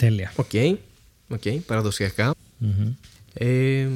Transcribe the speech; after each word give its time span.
Τέλεια. 0.00 0.32
OK. 0.36 0.50
OK, 1.28 1.42
παραδοσιακά. 1.66 2.34
Μμμ. 2.58 2.92
Ε, 3.34 3.88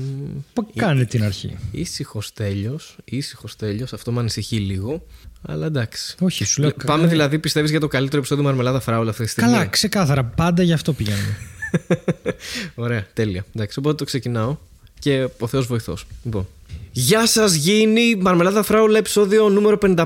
Πού 0.53 0.71
κάνει 0.77 1.07
την 1.07 1.25
αρχή. 1.25 1.57
Ήχος 1.71 2.33
τέλειος. 2.33 2.97
Ήχος 3.05 3.57
τέλειος. 3.57 3.93
Αυτό 3.93 4.13
με 4.13 4.21
ανησυχεί 4.21 4.57
λίγο. 4.57 5.07
Αλλά 5.43 5.67
εντάξει. 5.67 6.17
Όχι, 6.21 6.45
σου 6.45 6.61
λέω. 6.61 6.73
Πάμε 6.87 7.05
ε, 7.05 7.07
δηλαδή, 7.07 7.39
πιστεύεις 7.39 7.71
για 7.71 7.81
το 7.81 7.89
καλύτερο 7.89 8.19
επεισόδιο 8.19 8.45
Μαρμελάδα 8.45 8.81
Φράουλα 8.81 9.11
αυτή 9.11 9.25
τη 9.25 9.31
στιγμή; 9.31 9.51
Καλά, 9.51 9.67
ξεκάθαρα. 9.67 10.25
Πάντα 10.25 10.63
γι' 10.63 10.73
αυτό 10.73 10.93
πηγαίνουμε. 10.93 11.37
Ωραία, 12.75 13.07
τέλεια. 13.13 13.45
Εντάξει, 13.55 13.79
οπότε 13.79 13.97
το 13.97 14.05
ξεκινάω 14.05 14.57
και 14.99 15.29
ο 15.39 15.47
Θεός 15.47 15.67
βοηθός. 15.67 16.07
Λοιπόν. 16.25 16.49
Γεια 16.97 17.27
σας, 17.27 17.55
γήινοι 17.55 18.17
Μαρμελάδα 18.17 18.63
Φράουλα, 18.63 18.99
επεισόδιο 18.99 19.49
νούμερο 19.49 19.79
55. 19.87 20.05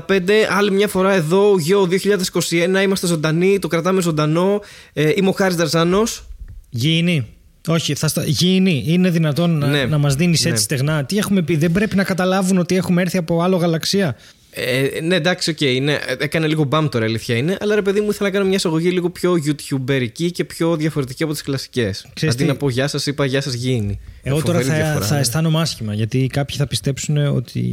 Άλλη 0.57 0.71
μια 0.71 0.87
φορά 0.87 1.13
εδώ, 1.13 1.55
για 1.59 1.87
2021. 1.87 2.81
Είμαστε 2.83 3.07
ζωντανοί, 3.07 3.59
το 3.59 3.67
κρατάμε 3.67 4.01
ζωντανό. 4.01 4.61
Ε, 4.93 5.11
είμαι 5.15 5.29
ο 5.29 5.31
Χάρης 5.31 5.55
Δαρζάνος. 5.55 6.23
Γήινοι. 6.69 7.27
Όχι, 7.67 7.95
θα 7.95 8.07
στα... 8.07 8.23
γήινοι. 8.25 8.83
Είναι 8.87 9.09
δυνατόν 9.09 9.57
να, 9.57 9.67
Ναι. 9.67 9.85
να 9.85 9.97
μας 9.97 10.15
δίνεις 10.15 10.39
έτσι 10.39 10.51
Ναι. 10.51 10.57
στεγνά; 10.57 11.05
Τι 11.05 11.17
έχουμε 11.17 11.41
πει, 11.41 11.55
δεν 11.55 11.71
πρέπει 11.71 11.95
να 11.95 12.03
καταλάβουν 12.03 12.57
ότι 12.57 12.75
έχουμε 12.75 13.01
έρθει 13.01 13.17
από 13.17 13.41
άλλο 13.41 13.57
γαλαξία; 13.57 14.15
Ε, 14.51 14.99
ναι, 15.01 15.15
εντάξει, 15.15 15.49
οκ. 15.49 15.81
ναι, 15.81 15.97
έκανε 16.19 16.47
λίγο 16.47 16.63
μπαμ 16.63 16.89
τώρα, 16.89 17.05
η 17.05 17.07
αλήθεια 17.07 17.35
είναι. 17.35 17.57
Αλλά 17.59 17.75
ρε 17.75 17.81
παιδί 17.81 18.01
μου, 18.01 18.09
ήθελα 18.09 18.29
να 18.29 18.35
κάνω 18.35 18.45
μια 18.45 18.55
εισαγωγή 18.55 18.89
λίγο 18.89 19.09
πιο 19.09 19.33
YouTuberική 19.45 20.31
και 20.31 20.43
πιο 20.43 20.75
διαφορετική 20.75 21.23
από 21.23 21.31
τις 21.31 21.41
κλασικές. 21.41 22.07
Ξέρεις 22.13 22.35
Αντί 22.35 22.43
τι; 22.43 22.49
να 22.49 22.55
πω 22.55 22.69
Γεια 22.69 22.87
σας, 22.87 23.05
είπα 23.05 23.25
Γεια 23.25 23.41
σας, 23.41 23.53
γήινοι. 23.53 23.99
Εγώ 24.23 24.41
τώρα 24.41 24.59
Φοβερή 24.59 24.77
θα, 24.77 24.83
διαφορά, 24.83 25.05
θα 25.05 25.13
ναι. 25.13 25.19
αισθάνομαι 25.19 25.61
άσχημα 25.61 25.93
γιατί 25.93 26.27
κάποιοι 26.27 26.57
θα 26.57 26.67
πιστέψουν 26.67 27.17
ότι 27.17 27.63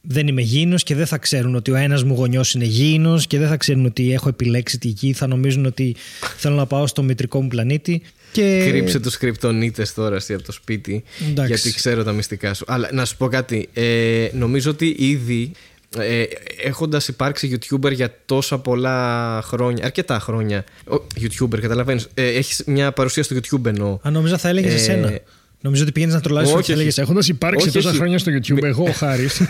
δεν 0.00 0.28
είμαι 0.28 0.42
γήινος 0.42 0.82
και 0.82 0.94
δεν 0.94 1.06
θα 1.06 1.18
ξέρουν 1.18 1.54
ότι 1.54 1.70
ο 1.70 1.74
ένας 1.74 2.04
μου 2.04 2.14
γονιός 2.14 2.54
είναι 2.54 2.64
γήινος 2.64 3.26
και 3.26 3.38
δεν 3.38 3.48
θα 3.48 3.56
ξέρουν 3.56 3.84
ότι 3.84 4.12
έχω 4.12 4.28
επιλέξει 4.28 4.78
τη 4.78 4.88
γη. 4.88 5.12
Θα 5.12 5.26
νομίζουν 5.26 5.66
ότι 5.66 5.96
θέλω 6.36 6.54
να 6.54 6.66
πάω 6.66 6.86
στο 6.86 7.02
μητρικό 7.02 7.42
μου 7.42 7.48
πλανήτη. 7.48 8.02
Και... 8.32 8.66
Κρύψε 8.68 9.00
τους 9.00 9.16
κρυπτονίτες 9.16 9.94
τώρα 9.94 10.16
εσύ 10.16 10.34
από 10.34 10.42
το 10.42 10.52
σπίτι. 10.52 11.02
Εντάξει. 11.28 11.52
Γιατί 11.52 11.74
ξέρω 11.74 12.04
τα 12.04 12.12
μυστικά 12.12 12.54
σου. 12.54 12.64
Αλλά 12.68 12.88
να 12.92 13.04
σου 13.04 13.16
πω 13.16 13.28
κάτι. 13.28 13.68
Ε, 13.72 14.28
νομίζω 14.32 14.70
ότι 14.70 14.96
ήδη 14.98 15.52
ε, 15.98 16.22
έχοντας 16.62 17.08
υπάρξει 17.08 17.58
YouTuber 17.58 17.92
για 17.92 18.14
τόσα 18.26 18.58
πολλά 18.58 19.40
χρόνια, 19.44 19.84
αρκετά 19.84 20.20
χρόνια. 20.20 20.64
Ο, 20.90 20.94
YouTuber, 21.20 21.58
καταλαβαίνεις. 21.60 22.08
Ε, 22.14 22.26
Έχεις 22.26 22.62
μια 22.66 22.92
παρουσία 22.92 23.22
στο 23.22 23.36
YouTube 23.36 23.64
εννοώ. 23.66 23.98
Αν 24.02 24.12
νόμιζα 24.12 24.38
θα 24.38 24.48
έλεγες 24.48 24.72
Ε, 24.72 24.76
εσένα. 24.76 25.18
Νομίζω 25.62 25.82
ότι 25.82 25.92
πήγαινες 25.92 26.14
να 26.14 26.20
τρολάρεις 26.20 26.52
όχι, 26.52 26.62
και 26.62 26.72
έλεγες 26.72 26.92
όχι. 26.92 27.00
Έχοντας 27.00 27.28
υπάρξει 27.28 27.64
Όχι, 27.66 27.74
τόσα 27.76 27.88
όχι. 27.88 27.98
χρόνια 27.98 28.18
στο 28.18 28.32
YouTube, 28.32 28.62
εγώ 28.62 28.82
ο 28.88 28.92
Χάρης. 28.92 29.40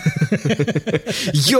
Γιο! 1.31 1.59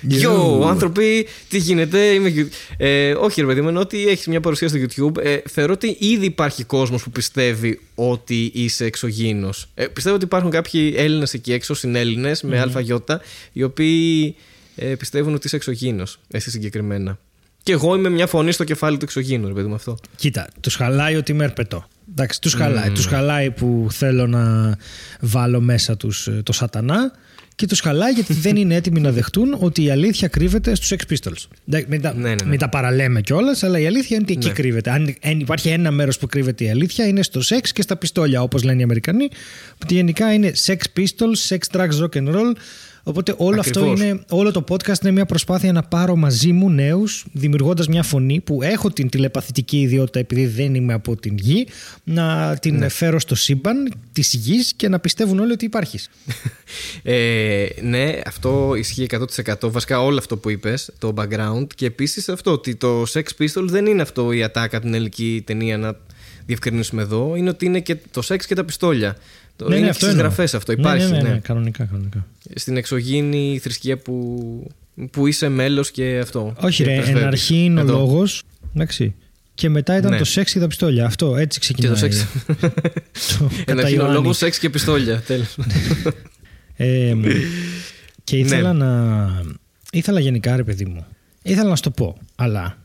Γιο! 0.00 0.60
Yo. 0.62 0.66
Άνθρωποι, 0.68 1.26
τι 1.48 1.58
γίνεται, 1.58 1.98
είμαι. 2.06 2.32
You- 2.36 2.46
Ε, 2.76 3.10
όχι, 3.12 3.40
ρε 3.40 3.46
παιδί 3.46 3.60
μου, 3.60 3.68
ενώ 3.68 3.80
ότι 3.80 4.08
έχεις 4.08 4.26
μια 4.26 4.40
παρουσία 4.40 4.68
στο 4.68 4.78
YouTube. 4.78 5.24
Ε, 5.24 5.36
θεωρώ 5.48 5.72
ότι 5.72 5.96
ήδη 6.00 6.24
υπάρχει 6.26 6.64
κόσμος 6.64 7.02
που 7.02 7.10
πιστεύει 7.10 7.80
ότι 7.94 8.50
είσαι 8.54 8.84
εξωγήινος. 8.84 9.68
Ε, 9.74 9.86
πιστεύω 9.86 10.14
ότι 10.16 10.24
υπάρχουν 10.24 10.50
κάποιοι 10.50 10.94
Έλληνες 10.96 11.34
εκεί 11.34 11.52
έξω, 11.52 11.74
συνέλληνες 11.74 12.42
με 12.42 12.60
αλφαγιώτα, 12.60 13.20
οι 13.52 13.62
οποίοι 13.62 14.34
ε, 14.76 14.86
πιστεύουν 14.86 15.34
ότι 15.34 15.46
είσαι 15.46 15.56
εξωγήινος. 15.56 16.18
Εσύ 16.30 16.50
συγκεκριμένα. 16.50 17.18
Και 17.62 17.72
εγώ 17.72 17.94
είμαι 17.96 18.08
μια 18.08 18.26
φωνή 18.26 18.52
στο 18.52 18.64
κεφάλι 18.64 18.96
του 18.96 19.04
εξωγήινου, 19.04 19.46
ρε 19.48 19.54
παιδί 19.54 19.68
μου 19.68 19.74
αυτό. 19.74 19.96
Κοίτα, 20.16 20.48
τους 20.60 20.74
χαλάει 20.74 21.16
ότι 21.16 21.32
είμαι 21.32 21.44
ερπετό. 21.44 21.88
Εντάξει, 22.10 22.40
τους 22.40 22.54
χαλάει. 22.54 22.90
Τους 22.90 23.06
χαλάει 23.06 23.50
που 23.50 23.86
θέλω 23.90 24.26
να 24.26 24.76
βάλω 25.20 25.60
μέσα 25.60 25.96
τους 25.96 26.28
το 26.42 26.52
σατανά 26.52 27.12
και 27.54 27.66
τους 27.66 27.80
χαλάει 27.80 28.12
γιατί 28.12 28.32
δεν 28.44 28.56
είναι 28.56 28.74
έτοιμοι 28.74 29.00
να 29.00 29.10
δεχτούν 29.12 29.56
ότι 29.58 29.82
η 29.82 29.90
αλήθεια 29.90 30.28
κρύβεται 30.28 30.74
στους 30.74 30.92
Sex 30.92 31.12
Pistols. 31.12 31.44
Εντάξει, 31.68 31.86
Μην 31.88 32.00
τα, 32.00 32.14
Ναι, 32.14 32.28
ναι, 32.28 32.34
ναι. 32.34 32.48
μην 32.50 32.58
τα 32.58 32.68
παραλέμε 32.68 33.20
κιόλας, 33.20 33.62
αλλά 33.62 33.78
η 33.78 33.86
αλήθεια 33.86 34.16
είναι 34.16 34.24
ότι 34.28 34.32
εκεί 34.38 34.46
Ναι. 34.46 34.52
κρύβεται. 34.52 34.90
Αν, 34.90 35.14
αν 35.22 35.40
υπάρχει 35.40 35.68
ένα 35.68 35.90
μέρος 35.90 36.18
που 36.18 36.26
κρύβεται 36.26 36.64
η 36.64 36.70
αλήθεια, 36.70 37.06
είναι 37.06 37.22
στο 37.22 37.40
σεξ 37.42 37.72
και 37.72 37.82
στα 37.82 37.96
πιστόλια, 37.96 38.42
όπως 38.42 38.62
λένε 38.62 38.80
οι 38.80 38.82
Αμερικανοί. 38.82 39.28
Που 39.78 39.86
γενικά 39.90 40.32
είναι 40.32 40.52
sex 40.66 40.76
pistols, 40.96 41.48
sex 41.56 41.76
drugs, 41.76 42.00
rock 42.02 42.22
and 42.22 42.34
roll. 42.34 42.52
Οπότε 43.08 43.34
όλο 43.36 43.60
αυτό 43.60 43.78
Ακριβώς. 43.80 44.00
είναι, 44.00 44.20
όλο 44.28 44.50
το 44.52 44.64
podcast 44.68 45.00
είναι 45.02 45.10
μια 45.12 45.26
προσπάθεια 45.26 45.72
να 45.72 45.82
πάρω 45.82 46.16
μαζί 46.16 46.52
μου 46.52 46.70
νέους 46.70 47.24
δημιουργώντας 47.32 47.88
μια 47.88 48.02
φωνή 48.02 48.40
που 48.40 48.62
έχω 48.62 48.90
την 48.90 49.08
τηλεπαθητική 49.08 49.80
ιδιότητα 49.80 50.18
επειδή 50.18 50.46
δεν 50.46 50.74
είμαι 50.74 50.92
από 50.92 51.16
την 51.16 51.36
γη 51.38 51.66
να 52.04 52.56
την 52.60 52.76
Ναι. 52.76 52.88
φέρω 52.88 53.18
στο 53.18 53.34
σύμπαν 53.34 53.92
της 54.12 54.34
γης 54.34 54.72
και 54.76 54.88
να 54.88 54.98
πιστεύουν 54.98 55.38
όλοι 55.38 55.52
ότι 55.52 55.64
υπάρχεις. 55.64 56.08
Ε, 57.02 57.66
ναι, 57.82 58.20
αυτό 58.26 58.74
ισχύει 58.78 59.06
100%. 59.10 59.70
Βασικά 59.70 60.02
όλο 60.02 60.18
αυτό 60.18 60.36
που 60.36 60.50
είπες, 60.50 60.90
το 60.98 61.14
background. 61.16 61.66
Και 61.74 61.86
επίσης 61.86 62.28
αυτό 62.28 62.50
ότι 62.52 62.74
το 62.74 63.02
Sex 63.02 63.22
Pistols 63.38 63.64
δεν 63.66 63.86
είναι 63.86 64.02
αυτό 64.02 64.32
η 64.32 64.42
ατάκα 64.42 64.80
την 64.80 64.94
ελληνική 64.94 65.42
ταινία 65.46 65.78
να 65.78 65.96
διευκρινίσουμε 66.46 67.02
εδώ. 67.02 67.34
Είναι 67.36 67.48
ότι 67.48 67.64
είναι 67.64 67.80
και 67.80 67.96
το 68.10 68.22
σεξ 68.22 68.46
και 68.46 68.54
τα 68.54 68.64
πιστόλια. 68.64 69.16
Το 69.56 69.66
είναι 69.76 69.86
και 69.86 69.92
στις 69.92 70.08
εννοώ. 70.08 70.20
γραφές 70.22 70.54
αυτό. 70.54 70.72
Ναι, 70.72 70.80
Υπάρχει. 70.80 71.10
Ναι, 71.10 71.16
ναι, 71.16 71.22
ναι. 71.22 71.28
ναι, 71.28 71.38
κανονικά, 71.38 71.84
κανονικά. 71.84 72.26
Στην 72.54 72.76
εξωγήινη 72.76 73.58
θρησκεία 73.62 73.96
που, 73.98 74.70
που 75.10 75.26
είσαι 75.26 75.48
μέλος 75.48 75.90
και 75.90 76.18
αυτό. 76.22 76.54
Όχι 76.60 76.82
Και 76.82 76.88
ρε, 76.88 76.94
εν 76.94 77.00
πρεσβεύεις. 77.02 77.26
αρχή 77.26 77.64
είναι 77.64 77.80
ο 77.80 77.82
Εδώ. 77.82 77.92
λόγος, 77.92 78.42
εντάξει. 78.74 79.14
Και 79.54 79.68
μετά 79.68 79.96
ήταν 79.96 80.10
Ναι. 80.10 80.18
το 80.18 80.24
σεξ 80.24 80.52
και 80.52 80.58
τα 80.58 80.66
πιστόλια. 80.66 81.06
Αυτό 81.06 81.36
έτσι 81.36 81.58
Και 81.58 81.64
ξεκινάει. 81.64 81.92
το 81.92 81.98
σεξ. 81.98 82.26
το 83.38 83.50
Εν 83.58 83.64
κατά 83.64 83.80
αρχή 83.80 83.92
είναι 83.92 84.02
ο 84.02 84.04
Ιωάννη. 84.04 84.12
λόγος 84.14 84.36
σεξ 84.36 84.58
και 84.58 84.70
πιστόλια. 84.70 85.20
Τέλος. 85.26 85.56
Ε, 86.76 87.14
και 88.24 88.36
ήθελα 88.36 88.72
Ναι. 88.72 88.84
να. 88.84 89.42
ήθελα 89.90 90.20
γενικά, 90.20 90.56
ρε 90.56 90.64
παιδί 90.64 90.84
μου. 90.84 91.06
Ήθελα 91.42 91.68
να 91.68 91.76
σου 91.76 91.82
το 91.82 91.90
πω, 91.90 92.16
αλλά 92.36 92.78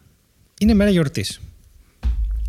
είναι 0.59 0.73
μέρα 0.73 0.89
γιορτής. 0.89 1.39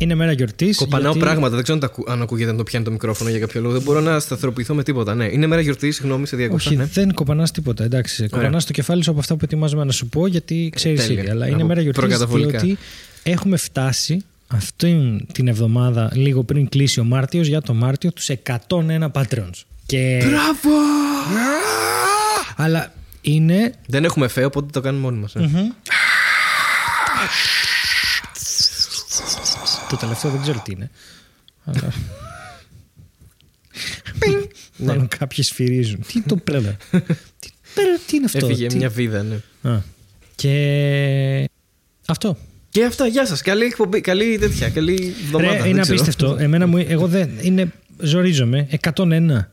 Είναι 0.03 0.15
μέρα 0.15 0.31
γιορτής. 0.31 0.77
Κοπανάω 0.77 1.13
πράγματα. 1.15 1.55
Δεν 1.55 1.63
ξέρω 1.63 1.79
αν, 1.81 1.87
τα 1.87 1.93
ακου- 1.93 2.09
αν 2.09 2.21
ακούγεται 2.21 2.49
αν 2.49 2.57
το 2.57 2.63
πιάνει 2.63 2.85
το 2.85 2.91
μικρόφωνο 2.91 3.29
για 3.29 3.39
κάποιο 3.39 3.61
λόγο. 3.61 3.73
Δεν 3.73 3.81
μπορώ 3.81 3.99
να 3.99 4.19
σταθεροποιηθώ 4.19 4.73
με 4.73 4.83
τίποτα. 4.83 5.15
Ναι. 5.15 5.25
Είναι 5.25 5.47
μέρα 5.47 5.61
γιορτής, 5.61 5.95
συγγνώμη, 5.95 6.27
σε 6.27 6.35
διακοπή. 6.35 6.61
Όχι, 6.67 6.75
Ναι. 6.75 6.85
δεν 6.85 7.13
κοπανάς 7.13 7.51
τίποτα. 7.51 7.83
Εντάξει. 7.83 8.27
Κοπανάς 8.29 8.65
το 8.65 8.71
κεφάλι 8.73 9.03
σου 9.03 9.11
από 9.11 9.19
αυτά 9.19 9.35
που 9.35 9.41
ετοιμάζομαι 9.43 9.83
να 9.83 9.91
σου 9.91 10.07
πω, 10.07 10.27
γιατί 10.27 10.71
ξέρεις 10.75 11.05
τέλεια. 11.05 11.21
ήδη. 11.21 11.31
Αλλά 11.31 11.45
είναι 11.47 11.55
Από 11.55 11.65
μέρα 11.65 11.81
γιορτής. 11.81 12.01
προκαταβολικά. 12.03 12.59
Διότι 12.59 12.77
έχουμε 13.23 13.57
φτάσει 13.57 14.23
αυτή 14.47 15.25
την 15.31 15.47
εβδομάδα, 15.47 16.11
λίγο 16.13 16.43
πριν 16.43 16.69
κλείσει 16.69 16.99
ο 16.99 17.03
Μάρτιος, 17.03 17.47
για 17.47 17.61
το 17.61 17.73
Μάρτιο, 17.73 18.11
τους 18.11 18.29
101 18.29 19.11
Patreons. 19.11 19.61
Και... 19.85 20.17
Μπράβο! 20.25 20.69
Αλλά 22.55 22.93
είναι. 23.21 23.73
Δεν 23.87 24.03
έχουμε 24.03 24.27
φαίο, 24.27 24.45
οπότε 24.45 24.67
το 24.71 24.81
κάνουμε 24.81 25.03
μόνοι 25.03 25.17
μας. 25.19 25.33
Το 29.93 29.99
τελευταίο 29.99 30.31
δεν 30.31 30.41
ξέρω 30.41 30.61
τι 30.65 30.71
είναι. 30.71 30.89
Αλλά. 31.65 31.93
Ναι. 34.29 34.87
Μάλλον 34.87 35.07
κάποιοι 35.07 35.43
σφυρίζουν. 35.43 36.03
Τι 36.07 36.21
το 36.21 36.35
πλέον. 36.35 36.77
τι, 37.39 37.49
πέρα, 37.75 37.97
τι 38.07 38.15
είναι 38.15 38.25
αυτό; 38.25 38.45
Έφυγε 38.45 38.67
τι- 38.67 38.75
μια 38.77 38.89
βίδα, 38.89 39.23
ναι. 39.23 39.35
Α. 39.71 39.81
Και. 40.35 41.49
Αυτό. 42.07 42.37
Και 42.69 42.85
αυτά, 42.85 43.07
γεια 43.07 43.25
σας. 43.25 43.41
Καλή 43.41 43.63
εκπομπή, 43.65 44.01
καλή 44.01 44.37
τέτοια, 44.37 44.69
καλή 44.69 45.15
εβδομάδα. 45.25 45.51
Ρε, 45.53 45.61
δεν 45.61 45.69
είναι 45.69 45.81
ξέρω. 45.81 45.95
απίστευτο. 46.01 46.37
Εμένα 46.39 46.67
μου. 46.67 46.77
Εγώ 46.77 47.07
δεν. 47.07 47.29
Είναι. 47.41 47.71
Ζορίζομαι. 47.97 48.67
101. 48.81 49.51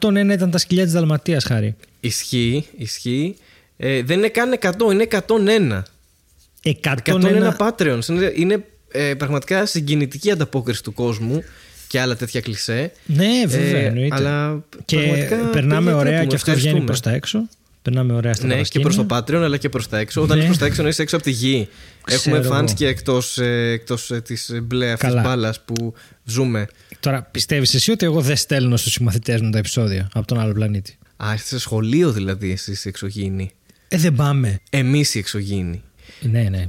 101 0.00 0.32
ήταν 0.32 0.50
τα 0.50 0.58
σκυλιά 0.58 0.84
της 0.84 0.92
Δαλματίας, 0.92 1.44
χάρη. 1.44 1.76
Ισχύει, 2.00 2.66
ισχύει. 2.76 3.36
Ε, 3.76 4.02
δεν 4.02 4.18
είναι 4.18 4.28
καν 4.28 4.58
100, 4.60 4.92
είναι 4.92 5.02
101. 5.02 5.82
101. 6.62 6.96
101 7.04 7.56
Patreons. 7.58 8.08
Είναι, 8.08 8.32
είναι 8.36 8.64
ε, 8.92 9.14
πραγματικά 9.14 9.66
συγκινητική 9.66 10.30
ανταπόκριση 10.30 10.82
του 10.82 10.92
κόσμου 10.92 11.42
και 11.88 12.00
άλλα 12.00 12.16
τέτοια 12.16 12.40
κλισέ. 12.40 12.92
Ναι, 13.06 13.26
βέβαια, 13.46 13.80
Ε, 13.80 13.84
εννοείται. 13.84 14.14
αλλά 14.14 14.64
και 14.84 14.96
πραγματικά 14.96 15.36
περνάμε 15.36 15.80
παιδιά, 15.84 15.96
ωραία 15.96 16.02
τρέπουμε, 16.12 16.26
και 16.28 16.34
αυτό 16.34 16.50
βγαίνει 16.52 16.56
ευχαριστούμε. 16.66 16.84
προς 16.84 17.00
τα 17.00 17.10
έξω. 17.10 17.48
Περνάμε 17.82 18.12
ωραία 18.12 18.34
στα 18.34 18.46
Ναι, 18.46 18.60
και 18.62 18.80
προς 18.80 18.96
το 18.96 19.06
Patreon 19.10 19.34
αλλά 19.34 19.56
και 19.56 19.68
προς 19.68 19.88
τα 19.88 19.98
έξω. 19.98 20.22
Όταν 20.22 20.36
Ναι. 20.36 20.42
είσαι 20.42 20.46
προς 20.46 20.58
τα 20.58 20.66
έξω, 20.66 20.86
είσαι 20.88 21.02
έξω 21.02 21.16
από 21.16 21.24
τη 21.24 21.30
γη. 21.30 21.68
Ξέρω 22.04 22.20
Έχουμε 22.36 22.38
fans 22.56 22.62
εγώ. 22.64 22.74
και 22.74 22.86
εκτός 22.86 23.38
εκτός, 23.38 24.10
ε, 24.10 24.20
της 24.20 24.50
μπλε 24.62 24.90
αυτής 24.92 25.08
Καλά. 25.08 25.22
μπάλας 25.22 25.60
που 25.64 25.94
ζούμε. 26.24 26.66
Τώρα, 27.00 27.22
πιστεύεις 27.22 27.74
εσύ 27.74 27.90
ότι 27.90 28.04
εγώ 28.04 28.20
δεν 28.20 28.36
στέλνω 28.36 28.76
στους 28.76 28.92
συμμαθητές 28.92 29.40
μου 29.40 29.50
τα 29.50 29.58
επεισόδια 29.58 30.08
από 30.14 30.26
τον 30.26 30.38
άλλο 30.40 30.52
πλανήτη; 30.52 30.96
Α, 31.16 31.34
είστε 31.34 31.48
σε 31.48 31.58
σχολείο 31.58 32.12
δηλαδή 32.12 32.50
εσείς 32.50 32.70
οι 32.72 32.88
εξωγήινοι. 32.88 33.50
Ε, 33.88 33.96
δεν 33.96 34.14
πάμε. 34.14 34.60
Εμείς 34.70 35.14
οι 35.14 35.18
εξωγήινοι. 35.18 35.82
Ναι, 36.20 36.42
ναι, 36.42 36.64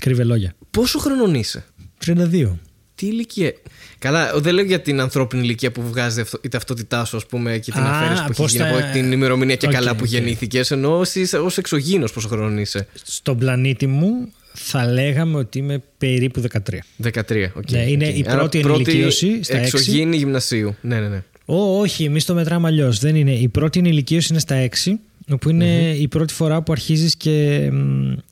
κρύβε 0.00 0.24
λόγια. 0.24 0.54
Πόσο 0.72 0.98
χρονών 0.98 1.34
είσαι, 1.34 1.64
32. 2.04 2.58
Τι 2.94 3.06
ηλικία; 3.06 3.52
Καλά, 3.98 4.38
δεν 4.40 4.54
λέω 4.54 4.64
για 4.64 4.80
την 4.80 5.00
ανθρώπινη 5.00 5.42
ηλικία 5.42 5.72
που 5.72 5.82
βγάζει 5.88 6.20
αυτο- 6.20 6.38
η 6.42 6.48
ταυτότητά 6.48 7.04
σου, 7.04 7.16
ας 7.16 7.26
πούμε, 7.26 7.58
και 7.58 7.70
την 7.70 7.80
Α, 7.80 7.90
αφαίρεση 7.98 8.22
που 8.22 8.28
έχει 8.30 8.40
πώς 8.42 8.52
γίνει 8.52 8.64
θα- 8.64 8.76
από 8.78 8.92
την 8.92 9.12
ημερομηνία 9.12 9.56
και 9.56 9.66
Οκ, 9.66 9.72
καλά 9.72 9.90
που 9.92 10.00
οκ. 10.02 10.08
γεννήθηκες. 10.08 10.70
Ενώ 10.70 11.00
εσύ 11.00 11.28
ως 11.36 11.58
εξωγήινος 11.58 12.12
πόσο 12.12 12.28
χρονών 12.28 12.58
είσαι; 12.58 12.86
Στον 13.04 13.38
πλανήτη 13.38 13.86
μου 13.86 14.32
θα 14.52 14.86
λέγαμε 14.86 15.36
ότι 15.36 15.58
είμαι 15.58 15.82
περίπου 15.98 16.40
13. 16.40 16.82
13. 16.96 17.52
οκ, 17.54 17.70
Ναι, 17.70 17.78
είναι 17.90 18.08
οκ. 18.08 18.16
η 18.16 18.24
Άρα 18.28 18.38
πρώτη 18.38 18.58
ενηλικίωση 18.58 19.42
στα 19.44 19.56
έξι. 19.56 19.76
Εξωγήινη 19.76 20.16
γυμνασίου. 20.16 20.76
Ναι, 20.80 21.00
ναι, 21.00 21.08
ναι. 21.08 21.22
Ω, 21.44 21.78
όχι, 21.80 22.04
εμείς 22.04 22.24
το 22.24 22.34
μετράμε 22.34 22.68
αλλιώς. 22.68 22.98
Δεν 22.98 23.16
είναι. 23.16 23.32
Η 23.32 23.48
πρώτη 23.48 23.78
ενηλικίωση 23.78 24.28
είναι 24.30 24.40
στα 24.40 24.54
6, 24.54 25.00
όπου 25.30 25.48
είναι 25.50 25.94
η 25.98 26.08
πρώτη 26.08 26.32
φορά 26.34 26.62
που 26.62 26.72
αρχίζεις 26.72 27.16
και 27.16 27.68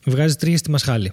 βγάζεις 0.06 0.36
τρίχες 0.36 0.58
στη 0.58 0.70
μασχάλη. 0.70 1.12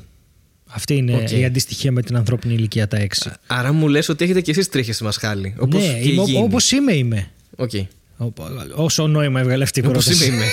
Αυτή 0.68 0.96
είναι 0.96 1.16
Οκ. 1.16 1.32
η 1.32 1.46
αντιστοιχία 1.46 1.92
με 1.92 2.02
την 2.02 2.16
ανθρώπινη 2.16 2.54
ηλικία 2.54 2.88
τα 2.88 2.98
6. 3.26 3.32
Άρα 3.48 3.74
μου 3.74 3.88
λες 3.88 4.10
ότι 4.10 4.24
έχετε 4.24 4.42
κι 4.42 4.50
εσείς 4.50 4.70
τρίχες 4.70 4.96
στη 4.96 5.04
μασχάλη. 5.04 5.56
Όπως 5.60 5.82
ναι, 5.88 6.00
και 6.00 6.10
οι 6.10 6.24
γήινοι. 6.24 6.44
όπως 6.44 6.72
είμαι 6.72 6.94
είμαι. 6.94 7.28
Οκ. 7.56 7.72
Ω- 8.18 8.34
Όσο 8.76 9.08
νόημα 9.08 9.40
έβγαλε 9.40 9.64
αυτή 9.64 9.80
η 9.80 9.84
Όπως 9.88 10.04
πρόταση. 10.06 10.26
είμαι 10.28 10.36
είμαι. 10.36 10.46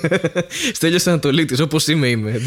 Στέλιος 0.74 1.06
Ανατολίτης, 1.06 1.60
όπως 1.60 1.86
είμαι 1.86 2.08
είμαι. 2.08 2.40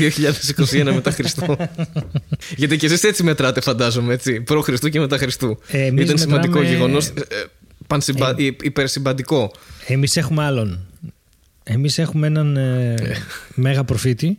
2021 0.71 0.83
μετά 0.94 1.12
Χριστό. 1.12 1.57
Γιατί 2.57 2.77
κι 2.77 2.86
εσείς 2.86 3.03
έτσι 3.03 3.24
μετράτε 3.24 3.62
φαντάζομαι, 3.62 4.13
έτσι. 4.13 4.41
Προ 4.41 4.62
Χριστού 4.62 4.89
και 4.89 5.00
μετά 5.00 5.18
Χριστού. 5.18 5.59
Ε, 5.68 5.86
εμείς 5.86 6.03
Ήταν 6.03 6.18
σημαντικό 6.18 6.53
μετράμε- 6.59 6.77
γεγονός. 6.77 7.06
ε, 7.07 7.12
ε, 7.19 7.44
πανσυμπα- 7.88 8.33
υ- 8.38 8.63
Υπερσυμπαντικό. 8.63 9.51
Εμείς 9.88 10.18
έχουμε 10.18 10.44
άλλον. 10.44 10.80
Εμείς 11.63 11.97
έχουμε 11.97 12.27
έναν 12.27 12.57
ε, 12.57 12.95
μέγα 13.53 13.83
προφήτη, 13.83 14.38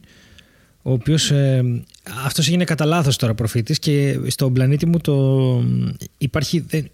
ο 0.83 0.93
οποίος, 0.93 1.31
ε, 1.31 1.83
αυτός 2.25 2.49
έγινε 2.49 2.65
κατά 2.65 2.85
λάθος 2.85 3.17
τώρα 3.17 3.35
προφήτης 3.35 3.79
και 3.79 4.21
στον 4.27 4.53
πλανήτη 4.53 4.87
μου 4.87 4.99
το 4.99 5.65
υπάρχει, 6.19 6.61
δεν, 6.61 6.91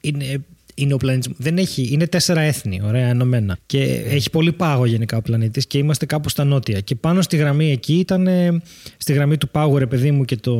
είναι, 0.00 0.44
είναι 0.74 0.94
ο 0.94 0.96
πλανήτης 0.96 1.28
μου. 1.28 1.34
Δεν 1.38 1.58
έχει, 1.58 1.88
είναι 1.92 2.06
τέσσερα 2.06 2.40
έθνη, 2.40 2.80
ωραία, 2.84 3.08
ενωμένα. 3.08 3.58
Και 3.66 3.82
έχει 4.06 4.30
πολύ 4.30 4.52
πάγο 4.52 4.86
γενικά 4.86 5.16
ο 5.16 5.22
πλανήτης 5.22 5.66
και 5.66 5.78
είμαστε 5.78 6.06
κάπου 6.06 6.28
στα 6.28 6.44
νότια. 6.44 6.80
Και 6.80 6.94
πάνω 6.94 7.22
στη 7.22 7.36
γραμμή 7.36 7.70
εκεί 7.70 7.94
ήταν, 7.94 8.26
ε, 8.26 8.62
στη 8.96 9.12
γραμμή 9.12 9.36
του 9.36 9.48
πάγου 9.48 9.78
ρε 9.78 9.86
παιδί 9.86 10.10
μου 10.10 10.24
και 10.24 10.36
το... 10.36 10.52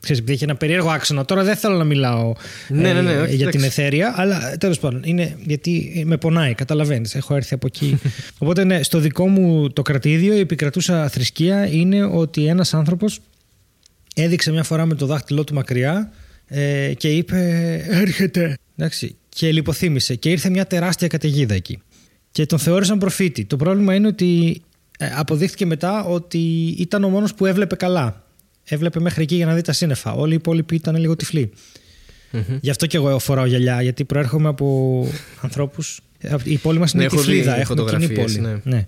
Ξέρεις, 0.00 0.20
επειδή 0.20 0.32
έχει 0.32 0.44
ένα 0.44 0.56
περίεργο 0.56 0.90
άξονα. 0.90 1.24
Τώρα 1.24 1.44
δεν 1.44 1.56
θέλω 1.56 1.76
να 1.76 1.84
μιλάω 1.84 2.34
ε, 2.68 2.74
Ναι, 2.74 2.92
ναι, 2.92 3.00
ναι, 3.00 3.20
όχι, 3.20 3.34
για 3.34 3.50
την 3.50 3.58
εντάξει. 3.58 3.80
εθέρια, 3.80 4.14
αλλά 4.16 4.56
τέλος 4.58 4.78
πάντων, 4.78 5.00
είναι 5.04 5.36
γιατί 5.44 6.02
με 6.06 6.16
πονάει, 6.16 6.54
καταλαβαίνεις, 6.54 7.14
έχω 7.14 7.34
έρθει 7.34 7.54
από 7.54 7.66
εκεί. 7.66 7.98
Οπότε 8.38 8.64
ναι, 8.64 8.82
στο 8.82 8.98
δικό 8.98 9.28
μου 9.28 9.70
το 9.70 9.82
κρατήδιο 9.82 10.34
η 10.34 10.38
επικρατούσα 10.38 11.08
θρησκεία 11.08 11.66
είναι 11.66 12.04
ότι 12.04 12.46
ένας 12.46 12.74
άνθρωπος 12.74 13.20
έδειξε 14.14 14.50
μια 14.50 14.62
φορά 14.62 14.86
με 14.86 14.94
το 14.94 15.06
δάχτυλό 15.06 15.44
του 15.44 15.54
μακριά 15.54 16.12
ε, 16.46 16.92
και 16.96 17.08
είπε 17.08 17.38
έρχεται. 17.88 18.56
Εντάξει, 18.76 19.16
και 19.36 19.52
λιποθύμησε 19.52 20.14
και 20.14 20.30
ήρθε 20.30 20.50
μια 20.50 20.66
τεράστια 20.66 21.08
καταιγίδα 21.08 21.54
εκεί. 21.54 21.78
Και 22.30 22.46
τον 22.46 22.58
θεώρησαν 22.58 22.98
προφήτη. 22.98 23.44
Το 23.44 23.56
πρόβλημα 23.56 23.94
είναι 23.94 24.06
ότι 24.06 24.60
ε, 24.98 25.08
αποδείχθηκε 25.14 25.66
μετά 25.66 26.04
ότι 26.04 26.74
ήταν 26.78 27.04
ο 27.04 27.08
μόνος 27.08 27.34
που 27.34 27.46
έβλεπε 27.46 27.76
καλά. 27.76 28.24
Έβλεπε 28.64 29.00
μέχρι 29.00 29.22
εκεί 29.22 29.34
για 29.34 29.46
να 29.46 29.54
δει 29.54 29.60
τα 29.60 29.72
σύννεφα. 29.72 30.12
Όλοι 30.12 30.32
οι 30.32 30.36
υπόλοιποι 30.36 30.74
ήταν 30.74 30.96
λίγο 30.96 31.16
τυφλοί. 31.16 31.50
Γι' 32.60 32.70
αυτό 32.70 32.86
και 32.86 32.96
εγώ 32.96 33.18
φοράω 33.18 33.46
γυαλιά, 33.46 33.82
γιατί 33.82 34.04
προέρχομαι 34.04 34.48
από 34.48 35.08
ανθρώπους 35.40 36.00
Η 36.44 36.56
πόλη 36.56 36.78
μας 36.78 36.92
είναι 36.92 37.02
Ναι, 37.02 37.08
έχω 37.08 37.16
τυφλίδα, 37.16 37.54
δει 37.54 37.60
έχουμε 37.60 37.84
κοινή 37.84 37.90
φωτογραφίες, 38.06 38.32
πόλη. 38.38 38.60
ναι. 38.64 38.86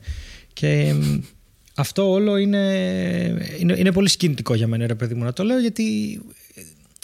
Και 0.52 0.94
μ, 1.00 1.18
αυτό 1.74 2.10
όλο 2.10 2.36
είναι, 2.36 2.64
είναι, 3.58 3.74
είναι 3.78 3.92
πολύ 3.92 4.08
συγκινητικό 4.08 4.54
για 4.54 4.66
μένα, 4.66 4.86
ρε 4.86 4.94
παιδί 4.94 5.14
μου, 5.14 5.24
να 5.24 5.32
το 5.32 5.42
λέω, 5.42 5.58
γιατί 5.58 6.18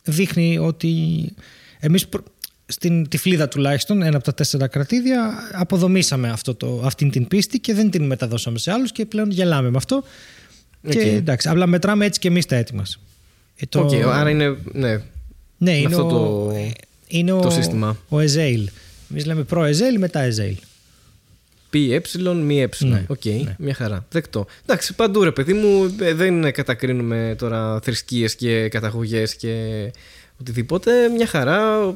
δείχνει 0.05 0.58
ότι 0.58 0.94
εμείς 1.81 2.06
προ- 2.08 2.25
στην 2.67 3.09
τυφλίδα 3.09 3.49
τουλάχιστον, 3.49 4.03
ένα 4.03 4.17
από 4.17 4.25
τα 4.25 4.35
τέσσερα 4.35 4.67
κρατίδια, 4.67 5.33
αποδομήσαμε 5.53 6.31
αυτό 6.31 6.55
το, 6.55 6.83
αυτήν 6.85 7.11
την 7.11 7.29
πίστη 7.29 7.59
και 7.59 7.75
δεν 7.75 7.91
την 7.91 8.05
μεταδώσαμε 8.05 8.59
σε 8.59 8.71
άλλους 8.73 8.93
και 8.93 9.07
πλέον 9.07 9.31
γελάμε 9.31 9.71
με 9.71 9.77
αυτό. 9.77 10.05
Και 10.89 10.99
Οκ. 10.99 11.07
εντάξει, 11.07 11.49
απλά 11.49 11.67
μετράμε 11.67 12.05
έτσι 12.05 12.21
και 12.21 12.29
εμείς 12.29 12.47
τα 12.47 12.57
έτοιμα. 12.57 12.83
Ε, 13.57 13.67
το- 13.69 13.81
Οκ, 13.81 13.93
άρα 13.95 14.31
είναι. 14.31 14.57
Ναι, 14.73 15.03
ναι, 15.59 15.77
είναι 15.77 15.87
αυτό 15.87 16.07
ο, 16.07 16.09
το- 16.09 16.51
ε, 16.57 16.71
είναι 17.09 17.31
το 17.31 17.47
ο, 17.47 17.51
σύστημα. 17.51 17.97
Ο 18.09 18.21
Εζέιλ. 18.21 18.69
Εμείς 19.11 19.27
λέμε 19.27 19.43
προ-Εζέιλ, 19.43 19.99
μετά 19.99 20.21
Εζέιλ. 20.21 20.57
Πι 21.71 21.93
ε, 21.95 22.01
μι 22.35 22.61
ε. 22.63 22.69
Ναι, 22.79 23.05
Οκ, 23.07 23.23
μια 23.59 23.75
χαρά. 23.75 24.07
Δεκτό. 24.11 24.47
Εντάξει, 24.67 24.95
παντού 24.95 25.23
ρε 25.25 25.31
παιδί 25.33 25.53
μου, 25.53 25.97
ε, 26.01 26.15
δεν 26.15 26.53
κατακρίνουμε 26.53 27.35
τώρα 27.39 27.81
θρησκείες 27.83 28.35
και 28.35 28.69
καταγωγές 28.69 29.37
και 29.37 29.55
οτιδήποτε. 30.41 31.09
Μια 31.09 31.27
χαρά. 31.27 31.95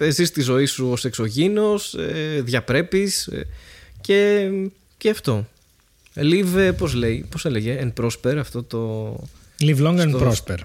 Ε, 0.00 0.10
ζεις 0.10 0.30
τη 0.30 0.40
ζωή 0.40 0.64
σου 0.66 0.88
ως 0.90 1.04
εξωγήινος, 1.04 1.94
ε, 1.94 2.40
διαπρέπεις 2.44 3.26
ε, 3.26 3.46
και, 4.00 4.48
και 4.96 5.10
αυτό. 5.10 5.46
Live, 6.14 6.56
ε, 6.56 6.70
πώς 6.72 6.94
λέει, 6.94 7.26
πώς 7.30 7.44
έλεγε, 7.44 7.78
and 7.82 8.02
prosper 8.04 8.36
αυτό 8.38 8.62
το... 8.62 9.12
Live 9.60 9.78
long 9.78 10.00
and 10.00 10.08
Στο- 10.08 10.18
prosper. 10.30 10.56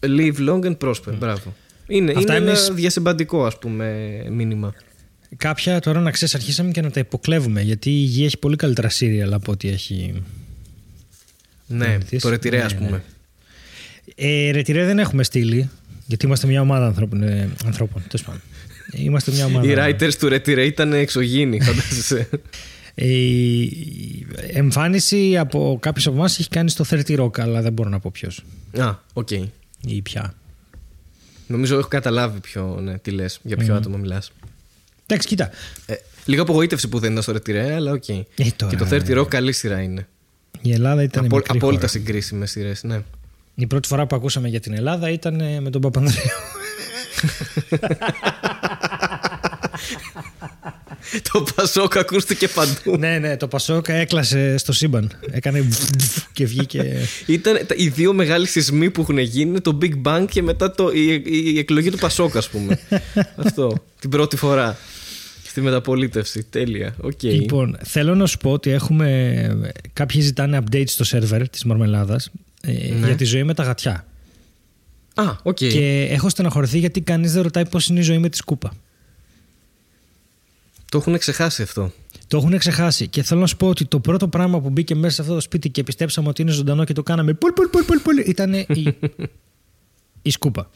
Live 0.00 0.36
long 0.48 0.64
and 0.64 0.76
prosper, 0.78 1.14
μπράβο. 1.18 1.54
Είναι, 1.86 2.12
Αυτά 2.16 2.36
είναι 2.36 2.50
εμείς- 2.50 2.66
ένα 2.66 2.74
διασυμπαντικό 2.74 3.46
ας 3.46 3.58
πούμε 3.58 4.08
μήνυμα. 4.30 4.74
Κάποια 5.36 5.80
τώρα 5.80 6.00
να 6.00 6.10
ξέρεις, 6.10 6.34
αρχίσαμε 6.34 6.70
και 6.70 6.80
να 6.80 6.90
τα 6.90 7.00
υποκλέβουμε 7.00 7.62
γιατί 7.62 7.90
η 7.90 8.02
γη 8.04 8.24
έχει 8.24 8.38
πολύ 8.38 8.56
καλύτερα 8.56 8.88
σύριαλ 8.88 9.32
από 9.32 9.52
ό,τι 9.52 9.68
έχει. 9.68 10.22
Ναι, 11.66 11.84
Συνηθίσει. 11.84 12.22
το 12.22 12.28
ρετυρέ 12.28 12.56
Ναι, 12.56 12.62
ας 12.64 12.72
ναι. 12.72 12.78
πούμε. 12.78 13.02
Ε, 14.14 14.50
ρετυρέ 14.50 14.84
δεν 14.84 14.98
έχουμε 14.98 15.22
στείλει 15.24 15.70
γιατί 16.06 16.26
είμαστε 16.26 16.46
μια 16.46 16.60
ομάδα 16.60 16.86
ανθρώπων. 16.86 17.22
Ε, 17.22 17.50
ανθρώπων 17.64 18.02
τέλος 18.08 18.26
πάντων. 18.26 18.40
Είμαστε 18.92 19.30
μια 19.32 19.44
ομάδα. 19.46 19.66
Οι 19.88 19.94
writers 19.98 20.14
του 20.18 20.26
Retire 20.26 20.64
ήταν 20.66 20.92
εξωγήινοι, 20.92 21.60
φαντάζεσαι. 21.64 22.28
Ε, 22.94 23.06
Η 23.06 24.26
εμφάνιση 24.52 25.38
από 25.38 25.78
κάποιους 25.80 26.06
από 26.06 26.16
εμάς 26.16 26.38
έχει 26.38 26.48
κάνει 26.48 26.70
στο 26.70 26.84
30 26.90 27.18
Rock, 27.20 27.40
αλλά 27.40 27.62
δεν 27.62 27.72
μπορώ 27.72 27.88
να 27.88 27.98
πω 28.00 28.10
ποιος 28.12 28.44
Α, 28.78 28.94
οκ. 29.12 29.30
ή 29.30 30.02
ποια. 30.02 30.34
Νομίζω 31.46 31.78
έχω 31.78 31.88
καταλάβει 31.88 32.40
ποιο, 32.40 32.78
ναι, 32.82 32.98
τι 32.98 33.10
λες, 33.10 33.40
για 33.42 33.56
ποιο 33.56 33.74
άτομο 33.74 33.96
μιλάς. 33.96 34.32
Εντάξει, 35.06 35.28
κοίτα. 35.28 35.50
Ε, 35.86 35.94
λίγο 36.24 36.42
απογοήτευση 36.42 36.88
που 36.88 36.98
δεν 36.98 37.10
ήταν 37.10 37.22
στο 37.22 37.32
Ρετιρέ, 37.32 37.56
αλλά 37.56 37.92
οκ. 37.92 38.04
τώρα, 38.56 38.70
Και 38.76 38.76
το 38.76 38.86
30 38.90 39.18
Rock 39.20 39.28
καλή 39.28 39.52
σειρά 39.52 39.80
είναι. 39.82 40.06
Η 40.62 40.72
Ελλάδα 40.72 41.02
ήταν 41.02 41.24
Απο, 41.24 41.36
μικρή 41.36 41.56
απόλυτα 41.56 41.86
χώρα. 41.86 41.88
συγκρίσιμες 41.88 42.50
σειρές, 42.50 42.82
ναι. 42.82 43.02
Η 43.54 43.66
πρώτη 43.66 43.88
φορά 43.88 44.06
που 44.06 44.16
ακούσαμε 44.16 44.48
για 44.48 44.60
την 44.60 44.74
Ελλάδα 44.74 45.10
ήταν 45.10 45.40
ε, 45.40 45.60
με 45.60 45.70
τον 45.70 45.80
Παπανδρέου. 45.80 46.22
το 51.32 51.44
Πασόκ 51.54 51.96
ακούστηκε 51.96 52.48
παντού. 52.48 52.96
ναι, 52.98 53.18
ναι, 53.18 53.36
το 53.36 53.48
Πασόκ 53.48 53.92
έκλασε 53.94 54.56
στο 54.56 54.72
σύμπαν. 54.72 55.10
Έκανε 55.30 55.68
και 56.32 56.46
βγήκε. 56.46 56.96
Ήταν 57.26 57.66
τα- 57.66 57.74
οι 57.78 57.88
δύο 57.88 58.12
μεγάλοι 58.12 58.46
σεισμοί 58.46 58.90
που 58.90 59.00
έχουν 59.00 59.18
γίνει 59.18 59.50
είναι 59.50 59.60
το 59.60 59.78
Big 59.82 59.92
Bang 60.04 60.24
και 60.30 60.42
μετά 60.42 60.70
το, 60.70 60.90
η, 60.92 61.22
η 61.24 61.58
εκλογή 61.58 61.90
του 61.90 61.98
Πασόκ, 61.98 62.36
ας 62.36 62.48
πούμε. 62.48 62.78
Αυτό. 63.44 63.72
Την 64.00 64.10
πρώτη 64.10 64.36
φορά. 64.36 64.76
Στη 65.46 65.60
μεταπολίτευση. 65.60 66.46
Τέλεια. 66.50 66.94
Οκ. 67.00 67.22
Λοιπόν, 67.22 67.78
θέλω 67.84 68.14
να 68.14 68.26
σου 68.26 68.38
πω 68.38 68.50
ότι 68.52 68.70
έχουμε. 68.70 69.70
Κάποιοι 69.92 70.20
ζητάνε 70.20 70.58
updates 70.64 70.84
στο 70.88 71.04
σερβερ 71.04 71.48
της 71.48 71.64
Μαρμελάδα 71.64 72.20
για 73.04 73.16
τη 73.16 73.24
ζωή 73.24 73.42
με 73.44 73.54
τα 73.54 73.62
γατιά. 73.62 74.06
Α, 75.14 75.24
οκ. 75.42 75.54
Και 75.56 76.06
έχω 76.10 76.28
στεναχωρηθεί 76.28 76.78
γιατί 76.78 77.00
κανείς 77.00 77.32
δεν 77.32 77.42
ρωτάει 77.42 77.68
πώς 77.68 77.86
είναι 77.88 77.98
η 77.98 78.02
ζωή 78.02 78.18
με 78.18 78.28
τη 78.28 78.36
σκούπα. 78.36 78.72
Το 80.90 80.98
έχουν 80.98 81.18
ξεχάσει 81.18 81.62
αυτό. 81.62 81.92
Το 82.28 82.36
έχουν 82.36 82.58
ξεχάσει. 82.58 83.08
Και 83.08 83.22
θέλω 83.22 83.40
να 83.40 83.46
σου 83.46 83.56
πω 83.56 83.68
ότι 83.68 83.84
το 83.84 84.00
πρώτο 84.00 84.28
πράγμα 84.28 84.60
που 84.60 84.70
μπήκε 84.70 84.94
μέσα 84.94 85.14
σε 85.14 85.20
αυτό 85.22 85.34
το 85.34 85.40
σπίτι 85.40 85.70
και 85.70 85.82
πιστέψαμε 85.82 86.28
ότι 86.28 86.42
είναι 86.42 86.50
ζωντανό 86.50 86.84
και 86.84 86.92
το 86.92 87.02
κάναμε 87.02 87.32
πουλ, 87.34 87.52
πουλ, 87.52 87.66
πουλ, 87.66 87.82
πουλ, 87.84 87.98
πουλ, 87.98 88.18
ήταν 88.18 88.52
η, 88.54 88.66
η 90.22 90.30
σκούπα. 90.30 90.70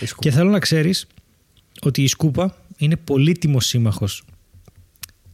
Η 0.00 0.06
σκούπα. 0.06 0.28
Και 0.28 0.34
θέλω 0.36 0.50
να 0.50 0.58
ξέρεις 0.58 1.06
ότι 1.80 2.02
η 2.02 2.06
σκούπα 2.06 2.56
είναι 2.76 2.96
πολύτιμος 2.96 3.66
σύμμαχος 3.66 4.24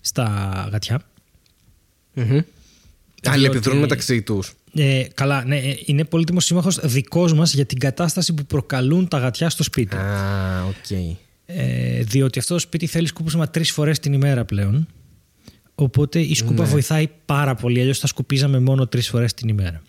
στα 0.01 0.69
γατιά. 0.73 1.03
Μμμ. 2.15 2.41
Αλληλεπιδρούν 3.25 3.73
ότι- 3.73 3.83
μεταξύ 3.83 4.23
τους. 4.23 4.53
Ε, 4.75 5.03
καλά, 5.15 5.45
ναι, 5.45 5.57
ε, 5.57 5.77
είναι 5.85 6.05
πολύτιμος 6.05 6.45
σύμμαχος 6.45 6.79
δικός 6.83 7.33
μας 7.35 7.55
για 7.55 7.65
την 7.67 7.79
κατάσταση 7.79 8.35
που 8.35 8.45
προκαλούν 8.47 9.09
τα 9.09 9.19
γατιά 9.19 9.51
στο 9.51 9.63
σπίτι. 9.63 9.97
Α, 9.97 10.65
οκ. 10.69 10.91
Ε, 11.47 12.03
διότι 12.03 12.39
αυτό 12.39 12.55
το 12.55 12.61
σπίτι 12.61 12.87
θέλει 12.87 13.07
σκούπισμα 13.07 13.49
τρεις 13.49 13.71
φορές 13.71 13.99
την 13.99 14.13
ημέρα 14.13 14.45
πλέον. 14.45 14.87
Οπότε 15.75 16.21
η 16.21 16.35
σκούπα 16.35 16.65
βοηθάει 16.65 17.09
πάρα 17.27 17.55
πολύ, 17.55 17.81
αλλιώς 17.81 17.99
θα 17.99 18.07
σκουπίζαμε 18.07 18.59
μόνο 18.61 18.87
τρεις 18.87 19.09
φορές 19.09 19.35
την 19.35 19.49
ημέρα. 19.49 19.83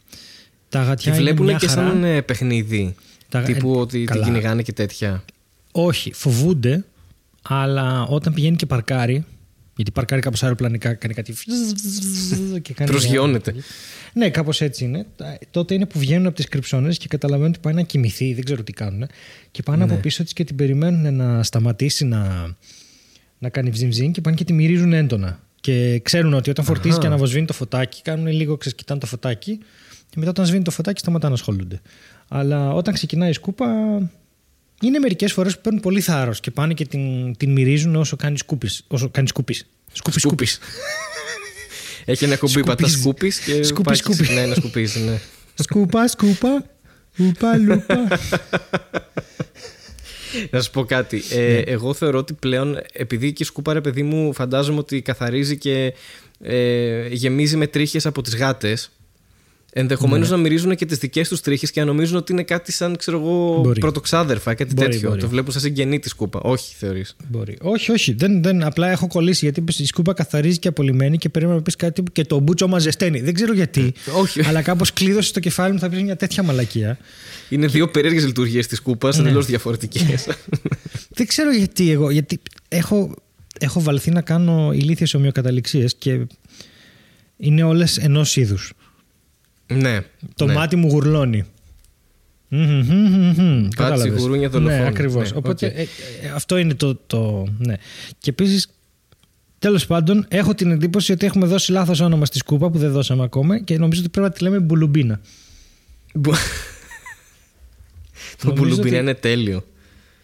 Τα 0.69 0.79
Τη 0.79 0.85
γατιά 0.85 1.13
είναι 1.13 1.21
βλέπουν 1.21 1.45
μια 1.45 1.57
και 1.57 1.67
χαρά. 1.67 1.87
σαν 1.87 2.03
ε, 2.03 2.21
παιχνίδι. 2.21 2.95
Τα- 3.29 3.41
Τύπου 3.41 3.73
ε, 3.73 3.77
ότι 3.77 3.97
την 3.97 4.05
καλά. 4.05 4.23
κυνηγάνε 4.25 4.61
και 4.61 4.73
τέτοια. 4.73 5.23
Όχι, 5.71 6.13
φοβούνται, 6.13 6.85
αλλά 7.41 8.01
όταν 8.03 8.33
πηγαίνει 8.33 8.55
και 8.55 8.65
παρκάρει, 8.65 9.25
γιατί 9.75 9.91
παρκάρει 9.91 10.21
κάπως 10.21 10.43
αεροπλανικά, 10.43 10.93
κάνει 10.93 11.13
κάτι. 11.13 11.33
Και 12.61 12.73
κάνει 12.73 12.89
Προσγειώνεται. 12.89 13.53
Ναι, 14.13 14.29
κάπως 14.29 14.61
έτσι 14.61 14.83
είναι. 14.83 15.05
Τα- 15.15 15.37
Τότε 15.51 15.73
είναι 15.73 15.85
που 15.85 15.99
βγαίνουν 15.99 16.25
από 16.25 16.35
τις 16.35 16.47
κρυψώνες 16.47 16.97
και 16.97 17.07
καταλαβαίνουν 17.07 17.51
ότι 17.51 17.59
πάει 17.59 17.73
να 17.73 17.81
κοιμηθεί, 17.81 18.33
δεν 18.33 18.43
ξέρω 18.43 18.63
τι 18.63 18.71
κάνουν. 18.73 19.07
Και 19.51 19.63
πάνε 19.63 19.83
από 19.83 19.95
πίσω 19.95 20.23
της 20.23 20.33
και 20.33 20.43
την 20.43 20.55
περιμένουν 20.55 21.15
να 21.15 21.43
σταματήσει 21.43 22.05
να, 22.05 22.53
να 23.39 23.49
κάνει 23.49 23.69
βζιμζιν 23.69 24.11
και 24.11 24.21
πάνε 24.21 24.35
και 24.35 24.43
τη 24.43 24.53
μυρίζουν 24.53 24.93
έντονα. 24.93 25.39
Και 25.61 25.99
ξέρουν 26.03 26.33
ότι 26.33 26.49
όταν 26.49 26.65
φορτίζει 26.65 26.89
Αχα. 26.89 26.99
και 26.99 27.07
αναβοσβήνει 27.07 27.45
το 27.45 27.53
φωτάκι, 27.53 28.01
κάνουν 28.01 28.27
λίγο, 28.27 28.57
ξεσκητάνε 28.57 28.99
το 28.99 29.05
φωτάκι 29.05 29.59
και 30.09 30.15
μετά 30.19 30.29
όταν 30.29 30.45
σβήνει 30.45 30.63
το 30.63 30.71
φωτάκι 30.71 30.99
σταματάνε 30.99 31.33
να 31.33 31.39
ασχολούνται. 31.39 31.81
Αλλά 32.27 32.73
όταν 32.73 32.93
ξεκινάει 32.93 33.29
η 33.29 33.33
σκούπα, 33.33 33.65
είναι 34.87 34.99
μερικές 34.99 35.33
φορές 35.33 35.55
που 35.55 35.61
παίρνουν 35.61 35.81
πολύ 35.81 36.01
θάρρος 36.01 36.39
και 36.39 36.51
πάνε 36.51 36.73
και 36.73 36.85
την, 36.85 37.37
την 37.37 37.51
μυρίζουν 37.51 37.95
όσο 37.95 38.15
κάνεις 38.15 38.39
σκούπις. 38.39 38.83
Όσο 38.87 39.09
κάνεις 39.09 39.29
σκούπις. 39.29 39.65
Σκούπι, 39.91 40.19
σκούπι. 40.19 40.45
Σκούπις. 40.45 40.59
Έχει 42.05 42.23
ένα 42.23 42.37
κουμπί, 42.37 42.51
Σκουπίζει. 42.51 42.75
πατά 42.83 42.87
σκούπις 42.99 43.39
και 43.39 43.63
Σκούπι, 43.63 43.83
πάει 43.83 43.95
και 43.95 44.01
σκούπι. 44.03 44.21
ξεκινάει 44.23 44.47
να 44.47 44.55
σκουπίζεις. 44.55 45.01
Ναι. 45.01 45.19
σκούπα, 45.55 46.07
σκούπα. 46.07 46.65
Ουπα 47.17 47.57
λουπα. 47.57 48.07
Να 50.49 50.61
σου 50.61 50.69
πω 50.71 50.85
κάτι. 50.85 51.23
Ε, 51.31 51.57
Εγώ 51.57 51.93
θεωρώ 51.93 52.17
ότι 52.17 52.33
πλέον, 52.33 52.79
επειδή 52.93 53.33
και 53.33 53.43
η 53.43 53.45
σκούπα, 53.45 53.73
ρε 53.73 53.81
παιδί 53.81 54.03
μου, 54.03 54.33
φαντάζομαι 54.33 54.79
ότι 54.79 55.01
καθαρίζει 55.01 55.57
και 55.57 55.93
ε, 56.41 57.07
γεμίζει 57.07 57.57
με 57.57 57.67
τρίχες 57.67 58.05
από 58.05 58.21
τις 58.21 58.35
γάτες 58.35 58.91
Ενδεχομένως 59.75 60.29
Ναι. 60.29 60.35
να 60.35 60.41
μυρίζουν 60.41 60.75
και 60.75 60.85
τις 60.85 60.97
δικές 60.97 61.27
τους 61.27 61.41
τρίχες 61.41 61.71
και 61.71 61.79
να 61.79 61.85
νομίζουν 61.85 62.17
ότι 62.17 62.31
είναι 62.31 62.43
κάτι 62.43 62.71
σαν 62.71 62.95
ξέρω 62.95 63.19
εγώ, 63.19 63.61
Μπορεί. 63.63 63.79
πρωτοξάδερφα, 63.79 64.53
κάτι 64.53 64.73
Μπορεί, 64.73 64.89
τέτοιο. 64.89 65.09
μπορεί. 65.09 65.21
Το 65.21 65.27
βλέπουν 65.27 65.51
σαν 65.51 65.61
συγγενή 65.61 65.99
της 65.99 66.11
σκούπα. 66.11 66.39
Όχι, 66.43 66.75
θεωρείς. 66.77 67.15
Μπορεί. 67.29 67.57
Όχι, 67.61 67.91
όχι. 67.91 68.13
Δεν, 68.13 68.43
δεν, 68.43 68.63
απλά 68.63 68.89
έχω 68.89 69.07
κολλήσει 69.07 69.45
γιατί 69.45 69.59
είπες, 69.59 69.79
η 69.79 69.85
σκούπα 69.85 70.13
καθαρίζει 70.13 70.59
και 70.59 70.67
απολυμμένη 70.67 71.17
και 71.17 71.29
περίμενα 71.29 71.57
να 71.57 71.63
πεις 71.63 71.75
κάτι 71.75 72.01
που 72.03 72.11
και 72.11 72.23
το 72.25 72.39
μπούτσο 72.39 72.67
μας 72.67 72.81
ζεσταίνει. 72.81 73.19
Δεν 73.21 73.33
ξέρω 73.33 73.53
γιατί. 73.53 73.93
όχι. 74.17 74.45
αλλά 74.45 74.61
κάπως 74.61 74.93
κλείδωσε 74.93 75.27
στο 75.27 75.39
κεφάλι 75.39 75.73
μου 75.73 75.79
θα 75.79 75.89
πει 75.89 76.03
μια 76.03 76.15
τέτοια 76.15 76.43
μαλακία. 76.43 76.97
Είναι 77.49 77.67
δύο 77.67 77.89
περίεργες 77.89 78.25
λειτουργίες 78.25 78.67
της 78.67 78.77
σκούπας, 78.77 79.09
Ναι. 79.15 79.21
εντελώς 79.21 79.45
διαφορετικές. 79.45 80.27
Δεν 81.09 81.27
ξέρω 81.27 81.51
γιατί 81.55 81.91
εγώ. 81.91 82.09
Γιατί 82.09 82.39
έχω, 82.67 83.15
έχω 83.59 83.81
βαλθεί 83.81 84.11
να 84.11 84.21
κάνω 84.21 84.71
ηλίθιες 84.73 85.13
ομοιοκαταληξίες 85.13 85.95
και 85.95 86.19
είναι 87.37 87.63
όλες 87.63 87.97
ενός 87.97 88.35
είδους. 88.35 88.73
Ναι. 89.81 89.99
Το 90.35 90.45
ναι. 90.45 90.53
μάτι 90.53 90.75
μου 90.75 90.87
γουρλώνει. 90.87 91.43
Μμμ, 92.47 92.79
μμμ, 92.87 93.33
μμμ, 93.37 93.67
κατάλαβες. 93.75 94.21
γουρούνια 94.21 94.49
δολοφόνου. 94.49 94.81
Ναι, 94.81 94.87
ακριβώς. 94.87 95.31
Ναι, 95.31 95.37
Οπότε 95.37 95.65
οκ. 95.65 95.71
ε, 95.73 95.81
ε, 95.81 95.87
αυτό 96.35 96.57
είναι 96.57 96.73
το. 96.73 96.95
το 97.07 97.47
ναι. 97.57 97.75
Και 98.19 98.29
επίσης, 98.29 98.67
τέλος 99.59 99.85
πάντων, 99.85 100.25
έχω 100.29 100.53
την 100.55 100.71
εντύπωση 100.71 101.11
ότι 101.11 101.25
έχουμε 101.25 101.45
δώσει 101.45 101.71
λάθος 101.71 101.99
όνομα 101.99 102.25
στη 102.25 102.37
σκούπα 102.37 102.69
που 102.69 102.77
δεν 102.77 102.91
δώσαμε 102.91 103.23
ακόμα 103.23 103.59
και 103.59 103.77
νομίζω 103.77 104.01
ότι 104.01 104.09
πρέπει 104.09 104.27
να 104.27 104.33
τη 104.33 104.43
λέμε 104.43 104.59
μπουλουμπίνα. 104.59 105.19
Μπου- 106.13 106.35
Το 108.37 108.47
Νομίζω 108.47 108.63
μπουλουμπίνα 108.63 108.87
ότι- 108.97 108.97
είναι 109.05 109.13
τέλειο. 109.13 109.65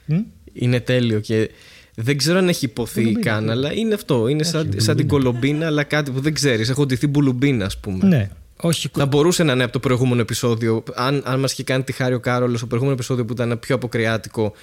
Μμ; 0.05 0.17
Είναι 0.53 0.79
τέλειο 0.79 1.19
και 1.19 1.49
δεν 1.95 2.17
ξέρω 2.17 2.37
αν 2.37 2.47
έχει 2.49 2.65
υποθεί 2.65 2.99
Μπουλουμπίνα, 3.01 3.25
καν, 3.31 3.43
ναι. 3.45 3.51
αλλά 3.51 3.73
είναι 3.73 3.93
αυτό. 3.93 4.27
Είναι 4.27 4.43
σαν, 4.43 4.59
μπουλουμπίνα. 4.59 4.83
σαν 4.83 4.95
την 4.95 5.07
κολομπίνα, 5.07 5.65
αλλά 5.65 5.83
κάτι 5.83 6.11
που 6.11 6.19
δεν 6.19 6.33
ξέρεις. 6.33 6.69
Έχω 6.69 6.85
ντυθεί 6.85 7.07
μπουλουμπίνα, 7.07 7.65
ας 7.65 7.77
πούμε. 7.77 8.07
Ναι. 8.07 8.29
Όχι. 8.61 8.89
Θα 8.93 9.05
μπορούσε 9.05 9.43
να 9.43 9.53
είναι 9.53 9.63
από 9.63 9.71
το 9.71 9.79
προηγούμενο 9.79 10.21
επεισόδιο. 10.21 10.83
Αν, 10.95 11.23
αν 11.25 11.39
μας 11.39 11.51
είχε 11.51 11.63
κάνει 11.63 11.83
τη 11.83 11.91
χάρη 11.91 12.13
ο 12.13 12.19
Κάρολος, 12.19 12.59
το 12.59 12.65
προηγούμενο 12.65 12.97
επεισόδιο 12.97 13.25
που 13.25 13.33
ήταν 13.33 13.59
πιο 13.59 13.75
αποκριάτικο, 13.75 14.53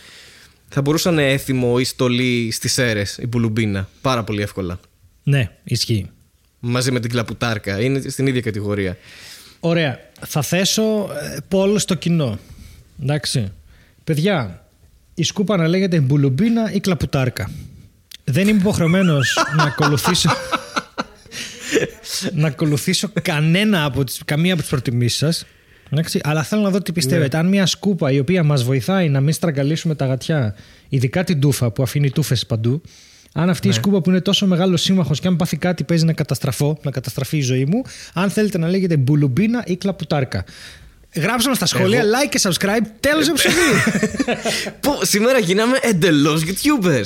θα 0.69 0.81
μπορούσε 0.81 1.11
να 1.11 1.23
είναι 1.23 1.33
έθιμο 1.33 1.77
ή 1.79 1.85
στολή 1.85 2.51
στις 2.51 2.79
αίρε 2.79 3.03
η 3.19 3.27
μπουλουμπίνα. 3.27 3.89
Πάρα 4.01 4.25
πολύ 4.25 4.43
εύκολα. 4.43 4.81
Ναι, 5.23 5.51
ισχύει. 5.65 6.11
Μαζί 6.61 6.91
με 6.91 7.01
την 7.01 7.11
κλαπουτάρκα. 7.11 7.81
Είναι 7.81 8.09
στην 8.09 8.27
ίδια 8.27 8.41
κατηγορία. 8.41 8.97
Ωραία. 9.61 9.99
Θα 10.27 10.43
θέσω 10.43 10.83
ε, 10.83 11.37
πόλ 11.49 11.79
στο 11.79 11.95
κοινό. 11.95 12.39
Εντάξει. 13.03 13.53
Παιδιά, 14.05 14.67
η 15.15 15.23
σκούπα 15.23 15.57
να 15.57 15.69
λέγεται 15.69 16.01
μπουλουμπίνα 16.01 16.73
ή 16.73 16.81
κλαπουτάρκα. 16.81 17.51
Δεν 18.25 18.49
είμαι 18.49 18.61
υποχρεωμένος 18.61 19.37
να 19.57 19.63
ακολουθήσω. 19.63 20.31
να 22.33 22.47
ακολουθήσω 22.47 23.11
κανένα 23.23 23.85
από 23.85 24.05
τις, 24.05 24.21
καμία 24.25 24.53
από 24.53 24.63
τις 24.63 24.71
προτιμήσεις 24.71 25.19
σας. 25.19 25.47
Αλλά 26.23 26.43
θέλω 26.43 26.63
να 26.63 26.71
δω 26.71 26.83
τι 26.83 26.93
πιστεύετε. 26.93 27.37
Αν 27.37 27.47
μια 27.47 27.67
σκούπα 27.67 28.11
η 28.13 28.19
οποία 28.19 28.43
μας 28.43 28.65
βοηθάει 28.65 29.09
να 29.09 29.21
μην 29.21 29.33
στραγγαλίσουμε 29.33 29.95
τα 29.95 30.07
γατιά, 30.07 30.55
ειδικά 30.89 31.25
την 31.25 31.41
τούφα 31.41 31.71
που 31.71 31.83
αφήνει 31.83 32.11
τούφες 32.11 32.47
παντού, 32.47 32.83
αν 33.33 33.51
αυτή 33.51 33.69
η 33.69 33.73
σκούπα 33.73 34.01
που 34.01 34.11
είναι 34.11 34.21
τόσο 34.21 34.47
μεγάλος 34.47 34.83
σύμμαχος 34.83 35.21
και 35.21 35.29
αν 35.29 35.37
πάθει 35.37 35.57
κάτι 35.57 35.85
παίζει 35.85 36.05
να 36.05 36.13
καταστραφώ, 36.13 36.79
να 36.83 36.91
καταστραφεί 36.91 37.37
η 37.37 37.41
ζωή 37.41 37.65
μου, 37.65 37.83
αν 38.15 38.31
θέλετε 38.31 38.59
να 38.59 38.69
λέγεται 38.69 38.97
μπουλουμπίνα 38.97 39.63
ή 39.67 39.77
κλαπουτάρκα. 39.77 40.45
Γράψτε 41.17 41.49
μας 41.49 41.57
στα 41.57 41.67
σχόλια, 41.67 41.99
Εγώ- 41.99 42.09
like 42.11 42.29
και 42.31 42.41
subscribe. 42.43 42.87
Τέλος 43.01 43.29
επεισοδίου. 43.29 43.63
Πω, 44.81 44.99
σήμερα 45.03 45.39
γίναμε 45.39 45.79
εντελώς 45.83 46.43
YouTubers. 46.45 47.05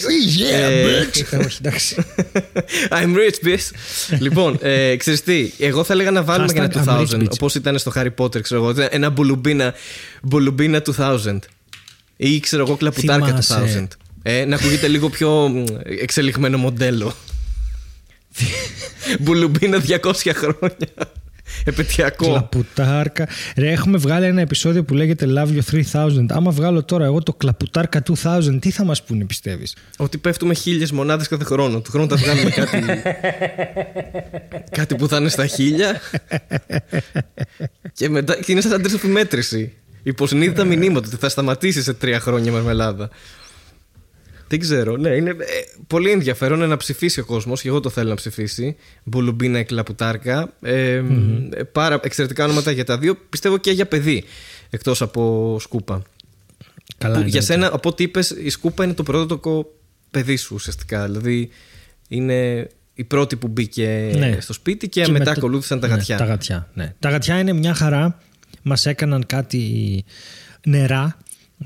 Ε, 0.53 0.85
bitch. 0.87 1.45
Όχι, 1.47 1.59
εντάξει. 1.61 1.97
I'm 3.01 3.15
rich, 3.17 3.47
bitch. 3.49 3.71
λοιπόν, 4.19 4.59
ε, 4.63 4.97
ξέρεις 4.97 5.23
τι, 5.23 5.51
εγώ 5.59 5.85
θα 5.85 5.93
έλεγα 5.93 6.11
να 6.11 6.23
βάλουμε 6.23 6.53
και 6.53 6.61
Hashtag 6.63 6.77
ένα 6.77 6.85
I'm 6.87 7.01
rich, 7.01 7.15
2000, 7.15 7.21
bitch. 7.21 7.31
όπως 7.31 7.55
ήταν 7.55 7.79
στο 7.79 7.93
Harry 7.95 8.11
Potter, 8.17 8.41
ξέρω 8.43 8.65
εγώ, 8.71 8.87
ένα 8.91 9.11
μπουλουμπίνα, 9.11 9.75
μπουλουμπίνα 10.23 10.83
2000. 10.97 11.39
Ή 12.17 12.41
ξέρω 12.41 12.63
εγώ 12.67 12.77
κλαπουτάρκα 12.77 13.27
Θυμάσαι. 13.27 13.87
2000. 13.91 13.97
Ε, 14.23 14.45
να 14.45 14.57
ακούγεται 14.57 14.89
λίγο 14.89 15.09
πιο 15.09 15.31
μ, 15.49 15.65
εξελιγμένο 16.01 16.59
μοντέλο. 16.59 17.15
μπουλουμπίνα 19.21 19.83
200 20.03 20.13
χρόνια. 20.35 20.89
Επαιτειακό. 21.65 22.27
Κλαπουτάρκα. 22.27 23.29
Ρε, 23.57 23.71
έχουμε 23.71 23.99
βγάλει 23.99 24.27
ένα 24.27 24.41
επεισόδιο 24.41 24.85
που 24.85 24.95
λέγεται 24.95 25.27
Love 25.29 25.49
You 25.49 25.83
3000. 25.93 26.27
Άμα 26.29 26.51
βγάλω 26.51 26.85
τώρα 26.85 27.05
εγώ 27.05 27.23
το 27.23 27.33
κλαπουτάρκα 27.33 28.03
2000, 28.23 28.59
τι 28.61 28.71
θα 28.71 28.85
μας 28.85 29.03
πούνε, 29.03 29.25
πιστεύεις; 29.25 29.77
Ότι 29.97 30.19
πέφτουμε 30.19 30.55
χίλιες 30.55 30.93
μονάδες 30.93 31.29
κάθε 31.29 31.45
χρόνο. 31.45 31.81
Του 31.81 31.91
χρόνου 31.91 32.09
θα 32.09 32.17
βγάλουμε 32.17 32.51
κάτι. 32.51 32.83
κάτι 34.71 34.95
που 34.95 35.09
θα 35.09 35.17
είναι 35.17 35.29
στα 35.29 35.47
χίλια. 35.47 36.01
και 37.93 38.09
μετά. 38.09 38.37
Και 38.37 38.53
είναι 38.53 38.61
σαν 38.61 38.73
αντίστοιχη 38.73 39.07
μέτρηση. 39.07 39.73
Υποσυνείδητα 40.03 40.65
μηνύματα 40.65 41.07
ότι 41.07 41.17
θα 41.17 41.29
σταματήσει 41.29 41.83
σε 41.83 41.95
τρία 41.95 42.21
χρόνια 42.21 42.53
μαρμελάδα. 42.53 43.11
Δεν 44.51 44.59
ξέρω. 44.59 44.97
Ναι, 44.97 45.09
είναι 45.09 45.31
ε, 45.31 45.35
πολύ 45.87 46.11
ενδιαφέρον 46.11 46.69
να 46.69 46.77
ψηφίσει 46.77 47.21
ο 47.21 47.25
κόσμος 47.25 47.61
και 47.61 47.69
εγώ 47.69 47.81
το 47.81 47.91
θέλω 47.91 48.09
να 48.09 48.15
ψηφίσει. 48.15 48.77
Μπουλουμπίνα 49.05 49.59
ή 49.59 49.65
Κλαπουτάρκα. 49.65 50.53
Ε, 50.61 51.03
ε, 51.55 51.63
πάρα 51.63 52.01
εξαιρετικά 52.03 52.45
ονόματα 52.45 52.71
για 52.71 52.85
τα 52.85 52.99
δύο. 52.99 53.17
Πιστεύω 53.29 53.59
και 53.59 53.71
για 53.71 53.87
παιδί. 53.87 54.25
Εκτός 54.71 55.03
από 55.03 55.57
σκούπα. 55.61 56.03
Καλά. 56.99 57.15
Που 57.15 57.21
είναι. 57.21 57.29
για 57.29 57.41
σένα, 57.41 57.71
από 57.73 57.89
ό,τι 57.89 58.03
είπες, 58.03 58.31
η 58.31 58.49
σκούπα 58.49 58.85
είναι 58.85 58.95
το 58.95 59.03
πρωτότοκο 59.03 59.73
παιδί 60.11 60.37
σου 60.37 60.55
ουσιαστικά. 60.55 61.05
Δηλαδή 61.05 61.49
είναι 62.09 62.69
η 62.95 63.05
πρώτη 63.05 63.37
που 63.37 63.49
μπήκε 63.49 64.13
Ναι. 64.17 64.41
στο 64.41 64.53
σπίτι 64.53 64.89
και, 64.89 65.09
μετά 65.09 65.31
ακολούθησαν 65.31 65.81
τα 65.81 65.87
ναι, 65.89 65.95
γατιά. 65.95 66.17
τα 66.17 66.25
γατιά, 66.25 66.69
ναι. 66.75 66.95
Τα 66.99 67.11
γατιά 67.11 67.39
είναι 67.39 67.53
μια 67.53 67.75
χαρά. 67.75 68.19
Μας 68.63 68.87
έκαναν 68.87 69.27
κάτι 69.27 70.05
νερά. 70.67 71.17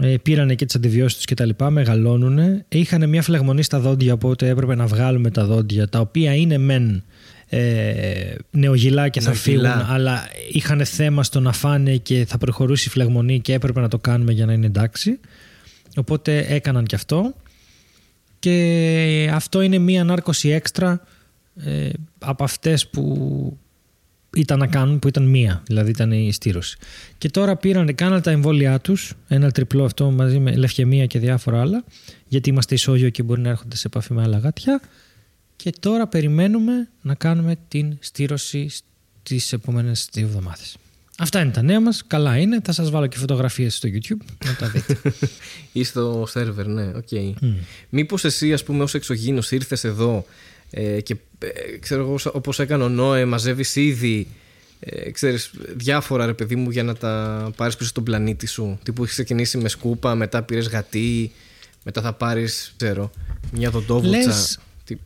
Ε, 0.01 0.17
πήρανε 0.23 0.55
και 0.55 0.65
τις 0.65 0.75
αντιβιώσεις 0.75 1.17
τους 1.17 1.25
και 1.25 1.35
τα 1.35 1.45
λοιπά, 1.45 1.71
μεγαλώνουν. 1.71 2.65
Είχαν 2.69 3.09
μια 3.09 3.23
φλεγμονή 3.23 3.63
στα 3.63 3.81
δόντια, 3.81 4.13
οπότε 4.13 4.49
έπρεπε 4.49 4.75
να 4.75 4.87
βγάλουμε 4.87 5.31
τα 5.31 5.45
δόντια, 5.45 5.89
τα 5.89 6.01
οποία 6.01 6.35
είναι 6.35 6.59
μεν 6.59 7.05
ε, 7.49 8.35
νεογυλά 8.51 9.09
και 9.09 9.21
θα 9.21 9.31
Νεογυλά. 9.31 9.73
φύγουν, 9.73 9.95
αλλά 9.95 10.29
είχαν 10.53 10.85
θέμα 10.85 11.23
στο 11.23 11.41
να 11.41 11.53
φάνε 11.53 11.97
και 11.97 12.25
θα 12.29 12.39
προχωρήσει 12.39 12.89
η 12.89 12.91
φλεγμονή 12.91 13.41
και 13.41 13.53
έπρεπε 13.53 13.81
να 13.81 13.89
το 13.89 13.99
κάνουμε 13.99 14.33
για 14.33 14.47
να 14.47 14.53
είναι 14.53 14.67
εντάξει. 14.67 15.19
Οπότε 15.97 16.47
έκαναν 16.49 16.85
και 16.85 16.95
αυτό. 16.95 17.35
Και 18.39 19.31
αυτό 19.33 19.61
είναι 19.61 19.79
μία 19.79 20.01
ανάρκωση 20.01 20.49
έξτρα 20.49 21.01
ε, 21.65 21.89
από 22.19 22.45
αυτές 22.45 22.89
που 22.89 23.59
ήταν 24.37 24.59
να 24.59 24.67
κάνουν, 24.67 24.99
που 24.99 25.09
ήταν 25.09 25.23
μία, 25.23 25.63
δηλαδή 25.67 25.91
ήταν 25.91 26.13
η 26.13 26.33
στήρωση. 26.33 26.77
Και 27.19 27.29
τώρα 27.29 27.57
πήραν, 27.57 27.95
κάναν 27.95 28.23
τα 28.23 28.31
εμβόλια 28.31 28.81
τους, 28.81 29.15
ένα 29.29 29.51
τριπλό 29.51 29.85
αυτό 29.85 30.11
μαζί 30.11 30.39
με 30.39 30.57
λευκαιμία 30.57 31.07
και 31.07 31.19
διάφορα 31.19 31.61
άλλα, 31.61 31.85
γιατί 32.29 32.51
είμαστε 32.51 32.75
ισόγειο 32.75 33.11
και 33.11 33.23
μπορεί 33.23 33.41
να 33.41 33.49
έρχονται 33.49 33.77
σε 33.77 33.87
επαφή 33.87 34.13
με 34.13 34.23
άλλα 34.23 34.39
γάτια. 34.39 34.81
Και 35.57 35.73
τώρα 35.81 36.07
περιμένουμε 36.07 36.89
να 37.03 37.15
κάνουμε 37.15 37.57
την 37.69 37.97
στήρωση 38.01 38.69
στις 39.23 39.53
επόμενες 39.53 40.09
δύο 40.13 40.27
εβδομάδες. 40.27 40.77
Αυτά 41.19 41.41
είναι 41.41 41.51
τα 41.51 41.63
νέα 41.63 41.81
μας, 41.81 42.05
καλά 42.07 42.39
είναι, 42.39 42.61
θα 42.65 42.73
σας 42.73 42.91
βάλω 42.91 43.07
και 43.07 43.19
φωτογραφίες 43.19 43.77
στο 43.77 43.89
YouTube 43.93 44.25
να 44.45 44.55
τα 44.55 44.69
δείτε. 44.69 44.99
Ή 45.73 45.85
στο 45.85 46.25
σερβερ, 46.29 46.67
ναι, 46.67 46.87
οκ. 46.97 47.37
Μήπως 47.89 48.25
εσύ, 48.25 48.53
ας 48.53 48.63
πούμε, 48.63 48.83
ως 48.83 48.95
εξωγήινος 48.95 49.51
ήρθες 49.51 49.85
εδώ 49.85 50.27
ε, 50.77 51.01
και 51.01 51.17
ε, 51.39 51.77
ξέρω 51.79 52.01
εγώ, 52.03 52.17
όπως 52.33 52.59
έκανε 52.59 52.85
ο 52.85 52.89
Νόε, 52.89 53.25
μαζεύεις 53.25 53.77
ήδη 53.77 54.27
ε, 54.81 55.11
ξέρεις, 55.11 55.51
διάφορα 55.77 56.27
ρε 56.27 56.35
παιδί 56.35 56.57
μου 56.57 56.71
για 56.71 56.83
να 56.83 56.95
τα 56.95 57.51
πάρεις 57.57 57.77
πίσω 57.77 57.89
στον 57.89 58.05
πλανήτη 58.05 58.47
σου. 58.47 58.79
Τύπου 58.83 59.03
έχεις 59.03 59.15
ξεκινήσει 59.15 59.59
με 59.59 59.69
σκούπα, 59.69 60.15
μετά 60.15 60.43
πήρες 60.43 60.69
γατί, 60.69 61.33
μετά 61.85 62.01
θα 62.01 62.13
πάρεις, 62.13 62.75
ξέρω, 62.77 63.11
μια 63.53 63.71
οδοντόβουρτσα. 63.71 64.19
Λες- 64.19 64.59
Τι- 64.85 64.97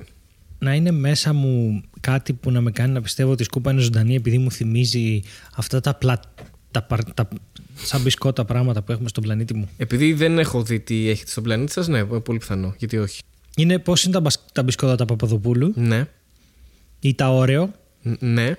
να 0.58 0.74
είναι 0.74 0.90
μέσα 0.90 1.32
μου 1.32 1.82
κάτι 2.00 2.32
που 2.32 2.50
να 2.50 2.60
με 2.60 2.70
κάνει 2.70 2.92
να 2.92 3.02
πιστεύω 3.02 3.30
ότι 3.30 3.42
η 3.42 3.44
σκούπα 3.44 3.70
είναι 3.70 3.80
ζωντανή 3.80 4.14
επειδή 4.14 4.38
μου 4.38 4.50
θυμίζει 4.50 5.22
αυτά 5.54 5.80
τα, 5.80 5.94
πλα... 5.94 6.20
τα, 6.70 6.82
παρ- 6.82 7.14
τα 7.14 7.28
σαν 7.74 8.00
μπισκότα 8.02 8.44
πράγματα 8.44 8.82
που 8.82 8.92
έχουμε 8.92 9.08
στον 9.08 9.22
πλανήτη 9.22 9.54
μου. 9.54 9.68
Επειδή 9.76 10.12
δεν 10.12 10.38
έχω 10.38 10.62
δει 10.62 10.80
τι 10.80 11.08
έχετε 11.08 11.30
στον 11.30 11.42
πλανήτη 11.42 11.72
σας, 11.72 11.88
ναι, 11.88 12.04
πολύ 12.04 12.38
πιθανό. 12.38 12.74
Γιατί 12.78 12.98
όχι. 12.98 13.20
Είναι 13.58 13.78
πώς 13.78 14.04
είναι 14.04 14.12
τα, 14.12 14.20
μπασ- 14.20 14.52
τα 14.52 14.62
μπισκότα 14.62 14.94
τα 14.96 15.04
Παπαδοπούλου; 15.04 15.72
Ναι, 15.76 16.08
ή 17.00 17.14
τα 17.14 17.30
Όρεο 17.30 17.72
Ν- 18.02 18.16
ναι. 18.20 18.54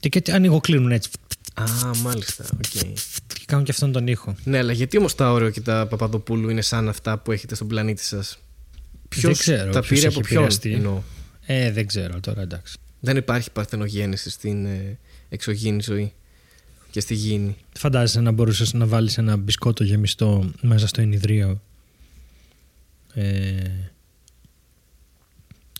και, 0.00 0.08
και 0.08 0.32
ανοιγοκλείνουν 0.32 0.92
έτσι 0.92 1.10
Α, 1.54 1.64
μάλιστα, 2.02 2.44
οκ. 2.54 2.60
και 2.68 3.44
κάνουν 3.46 3.64
και 3.64 3.70
αυτόν 3.70 3.92
τον 3.92 4.06
ήχο. 4.06 4.34
Ναι, 4.44 4.58
αλλά 4.58 4.72
γιατί 4.72 4.98
όμως 4.98 5.14
τα 5.14 5.32
Όρεο 5.32 5.50
και 5.50 5.60
τα 5.60 5.86
Παπαδοπούλου 5.86 6.48
είναι 6.48 6.60
σαν 6.62 6.88
αυτά 6.88 7.18
που 7.18 7.32
έχετε 7.32 7.54
στον 7.54 7.66
πλανήτη 7.68 8.02
σας; 8.02 8.38
Ποιος 9.08 9.22
Δεν 9.22 9.32
ξέρω 9.32 9.72
τα 9.72 9.80
ποιος 9.80 9.88
πήρε 9.98 10.06
έχει 10.06 10.16
από 10.18 10.20
ποιον 10.26 10.42
επηρεαστεί. 10.42 10.72
εννοώ; 10.72 11.02
Ε, 11.46 11.72
δεν 11.72 11.86
ξέρω 11.86 12.20
τώρα 12.20 12.40
εντάξει. 12.42 12.78
Δεν 13.00 13.16
υπάρχει 13.16 13.50
παρθενογέννηση 13.50 14.30
στην 14.30 14.66
ε, 14.66 14.98
εξωγήινη 15.28 15.82
ζωή. 15.82 16.12
και 16.90 17.00
στη 17.00 17.14
γήινη. 17.14 17.56
Φαντάζεσαι 17.78 18.20
να 18.20 18.30
μπορούσες 18.30 18.72
να 18.72 18.86
βάλεις 18.86 19.18
ένα 19.18 19.36
μπισκότο 19.36 19.84
γεμιστό 19.84 20.50
μέσα 20.60 20.86
στο 20.86 21.00
ενιδρίο 21.00 21.60
ε, 23.14 23.62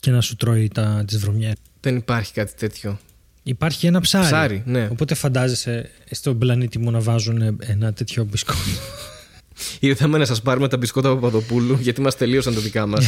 και 0.00 0.10
να 0.10 0.20
σου 0.20 0.36
τρώει 0.36 0.68
τα, 0.68 1.04
τις 1.06 1.18
βρωμιές. 1.18 1.54
Δεν 1.80 1.96
υπάρχει 1.96 2.32
κάτι 2.32 2.52
τέτοιο. 2.54 2.98
Υπάρχει 3.42 3.86
ένα 3.86 4.00
ψάρι. 4.00 4.24
Ψάρι, 4.24 4.62
ναι. 4.66 4.88
Οπότε 4.90 5.14
φαντάζεσαι 5.14 5.90
στον 6.10 6.38
πλανήτη 6.38 6.78
μου 6.78 6.90
να 6.90 7.00
βάζουν 7.00 7.58
ένα 7.58 7.92
τέτοιο 7.92 8.24
μπισκότο. 8.24 8.58
Ήρθαμε 9.80 10.18
να 10.18 10.24
σας 10.24 10.42
πάρουμε 10.42 10.68
τα 10.68 10.76
μπισκότα 10.76 11.08
από 11.08 11.20
Παπαδοπούλου, 11.20 11.78
γιατί 11.80 12.00
μας 12.00 12.16
τελείωσαν 12.16 12.54
τα 12.54 12.60
δικά 12.60 12.86
μας. 12.86 13.06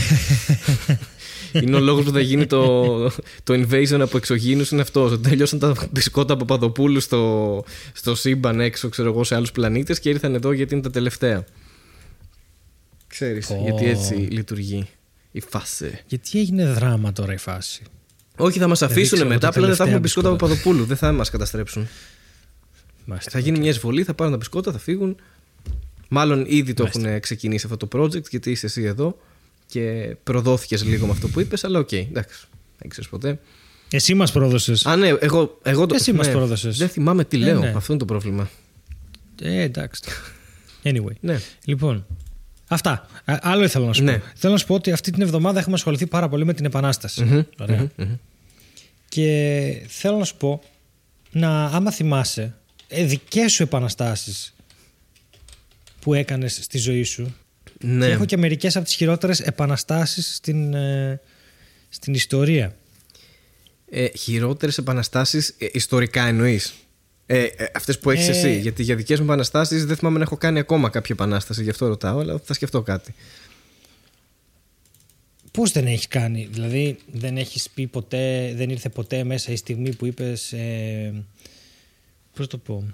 είναι 1.62 1.76
ο 1.76 1.80
λόγος 1.80 2.04
που 2.04 2.10
θα 2.10 2.20
γίνει 2.20 2.46
το, 2.46 2.94
το 3.42 3.54
invasion 3.54 4.00
από 4.00 4.16
εξωγήνου. 4.16 4.64
Είναι 4.70 4.80
αυτός. 4.80 5.20
Τελειώσαν 5.20 5.58
τα 5.58 5.74
μπισκότα 5.90 6.32
από 6.32 6.44
Παπαδοπούλου 6.44 7.00
στο, 7.00 7.64
στο 7.92 8.14
σύμπαν 8.14 8.60
έξω, 8.60 8.88
ξέρω 8.88 9.08
εγώ, 9.08 9.24
σε 9.24 9.34
άλλους 9.34 9.52
πλανήτες 9.52 10.00
και 10.00 10.08
ήρθαν 10.08 10.34
εδώ 10.34 10.52
γιατί 10.52 10.74
είναι 10.74 10.82
τα 10.82 10.90
τελευταία. 10.90 11.44
Ξέρεις, 13.06 13.46
Πω. 13.46 13.60
γιατί 13.64 13.86
έτσι 13.86 14.14
λειτουργεί 14.14 14.86
η 15.32 15.40
φάση. 15.40 15.98
Γιατί 16.06 16.38
έγινε 16.38 16.64
δράμα 16.72 17.12
τώρα 17.12 17.32
η 17.32 17.36
φάση; 17.36 17.82
Όχι, 18.36 18.58
θα 18.58 18.68
μας 18.68 18.82
αφήσουν 18.82 19.02
δείξαμε 19.02 19.24
μετά, 19.34 19.40
τα 19.40 19.48
απλά 19.48 19.66
δεν 19.66 19.76
θα 19.76 19.84
τελευταία 19.84 19.86
έχουμε 19.86 20.00
μπισκότα 20.00 20.28
από 20.28 20.36
μπισκότα. 20.36 20.54
Παπαδοπούλου. 20.62 20.84
Δεν 20.86 20.96
θα 20.96 21.12
μας 21.12 21.30
καταστρέψουν. 21.30 21.88
Μάλιστα. 23.04 23.30
Θα 23.30 23.38
γίνει 23.38 23.58
μια 23.58 23.70
εισβολή, 23.70 24.04
θα 24.04 24.14
πάρουν 24.14 24.32
τα 24.32 24.38
μπισκότα, 24.38 24.72
θα 24.72 24.78
φύγουν. 24.78 25.16
Μάλλον 26.08 26.44
ήδη 26.48 26.74
το 26.74 26.84
έχουν 26.84 27.20
ξεκινήσει 27.20 27.66
αυτό 27.70 27.86
το 27.86 27.98
project, 28.00 28.30
γιατί 28.30 28.50
είσαι 28.50 28.66
εσύ 28.66 28.82
εδώ 28.82 29.18
και 29.66 30.16
προδόθηκες 30.24 30.84
λίγο 30.84 31.06
με 31.06 31.12
αυτό 31.12 31.28
που 31.28 31.40
είπες, 31.40 31.64
αλλά 31.64 31.78
οκ, 31.78 31.92
εντάξει. 31.92 32.46
Δεν 32.78 32.88
ξέρεις 32.88 33.10
ποτέ. 33.10 33.38
Εσύ 33.90 34.14
μας 34.14 34.32
πρόδωσες. 34.32 34.86
Α, 34.86 34.96
ναι, 34.96 35.08
εγώ, 35.08 35.58
εγώ 35.62 35.86
το. 35.86 35.94
Εσύ 35.94 36.12
μας 36.12 36.26
ναι, 36.26 36.32
πρόδωσες. 36.32 36.76
Δεν 36.78 36.88
θυμάμαι 36.88 37.24
τι 37.24 37.36
Ε, 37.36 37.40
λέω. 37.40 37.58
ναι. 37.60 37.72
Αυτό 37.76 37.92
είναι 37.92 38.00
το 38.00 38.06
πρόβλημα. 38.06 38.50
Ε, 39.42 39.60
εντάξει. 39.62 40.02
Anyway. 40.84 41.12
Ναι. 41.20 41.40
Λοιπόν, 41.64 42.06
αυτά. 42.74 43.06
Α, 43.24 43.38
άλλο 43.42 43.64
ήθελα 43.64 43.86
να 43.86 43.92
σου 43.92 44.02
Ναι. 44.02 44.18
πω. 44.18 44.24
Θέλω 44.34 44.52
να 44.52 44.58
σου 44.58 44.66
πω 44.66 44.74
ότι 44.74 44.92
αυτή 44.92 45.10
την 45.10 45.22
εβδομάδα 45.22 45.58
έχουμε 45.58 45.74
ασχοληθεί 45.74 46.06
πάρα 46.06 46.28
πολύ 46.28 46.44
με 46.44 46.54
την 46.54 46.64
επανάσταση. 46.64 47.46
Ωραία. 47.58 47.90
Και 49.08 49.82
θέλω 49.88 50.16
να 50.16 50.24
σου 50.24 50.36
πω 50.36 50.62
να, 51.30 51.64
άμα 51.64 51.90
θυμάσαι, 51.90 52.54
ε, 52.88 53.04
δικές 53.04 53.52
σου 53.52 53.62
επαναστάσεις 53.62 54.54
που 56.00 56.14
έκανες 56.14 56.58
στη 56.62 56.78
ζωή 56.78 57.02
σου. 57.02 57.34
Ναι. 57.80 58.06
Και 58.06 58.12
έχω 58.12 58.24
και 58.24 58.36
μερικές 58.36 58.76
από 58.76 58.84
τις 58.84 58.94
χειρότερες 58.94 59.40
επαναστάσεις 59.40 60.34
στην, 60.34 60.74
ε, 60.74 61.20
στην 61.88 62.14
ιστορία. 62.14 62.74
Ε, 63.90 64.06
Χειρότερες 64.16 64.78
επαναστάσεις 64.78 65.54
ιστορικά 65.72 66.26
εννοείς; 66.26 66.74
Ε, 67.32 67.42
ε, 67.44 67.70
Αυτές 67.74 67.98
που 67.98 68.10
έχεις 68.10 68.28
Ε, 68.28 68.30
εσύ. 68.30 68.58
Γιατί 68.58 68.82
για 68.82 68.96
δικές 68.96 69.18
μου 69.18 69.24
επαναστάσεις 69.24 69.86
δεν 69.86 69.96
θυμάμαι 69.96 70.18
να 70.18 70.24
έχω 70.24 70.36
κάνει 70.36 70.58
ακόμα 70.58 70.88
κάποια 70.88 71.14
επανάσταση. 71.18 71.62
Γι' 71.62 71.70
αυτό 71.70 71.86
ρωτάω, 71.86 72.18
αλλά 72.18 72.40
θα 72.44 72.54
σκεφτώ 72.54 72.82
κάτι. 72.82 73.14
Πώς 75.50 75.72
δεν 75.72 75.86
έχεις 75.86 76.08
κάνει, 76.08 76.48
δηλαδή 76.52 76.98
δεν 77.12 77.36
έχεις 77.36 77.70
πει 77.70 77.86
ποτέ, 77.86 78.52
δεν 78.56 78.70
ήρθε 78.70 78.88
ποτέ 78.88 79.24
μέσα 79.24 79.52
η 79.52 79.56
στιγμή 79.56 79.94
που 79.94 80.06
είπες, 80.06 80.52
ε, 80.52 81.24
πώς 82.34 82.46
το 82.46 82.58
πω, 82.58 82.84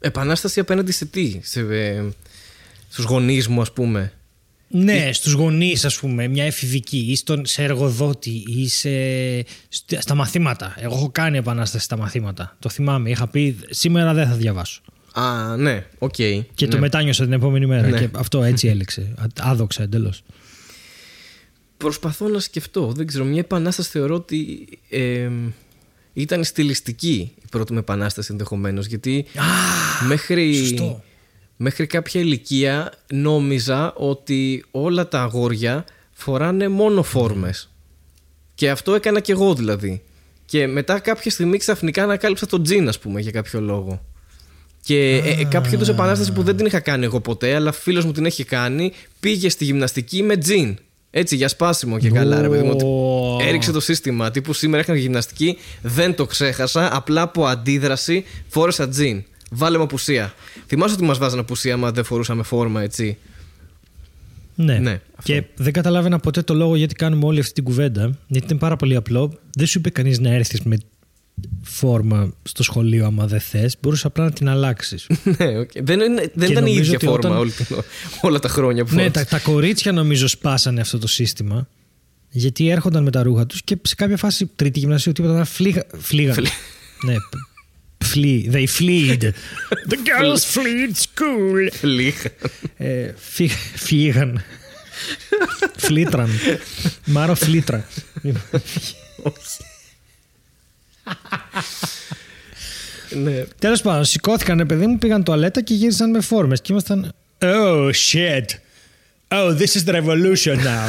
Επανάσταση 0.00 0.60
απέναντι 0.60 0.92
σε 0.92 1.04
τι, 1.04 1.40
σε, 1.42 1.60
ε, 1.60 2.04
στους 2.88 3.04
γονείς 3.04 3.48
μου 3.48 3.60
ας 3.60 3.72
πούμε. 3.72 4.12
Ναι, 4.70 5.12
στους 5.12 5.32
γονείς 5.32 5.84
ας 5.84 5.98
πούμε, 5.98 6.28
μια 6.28 6.44
εφηβική 6.44 6.98
ή 6.98 7.16
στον, 7.16 7.46
σε 7.46 7.62
εργοδότη 7.62 8.44
ή 8.46 8.68
σε, 8.68 8.88
st- 9.40 9.98
στα 9.98 10.14
μαθήματα. 10.14 10.74
Εγώ 10.78 10.94
έχω 10.94 11.10
κάνει 11.10 11.36
επανάσταση 11.38 11.84
στα 11.84 11.96
μαθήματα. 11.96 12.56
Το 12.58 12.68
θυμάμαι, 12.68 13.10
είχα 13.10 13.28
πει 13.28 13.56
σήμερα 13.70 14.14
δεν 14.14 14.28
θα 14.28 14.34
διαβάσω. 14.34 14.80
Α, 15.12 15.56
ναι, 15.56 15.84
οκ. 15.98 16.14
Και 16.14 16.44
ναι. 16.60 16.66
το 16.66 16.78
μετάνιωσα 16.78 17.24
την 17.24 17.32
επόμενη 17.32 17.66
μέρα 17.66 17.88
Ναι. 17.88 17.98
και 17.98 18.08
αυτό 18.12 18.42
έτσι 18.42 18.68
έληξε. 18.68 19.14
Α- 19.18 19.50
Άδοξα 19.50 19.82
εντελώς. 19.82 20.22
Προσπαθώ 21.76 22.28
να 22.28 22.38
σκεφτώ, 22.40 22.92
δεν 22.92 23.06
ξέρω, 23.06 23.24
μια 23.24 23.38
επανάσταση 23.40 23.90
θεωρώ 23.90 24.14
ότι 24.14 24.68
ε, 24.90 25.28
ήταν 26.12 26.44
στιλιστική 26.44 27.32
η 27.42 27.46
πρώτη 27.50 27.72
μου 27.72 27.78
επανάσταση 27.78 28.28
ενδεχομένως. 28.32 28.86
γιατί 28.86 29.24
μέχρι, 30.08 30.54
σωστό. 30.54 31.02
Μέχρι 31.60 31.86
κάποια 31.86 32.20
ηλικία 32.20 32.92
νόμιζα 33.12 33.92
ότι 33.94 34.64
όλα 34.70 35.08
τα 35.08 35.22
αγόρια 35.22 35.84
φοράνε 36.12 36.68
μόνο 36.68 37.02
φόρμες. 37.02 37.70
Και 38.54 38.70
αυτό 38.70 38.94
έκανα 38.94 39.20
και 39.20 39.32
εγώ 39.32 39.54
δηλαδή. 39.54 40.02
Και 40.44 40.66
μετά 40.66 40.98
κάποια 40.98 41.30
στιγμή 41.30 41.58
ξαφνικά 41.58 42.02
ανακάλυψα 42.02 42.46
το 42.46 42.62
τζιν, 42.62 42.88
ας 42.88 42.98
πούμε, 42.98 43.20
για 43.20 43.30
κάποιο 43.30 43.60
λόγο. 43.60 44.02
Και 44.82 45.22
ε, 45.24 45.40
ε, 45.40 45.44
κάποια 45.44 45.72
είδου 45.72 45.90
επανάσταση 45.90 46.32
που 46.32 46.42
δεν 46.42 46.56
την 46.56 46.66
είχα 46.66 46.80
κάνει 46.80 47.04
εγώ 47.04 47.20
ποτέ, 47.20 47.54
αλλά 47.54 47.72
φίλος 47.72 48.04
μου 48.04 48.12
την 48.12 48.26
έχει 48.26 48.44
κάνει, 48.44 48.92
πήγε 49.20 49.48
στη 49.48 49.64
γυμναστική 49.64 50.22
με 50.22 50.36
τζιν. 50.36 50.78
Έτσι, 51.10 51.36
για 51.36 51.48
σπάσιμο 51.48 51.98
και 51.98 52.10
καλά, 52.10 52.40
ρε 52.40 52.48
παιδί 52.48 52.62
μου. 52.62 52.70
ότι 52.70 52.84
Ω. 52.84 53.38
Έριξε 53.48 53.72
το 53.72 53.80
σύστημα. 53.80 54.30
Τύπου 54.30 54.52
σήμερα 54.52 54.82
έκανα 54.82 54.98
γυμναστική, 54.98 55.58
δεν 55.82 56.14
το 56.14 56.26
ξέχασα. 56.26 56.96
Απλά 56.96 57.22
από 57.22 57.46
αντίδραση 57.46 58.24
φόρεσα 58.48 58.88
τζιν. 58.88 59.24
Βάλε 59.50 59.76
με 59.76 59.82
απουσία. 59.82 60.34
Θυμάσαι 60.66 60.94
ότι 60.94 61.04
μας 61.04 61.18
βάζανε 61.18 61.40
απουσία 61.40 61.74
άμα 61.74 61.90
δεν 61.92 62.04
φορούσαμε 62.04 62.42
φόρμα, 62.42 62.82
έτσι; 62.82 63.16
Ναι. 64.54 64.78
Ναι, 64.78 65.00
αυτό. 65.16 65.32
και 65.32 65.44
δεν 65.56 65.72
καταλάβαινα 65.72 66.18
ποτέ 66.18 66.42
το 66.42 66.54
λόγο 66.54 66.76
γιατί 66.76 66.94
κάνουμε 66.94 67.24
όλη 67.26 67.40
αυτή 67.40 67.52
την 67.52 67.64
κουβέντα. 67.64 68.18
Γιατί 68.26 68.46
ήταν 68.46 68.58
πάρα 68.58 68.76
πολύ 68.76 68.96
απλό. 68.96 69.38
Δεν 69.56 69.66
σου 69.66 69.78
είπε 69.78 69.90
κανείς 69.90 70.18
να 70.18 70.30
έρθεις 70.30 70.60
με 70.62 70.78
φόρμα 71.62 72.32
στο 72.42 72.62
σχολείο 72.62 73.06
άμα 73.06 73.26
δεν 73.26 73.40
θες. 73.40 73.76
Μπορούσες 73.82 74.04
απλά 74.04 74.24
να 74.24 74.32
την 74.32 74.48
αλλάξεις. 74.48 75.06
ναι, 75.38 75.58
οκ. 75.58 75.70
Δεν, 75.82 76.00
είναι, 76.00 76.30
δεν 76.34 76.46
Και 76.46 76.52
ήταν 76.52 76.66
η 76.66 76.68
νομίζω 76.68 76.80
ίδια 76.80 76.94
ότι 76.94 77.06
φόρμα 77.06 77.18
όταν- 77.28 77.36
όλη 77.38 77.50
την- 77.50 77.66
όλα 78.20 78.38
τα 78.38 78.48
χρόνια 78.48 78.84
που 78.84 78.94
ναι, 78.94 79.02
φόρεσα. 79.02 79.24
τα, 79.24 79.24
τα 79.24 79.38
κορίτσια 79.38 79.92
νομίζω 79.92 80.28
σπάσανε 80.28 80.80
αυτό 80.80 80.98
το 80.98 81.06
σύστημα. 81.06 81.68
Γιατί 82.30 82.68
έρχονταν 82.68 83.02
με 83.02 83.10
τα 83.10 83.22
ρούχα 83.22 83.46
τους 83.46 83.62
και 83.62 83.78
σε 83.82 83.94
κάποια 83.94 84.16
φάση 84.16 84.50
τρίτη 84.56 84.78
γυμνασίου 84.78 85.12
τίποτα 85.12 85.34
να 85.34 85.44
φλήγα, 85.44 85.84
φλήγαν. 85.98 86.34
Φλή- 86.34 86.48
ναι, 87.04 87.14
flee, 88.04 88.48
they 88.48 88.66
fleed. 88.66 89.22
The 89.88 89.96
girls 90.10 90.44
fleed 90.54 90.96
school. 90.96 91.68
Λίγα. 91.82 92.30
ε, 92.76 93.12
φύ- 93.16 93.50
φύγαν. 93.76 94.42
Φλίτραν. 95.76 96.30
Μάρο 97.04 97.34
φλίτρα. 97.34 97.86
ναι. 103.10 103.44
Τέλος 103.58 103.82
πάντων, 103.82 104.04
σηκώθηκαν, 104.04 104.66
παιδί 104.66 104.86
μου, 104.86 104.98
πήγαν 104.98 105.24
τουαλέτα 105.24 105.62
και 105.62 105.74
γύρισαν 105.74 106.10
με 106.10 106.20
φόρμες. 106.20 106.60
Και 106.60 106.72
ήμασταν. 106.72 107.12
Oh 107.38 107.90
shit. 107.92 108.44
Oh, 109.30 109.54
this 109.58 109.74
is 109.76 109.84
the 109.84 109.92
revolution 110.02 110.56
now. 110.56 110.88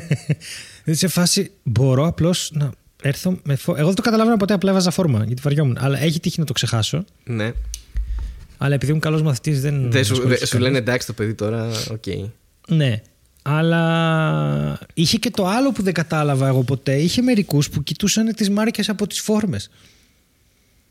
Δηλαδή 0.84 0.98
σε 1.00 1.08
φάση 1.08 1.50
μπορώ 1.62 2.06
απλώς 2.06 2.50
να 2.54 2.70
έρθω 3.02 3.38
με 3.42 3.56
φόρμα. 3.56 3.78
Εγώ 3.80 3.86
δεν 3.88 3.96
το 3.96 4.02
καταλάβαινα 4.02 4.36
ποτέ, 4.36 4.54
απλά 4.54 4.70
έβαζα 4.70 4.90
φόρμα 4.90 5.24
γιατί 5.24 5.42
βαριόμουν. 5.42 5.76
Αλλά 5.80 5.98
έχει 6.00 6.20
τύχει 6.20 6.38
να 6.40 6.44
το 6.46 6.52
ξεχάσω. 6.52 7.04
ναι. 7.24 7.52
Αλλά 8.62 8.74
επειδή 8.74 8.90
ήμουν 8.90 9.02
καλός 9.02 9.22
μαθητής, 9.22 9.60
δεν. 9.60 9.90
Δεν 9.90 10.04
σου, 10.04 10.12
ασχολήθηκα 10.12 10.28
δεν- 10.28 10.46
σου 10.46 10.52
κανένας. 10.52 10.72
λένε 10.72 10.78
εντάξει 10.78 11.06
το 11.06 11.12
παιδί 11.12 11.34
τώρα, 11.34 11.68
οκ. 11.90 12.04
Ναι. 12.68 13.02
Αλλά 13.42 14.78
είχε 14.94 15.16
και 15.18 15.30
το 15.30 15.46
άλλο 15.46 15.72
που 15.72 15.82
δεν 15.82 15.92
κατάλαβα 15.92 16.46
εγώ 16.48 16.62
ποτέ. 16.62 16.94
Είχε 16.96 17.22
μερικούς 17.22 17.70
που 17.70 17.82
κοιτούσαν 17.82 18.34
τις 18.34 18.50
μάρκες 18.50 18.88
από 18.88 19.06
τις 19.06 19.20
φόρμες. 19.20 19.70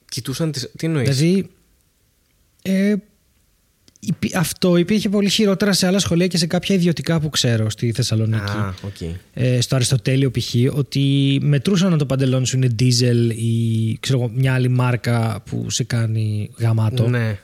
Κοιτούσαν 0.09 0.51
τις... 0.51 0.69
Τι 0.77 0.85
εννοείς; 0.85 1.17
Δηλαδή. 1.17 1.49
Ε, 2.61 2.89
υπή- 2.89 3.03
αυτό 4.35 4.77
υπήρχε 4.77 5.09
πολύ 5.09 5.29
χειρότερα 5.29 5.73
σε 5.73 5.87
άλλα 5.87 5.99
σχολεία 5.99 6.27
και 6.27 6.37
σε 6.37 6.47
κάποια 6.47 6.75
ιδιωτικά 6.75 7.19
που 7.19 7.29
ξέρω 7.29 7.69
στη 7.69 7.91
Θεσσαλονίκη. 7.91 8.51
Α, 8.51 8.73
οκ. 8.81 9.15
Ε, 9.33 9.61
στο 9.61 9.75
Αριστοτέλειο 9.75 10.31
π.χ. 10.31 10.55
ότι 10.71 11.37
μετρούσαν 11.41 11.91
αν 11.91 11.97
το 11.97 12.05
παντελόνι 12.05 12.47
σου 12.47 12.57
είναι 12.57 12.69
diesel 12.79 13.35
ή 13.35 13.97
ξέρω, 13.99 14.19
εγώ, 14.19 14.31
μια 14.35 14.53
άλλη 14.53 14.67
μάρκα 14.67 15.43
που 15.49 15.69
σε 15.69 15.83
κάνει 15.83 16.49
γαμάτο. 16.57 17.09
Ναι. 17.09 17.37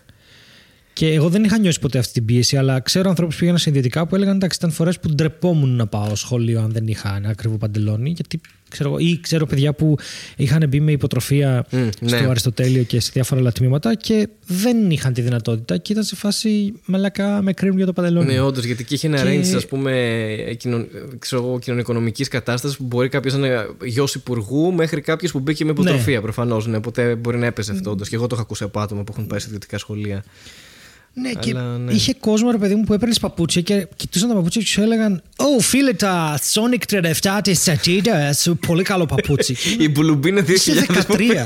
Και 0.93 1.13
εγώ 1.13 1.29
δεν 1.29 1.43
είχα 1.43 1.57
νιώσει 1.57 1.79
ποτέ 1.79 1.97
αυτή 1.97 2.13
την 2.13 2.25
πίεση, 2.25 2.57
αλλά 2.57 2.79
ξέρω 2.79 3.09
ανθρώπους 3.09 3.33
που 3.33 3.39
πήγαιναν 3.39 3.59
σε 3.59 3.69
ιδιωτικά 3.69 4.07
που 4.07 4.15
έλεγαν 4.15 4.35
εντάξει, 4.35 4.57
ήταν 4.57 4.71
φορές 4.71 4.99
που 4.99 5.09
ντρεπόμουν 5.09 5.75
να 5.75 5.87
πάω 5.87 6.15
σχολείο 6.15 6.61
αν 6.61 6.71
δεν 6.71 6.87
είχα 6.87 7.15
ένα 7.15 7.29
ακριβό 7.29 7.57
παντελόνι. 7.57 8.09
Γιατί 8.09 8.41
ξέρω, 8.75 8.89
εγώ, 8.89 8.99
ή 8.99 9.19
ξέρω 9.19 9.45
παιδιά 9.45 9.73
που 9.73 9.95
είχαν 10.35 10.65
μπει 10.69 10.79
με 10.79 10.91
υποτροφία 10.91 11.65
Μμ, 11.71 11.87
στο 12.05 12.05
ναι. 12.19 12.27
Αριστοτέλειο 12.29 12.83
και 12.83 12.99
σε 12.99 13.09
διάφορα 13.13 13.39
άλλα 13.41 13.51
τμήματα 13.51 13.95
και 13.95 14.27
δεν 14.47 14.91
είχαν 14.91 15.13
τη 15.13 15.21
δυνατότητα 15.21 15.77
και 15.77 15.91
ήταν 15.91 16.03
σε 16.03 16.15
φάση 16.15 16.73
μαλακά 16.85 17.41
με 17.41 17.53
κρίνουν 17.53 17.77
για 17.77 17.85
το 17.85 17.93
παντελόνι. 17.93 18.33
Ναι, 18.33 18.39
όντως, 18.39 18.63
γιατί 18.63 18.81
εκεί 18.81 18.93
είχε 18.93 19.07
ένα 19.07 19.21
Και- 19.21 19.39
range, 19.51 19.55
ας 19.55 19.65
πούμε, 19.65 20.55
κοινων, 20.57 20.87
ξέρω 21.19 21.43
εγώ, 21.43 21.59
κοινωνικονομικής 21.59 22.27
κατάστασης 22.27 22.77
που 22.77 22.83
μπορεί 22.83 23.09
κάποιος 23.09 23.33
να 23.33 23.47
είναι 23.47 23.65
γιος 23.83 24.15
υπουργού 24.15 24.73
μέχρι 24.73 25.01
κάποιος 25.01 25.31
που 25.31 25.39
μπήκε 25.39 25.65
με 25.65 25.71
υποτροφία 25.71 26.21
προφανώς. 26.21 26.67
Ναι, 26.67 26.77
οπότε 26.77 27.15
μπορεί 27.15 27.37
να 27.37 27.45
έπαιζε 27.45 27.71
αυτό. 27.71 27.89
Όντως. 27.91 28.09
Και 28.09 28.15
εγώ 28.15 28.27
το 28.27 28.35
έχω 28.35 28.43
ακούσει 28.43 28.63
από 28.63 28.79
άτομα 28.79 29.03
που 29.03 29.11
έχουν 29.15 29.27
πάει 29.27 29.39
σε 29.39 29.45
ιδιωτικά 29.47 29.77
σχολεία. 29.77 30.23
Ναι, 31.17 31.31
και 31.33 31.49
Αλλά, 31.49 31.77
ναι. 31.77 31.93
είχε 31.93 32.13
κόσμο, 32.13 32.51
ρε 32.51 32.57
παιδί 32.57 32.75
μου, 32.75 32.83
που 32.83 32.93
έπαιρνε 32.93 33.13
παπούτσια 33.21 33.61
και 33.61 33.87
κοιτούσαν 33.95 34.29
τα 34.29 34.35
παπούτσια 34.35 34.61
και 34.61 34.67
σου 34.67 34.81
έλεγαν 34.81 35.21
Ω, 35.35 35.59
φίλε, 35.59 35.93
τα 35.93 36.39
Sonic 36.53 37.01
37 37.21 37.39
της 37.43 37.63
Adidas, 37.67 38.53
πολύ 38.67 38.83
καλό 38.83 39.05
παπούτσι. 39.05 39.53
Και 39.53 39.83
Η 39.83 39.89
Μπουλουμπίνα 39.91 40.41
2000. 40.41 40.49
Είσαι 40.49 40.85
13. 41.07 41.45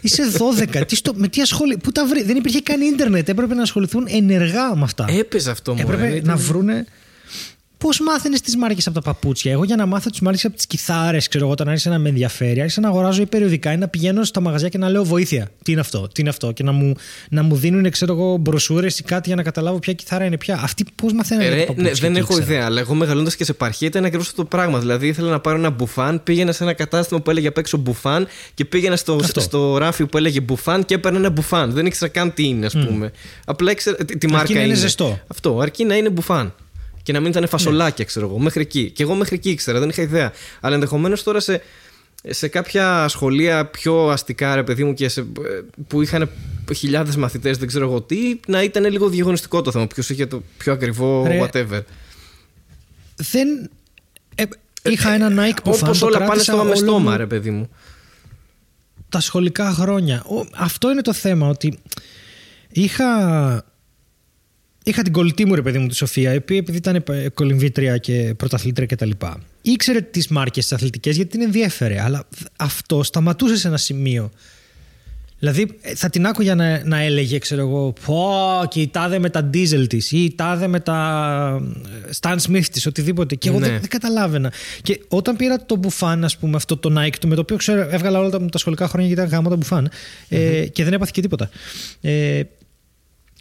Είσαι 0.00 0.22
12. 0.76 0.86
τι 0.86 0.96
στο, 0.96 1.12
με 1.14 1.28
τι 1.28 1.40
ασχολεί. 1.40 1.76
Πού 1.76 1.92
τα 1.92 2.06
βρει. 2.06 2.22
Δεν 2.22 2.36
υπήρχε 2.36 2.60
καν 2.60 2.80
ίντερνετ. 2.80 3.28
Έπρεπε 3.28 3.54
να 3.54 3.62
ασχοληθούν 3.62 4.06
ενεργά 4.10 4.76
με 4.76 4.82
αυτά. 4.82 5.06
Έπαιζε 5.08 5.50
αυτό 5.50 5.74
μόνο. 5.74 5.92
Έπρεπε 5.92 6.20
να 6.24 6.36
βρούνε. 6.36 6.86
Πώς 7.78 8.00
μάθαινες 8.00 8.40
τις 8.40 8.56
μάρκες 8.56 8.86
από 8.86 8.94
τα 8.94 9.02
παπούτσια; 9.02 9.52
Εγώ 9.52 9.64
για 9.64 9.76
να 9.76 9.86
μάθω 9.86 10.10
τις 10.10 10.20
μάρκες 10.20 10.44
από 10.44 10.56
τις 10.56 10.66
κιθάρες, 10.66 11.28
ξέρω 11.28 11.44
εγώ, 11.44 11.52
όταν 11.52 11.68
άρχισε 11.68 11.88
να 11.88 11.98
με 11.98 12.08
ενδιαφέρει, 12.08 12.60
άρχισα 12.60 12.80
να 12.80 12.88
αγοράζω 12.88 13.22
ή 13.22 13.26
περιοδικά 13.26 13.72
ή 13.72 13.76
να 13.76 13.88
πηγαίνω 13.88 14.24
στα 14.24 14.40
μαγαζιά 14.40 14.68
και 14.68 14.78
να 14.78 14.88
λέω 14.88 15.04
βοήθεια. 15.04 15.48
Τι 15.62 15.72
είναι 15.72 15.80
αυτό, 15.80 16.08
τι 16.12 16.20
είναι 16.20 16.30
αυτό; 16.30 16.52
Και 16.52 16.62
να 16.62 16.72
μου, 16.72 16.94
να 17.30 17.42
μου 17.42 17.56
δίνουν, 17.56 17.90
ξέρω 17.90 18.12
εγώ, 18.12 18.36
μπροσούρες 18.36 18.98
ή 18.98 19.02
κάτι 19.02 19.22
για 19.26 19.36
να 19.36 19.42
καταλάβω 19.42 19.78
ποια 19.78 19.92
κιθάρα 19.92 20.24
είναι 20.24 20.36
πια. 20.36 20.60
Αυτοί 20.62 20.84
πώς 20.94 21.12
μαθαίνουν 21.12 21.44
Ε, 21.44 21.48
τα 21.48 21.54
ναι, 21.56 21.64
παπούτσια. 21.64 21.92
δεν 21.94 22.10
εκεί, 22.10 22.18
έχω 22.18 22.28
ξέρω. 22.32 22.44
ιδέα, 22.44 22.64
αλλά 22.64 22.80
εγώ 22.80 22.94
μεγαλώντας 22.94 23.36
και 23.36 23.44
σε 23.44 23.50
επαρχία 23.50 23.86
ήταν 23.88 24.04
ακριβώς 24.04 24.26
αυτό 24.28 24.42
το 24.42 24.48
πράγμα. 24.48 24.78
Δηλαδή 24.78 25.06
ήθελα 25.06 25.30
να 25.30 25.40
πάρω 25.40 25.56
ένα 25.58 25.70
μπουφάν, 25.70 26.22
πήγαινα 26.22 26.52
σε 26.52 26.62
ένα 26.62 26.72
κατάστημα 26.72 27.20
που 27.20 27.30
έλεγε 27.30 27.46
απ' 27.48 27.58
έξω 27.58 27.76
μπουφάν 27.76 28.26
και 28.54 28.64
πήγαινα 28.64 28.96
στο, 28.96 29.18
Αυτό. 29.22 29.40
στο 29.40 29.76
ράφι 29.76 30.06
που 30.06 30.16
έλεγε 30.16 30.40
μπουφάν 30.40 30.84
και 30.84 30.94
έπαιρνα 30.94 31.18
ένα 31.18 31.30
μπουφάν. 31.30 31.70
Δεν 31.72 31.86
ήξερα 31.86 32.10
καν 32.10 32.34
τι 32.34 32.44
είναι, 32.46 32.66
ας 32.66 32.72
πούμε. 32.72 33.12
Απλά 33.44 33.70
ήξερα 33.70 33.96
τι, 34.04 34.18
τι 34.18 34.26
μάρκα 34.30 34.54
να 34.54 34.60
είναι 34.62 34.74
ζεστό. 34.74 35.20
Αυτό, 35.26 35.58
αρκεί 35.60 35.84
να 35.84 35.96
είναι 35.96 36.10
μπουφάν. 36.10 36.54
Και 37.08 37.14
να 37.14 37.20
μην 37.20 37.30
ήταν 37.30 37.48
φασολάκια, 37.48 38.04
ξέρω 38.04 38.26
εγώ, 38.26 38.38
μέχρι 38.38 38.60
εκεί. 38.60 38.90
Και 38.90 39.02
εγώ 39.02 39.14
μέχρι 39.14 39.34
εκεί 39.36 39.50
ήξερα, 39.50 39.78
δεν 39.78 39.88
είχα 39.88 40.02
ιδέα. 40.02 40.32
Αλλά 40.60 40.74
ενδεχομένως 40.74 41.22
τώρα 41.22 41.40
σε, 41.40 41.62
σε 42.28 42.48
κάποια 42.48 43.08
σχολεία 43.08 43.66
πιο 43.66 44.08
αστικά, 44.08 44.54
ρε 44.54 44.62
παιδί 44.62 44.84
μου, 44.84 44.94
και 44.94 45.08
σε, 45.08 45.26
που 45.86 46.02
είχαν 46.02 46.30
χιλιάδες 46.74 47.16
μαθητές, 47.16 47.58
δεν 47.58 47.68
ξέρω 47.68 47.84
εγώ 47.84 48.00
τι, 48.02 48.40
να 48.46 48.62
ήταν 48.62 48.84
λίγο 48.90 49.08
διαγωνιστικό 49.08 49.62
το 49.62 49.70
θέμα. 49.70 49.86
Ποιος 49.86 50.10
είχε 50.10 50.26
το 50.26 50.42
πιο 50.58 50.72
ακριβό 50.72 51.24
Ρε, 51.26 51.40
whatever. 51.42 51.80
Δεν. 53.16 53.70
Ε, 54.34 54.44
είχα 54.82 55.12
ένα 55.12 55.28
Nike 55.28 55.58
που 55.64 55.70
Όπως 55.82 56.02
όλα 56.02 56.18
πάνε 56.24 56.42
στόμα 56.42 56.62
με 56.62 56.74
στόμα, 56.74 57.16
ρε 57.16 57.26
παιδί 57.26 57.50
μου. 57.50 57.70
τα 59.08 59.20
σχολικά 59.20 59.70
χρόνια. 59.70 60.24
Ο- 60.24 60.46
αυτό 60.56 60.90
είναι 60.90 61.02
το 61.02 61.12
θέμα, 61.12 61.48
ότι 61.48 61.78
είχα, 62.68 63.64
είχα 64.90 65.02
την 65.02 65.12
κολλητή 65.12 65.44
μου, 65.46 65.54
ρε 65.54 65.62
παιδί 65.62 65.78
μου, 65.78 65.86
τη 65.86 65.94
Σοφία, 65.94 66.32
η 66.32 66.36
οποία 66.36 66.56
επειδή 66.56 66.76
ήταν 66.76 67.04
ε, 67.08 67.28
κολυμβήτρια 67.28 67.96
και 67.96 68.34
πρωταθλήτρια 68.36 68.86
κτλ. 68.86 69.10
Ήξερε 69.62 70.00
τις 70.00 70.28
μάρκες 70.28 70.66
τι 70.66 70.74
αθλητικές 70.74 71.16
γιατί 71.16 71.30
την 71.30 71.40
ενδιέφερε, 71.40 72.00
αλλά 72.02 72.28
αυτό 72.56 73.02
σταματούσε 73.02 73.56
σε 73.56 73.68
ένα 73.68 73.76
σημείο. 73.76 74.30
Δηλαδή 75.38 75.78
ε, 75.80 75.94
θα 75.94 76.10
την 76.10 76.26
άκουγα 76.26 76.54
να, 76.54 76.84
να 76.84 77.00
έλεγε, 77.00 77.38
ξέρω 77.38 77.60
εγώ, 77.60 77.92
πω 78.06 78.32
και 78.68 78.80
η 78.80 78.88
τάδε 78.88 79.18
με 79.18 79.30
τα 79.30 79.50
diesel 79.54 79.84
της 79.88 80.12
ή 80.12 80.24
η 80.24 80.34
τάδε 80.34 80.66
με 80.66 80.80
τα 80.80 81.60
ε, 82.06 82.10
Stan 82.20 82.36
Smith 82.48 82.64
της, 82.72 82.86
οτιδήποτε. 82.86 83.34
Και 83.34 83.48
εγώ 83.48 83.58
Ναι. 83.58 83.68
δεν, 83.68 83.80
δεν 83.80 83.88
καταλάβαινα. 83.88 84.52
Και 84.82 85.00
όταν 85.08 85.36
πήρα 85.36 85.64
το 85.64 85.76
μπουφάν, 85.76 86.24
ας 86.24 86.36
πούμε, 86.36 86.56
αυτό 86.56 86.76
το 86.76 87.00
Nike 87.00 87.16
του, 87.20 87.28
με 87.28 87.34
το 87.34 87.40
οποίο 87.40 87.56
ξέρω, 87.56 87.88
έβγαλα 87.90 88.18
όλα 88.18 88.30
τα, 88.30 88.46
τα 88.46 88.58
σχολικά 88.58 88.88
χρόνια 88.88 89.08
γιατί 89.08 89.22
ήταν 89.22 89.34
γάμα 89.34 89.50
το 89.50 89.56
μπουφάν 89.56 89.90
ε, 90.28 90.66
και 90.66 90.84
δεν 90.84 90.92
έπαθε 90.92 91.10
και 91.14 91.20
τίποτα. 91.20 91.50
Ε, 92.00 92.42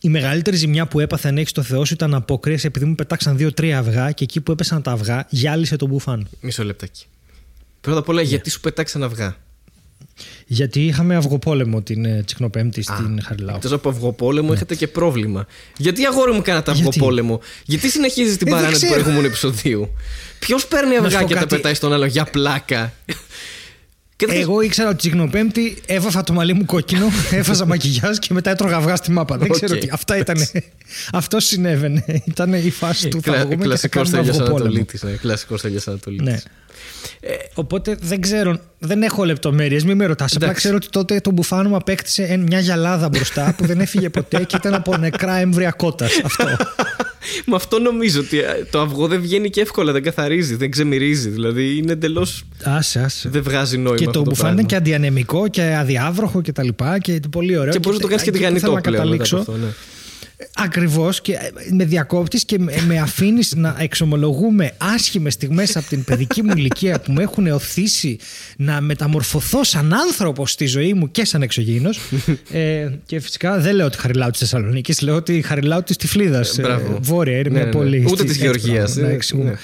η 0.02 0.10
μεγαλύτερη 0.10 0.56
ζημιά 0.56 0.86
που 0.88 1.00
έπαθε, 1.00 1.28
αν 1.28 1.38
έχεις 1.38 1.52
το 1.52 1.62
Θεό 1.62 1.86
σου, 1.86 1.94
ήταν 1.94 2.14
απόκριση 2.14 2.66
επειδή 2.66 2.86
μου 2.86 2.96
πετάξαν 2.96 3.38
δύο-τρία 3.38 3.78
αυγά 3.80 4.12
και 4.12 4.24
εκεί 4.24 4.42
που 4.42 4.52
έπεσαν 4.52 4.82
τα 4.82 4.92
αυγά, 4.92 5.26
γυάλισε 5.30 5.76
το 5.76 5.88
μπουφάν. 5.88 6.28
Μισό 6.42 6.64
λεπτάκι. 6.64 7.06
Πρώτα 7.82 8.00
απ' 8.00 8.10
όλα, 8.10 8.22
γιατί 8.22 8.50
σου 8.50 8.60
πετάξαν 8.60 9.04
αυγά; 9.04 9.36
Γιατί 10.48 10.86
είχαμε 10.86 11.16
αυγοπόλεμο 11.16 11.82
την 11.82 12.06
ε, 12.06 12.24
Τσικνοπέμπτη 12.26 12.82
στην 12.82 13.22
Χαριλάου. 13.24 13.56
Εκτός 13.56 13.72
από 13.72 13.90
αυγοπόλεμο, 13.90 14.50
έχετε 14.54 14.76
και 14.76 14.88
πρόβλημα. 14.88 15.46
Γιατί 15.78 16.06
αγόρι 16.06 16.32
μου 16.32 16.42
κάνατε 16.42 16.72
Γιατί; 16.72 16.88
αυγοπόλεμο, 16.88 17.40
Γιατί 17.66 17.90
συνεχίζεις 17.90 18.38
την 18.38 18.48
Ε, 18.48 18.50
δεν 18.50 18.60
παράνοια 18.60 18.80
του 18.80 18.86
ξέρω. 18.86 18.94
προηγούμενου 19.02 19.28
επεισοδίου; 19.28 19.90
Ποιος 20.40 20.68
παίρνει 20.68 20.90
Να 20.96 21.00
σου 21.00 21.06
αυγά 21.06 21.20
πω 21.20 21.28
και 21.28 21.34
τα 21.34 21.40
κάτι. 21.40 21.56
πετάει 21.56 21.74
στον 21.74 21.94
άλλο 21.94 22.06
για 22.06 22.24
πλάκα; 22.26 22.94
Και 24.18 24.26
δεν- 24.26 24.42
Εγώ 24.42 24.62
ήξερα 24.62 24.88
ότι 24.90 24.98
Τσικνοπέμπτη 24.98 25.78
έβαφα 25.86 26.24
το 26.24 26.34
μαλλί 26.34 26.54
μου 26.54 26.66
κόκκινο, 26.66 27.06
έβαζα 27.32 27.66
μακιγιάζ 27.66 28.18
και 28.18 28.34
μετά 28.34 28.50
έτρωγα 28.50 28.76
αυγά 28.76 28.96
στη 28.96 29.12
μάπα. 29.12 29.38
Δεν 29.38 29.50
ξέρω 29.50 29.74
Οκ. 29.76 29.80
τι. 29.82 29.88
Αυτά 29.92 30.18
ήταν. 30.18 30.38
Αυτό 31.14 31.40
συνέβαινε. 31.40 32.04
Ήταν 32.26 32.54
η 32.54 32.70
φάση 32.70 33.08
του. 33.08 33.22
Θα 33.22 33.32
Κλα- 33.32 33.40
βγούμε 33.46 33.56
και 33.56 33.62
θα 33.62 33.66
Κλασικός 33.68 34.10
κάνουμε 34.10 34.18
Τέλειος 34.18 34.36
αυγοπόλεμο. 34.36 34.66
Ανατολίτης, 34.70 35.04
ναι, 35.04 35.12
Κλασικός 35.12 35.62
Τέλειος 35.62 35.88
Ανατολίτης. 35.88 36.28
Ναι. 36.28 36.38
Οπότε 37.54 37.98
δεν 38.02 38.22
ξέρω, 38.22 38.60
δεν 38.80 39.04
έχω 39.04 39.26
λεπτομέρειες, 39.26 39.84
μην 39.84 39.96
με 39.98 40.06
ρωτάς. 40.06 40.32
Απλά 40.36 40.46
Εντάξει. 40.46 40.62
ξέρω 40.62 40.76
ότι 40.76 40.90
τότε 40.90 41.20
το 41.22 41.32
μπουφάνο 41.32 41.70
μου 41.70 41.76
απέκτησε 41.76 42.24
εν- 42.24 42.42
μια 42.42 42.60
γυαλάδα 42.60 43.10
μπροστά 43.10 43.54
που 43.58 43.66
δεν 43.66 43.80
έφυγε 43.80 44.10
ποτέ 44.10 44.44
και 44.44 44.56
ήταν 44.56 44.74
από 44.74 44.98
νεκρά 44.98 45.36
έμβρια 45.36 45.72
κότας. 45.72 46.12
Αυτό. 46.24 46.46
Με 47.46 47.56
αυτό 47.56 47.80
νομίζω 47.80 48.20
ότι 48.20 48.40
ε, 48.40 48.66
το 48.70 48.80
αυγό 48.80 49.08
δεν 49.08 49.22
βγαίνει 49.22 49.50
και 49.50 49.62
εύκολα, 49.62 49.92
δεν 49.92 50.04
καθαρίζει, 50.04 50.56
δεν 50.56 50.72
ξεμυρίζει. 50.72 51.30
Δηλαδή 51.30 51.78
είναι 51.78 51.92
εντελώ. 51.92 52.28
Άσε, 52.64 53.00
άσε. 53.00 53.30
Δεν 53.30 53.44
βγάζει 53.44 53.78
νόημα. 53.78 53.98
Και 53.98 54.06
αυτό 54.06 54.20
το 54.20 54.30
μπουφάν 54.30 54.36
πράγμα. 54.36 54.54
ήταν 54.54 54.66
και 54.66 54.76
αντιανεμικό 54.76 55.48
και 55.48 55.62
αδιάβροχο 55.62 56.42
και 56.42 56.52
τα 56.52 56.64
λοιπά 56.64 57.00
και 57.00 57.20
πολύ 57.30 57.58
ωραίο. 57.58 57.72
Και 57.72 57.80
μπορεί 57.80 57.96
να 57.96 58.02
το 58.02 58.08
κάνει 58.08 58.22
και 58.22 58.30
εκεί 58.30 58.38
τηγανιτό 58.38 58.60
θέλω 58.60 58.74
να 58.74 58.82
πλέον. 58.82 59.10
μετά 59.10 59.14
από 59.14 59.26
καταλήξω. 59.26 59.38
αυτό, 59.38 59.66
ναι. 59.66 59.74
Ακριβώς 60.56 61.22
και 61.22 61.32
ε, 61.34 61.38
με 61.72 61.86
διακόπτεις 61.86 62.46
και 62.46 62.60
με, 62.60 62.74
με 62.88 63.00
αφήνεις 63.00 63.56
να 63.56 63.76
εξομολογούμε 63.80 64.72
άσχημες 64.78 65.34
στιγμές 65.34 65.76
από 65.76 65.88
την 65.88 66.04
παιδική 66.04 66.44
μου 66.44 66.54
ηλικία 66.56 67.00
που 67.00 67.12
με 67.12 67.24
έχουν 67.24 67.48
οθήσει 67.48 68.18
να 68.58 68.82
μεταμορφωθώ 68.82 69.64
σαν 69.64 69.94
άνθρωπος 69.94 70.52
στη 70.52 70.66
ζωή 70.66 70.94
μου 70.94 71.12
και 71.12 71.26
σαν 71.26 71.42
εξωγήινος. 71.42 72.00
ε, 72.52 72.88
και 73.06 73.20
φυσικά 73.20 73.60
δεν 73.60 73.76
λέω 73.76 73.86
ότι 73.86 73.98
χαριλάω 73.98 74.30
της 74.30 74.40
Θεσσαλονίκης, 74.40 75.02
λέω 75.02 75.16
ότι 75.16 75.42
χαριλάω 75.42 75.84
της 75.84 75.98
Τυφλίδας. 75.98 76.58
Ε, 76.58 76.62
μπράβο. 76.62 76.98
βόρεια, 77.02 77.38
είναι 77.38 77.50
Ναι, 77.50 77.56
μια 77.56 77.60
ναι, 77.60 77.66
ναι. 77.66 77.72
πόλη. 77.76 77.98
Ούτε 77.98 78.08
στη- 78.16 78.16
της 78.24 78.30
έτσι, 78.32 78.40
Γεωργίας, 78.44 78.92
μπράβο, 78.94 79.08
να 79.08 79.14
ε, 79.14 79.16
εξηγούμε. 79.16 79.50
ναι. 79.50 79.58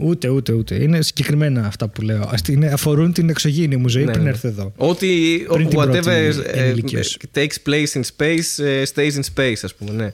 Ούτε, 0.00 0.28
ούτε, 0.28 0.52
ούτε. 0.52 0.82
Είναι 0.82 1.02
συγκεκριμένα 1.02 1.66
αυτά 1.66 1.88
που 1.88 2.02
λέω. 2.02 2.28
Ας- 2.32 2.40
Είναι, 2.48 2.66
αφορούν 2.66 3.12
την 3.12 3.28
εξωγήινη 3.28 3.76
μου 3.76 3.88
ζωή 3.88 4.04
Ναι, 4.04 4.10
πριν 4.10 4.24
ναι. 4.24 4.28
έρθω 4.30 4.48
εδώ. 4.48 4.72
Ότι 4.76 5.44
Πριν 5.52 5.68
την 5.68 5.78
whatever 5.78 6.02
πρώτη 6.02 6.08
ε, 6.44 6.64
ενηλικίωση. 6.64 7.16
takes 7.34 7.54
place 7.68 7.86
in 7.92 8.00
space 8.16 8.64
ε, 8.64 8.82
stays 8.94 9.12
in 9.12 9.20
space, 9.34 9.56
ας 9.62 9.74
πούμε. 9.74 9.92
Ναι. 9.92 10.12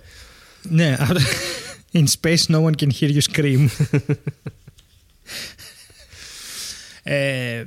Ναι, 0.62 0.96
in 1.92 2.04
space 2.20 2.46
no 2.54 2.62
one 2.62 2.72
can 2.82 2.88
hear 3.00 3.10
you 3.10 3.20
scream. 3.32 3.66
ε, 7.02 7.64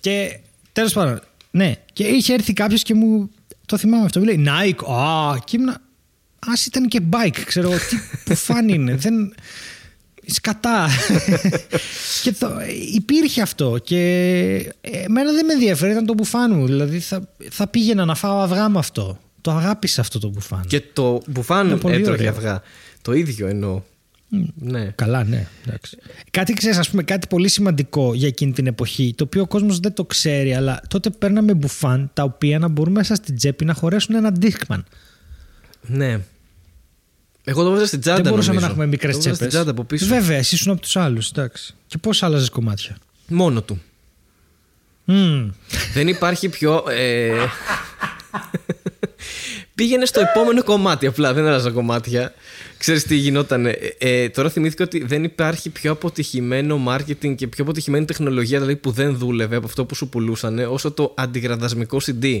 και 0.00 0.38
τέλος 0.72 0.92
πάντων, 0.92 1.20
ναι, 1.50 1.74
και 1.92 2.04
είχε 2.04 2.32
έρθει 2.34 2.52
κάποιος 2.52 2.82
και 2.82 2.94
μου 2.94 3.30
το 3.66 3.78
θυμάμαι 3.78 4.04
αυτό. 4.04 4.18
Μου 4.20 4.26
λέει 4.26 4.44
Nike, 4.48 4.92
α, 4.94 5.38
και 5.44 5.56
ήμουνα. 5.56 5.72
Α 6.38 6.52
ήταν 6.66 6.88
και 6.88 7.00
bike, 7.10 7.38
ξέρω 7.46 7.70
εγώ, 7.70 7.78
τι 7.78 7.96
που 8.24 8.34
φαν 8.34 8.68
είναι. 8.68 8.94
Δεν. 8.96 9.34
Σκατά. 10.26 10.88
και 12.22 12.32
το, 12.32 12.50
υπήρχε 12.94 13.42
αυτό. 13.42 13.78
Και 13.84 13.98
εμένα 14.80 15.32
δεν 15.32 15.44
με 15.46 15.52
ενδιαφέρει, 15.52 15.92
ήταν 15.92 16.06
το 16.06 16.14
μπουφάν 16.14 16.54
μου. 16.56 16.66
Δηλαδή 16.66 16.98
θα, 16.98 17.28
θα 17.50 17.66
πήγαινα 17.66 18.04
να 18.04 18.14
φάω 18.14 18.38
αυγά 18.40 18.68
με 18.68 18.78
αυτό. 18.78 19.18
Το 19.40 19.50
αγάπησα 19.50 20.00
αυτό 20.00 20.18
το 20.18 20.28
μπουφάν. 20.28 20.64
Και 20.66 20.82
το 20.92 21.22
μπουφάν 21.26 21.66
Είναι 21.66 21.76
πολύ 21.76 21.94
έτρωγε 21.94 22.20
ωραίο. 22.20 22.30
αυγά. 22.30 22.62
Το 23.02 23.12
ίδιο 23.12 23.46
εννοώ. 23.46 23.82
Ναι. 24.54 24.84
Καλά, 24.94 25.24
ναι. 25.24 25.46
Εντάξει. 25.66 25.98
Κάτι 26.30 26.52
ξέρεις, 26.52 26.78
ας 26.78 26.90
πούμε, 26.90 27.02
κάτι 27.02 27.26
πολύ 27.26 27.48
σημαντικό 27.48 28.14
για 28.14 28.28
εκείνη 28.28 28.52
την 28.52 28.66
εποχή, 28.66 29.14
το 29.16 29.24
οποίο 29.24 29.42
ο 29.42 29.46
κόσμος 29.46 29.80
δεν 29.80 29.92
το 29.92 30.04
ξέρει, 30.04 30.54
αλλά 30.54 30.80
τότε 30.88 31.10
παίρναμε 31.10 31.54
μπουφάν 31.54 32.10
τα 32.14 32.22
οποία 32.22 32.58
να 32.58 32.68
μπορούν 32.68 32.92
μέσα 32.92 33.14
στην 33.14 33.36
τσέπη 33.36 33.64
να 33.64 33.74
χωρέσουν 33.74 34.14
ένα 34.14 34.32
Discman. 34.40 34.80
Ναι. 35.86 36.20
Εγώ 37.44 37.62
το 37.62 37.70
βάζα 37.70 37.86
στην 37.86 38.00
τσάντα. 38.00 38.22
δεν 38.22 38.30
μπορούσαμε 38.30 38.54
νομίζω. 38.54 38.66
να 38.66 38.72
έχουμε 38.72 38.86
μικρές 38.86 39.16
Το 39.16 39.16
βάζα 39.16 39.30
τσέπες. 39.30 39.36
Στην 39.36 39.48
τσάντα 39.48 39.70
από 39.70 39.84
πίσω. 39.84 40.06
Βέβαια, 40.06 40.36
εσύ 40.36 40.54
ήσουν 40.54 40.72
από 40.72 40.80
τους 40.80 40.96
άλλους, 40.96 41.30
εντάξει. 41.30 41.74
Και 41.86 41.98
πώς 41.98 42.22
άλλαζες 42.22 42.48
κομμάτια; 42.48 42.96
Μόνο 43.26 43.62
του. 43.62 43.82
Μμμ. 45.04 45.50
Δεν 45.94 46.08
υπάρχει 46.08 46.48
πιο. 46.48 46.84
Ε... 46.88 47.32
Πήγαινε 49.74 50.04
στο 50.04 50.20
επόμενο 50.20 50.62
κομμάτι 50.62 51.06
απλά, 51.06 51.32
δεν 51.32 51.46
άλλαζα 51.46 51.70
κομμάτια. 51.70 52.32
Ξέρεις 52.78 53.02
τι 53.02 53.14
γινόταν. 53.14 53.66
Ε, 53.66 53.76
ε, 53.98 54.28
τώρα 54.28 54.50
θυμήθηκα 54.50 54.84
ότι 54.84 55.04
δεν 55.04 55.24
υπάρχει 55.24 55.70
πιο 55.70 55.92
αποτυχημένο 55.92 56.82
marketing 56.88 57.34
και 57.34 57.46
πιο 57.46 57.64
αποτυχημένη 57.64 58.04
τεχνολογία 58.04 58.58
δηλαδή 58.58 58.76
που 58.76 58.90
δεν 58.90 59.16
δούλευε 59.16 59.56
από 59.56 59.66
αυτό 59.66 59.84
που 59.84 59.94
σου 59.94 60.08
πουλούσαν 60.08 60.58
όσο 60.58 60.90
το 60.90 61.14
αντιγραδασμικό 61.16 62.00
CD. 62.06 62.38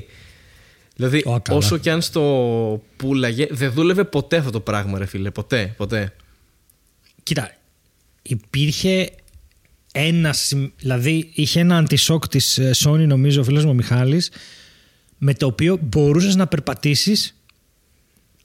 Δηλαδή, 0.96 1.22
Ω, 1.26 1.40
καλά. 1.40 1.58
όσο 1.58 1.76
κι 1.76 1.90
αν 1.90 2.00
στο 2.02 2.82
πουλάγε, 2.96 3.46
δεν 3.50 3.72
δούλευε 3.72 4.04
ποτέ 4.04 4.36
αυτό 4.36 4.50
το 4.50 4.60
πράγμα, 4.60 4.98
ρε 4.98 5.06
φίλε. 5.06 5.30
Ποτέ, 5.30 5.74
ποτέ. 5.76 6.12
Κοίτα, 7.22 7.54
υπήρχε 8.22 9.10
ένα, 9.92 10.32
συμ- 10.32 10.72
δηλαδή 10.78 11.30
είχε 11.34 11.60
ένα 11.60 11.76
αντισόκ 11.76 12.28
της 12.28 12.58
ε, 12.58 12.70
Sony 12.84 13.06
νομίζω 13.06 13.40
ο 13.40 13.44
φίλος 13.44 13.64
μου 13.64 13.70
ο 13.70 13.74
Μιχάλης 13.74 14.30
με 15.18 15.34
το 15.34 15.46
οποίο 15.46 15.78
μπορούσες 15.82 16.36
να 16.36 16.46
περπατήσεις 16.46 17.36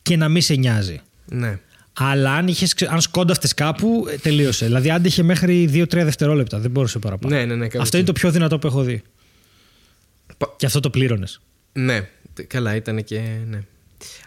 και 0.01 0.15
να 0.17 0.29
μην 0.29 0.41
σε 0.41 0.53
νοιάζει. 0.55 1.01
Ναι. 1.25 1.59
Αλλά 1.93 2.33
αν, 2.33 2.47
είχες, 2.47 2.73
ξε- 2.73 2.91
αν 2.91 3.01
σκόνταυτες 3.01 3.53
κάπου, 3.53 4.05
ε, 4.09 4.15
τελείωσε. 4.17 4.65
Δηλαδή 4.65 4.89
άντεχε 4.89 5.23
μέχρι 5.23 5.69
2-3 5.73 6.03
δευτερόλεπτα. 6.03 6.59
Δεν 6.59 6.71
μπορούσε 6.71 6.99
παραπάνω. 6.99 7.35
Ναι, 7.35 7.45
ναι, 7.45 7.55
ναι. 7.55 7.67
κάπου 7.67 7.81
Αυτό 7.81 7.97
εκεί. 7.97 8.05
είναι 8.05 8.05
το 8.05 8.13
πιο 8.13 8.31
δυνατό 8.31 8.59
που 8.59 8.67
έχω 8.67 8.81
δει. 8.83 9.01
Πα- 10.37 10.53
Και 10.57 10.65
αυτό 10.65 10.79
το 10.79 10.89
πλήρωνες. 10.89 11.39
Ναι, 11.73 11.99
τε- 11.99 12.07
καλά 12.47 12.75
ήταν 12.75 13.03
και. 13.03 13.21
Ναι. 13.49 13.59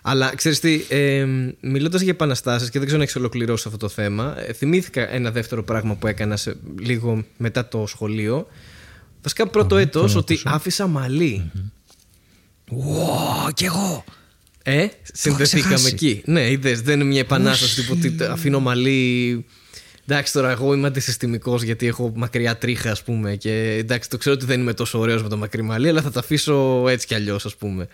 Αλλά 0.03 0.35
ξέρεις 0.35 0.61
τι, 0.61 0.81
ε, 0.89 1.27
μιλώντας 1.61 2.01
για 2.01 2.13
επαναστάσεις 2.13 2.71
και 2.71 2.79
δεν 2.79 2.87
ξέρω 2.87 2.97
αν 2.97 3.03
έχεις 3.03 3.17
ολοκληρώσει 3.17 3.65
αυτό 3.67 3.79
το 3.79 3.89
θέμα, 3.89 4.35
ε, 4.47 4.53
θυμήθηκα 4.53 5.11
ένα 5.13 5.31
δεύτερο 5.31 5.63
πράγμα 5.65 5.95
που 5.95 6.07
έκανας 6.07 6.41
σε, 6.41 6.57
λίγο 6.79 7.25
μετά 7.37 7.69
το 7.69 7.87
σχολείο. 7.87 8.47
Βασικά 9.23 9.47
πρώτο 9.47 9.75
Αχα, 9.75 9.85
έτος 9.85 10.01
θέλω 10.03 10.13
να 10.13 10.19
ότι 10.19 10.33
ακούσω. 10.33 10.57
άφησα 10.57 10.87
μαλλί. 10.87 11.51
Ω, 12.71 13.51
κι 13.55 13.65
εγώ. 13.65 14.05
Ε, 14.63 14.87
συνδεθήκαμε 15.13 15.75
ξεχάσει. 15.75 15.95
εκεί. 15.95 16.23
Ναι, 16.25 16.51
είδες, 16.51 16.83
δεν 16.83 16.95
είναι 16.95 17.09
μια 17.09 17.21
επανάσταση 17.21 17.75
τύπου 17.75 17.97
ότι 17.99 18.17
αφήνω 18.25 18.61
μαλλί. 18.61 19.45
Εντάξει, 20.11 20.33
τώρα 20.33 20.51
εγώ 20.51 20.75
είμαι 20.75 20.87
αντισυστημικός 20.87 21.63
γιατί 21.63 21.87
έχω 21.87 22.13
μακριά 22.15 22.57
τρίχα, 22.59 22.91
ας 22.91 23.03
πούμε. 23.03 23.37
Και 23.37 23.53
εντάξει, 23.79 24.09
το 24.11 24.17
ξέρω 24.19 24.35
ότι 24.35 24.45
δεν 24.45 24.61
είμαι 24.61 24.75
τόσο 24.75 24.99
ωραίος 24.99 25.23
με 25.23 25.29
το 25.29 25.37
μακρύ 25.37 25.63
μαλλί, 25.63 25.89
αλλά 25.89 26.03
θα 26.03 26.11
τα 26.11 26.21
αφήσω 26.21 26.85
έτσι 26.89 27.07
κι 27.07 27.15
αλλιώς, 27.15 27.45
ας 27.45 27.57
πούμε. 27.57 27.89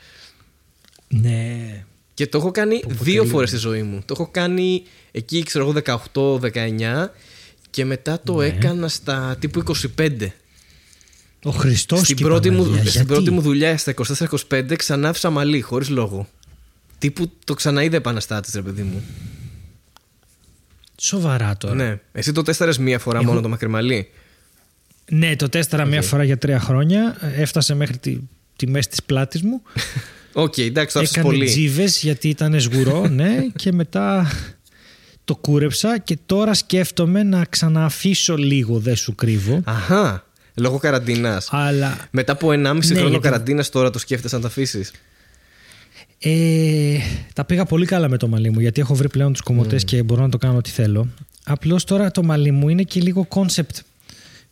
Ναι. 1.08 1.84
Και 2.14 2.26
το 2.26 2.38
έχω 2.38 2.50
κάνει 2.50 2.82
δύο 2.88 3.24
φορές 3.24 3.48
στη 3.48 3.58
ζωή 3.58 3.82
μου. 3.82 4.02
Το 4.04 4.14
έχω 4.18 4.28
κάνει 4.30 4.82
εκεί, 5.10 5.42
ξέρω 5.42 5.64
εγώ, 5.64 5.72
18-19 5.72 7.12
και 7.70 7.84
μετά 7.84 8.20
το 8.24 8.36
Ναι. 8.36 8.46
έκανα 8.46 8.88
στα 8.88 9.36
τύπου 9.40 9.58
25. 9.58 10.32
Ο 11.42 11.50
Χριστός 11.50 12.00
Στην, 12.00 12.16
πρώτη 12.16 12.50
μου, 12.50 12.82
στην 12.84 13.06
πρώτη 13.06 13.30
μου 13.30 13.40
δουλειά 13.40 13.78
στα 13.78 13.94
24-25 14.50 14.76
ξανά 14.76 15.08
άφησα 15.08 15.30
μαλλί, 15.30 15.60
χωρίς 15.60 15.88
λόγο. 15.88 16.28
Τύπου 16.98 17.32
το 17.44 17.54
ξαναείδε 17.54 17.96
επαναστάτης, 17.96 18.54
ρε 18.54 18.62
παιδί 18.62 18.82
μου. 18.82 19.02
Σοβαρά 21.00 21.56
τώρα. 21.56 21.74
Ναι. 21.74 21.98
Εσύ 22.12 22.32
το 22.32 22.42
τέσταρε 22.42 22.72
μία 22.78 22.98
φορά 22.98 23.24
μόνο 23.24 23.40
το 23.40 23.48
μακρύ 23.48 23.68
μαλλί. 23.68 24.10
Ναι, 25.10 25.36
το 25.36 25.48
τέσταρα 25.48 25.84
μία 25.84 26.02
φορά 26.02 26.24
για 26.24 26.38
τρία 26.38 26.60
χρόνια. 26.60 27.16
Έφτασε 27.36 27.74
μέχρι 27.74 27.96
τη, 27.98 28.18
τη 28.56 28.66
μέση 28.66 28.88
της 28.88 29.02
πλάτης 29.02 29.42
μου. 29.42 29.62
Οκ, 30.32 30.58
εντάξει, 30.58 30.92
το 30.94 30.98
άφησες 30.98 31.16
Έκανε 31.16 31.34
πολύ. 31.34 31.46
τζίβες 31.46 31.98
γιατί 32.02 32.28
ήταν 32.28 32.60
σγουρό, 32.60 33.06
ναι, 33.20 33.46
και 33.56 33.72
μετά 33.72 34.30
το 35.24 35.36
κούρεψα 35.36 35.98
και 35.98 36.18
τώρα 36.26 36.54
σκέφτομαι 36.54 37.22
να 37.22 37.44
ξανααφήσω 37.44 38.36
λίγο, 38.36 38.78
δεν 38.78 38.96
σου 38.96 39.14
κρύβω. 39.14 39.60
Αχά. 39.64 40.24
Λόγω 40.54 40.78
καραντίνας. 40.78 41.48
Αλλά 41.50 41.96
Μετά 42.10 42.32
από 42.32 42.48
1,5 42.48 42.54
Ναι, 42.54 42.62
χρόνο 42.64 43.08
γιατί- 43.08 43.18
καραντίνας, 43.18 43.68
τώρα 43.70 43.90
το 43.90 43.98
σκέφτεσαι 43.98 44.34
να 44.36 44.40
τα 44.40 44.46
αφήσεις; 44.48 44.92
Ε, 46.18 46.98
τα 47.34 47.44
πήγα 47.44 47.64
πολύ 47.64 47.86
καλά 47.86 48.08
με 48.08 48.16
το 48.16 48.28
μαλλί 48.28 48.50
μου 48.50 48.60
γιατί 48.60 48.80
έχω 48.80 48.94
βρει 48.94 49.08
πλέον 49.08 49.32
τους 49.32 49.40
κομμωτές 49.40 49.84
και 49.84 50.02
μπορώ 50.02 50.22
να 50.22 50.28
το 50.28 50.38
κάνω 50.38 50.56
ό,τι 50.56 50.70
θέλω. 50.70 51.08
Απλώς 51.44 51.84
τώρα 51.84 52.10
το 52.10 52.22
μαλλί 52.22 52.50
μου 52.50 52.68
είναι 52.68 52.82
και 52.82 53.00
λίγο 53.00 53.26
concept. 53.34 53.80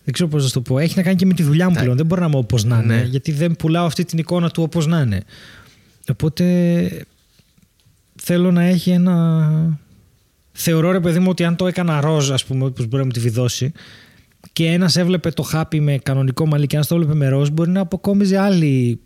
Δεν 0.05 0.13
ξέρω 0.13 0.29
πώς 0.29 0.43
να 0.43 0.49
σου 0.49 0.55
το 0.55 0.61
πω. 0.61 0.79
Έχει 0.79 0.97
να 0.97 1.03
κάνει 1.03 1.17
και 1.17 1.27
με 1.27 1.35
τη 1.35 1.43
δουλειά 1.43 1.69
μου 1.69 1.77
πλέον. 1.81 1.97
Δεν 1.97 2.07
μπορεί 2.07 2.21
να 2.21 2.27
είμαι 2.27 2.37
όπως 2.37 2.65
να 2.65 2.81
είναι 2.85 2.97
Ναι. 2.97 3.03
γιατί 3.03 3.33
δεν 3.33 3.57
πουλάω 3.57 3.87
αυτή 3.87 4.05
την 4.05 4.19
εικόνα 4.19 4.51
του 4.51 4.63
όπως 4.63 4.87
να 4.87 5.01
είναι. 5.01 5.23
Οπότε 6.11 7.07
θέλω 8.23 8.51
να 8.53 8.63
έχει 8.63 8.91
ένα... 8.91 9.79
Θεωρώ 10.53 10.91
ρε 10.91 11.01
παιδί 11.01 11.19
μου 11.19 11.27
ότι 11.29 11.45
αν 11.45 11.57
το 11.57 11.67
έκανα 11.67 12.01
ροζ 12.01 12.31
ας 12.31 12.45
πούμε 12.45 12.65
όπως 12.65 12.87
μπορεί 12.87 12.97
να 12.97 13.05
μου 13.05 13.11
τη 13.11 13.21
βιδώσει 13.21 13.73
και 14.53 14.67
ένας 14.67 14.97
έβλεπε 14.97 15.31
το 15.31 15.43
χάπι 15.43 15.81
με 15.81 15.99
κανονικό 15.99 16.47
μαλλί 16.47 16.67
και 16.67 16.75
ένας 16.75 16.89
το 16.89 16.95
έβλεπε 16.95 17.15
με 17.15 17.29
ροζ 17.29 17.49
μπορεί 17.49 17.71
να 17.71 17.81
αποκόμιζε 17.81 18.39
άλλη 18.39 19.01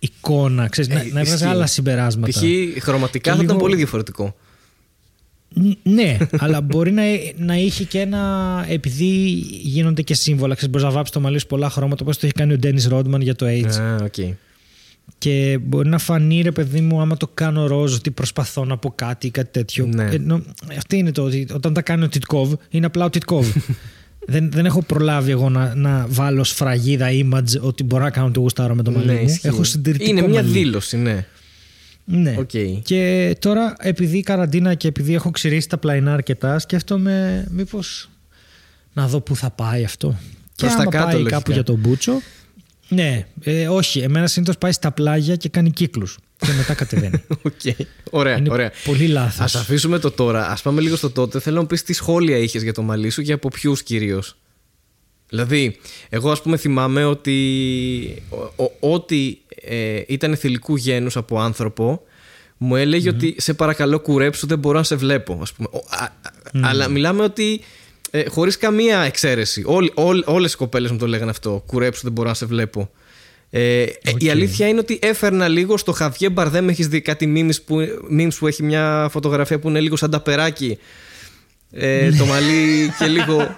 εικόνα, 0.00 0.68
ξέρεις, 0.68 0.90
να, 0.94 1.00
Ε, 1.00 1.02
να 1.02 1.06
έβγαζε 1.20 1.34
ισχύει. 1.34 1.46
άλλα 1.46 1.66
συμπεράσματα. 1.66 2.40
Π.χ. 2.40 2.82
χρωματικά 2.82 3.30
Και 3.30 3.36
θα 3.36 3.42
ήταν 3.42 3.46
λίγο- 3.46 3.58
πολύ 3.58 3.76
διαφορετικό. 3.76 4.36
Ν- 5.54 5.76
Ναι, 5.82 6.16
αλλά 6.38 6.60
μπορεί 6.60 6.92
να, 6.92 7.02
να 7.36 7.56
είχε 7.56 7.84
και 7.84 8.00
ένα. 8.00 8.64
Επειδή 8.68 9.04
γίνονται 9.62 10.02
και 10.02 10.14
σύμβολα, 10.14 10.54
ξέρεις, 10.54 10.70
μπορείς 10.74 10.86
να 10.86 10.92
βάψεις 10.92 11.14
το 11.14 11.20
μαλλί 11.20 11.38
σου 11.40 11.46
πολλά 11.46 11.70
χρώματα, 11.70 12.02
όπως 12.02 12.18
το 12.18 12.26
έχει 12.26 12.34
κάνει 12.34 12.52
ο 12.52 12.58
Ντένις 12.58 12.82
Ρόντμαν 12.88 13.20
για 13.20 13.34
το 13.34 13.46
AIDS. 13.48 13.74
Α, 13.80 13.94
οκ. 14.04 14.34
Και 15.18 15.58
μπορεί 15.62 15.88
να 15.88 15.98
φανεί, 15.98 16.40
ρε 16.42 16.50
παιδί 16.52 16.80
μου, 16.80 17.00
άμα 17.00 17.16
το 17.16 17.30
κάνω 17.34 17.66
ροζ, 17.66 17.94
ότι 17.94 18.10
προσπαθώ 18.10 18.64
να 18.64 18.76
πω 18.76 18.92
κάτι 18.94 19.26
ή 19.26 19.30
κάτι 19.30 19.48
τέτοιο. 19.52 19.86
Ναι. 19.86 20.04
Ενώ, 20.12 20.42
αυτό 20.76 20.96
είναι 20.96 21.12
το 21.12 21.22
ότι 21.22 21.46
όταν 21.52 21.72
τα 21.72 21.82
κάνει 21.82 22.04
ο 22.04 22.08
Τιτκόβ, 22.08 22.52
είναι 22.70 22.86
απλά 22.86 23.04
ο 23.04 23.10
Τιτκόβ. 23.10 23.46
δεν, 24.26 24.50
δεν 24.50 24.66
έχω 24.66 24.82
προλάβει 24.82 25.30
εγώ 25.30 25.48
να, 25.48 25.74
να 25.74 26.06
βάλω 26.08 26.44
σφραγίδα 26.44 27.06
image 27.10 27.60
ότι 27.60 27.82
μπορώ 27.82 28.02
να 28.04 28.10
κάνω 28.10 28.30
ό,τι 28.30 28.40
γουστάρω 28.40 28.74
με 28.74 28.82
το 28.82 28.90
μαλλί 28.90 29.06
Ναι, 29.06 29.12
μου. 29.12 29.22
ισχύει. 29.28 29.46
Έχω 29.46 29.64
συντηρητικό 29.64 30.10
Είναι 30.10 30.20
μια 30.28 30.42
μαλλί. 30.42 30.52
δήλωση, 30.52 30.96
ναι. 30.96 31.26
Ναι. 32.04 32.34
Οκ. 32.38 32.50
Και 32.82 33.36
τώρα, 33.38 33.74
επειδή 33.78 34.18
η 34.18 34.22
καραντίνα 34.22 34.74
και 34.74 34.88
επειδή 34.88 35.14
έχω 35.14 35.30
ξυρίσει 35.30 35.68
τα 35.68 35.78
πλαϊνά 35.78 36.12
αρκετά, 36.12 36.58
σκέφτομαι 36.58 37.46
μήπως 37.50 38.08
να 38.92 39.08
δω 39.08 39.20
πού 39.20 39.36
θα 39.36 39.50
πάει 39.50 39.84
αυτό. 39.84 40.18
Και 40.54 40.66
Προς 40.66 40.72
τα 40.74 40.80
άμα 40.80 40.90
κάτω, 40.90 41.04
πάει 41.04 41.14
λογικά. 41.14 41.36
κάπου 41.36 41.52
για 41.52 41.62
τον 41.62 41.76
Μπούτσο. 41.78 42.20
Ναι, 42.88 43.26
ε, 43.44 43.68
όχι. 43.68 43.98
Εμένα 44.00 44.26
συνήθως 44.26 44.58
πάει 44.58 44.72
στα 44.72 44.92
πλάγια 44.92 45.36
και 45.36 45.48
κάνει 45.48 45.70
κύκλους. 45.70 46.18
Και 46.46 46.52
μετά 46.56 46.74
κατεβαίνει. 46.74 47.22
Οκ. 47.42 47.60
Ωραία, 48.10 48.36
Είναι 48.36 48.50
ωραία. 48.50 48.72
πολύ 48.84 49.06
λάθος. 49.06 49.54
Ας 49.54 49.60
αφήσουμε 49.60 49.98
το 49.98 50.10
τώρα. 50.10 50.46
Ας 50.48 50.56
πάμε 50.62 50.80
λίγο 50.80 50.96
στο 50.96 51.10
τότε. 51.10 51.40
Θέλω 51.40 51.54
να 51.54 51.60
μου 51.60 51.66
πεις 51.66 51.82
τι 51.82 51.92
σχόλια 51.92 52.36
είχες 52.36 52.62
για 52.62 52.72
το 52.72 52.82
μαλλί 52.82 53.10
σου 53.10 53.22
και 53.22 53.32
από 53.32 53.48
ποιους 53.48 53.82
κυρίως. 53.82 54.36
Δηλαδή, 55.28 55.76
εγώ 56.08 56.30
ας 56.30 56.42
πούμε 56.42 56.56
θυμάμαι 56.56 57.04
ότι 57.04 57.36
ο- 58.56 58.62
ο- 58.64 58.92
ό,τι 58.92 59.36
ε, 59.62 60.02
ήταν 60.06 60.36
θηλυκού 60.36 60.76
γένους 60.76 61.16
από 61.16 61.40
άνθρωπο 61.40 62.02
μου 62.56 62.76
ελεγε 62.76 63.08
ότι 63.08 63.34
σε 63.38 63.54
παρακαλώ 63.54 64.00
κουρέψου 64.00 64.46
δεν 64.46 64.58
μπορώ 64.58 64.78
να 64.78 64.84
σε 64.84 64.94
βλέπω 64.96 65.38
ας 65.42 65.52
πούμε. 65.52 65.68
Ο- 65.72 65.84
α- 65.90 66.02
α- 66.04 66.10
Αλλά 66.62 66.88
μιλάμε 66.88 67.22
ότι 67.22 67.60
ε, 68.10 68.28
χωρίς 68.28 68.56
καμία 68.58 69.00
εξαίρεση 69.00 69.62
Όλ, 69.66 69.90
όλ, 69.94 70.22
όλες 70.26 70.52
οι 70.52 70.56
κοπέλες 70.56 70.90
μου 70.90 70.98
το 70.98 71.06
λέγανε 71.06 71.30
αυτό 71.30 71.62
κουρέψου 71.66 72.00
δεν 72.02 72.12
μπορώ 72.12 72.28
να 72.28 72.34
σε 72.34 72.46
βλέπω 72.46 72.90
ε, 73.50 73.82
ε, 73.82 73.88
Η 74.18 74.30
αλήθεια 74.30 74.68
είναι 74.68 74.78
ότι 74.78 74.98
έφερνα 75.02 75.48
λίγο 75.48 75.76
στο 75.76 75.92
Χαβιέ 75.92 76.28
Μπαρδέμ 76.30 76.68
έχεις 76.68 76.88
δει 76.88 77.00
κάτι 77.00 77.32
memes 77.36 77.62
που, 77.66 77.76
memes 78.18 78.34
που 78.38 78.46
έχει 78.46 78.62
μια 78.62 79.08
φωτογραφία 79.10 79.58
που 79.58 79.68
είναι 79.68 79.80
λίγο 79.80 79.96
σαν 79.96 80.10
τα 80.10 80.20
περάκι 80.20 80.78
ε, 81.72 82.10
το 82.12 82.24
μαλλί 82.26 82.76
και 82.98 83.06
λίγο 83.06 83.56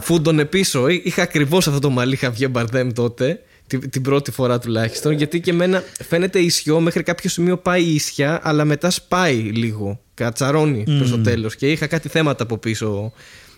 φούντωνε 0.00 0.44
πίσω. 0.44 0.88
Εί- 0.88 1.02
Είχα 1.06 1.22
ακριβώς 1.22 1.66
αυτό 1.68 1.78
το 1.80 1.90
μαλλί 1.90 2.16
Χαβιέ 2.16 2.48
Μπαρδέμ 2.48 2.92
τότε, 2.92 3.40
την, 3.66 3.90
την 3.90 4.02
πρώτη 4.02 4.30
φορά 4.30 4.58
τουλάχιστον, 4.58 5.12
γιατί 5.12 5.40
και 5.40 5.50
εμένα 5.50 5.82
φαίνεται 6.08 6.38
ισιό 6.38 6.80
μέχρι 6.80 7.02
κάποιο 7.02 7.30
σημείο 7.30 7.56
πάει 7.56 7.82
ίσια, 7.82 8.40
αλλά 8.42 8.64
μετά 8.64 8.90
σπάει 8.90 9.34
λίγο. 9.36 10.00
Κατσαρώνει 10.14 10.84
προς 10.98 11.10
το 11.10 11.18
τέλος. 11.18 11.56
Και 11.56 11.70
είχα 11.70 11.86
κάτι 11.86 12.08
θέματα 12.08 12.42
από 12.42 12.58
πίσω 12.58 13.12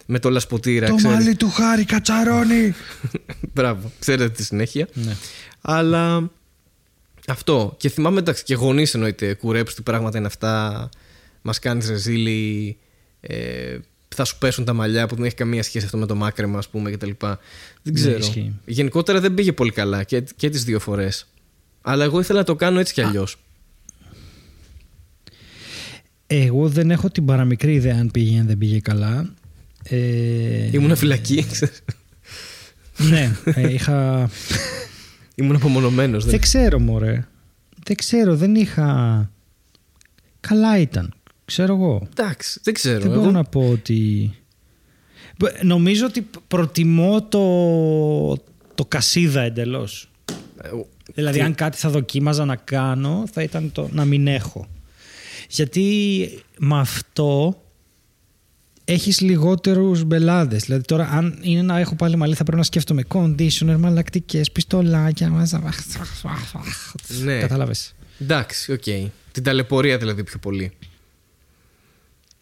με 0.06 0.18
το 0.18 0.30
λασποτήρα. 0.30 0.88
Το 0.88 0.94
ξέρεις. 0.94 1.16
μαλλί 1.16 1.34
του 1.34 1.50
χάρη 1.50 1.84
κατσαρώνει. 1.84 2.74
Μπράβο, 3.54 3.90
ξέρετε 3.98 4.28
τη 4.28 4.44
συνέχεια. 4.44 4.88
ναι. 4.92 5.16
Αλλά 5.66 6.30
αυτό. 7.26 7.74
Και 7.76 7.88
θυμάμαι 7.88 8.18
εντάξει 8.18 8.44
και 8.44 8.54
γονείς 8.54 8.94
εννοείται 8.94 9.34
κουρέψου 9.34 9.74
τι 9.74 9.82
πράγματα 9.82 10.18
είναι 10.18 10.26
αυτά. 10.26 10.88
Μας 11.42 11.58
κάνεις 11.58 11.88
ρεζίλι. 11.88 12.76
Ε, 13.20 13.78
θα 14.14 14.24
σου 14.24 14.38
πέσουν 14.38 14.64
τα 14.64 14.72
μαλλιά 14.72 15.06
που 15.06 15.14
δεν 15.14 15.24
έχει 15.24 15.34
καμία 15.34 15.62
σχέση 15.62 15.84
αυτό 15.84 15.96
με 15.96 16.06
το 16.06 16.14
μάκρεμα, 16.14 16.58
ας 16.58 16.68
πούμε 16.68 16.90
κτλ. 16.90 17.10
Δεν 17.82 17.94
ξέρω. 17.94 18.18
Ναι, 18.18 18.24
ισχύει. 18.24 18.52
Γενικότερα 18.64 19.20
δεν 19.20 19.34
πήγε 19.34 19.52
πολύ 19.52 19.70
καλά 19.70 20.02
και, 20.02 20.24
και 20.36 20.48
τις 20.48 20.64
δύο 20.64 20.80
φορές. 20.80 21.26
Αλλά 21.82 22.04
εγώ 22.04 22.20
ήθελα 22.20 22.38
να 22.38 22.44
το 22.44 22.54
κάνω 22.54 22.78
έτσι 22.78 22.92
κι 22.92 23.00
αλλιώς. 23.00 23.36
Εγώ 26.26 26.68
δεν 26.68 26.90
έχω 26.90 27.10
την 27.10 27.24
παραμικρή 27.24 27.74
ιδέα 27.74 27.96
αν 27.96 28.10
πήγε 28.10 28.36
ή 28.36 28.38
αν 28.38 28.46
δεν 28.46 28.58
πήγε 28.58 28.80
καλά. 28.80 29.34
Ε, 29.82 30.68
Ήμουν 30.72 30.96
φυλακή. 30.96 31.46
ναι, 32.96 33.36
ε, 33.44 33.72
είχα. 33.72 34.30
Ήμουν 35.34 35.56
απομονωμένος. 35.56 36.24
Δεν 36.24 36.40
ξέρω, 36.40 36.78
μωρέ. 36.78 37.26
Δεν 37.84 37.96
ξέρω, 37.96 38.36
δεν 38.36 38.54
είχα. 38.54 39.30
Καλά 40.40 40.78
ήταν. 40.78 41.14
Ξέρω 41.44 41.74
εγώ. 41.74 42.08
Εντάξει, 42.10 42.60
δεν 42.62 42.74
ξέρω. 42.74 43.00
Δεν 43.00 43.10
εγώ... 43.10 43.20
μπορώ 43.20 43.30
να 43.30 43.44
πω 43.44 43.68
ότι. 43.68 44.32
Μπ- 45.38 45.62
Νομίζω 45.62 46.06
ότι 46.06 46.26
προτιμώ 46.48 47.22
το, 47.22 48.36
το 48.74 48.84
κασίδα 48.88 49.40
εντελώς. 49.40 50.10
Ε, 50.62 50.68
Δηλαδή, 51.14 51.40
αν 51.40 51.54
κάτι 51.54 51.76
θα 51.76 51.88
δοκίμαζα 51.90 52.44
να 52.44 52.56
κάνω, 52.56 53.24
θα 53.32 53.42
ήταν 53.42 53.72
το 53.72 53.88
να 53.92 54.04
μην 54.04 54.26
έχω. 54.26 54.66
Γιατί 55.48 56.28
με 56.58 56.78
αυτό 56.78 57.62
έχεις 58.84 59.20
λιγότερους 59.20 60.04
μπελάδες. 60.04 60.62
Δηλαδή 60.62 60.84
τώρα 60.84 61.08
αν 61.08 61.38
είναι 61.40 61.62
να 61.62 61.78
έχω 61.78 61.94
πάλι 61.96 62.16
μαλλί 62.16 62.34
θα 62.34 62.42
πρέπει 62.42 62.58
να 62.58 62.64
σκέφτομαι 62.64 63.02
conditioner, 63.08 63.76
μαλακτικές, 63.78 64.50
πιστολάκια. 64.50 65.48
Ναι. 67.24 67.38
Κατάλαβες. 67.38 67.94
Εντάξει, 68.20 68.72
οκ. 68.72 68.82
Την 69.32 69.42
ταλαιπωρία 69.42 69.98
δηλαδή 69.98 70.24
πιο 70.24 70.38
πολύ. 70.38 70.72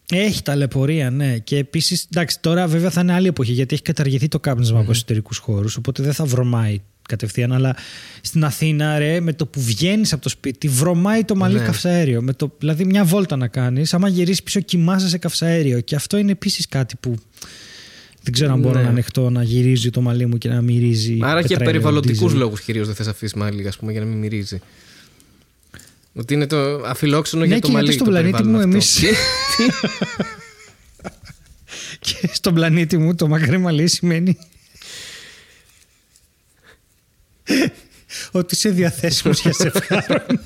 Έχει 0.09 0.41
ταλαιπωρία, 0.41 1.09
ναι. 1.09 1.37
Και 1.37 1.57
επίσης, 1.57 2.07
εντάξει, 2.11 2.39
τώρα 2.39 2.67
βέβαια 2.67 2.89
θα 2.89 3.01
είναι 3.01 3.13
άλλη 3.13 3.27
εποχή 3.27 3.51
γιατί 3.51 3.73
έχει 3.73 3.83
καταργηθεί 3.83 4.27
το 4.27 4.39
κάπνισμα 4.39 4.79
από 4.79 4.91
εσωτερικούς 4.91 5.37
χώρους. 5.37 5.75
Οπότε 5.75 6.03
δεν 6.03 6.13
θα 6.13 6.25
βρωμάει 6.25 6.81
κατευθείαν. 7.07 7.51
Αλλά 7.53 7.75
στην 8.21 8.43
Αθήνα, 8.43 8.97
ρε, 8.99 9.19
με 9.19 9.33
το 9.33 9.45
που 9.45 9.61
βγαίνεις 9.61 10.13
από 10.13 10.21
το 10.21 10.29
σπίτι, 10.29 10.67
βρωμάει 10.67 11.23
το 11.23 11.35
μαλλί 11.35 11.59
Ναι. 11.59 11.65
καυσαέριο. 11.65 12.21
Με 12.21 12.33
το, 12.33 12.55
δηλαδή, 12.59 12.85
μια 12.85 13.03
βόλτα 13.03 13.35
να 13.35 13.47
κάνεις, 13.47 13.93
άμα 13.93 14.07
γυρίσεις 14.07 14.43
πίσω, 14.43 14.59
κοιμάσαι 14.59 15.07
σε 15.09 15.17
καυσαέριο. 15.17 15.79
Και 15.79 15.95
αυτό 15.95 16.17
είναι 16.17 16.31
επίσης 16.31 16.67
κάτι 16.67 16.95
που 16.99 17.15
δεν 18.21 18.33
ξέρω 18.33 18.51
αν 18.53 18.59
μπορώ 18.59 18.77
Ναι. 18.77 18.83
να 18.83 18.89
ανεχτώ 18.89 19.29
να 19.29 19.43
γυρίζει 19.43 19.89
το 19.89 20.01
μαλλί 20.01 20.25
μου 20.25 20.37
και 20.37 20.49
να 20.49 20.61
μυρίζει. 20.61 21.17
Άρα 21.21 21.41
και 21.41 21.47
πετρέλαιο, 21.47 21.71
περιβαλλοντικούς 21.71 22.19
ντίζελ. 22.19 22.37
λόγους 22.39 22.61
κυρίως 22.61 22.85
δεν 22.87 22.95
θες 22.95 23.07
αφήσεις 23.07 23.33
μαλλί, 23.33 23.67
ας 23.67 23.77
πούμε, 23.77 23.91
για 23.91 24.01
να 24.01 24.07
μην 24.07 24.17
μυρίζει. 24.17 24.59
Ότι 26.13 26.33
είναι 26.33 26.47
το 26.47 26.57
αφιλόξενο 26.85 27.41
Ναι, 27.41 27.47
για 27.47 27.59
το 27.59 27.67
και 27.67 27.73
μαλλί. 27.73 27.85
γιατί 27.85 28.01
στον 28.03 28.13
το 28.13 28.19
πλανήτη 28.19 28.41
περιβάλλον 28.43 28.69
μου 28.69 28.77
αυτό. 28.77 29.05
εμείς- 29.05 29.17
Και 31.99 32.29
στον 32.39 32.53
πλανήτη 32.53 32.97
μου 32.97 33.15
το 33.15 33.27
μακρύ 33.27 33.57
μαλλί 33.57 33.87
σημαίνει 33.87 34.37
ότι 38.31 38.55
είσαι 38.55 38.69
διαθέσιμος 38.69 39.41
για 39.41 39.51
ζευγάρων. 39.51 40.39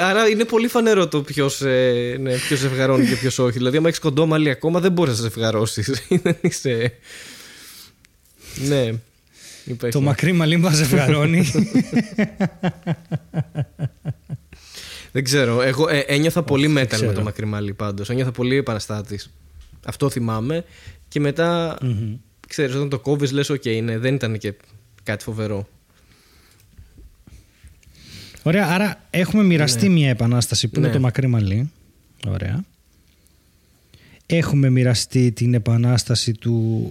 Άρα 0.00 0.28
είναι 0.28 0.44
πολύ 0.44 0.68
φανερό 0.68 1.08
το 1.08 1.22
ποιος 1.22 1.60
ε, 1.60 2.16
ναι, 2.20 2.36
ποιος 2.36 2.58
ζευγαρώνει 2.58 3.06
και 3.06 3.16
ποιος 3.16 3.38
όχι. 3.38 3.58
Δηλαδή, 3.58 3.76
άμα 3.76 3.88
έχεις 3.88 4.00
κοντό 4.00 4.26
μαλλί 4.26 4.50
ακόμα, 4.50 4.80
δεν 4.80 4.92
μπορείς 4.92 5.16
να 5.16 5.22
ζευγαρώσεις. 5.22 5.90
Δεν 6.22 6.36
είσαι. 6.40 6.92
Ναι. 8.54 8.92
Υπάρχει. 9.68 9.98
το 9.98 10.04
μακρύ 10.04 10.32
μαλλί 10.32 10.56
μας 10.56 10.74
ζευγαρώνει. 10.76 11.44
Δεν 15.12 15.24
ξέρω. 15.24 15.62
Εγώ 15.62 15.88
ε, 15.88 15.98
ένιωθα 15.98 16.42
πολύ 16.42 16.62
δεν 16.62 16.72
μέταλ 16.72 16.98
με 16.98 17.04
ξέρω. 17.06 17.18
το 17.18 17.24
μακρύ 17.24 17.46
μαλλί 17.46 17.74
πάντως. 17.74 18.10
Ένιωθα 18.10 18.30
πολύ 18.32 18.56
επαναστάτης. 18.56 19.30
Αυτό 19.86 20.10
θυμάμαι. 20.10 20.64
Και 21.08 21.20
μετά, 21.20 21.78
ξέρεις, 22.48 22.74
όταν 22.74 22.88
το 22.88 22.98
κόβεις, 22.98 23.32
λες: 23.32 23.50
OK, 23.50 23.82
ναι, 23.82 23.98
δεν 23.98 24.14
ήταν 24.14 24.38
και 24.38 24.54
κάτι 25.02 25.24
φοβερό. 25.24 25.68
Ωραία, 28.42 28.66
άρα 28.68 29.06
έχουμε 29.10 29.42
μοιραστεί 29.42 29.88
μια 29.88 30.08
επανάσταση 30.08 30.68
που 30.68 30.80
Ναι. 30.80 30.86
είναι 30.86 30.94
το 30.96 31.00
μακρύ 31.02 31.26
μαλλί. 31.26 31.70
Ωραία. 32.28 32.64
Έχουμε 34.30 34.70
μοιραστεί 34.70 35.32
την 35.32 35.54
επανάσταση 35.54 36.32
του 36.32 36.82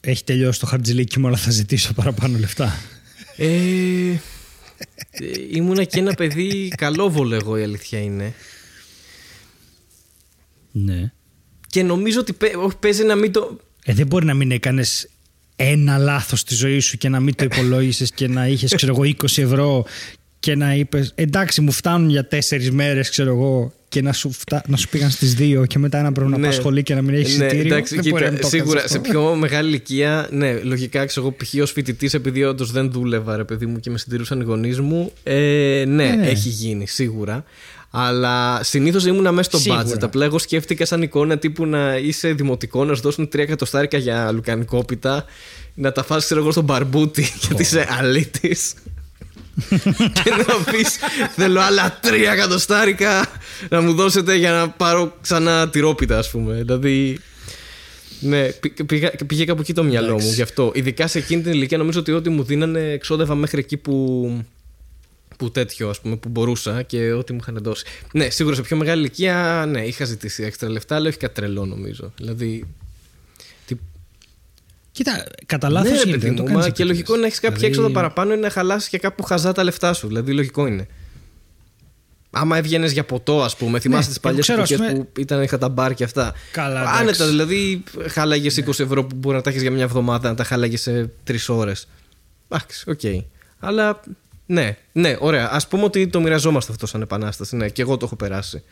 έχει 0.00 0.24
τελειώσει 0.24 0.60
το 0.60 0.66
χαρτζηλίκι 0.66 1.18
μου 1.18 1.26
αλλά 1.26 1.36
θα 1.36 1.50
ζητήσω 1.50 1.92
παραπάνω 1.92 2.38
λεφτά. 2.38 2.74
Ε, 3.36 3.46
ε, 3.48 4.18
ήμουνα 5.50 5.84
και 5.84 5.98
ένα 5.98 6.14
παιδί 6.14 6.72
καλόβολο 6.76 7.34
εγώ 7.34 7.56
η 7.56 7.62
αλήθεια 7.62 8.00
είναι. 8.00 8.34
Ναι. 10.72 11.12
Και 11.66 11.82
νομίζω 11.82 12.20
ότι 12.20 12.32
παι- 12.32 12.56
όχι, 12.56 12.76
παίζει 12.76 13.04
να 13.04 13.14
μην 13.14 13.32
το. 13.32 13.58
Ε, 13.84 13.92
δεν 13.94 14.06
μπορεί 14.06 14.24
να 14.26 14.34
μην 14.34 14.50
έκανες 14.50 15.08
ένα 15.56 15.98
λάθος 15.98 16.40
στη 16.40 16.54
ζωή 16.54 16.78
σου 16.78 16.96
και 16.96 17.08
να 17.08 17.20
μην 17.20 17.34
το 17.34 17.44
υπολόγισες 17.44 18.10
και 18.10 18.28
να 18.28 18.46
είχες 18.46 18.74
ξέρω 18.74 18.92
εγώ 18.94 19.02
20 19.02 19.42
ευρώ 19.42 19.84
και 20.46 20.54
να 20.54 20.74
είπες 20.74 21.12
εντάξει 21.14 21.60
μου 21.60 21.72
φτάνουν 21.72 22.08
για 22.10 22.26
τέσσερις 22.28 22.70
μέρες 22.70 23.10
ξέρω 23.10 23.30
εγώ 23.30 23.72
και 23.88 24.02
να 24.02 24.12
σου, 24.12 24.32
φτά... 24.32 24.62
να 24.66 24.76
σου 24.76 24.88
πήγαν 24.88 25.10
στις 25.10 25.34
δύο 25.34 25.66
και 25.66 25.78
μετά 25.78 26.02
να 26.02 26.12
πρέπει 26.12 26.30
να 26.30 26.38
Ναι. 26.38 26.46
πας 26.46 26.54
σχολή 26.54 26.82
και 26.82 26.94
να 26.94 27.02
μην 27.02 27.14
έχεις 27.14 27.38
Ναι, 27.38 27.44
εισιτήριο. 27.44 27.72
εντάξει, 27.74 27.94
δεν 27.94 28.04
κοίτα, 28.04 28.16
μπορεί 28.18 28.30
να 28.32 28.38
το 28.38 28.48
κάνεις 28.48 28.56
σίγουρα 28.56 28.78
αυτό. 28.80 28.92
σε 28.92 28.98
πιο 28.98 29.34
μεγάλη 29.34 29.68
ηλικία, 29.68 30.28
ναι, 30.30 30.52
λογικά 30.62 31.04
ξέρω 31.04 31.26
εγώ, 31.26 31.36
π.χ. 31.36 31.62
ως 31.62 31.70
φοιτητής, 31.72 32.14
επειδή 32.14 32.44
όντως 32.44 32.70
δεν 32.72 32.90
δούλευα, 32.92 33.36
ρε 33.36 33.44
παιδί 33.44 33.66
μου, 33.66 33.80
και 33.80 33.90
με 33.90 33.98
συντηρούσαν 33.98 34.40
οι 34.40 34.44
γονείς 34.44 34.80
μου. 34.80 35.12
Ε, 35.22 35.84
ναι, 35.86 36.04
Ναι, 36.04 36.14
ναι. 36.14 36.26
έχει 36.26 36.48
γίνει, 36.48 36.86
σίγουρα. 36.86 37.44
Αλλά 37.90 38.60
συνήθως 38.62 39.06
ήμουν 39.06 39.34
μέσα 39.34 39.42
στο 39.50 39.58
Σίγουρα. 39.58 39.82
budget. 39.86 40.02
Απλά 40.02 40.24
εγώ 40.24 40.38
σκέφτηκα 40.38 40.84
σαν 40.86 41.02
εικόνα 41.02 41.38
τύπου 41.38 41.66
να 41.66 41.96
είσαι 41.96 42.32
δημοτικό, 42.32 42.84
να 42.84 42.94
σου 42.94 43.02
δώσουν 43.02 43.28
3 43.32 43.38
εκατοστάρικα 43.38 43.98
για 43.98 44.30
λουκανικόπιτα, 44.32 45.24
να 45.74 45.92
τα 45.92 46.04
φας 46.04 46.24
ξέρω 46.24 46.40
εγώ 46.40 46.50
στον 46.50 46.64
μπαρμπούτι 46.64 47.22
γιατί 47.46 47.62
είσαι 47.62 47.86
αλήτης. 47.98 48.74
και 50.22 50.30
να 50.30 50.72
πεις 50.72 50.98
θέλω 51.36 51.60
άλλα 51.60 51.98
3 52.02 52.12
εκατοστάρικα 52.32 53.26
να 53.68 53.80
μου 53.80 53.94
δώσετε 53.94 54.34
για 54.36 54.50
να 54.50 54.68
πάρω 54.68 55.16
ξανά 55.20 55.68
τυρόπιτα, 55.68 56.18
ας 56.18 56.30
πούμε. 56.30 56.54
Δηλαδή. 56.54 57.18
Ναι, 58.20 58.48
πη- 58.48 58.84
πήγα, 58.84 59.10
πήγε 59.26 59.44
κάπου 59.44 59.60
εκεί 59.60 59.72
το 59.72 59.84
μυαλό 59.84 60.20
μου 60.20 60.30
γι' 60.32 60.42
αυτό. 60.42 60.72
Ειδικά 60.74 61.06
σε 61.06 61.18
εκείνη 61.18 61.42
την 61.42 61.52
ηλικία 61.52 61.78
νομίζω 61.78 62.00
ότι 62.00 62.12
ό,τι 62.12 62.28
μου 62.30 62.42
δίνανε 62.42 62.80
εξόδευα 62.80 63.34
μέχρι 63.34 63.60
εκεί 63.60 63.76
που, 63.76 64.44
που 65.36 65.50
τέτοιο 65.50 65.88
ας 65.88 66.00
πούμε 66.00 66.16
που 66.16 66.28
μπορούσα 66.28 66.82
και 66.82 67.12
ό,τι 67.12 67.32
μου 67.32 67.38
είχαν 67.42 67.58
δώσει. 67.62 67.84
Ναι, 68.12 68.30
σίγουρα 68.30 68.54
σε 68.54 68.62
πιο 68.62 68.76
μεγάλη 68.76 69.00
ηλικία 69.00 69.64
ναι, 69.68 69.86
είχα 69.86 70.04
ζητήσει 70.04 70.42
έξτρα 70.42 70.70
λεφτά, 70.70 70.94
αλλά 70.94 71.08
όχι 71.08 71.18
κάτι 71.18 71.34
τρελό 71.34 71.64
νομίζω. 71.66 72.12
Δηλαδή. 72.16 72.64
Τι... 74.96 75.02
Κοίτα, 75.02 75.24
κατά 75.46 75.70
λάθος 75.70 75.90
ναι, 75.90 75.96
ρε 75.96 76.02
γίνεται, 76.02 76.18
παιδί 76.18 76.26
δεν 76.26 76.36
το 76.36 76.42
μου, 76.42 76.48
κάνεις 76.48 76.64
μα 76.64 76.70
και 76.70 76.82
επίτηδες. 76.82 76.90
λογικό 76.90 77.16
να 77.16 77.26
έχεις 77.26 77.40
κάποια 77.40 77.56
Δηλαδή, 77.56 77.74
έξοδα 77.76 77.90
παραπάνω 77.94 78.32
είναι 78.32 78.40
να 78.42 78.50
χαλάσεις 78.50 78.88
και 78.88 78.98
κάπου 78.98 79.22
χαζά 79.22 79.52
τα 79.52 79.64
λεφτά 79.64 79.92
σου. 79.92 80.06
Δηλαδή, 80.06 80.32
λογικό 80.32 80.66
είναι. 80.66 80.86
Άμα 82.30 82.56
έβγαινες 82.56 82.92
για 82.92 83.04
ποτό, 83.04 83.42
ας 83.42 83.56
πούμε, 83.56 83.80
θυμάστε 83.80 84.04
Ναι, 84.06 84.08
τις 84.12 84.20
παλιές 84.20 84.42
ξέρω, 84.44 84.62
ας 84.62 84.70
εποχές 84.70 84.92
πούμε- 84.92 85.04
που 85.04 85.20
ήταν, 85.20 85.42
είχα 85.42 85.58
τα 85.58 85.68
μπαρ 85.68 85.94
και 85.94 86.04
αυτά. 86.04 86.34
Καλά, 86.52 86.80
εντάξει. 86.80 87.00
Άνετα, 87.02 87.26
δηλαδή, 87.26 87.82
χάλαγες 88.08 88.56
20 88.56 88.82
ευρώ 88.82 89.04
που 89.04 89.16
μπορεί 89.16 89.36
να 89.36 89.42
τα 89.42 89.50
έχεις 89.50 89.62
για 89.62 89.70
μια 89.70 89.82
εβδομάδα, 89.82 90.28
να 90.28 90.34
τα 90.34 90.44
χάλαγες 90.44 90.80
σε 90.80 91.10
τρεις 91.24 91.48
ώρες. 91.48 91.88
Εντάξει, 92.48 92.90
οκ. 92.90 93.00
Αλλά 93.58 94.00
ναι, 94.46 94.76
ναι, 94.92 95.16
ωραία. 95.20 95.48
Ας 95.50 95.60
πούμε 95.68 95.84
ότι 95.84 96.06
το 96.08 96.20
μοιραζόμαστε 96.20 96.72
αυτό 96.72 96.86
σαν 96.86 97.00
επανάσταση. 97.02 97.56
Ναι, 97.56 97.68
και 97.68 97.82
εγώ 97.82 97.96
το 97.96 98.04
έχω 98.06 98.16
περάσει. 98.16 98.62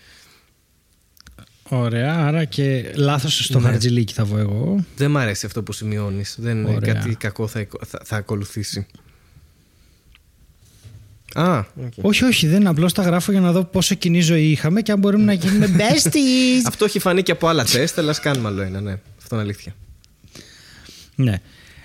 Ωραία, 1.68 2.14
άρα 2.26 2.44
και 2.44 2.92
λάθος 2.94 3.44
στο 3.44 3.58
Ναι. 3.60 3.68
χαρτζηλίκι 3.68 4.12
θα 4.12 4.24
βγω 4.24 4.38
εγώ. 4.38 4.84
Δεν 4.96 5.10
μ' 5.10 5.16
αρέσει 5.16 5.46
αυτό 5.46 5.62
που 5.62 5.72
σημειώνεις. 5.72 6.36
Δεν 6.38 6.64
Ωραία. 6.66 6.92
κάτι 6.92 7.14
κακό 7.14 7.46
θα, 7.46 7.66
θα, 7.86 8.00
θα 8.04 8.16
ακολουθήσει. 8.16 8.86
Α, 11.34 11.58
οκ. 11.58 11.92
Όχι, 12.00 12.24
όχι, 12.24 12.46
δεν 12.46 12.66
απλώς 12.66 12.92
τα 12.92 13.02
γράφω 13.02 13.32
για 13.32 13.40
να 13.40 13.52
δω 13.52 13.64
πόσο 13.64 13.94
κοινή 13.94 14.20
ζωή 14.20 14.50
είχαμε 14.50 14.80
και 14.80 14.92
αν 14.92 14.98
μπορούμε 14.98 15.24
να 15.24 15.32
γίνουμε 15.32 15.66
besties. 15.78 16.62
Αυτό 16.66 16.84
έχει 16.84 16.98
φανεί 16.98 17.22
και 17.22 17.32
από 17.32 17.48
άλλα 17.48 17.64
τεστ, 17.64 17.98
αλλά 17.98 18.10
ας 18.10 18.20
κάνουμε 18.20 18.48
άλλο 18.48 18.62
ένα, 18.62 18.80
ναι. 18.80 18.98
Αυτό 19.22 19.34
είναι 19.34 19.44
αλήθεια. 19.44 19.74
Ναι. 21.14 21.40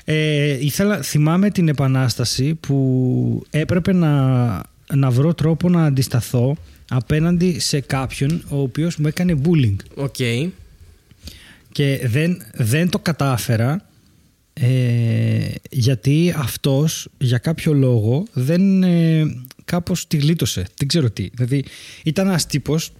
Ε, 0.05 0.65
ήθελα, 0.65 1.01
θυμάμαι 1.01 1.49
την 1.51 1.67
επανάσταση 1.67 2.53
που 2.55 3.43
έπρεπε 3.49 3.93
να, 3.93 4.45
να 4.93 5.09
βρω 5.09 5.33
τρόπο 5.33 5.69
να 5.69 5.85
αντισταθώ 5.85 6.55
απέναντι 6.89 7.59
σε 7.59 7.79
κάποιον 7.79 8.43
ο 8.49 8.61
οποίος 8.61 8.95
μου 8.97 9.07
έκανε 9.07 9.41
bullying 9.45 9.75
Οκ. 9.95 10.15
και 11.71 12.01
δεν, 12.03 12.41
δεν 12.53 12.89
το 12.89 12.99
κατάφερα 12.99 13.89
ε, 14.53 15.49
γιατί 15.69 16.33
αυτός 16.37 17.07
για 17.17 17.37
κάποιο 17.37 17.73
λόγο 17.73 18.25
δεν 18.33 18.83
ε, 18.83 19.23
κάπως 19.65 20.07
τη 20.07 20.17
γλίτωσε. 20.17 20.65
Δεν 20.77 20.87
ξέρω 20.87 21.09
τι. 21.11 21.29
Δηλαδή 21.33 21.63
ήταν 22.03 22.27
ένας 22.27 22.45
τύπος 22.45 22.91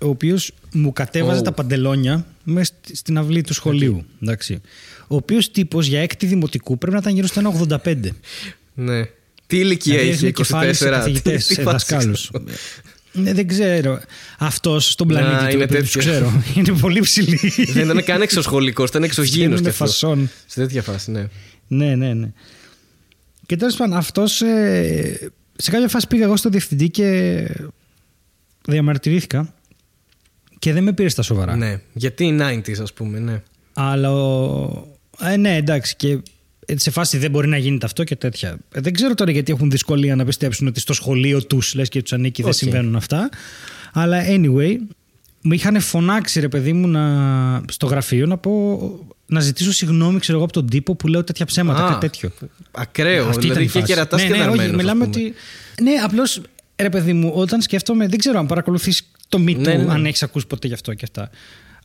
ο 0.00 0.06
οποίος 0.08 0.52
μου 0.72 0.92
κατέβαζε 0.92 1.40
Oh. 1.40 1.44
τα 1.44 1.52
παντελόνια 1.52 2.26
μέσα 2.44 2.72
στη- 2.82 2.96
στην 2.96 3.18
αυλή 3.18 3.40
του 3.42 3.54
σχολείου. 3.54 4.04
Εντάξει. 4.22 4.60
Ο 5.08 5.16
οποίος 5.16 5.50
τύπος 5.50 5.86
για 5.86 6.00
έκτη 6.00 6.26
δημοτικού 6.26 6.78
πρέπει 6.78 6.94
να 6.94 7.00
ήταν 7.00 7.14
γύρω 7.14 7.26
στο 7.26 7.40
1,85. 7.40 7.96
Ναι. 8.74 9.02
Τι 9.46 9.58
ηλικία 9.58 9.92
Δηλαδή 9.98 10.08
είχε, 10.14 10.26
έδινε 10.26 10.28
24. 10.30 10.32
κεφάλι 10.34 10.74
σε 11.40 12.30
καθηγητές, 13.24 13.46
Τι 13.46 13.54
σε 13.54 13.62
φάση 13.62 13.68
δασκάλους. 13.68 13.74
ξέρω. 13.74 13.74
Ναι, 13.74 13.82
δεν 13.82 13.88
ξέρω. 13.88 14.00
Αυτός 14.38 14.90
στον 14.90 15.06
πλανήτη 15.08 15.32
Να, 15.32 15.48
του 15.48 15.54
είναι 15.54 15.62
επειδή 15.64 15.82
τους 15.82 15.92
τέτοιο. 15.92 16.10
ξέρω. 16.10 16.42
Είναι 16.56 16.72
πολύ 16.80 17.00
ψηλή. 17.00 17.38
Δεν 17.72 17.84
ήταν 17.84 18.04
καν 18.04 18.22
εξωσχολικός, 18.22 18.88
ήταν 18.88 19.02
εξωγήινος 19.02 19.36
Βγαίνουνε 19.60 19.60
κι 19.62 19.68
αυτός. 19.68 19.88
φασόν. 19.90 20.30
Σε 20.46 20.60
τέτοια 20.60 20.82
φάση, 20.82 21.10
ναι. 21.10 21.28
Ναι, 21.68 21.94
ναι, 21.94 22.14
ναι. 22.14 22.28
Και 23.46 23.56
τέλος 23.56 23.76
πάντων, 23.76 23.96
αυτός. 23.96 24.32
σε 25.56 25.70
κάποια 25.70 25.88
φάση 25.88 26.06
πήγα 26.06 26.24
εγώ 26.24 26.36
στο 26.36 26.48
διευθυντή 26.48 26.90
και 26.90 27.38
διαμαρτυρήθηκα 28.68 29.54
και 30.58 30.72
δεν 30.72 30.82
με 30.82 30.92
πήρε 30.92 31.08
στα 31.08 31.22
σοβαρά. 31.22 31.56
Ναι. 31.56 31.80
Γιατί 31.92 32.24
οι 32.26 32.38
90s, 32.40 32.80
ας 32.82 32.92
πούμε, 32.92 33.18
ναι. 33.18 33.42
Αλλά. 33.72 34.12
ο- 34.12 34.86
Ε, 35.20 35.36
ναι, 35.36 35.56
εντάξει. 35.56 35.96
Και 35.96 36.18
σε 36.74 36.90
φάση 36.90 37.18
δεν 37.18 37.30
μπορεί 37.30 37.48
να 37.48 37.56
γίνεται 37.56 37.86
αυτό 37.86 38.04
και 38.04 38.16
τέτοια. 38.16 38.58
Ε, 38.72 38.80
δεν 38.80 38.92
ξέρω 38.92 39.14
τώρα 39.14 39.30
γιατί 39.30 39.52
έχουν 39.52 39.70
δυσκολία 39.70 40.16
να 40.16 40.24
πιστέψουν 40.24 40.66
ότι 40.66 40.80
στο 40.80 40.92
σχολείο 40.92 41.42
τους 41.44 41.74
λες 41.74 41.88
και 41.88 42.02
τους 42.02 42.12
ανήκει 42.12 42.42
δεν 42.42 42.50
Οκ. 42.50 42.56
συμβαίνουν 42.56 42.96
αυτά. 42.96 43.28
Αλλά 43.92 44.24
anyway, 44.28 44.76
μου 45.40 45.52
είχαν 45.52 45.80
φωνάξει 45.80 46.40
ρε 46.40 46.48
παιδί 46.48 46.72
μου 46.72 46.88
να, 46.88 47.62
στο 47.68 47.86
γραφείο 47.86 48.26
να 48.26 48.36
πω. 48.36 48.80
Να 49.28 49.40
ζητήσω 49.40 49.72
συγγνώμη, 49.72 50.18
ξέρω 50.18 50.36
εγώ, 50.36 50.44
από 50.46 50.54
τον 50.54 50.66
τύπο 50.68 50.94
που 50.94 51.08
λέω 51.08 51.24
τέτοια 51.24 51.46
ψέματα, 51.46 51.84
Α, 51.84 51.88
κάτι 51.88 52.00
τέτοιο. 52.00 52.30
Ακραίο. 52.70 53.28
Αυτή 53.28 53.46
ήταν 53.46 53.56
δηλαδή 53.56 53.62
η 53.62 53.66
και 53.66 53.78
φάση. 53.78 53.92
κερατάς 53.92 54.20
ναι, 54.20 54.26
και 54.26 54.32
ναι, 54.32 54.38
όχι, 54.38 54.48
δαρμένος, 54.48 54.76
μιλάμε 54.76 55.04
ας 55.04 55.10
πούμε. 55.10 55.24
ότι. 55.24 55.34
Ναι, 55.82 55.90
απλώς 56.04 56.40
ρε 56.76 56.88
παιδί 56.88 57.12
μου, 57.12 57.32
όταν 57.34 57.60
σκέφτομαι, 57.60 58.08
δεν 58.08 58.18
ξέρω 58.18 58.38
αν 58.38 58.46
παρακολουθείς 58.46 59.10
το 59.28 59.38
Me 59.38 59.50
Too, 59.50 59.56
Ναι, 59.56 59.74
ναι, 59.74 59.82
ναι. 59.82 59.92
αν 59.92 60.06
έχεις 60.06 60.22
ακούσει 60.22 60.46
ποτέ 60.46 60.66
γι' 60.66 60.74
αυτό 60.74 60.94
και 60.94 61.04
αυτά. 61.04 61.30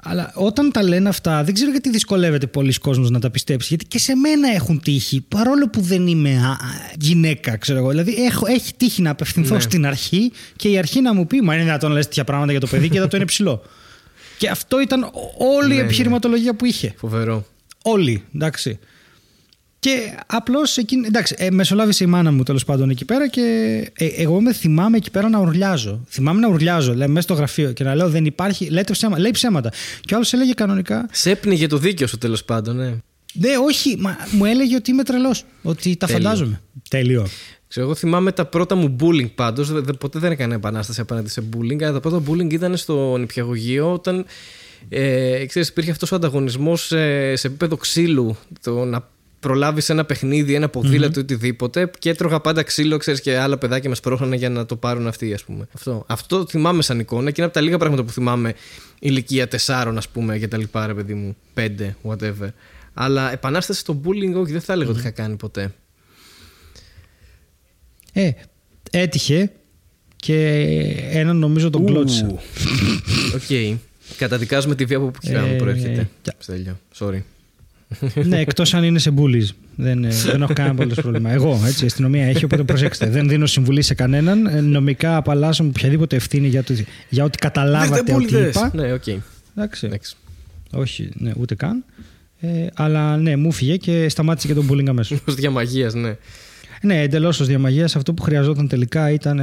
Αλλά 0.04 0.32
όταν 0.36 0.72
τα 0.72 0.84
λένε 0.84 1.10
αυτά, 1.10 1.44
δεν 1.44 1.54
ξέρω 1.54 1.72
γιατί 1.72 1.90
δυσκολεύεται 1.90 2.48
πολλοί 2.48 2.74
κόσμος 2.74 3.10
να 3.10 3.20
τα 3.20 3.30
πιστέψει. 3.32 3.68
Γιατί 3.70 3.86
και 3.86 4.00
σε 4.00 4.16
μένα 4.16 4.54
έχουν 4.54 4.80
τύχει, 4.82 5.22
παρόλο 5.28 5.70
που 5.70 5.82
δεν 5.82 6.08
είμαι 6.08 6.30
α, 6.30 6.50
α, 6.52 6.58
γυναίκα, 7.00 7.58
ξέρω 7.58 7.80
εγώ. 7.80 7.90
Δηλαδή, 7.90 8.14
έχω, 8.24 8.46
έχει 8.48 8.74
τύχει 8.78 9.02
να 9.02 9.10
απευθυνθώ 9.10 9.56
Ναι. 9.56 9.62
στην 9.62 9.86
αρχή 9.86 10.32
και 10.56 10.70
η 10.70 10.78
αρχή 10.78 11.02
να 11.02 11.14
μου 11.14 11.28
πει: 11.28 11.42
Μα 11.42 11.54
είναι 11.54 11.64
δυνατόν 11.64 11.90
να 11.90 11.96
λες 11.96 12.06
τέτοια 12.06 12.24
πράγματα 12.24 12.52
για 12.52 12.62
το 12.62 12.68
παιδί 12.68 12.90
και 12.90 12.98
εδώ 12.98 13.08
το 13.08 13.18
είναι 13.18 13.26
ψηλό. 13.26 13.62
και 14.38 14.50
αυτό 14.50 14.82
ήταν 14.82 15.10
όλη 15.38 15.66
η 15.66 15.68
Ναι, 15.68 15.76
ναι. 15.76 15.82
επιχειρηματολογία 15.82 16.54
που 16.56 16.66
είχε. 16.66 16.94
Φοβερό. 16.98 17.46
Όλοι, 17.82 18.24
εντάξει. 18.36 18.80
Και 19.82 20.18
απλώς 20.26 20.78
εκείνη. 20.78 21.08
Εντάξει, 21.08 21.36
ε, 21.38 21.52
μεσολάβησε 21.52 22.04
η 22.04 22.08
μάνα 22.08 22.32
μου 22.32 22.44
τέλος 22.44 22.66
πάντων 22.66 22.90
εκεί 22.90 23.06
πέρα 23.06 23.30
και 23.30 23.42
ε, 23.94 24.06
εγώ 24.06 24.42
με 24.42 24.54
θυμάμαι 24.54 24.98
εκεί 24.98 25.12
πέρα 25.12 25.30
να 25.30 25.40
ουρλιάζω. 25.40 26.04
Θυμάμαι 26.08 26.40
να 26.40 26.48
ουρλιάζω, 26.48 26.94
λέει, 26.96 27.08
μέσα 27.08 27.22
στο 27.22 27.34
γραφείο 27.34 27.72
και 27.72 27.84
να 27.84 27.96
λέω 27.96 28.10
δεν 28.10 28.26
υπάρχει. 28.26 28.66
Λέτε 28.66 28.92
ψέματα. 28.92 29.22
Λέει 29.22 29.32
ψέματα. 29.32 29.72
Και 30.02 30.14
ο 30.14 30.16
άλλος 30.16 30.34
έλεγε 30.34 30.54
κανονικά. 30.54 31.10
Σε 31.12 31.30
έπνιγε 31.30 31.68
το 31.68 31.78
δίκιο 31.78 32.08
σου 32.08 32.18
τέλος 32.18 32.44
πάντων, 32.44 32.76
ναι. 32.76 32.94
Ναι, 33.34 33.50
όχι, 33.66 33.96
μα, 34.00 34.18
μου 34.32 34.46
έλεγε 34.46 34.76
ότι 34.76 34.92
είμαι 34.92 35.04
τρελός. 35.04 35.44
Ότι 35.62 35.96
τα 35.96 36.08
Τέλειο. 36.08 36.24
φαντάζομαι. 36.24 36.62
Τέλειο. 36.90 37.28
Ξέρω, 37.68 37.86
εγώ 37.86 37.96
θυμάμαι 37.96 38.32
τα 38.32 38.46
πρώτα 38.46 38.76
μου 38.76 38.96
bullying 39.00 39.32
πάντως. 39.36 39.72
Ποτέ 40.00 40.20
δεν 40.20 40.32
έκανα 40.32 40.54
επανάσταση 40.54 41.02
απέναντι 41.02 41.30
σε 41.30 41.44
bullying. 41.54 41.84
Αλλά 41.84 41.92
τα 41.92 42.00
πρώτα 42.00 42.22
bullying 42.30 42.54
ήταν 42.54 42.78
στο 42.78 43.18
νηπιαγωγείο 43.18 43.94
όταν 43.94 44.26
ε, 44.90 45.46
ξέρεις, 45.46 45.70
υπήρχε 45.70 45.92
αυτός 45.92 46.12
ο 46.12 46.16
ανταγωνισμός 46.16 46.86
σε, 46.86 47.36
σε 47.36 47.48
επίπεδο 47.48 47.76
ξύλου. 47.76 48.38
Το 48.62 48.86
να 48.86 49.10
προλάβεις 49.42 49.90
ένα 49.90 50.06
παιχνίδι, 50.06 50.54
ένα 50.56 50.70
ποδήλατο 50.70 51.20
ή 51.20 51.24
οτιδήποτε. 51.24 51.92
Και 52.00 52.10
έτρωγα 52.10 52.40
πάντα 52.40 52.64
ξύλο, 52.64 52.98
ξέρεις, 52.98 53.22
και 53.22 53.38
άλλα 53.38 53.58
παιδάκια 53.58 53.90
με 53.90 53.96
σπρώχνανε 53.96 54.36
για 54.36 54.50
να 54.50 54.66
το 54.66 54.76
πάρουν 54.76 55.08
αυτοί, 55.08 55.34
ας 55.34 55.44
πούμε. 55.44 55.68
Αυτό, 55.76 56.04
αυτό 56.08 56.46
θυμάμαι 56.50 56.82
σαν 56.82 57.00
εικόνα 57.00 57.26
και 57.32 57.34
είναι 57.38 57.46
από 57.46 57.54
τα 57.54 57.62
λίγα 57.62 57.78
πράγματα 57.78 58.04
που 58.04 58.12
θυμάμαι 58.12 58.54
ηλικία 59.00 59.48
4, 59.66 59.94
ας 59.98 60.10
πούμε, 60.10 60.38
και 60.38 60.48
τα 60.48 60.58
λοιπά, 60.58 60.88
ρε 60.88 60.94
παιδί 60.94 61.14
μου. 61.14 61.36
5, 61.54 61.68
whatever. 62.04 62.50
Αλλά 62.94 63.32
επανάσταση 63.32 63.80
στο 63.80 64.02
bullying, 64.06 64.34
όχι, 64.36 64.52
δεν 64.52 64.62
θα 64.62 64.74
έλεγα 64.74 64.90
ότι 64.90 65.00
είχα 65.00 65.12
κάνει 65.12 65.36
ποτέ. 65.36 65.74
Ε, 68.14 68.30
έτυχε 68.92 69.52
και 70.16 70.48
έναν 71.12 71.38
νομίζω 71.38 71.70
τον 71.70 71.86
κλώτησα. 71.86 72.28
Ου. 72.28 72.40
Οκ. 73.36 73.78
Καταδικάζουμε 74.18 74.76
τη 74.76 74.86
βία 74.86 74.98
από 74.98 75.06
που 75.12 75.20
Ε, 75.24 75.56
προέρχεται. 75.58 76.10
κα- 76.24 76.34
Στέλιο. 76.40 76.80
Sorry. 77.00 77.22
Ναι, 78.24 78.40
εκτός 78.40 78.74
αν 78.74 78.84
είναι 78.84 79.00
σε 79.00 79.14
bullies. 79.18 79.48
Δεν, 79.76 80.04
ε, 80.04 80.10
δεν 80.10 80.42
έχω 80.42 80.54
κανένα 80.54 80.76
απολύτως 80.76 81.02
πρόβλημα. 81.02 81.32
Εγώ, 81.32 81.62
έτσι, 81.66 81.84
η 81.84 81.88
αστυνομία 81.88 82.26
έχει, 82.26 82.46
οπότε 82.46 82.64
προσέξτε. 82.64 83.10
Δεν 83.10 83.28
δίνω 83.28 83.46
συμβουλή 83.46 83.82
σε 83.82 83.94
κανέναν. 83.94 84.46
Ε, 84.46 84.62
Νομικά 84.62 85.16
απαλλάσσω 85.16 85.64
με 85.64 85.70
οποιαδήποτε 85.70 86.16
ευθύνη 86.16 86.48
για, 86.48 86.64
το, 86.64 86.74
για 87.10 87.24
ό,τι 87.24 87.38
καταλάβατε 87.38 88.14
ότι 88.14 88.38
είπα. 88.38 88.72
Ναι, 88.74 88.94
οκ. 88.94 89.08
Εντάξει. 89.56 89.86
Εντάξει. 89.86 90.16
Όχι, 90.72 91.10
ναι, 91.14 91.32
ούτε 91.38 91.56
καν. 91.56 91.86
Ε, 92.40 92.68
αλλά 92.74 93.18
ναι, 93.18 93.36
μου 93.36 93.52
'φυγε 93.52 93.78
και 93.78 94.10
σταμάτησε 94.10 94.48
και 94.48 94.54
τον 94.54 94.68
bullying 94.72 94.88
αμέσως. 94.88 95.20
Ως 95.28 95.32
διά 95.32 95.49
μαγείας, 95.49 95.94
ναι. 95.94 96.16
ναι, 96.82 97.02
εντελώς 97.02 97.40
ως 97.40 97.48
διά 97.48 97.61
μαγείας. 97.61 97.96
Αυτό 97.96 98.14
που 98.14 98.22
χρειαζόταν 98.22 98.68
τελικά 98.68 99.12
ήταν. 99.12 99.40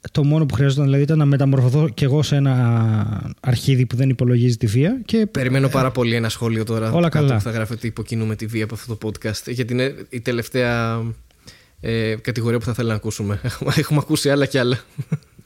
Ε, 0.00 0.08
το 0.12 0.24
μόνο 0.24 0.46
που 0.46 0.54
χρειαζόταν 0.54 0.84
δηλαδή 0.84 1.02
ήταν 1.02 1.18
να 1.18 1.24
μεταμορφωθώ 1.24 1.88
κι 1.88 2.04
εγώ 2.04 2.22
σε 2.22 2.36
ένα 2.36 3.34
αρχίδι 3.40 3.86
που 3.86 3.96
δεν 3.96 4.08
υπολογίζει 4.08 4.56
τη 4.56 4.66
βία. 4.66 5.00
Και 5.04 5.26
Περιμένω 5.26 5.68
πάρα 5.68 5.90
πολύ 5.90 6.14
ένα 6.14 6.28
σχόλιο 6.28 6.64
τώρα. 6.64 6.92
Όλα 6.92 7.08
κάτω 7.08 7.24
καλά. 7.26 7.36
Που 7.36 7.42
θα 7.44 7.50
γράφει 7.50 7.72
ότι 7.72 7.86
υποκινούμε 7.86 8.36
τη 8.36 8.46
βία 8.46 8.64
από 8.64 8.74
αυτό 8.74 8.96
το 8.96 9.08
podcast. 9.08 9.46
Γιατί 9.46 9.72
είναι 9.72 9.94
η 10.08 10.20
τελευταία 10.20 11.02
ε, 11.80 12.14
κατηγορία 12.20 12.58
που 12.58 12.64
θα 12.64 12.72
θέλω 12.74 12.88
να 12.88 12.94
ακούσουμε. 12.94 13.40
Έχουμε, 13.42 13.72
έχουμε 13.76 13.98
ακούσει 14.02 14.30
άλλα 14.30 14.46
κι 14.46 14.58
άλλα. 14.58 14.78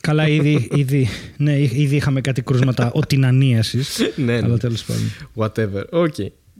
Καλά, 0.00 0.28
ήδη, 0.28 0.68
ήδη, 0.82 1.09
ναι, 1.36 1.61
ήδη 1.61 1.96
είχαμε 1.96 2.20
κάτι 2.20 2.42
κρούσματα 2.42 2.90
οτινανίασης. 3.00 4.00
ναι, 4.16 4.36
Αλλά 4.36 4.46
ναι. 4.46 4.59
τέλος 4.59 4.84
πάντων. 4.84 5.11
Whatever. 5.34 5.84
Οκ. 5.90 6.14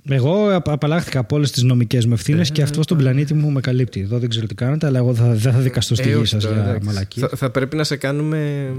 Εγώ 0.09 0.55
απ- 0.55 0.69
απαλλάχθηκα 0.71 1.19
από 1.19 1.37
όλες 1.37 1.51
τις 1.51 1.63
νομικές 1.63 2.07
μου 2.07 2.13
ευθύνες 2.13 2.51
και 2.51 2.63
αυτό 2.63 2.83
στον 2.83 2.97
πλανήτη 2.97 3.35
μου 3.35 3.51
με 3.51 3.61
καλύπτει. 3.61 4.01
Εδώ 4.01 4.19
δεν 4.19 4.29
ξέρω 4.29 4.47
τι 4.47 4.55
κάνετε, 4.55 4.87
αλλά 4.87 4.99
εγώ 4.99 5.15
θα, 5.15 5.25
δεν 5.29 5.53
θα 5.53 5.59
δικαστώ 5.59 5.95
στη 5.95 6.05
Ε, 6.09 6.13
γη 6.13 6.15
όχι 6.19 6.27
σας 6.27 6.43
τώρα, 6.43 6.55
για 6.55 6.65
εντάξει. 6.65 6.87
μαλακή. 6.87 7.21
Θα, 7.21 7.29
θα 7.37 7.51
πρέπει 7.51 7.77
να 7.77 7.85
σε 7.85 7.97
κάνουμε. 7.97 8.71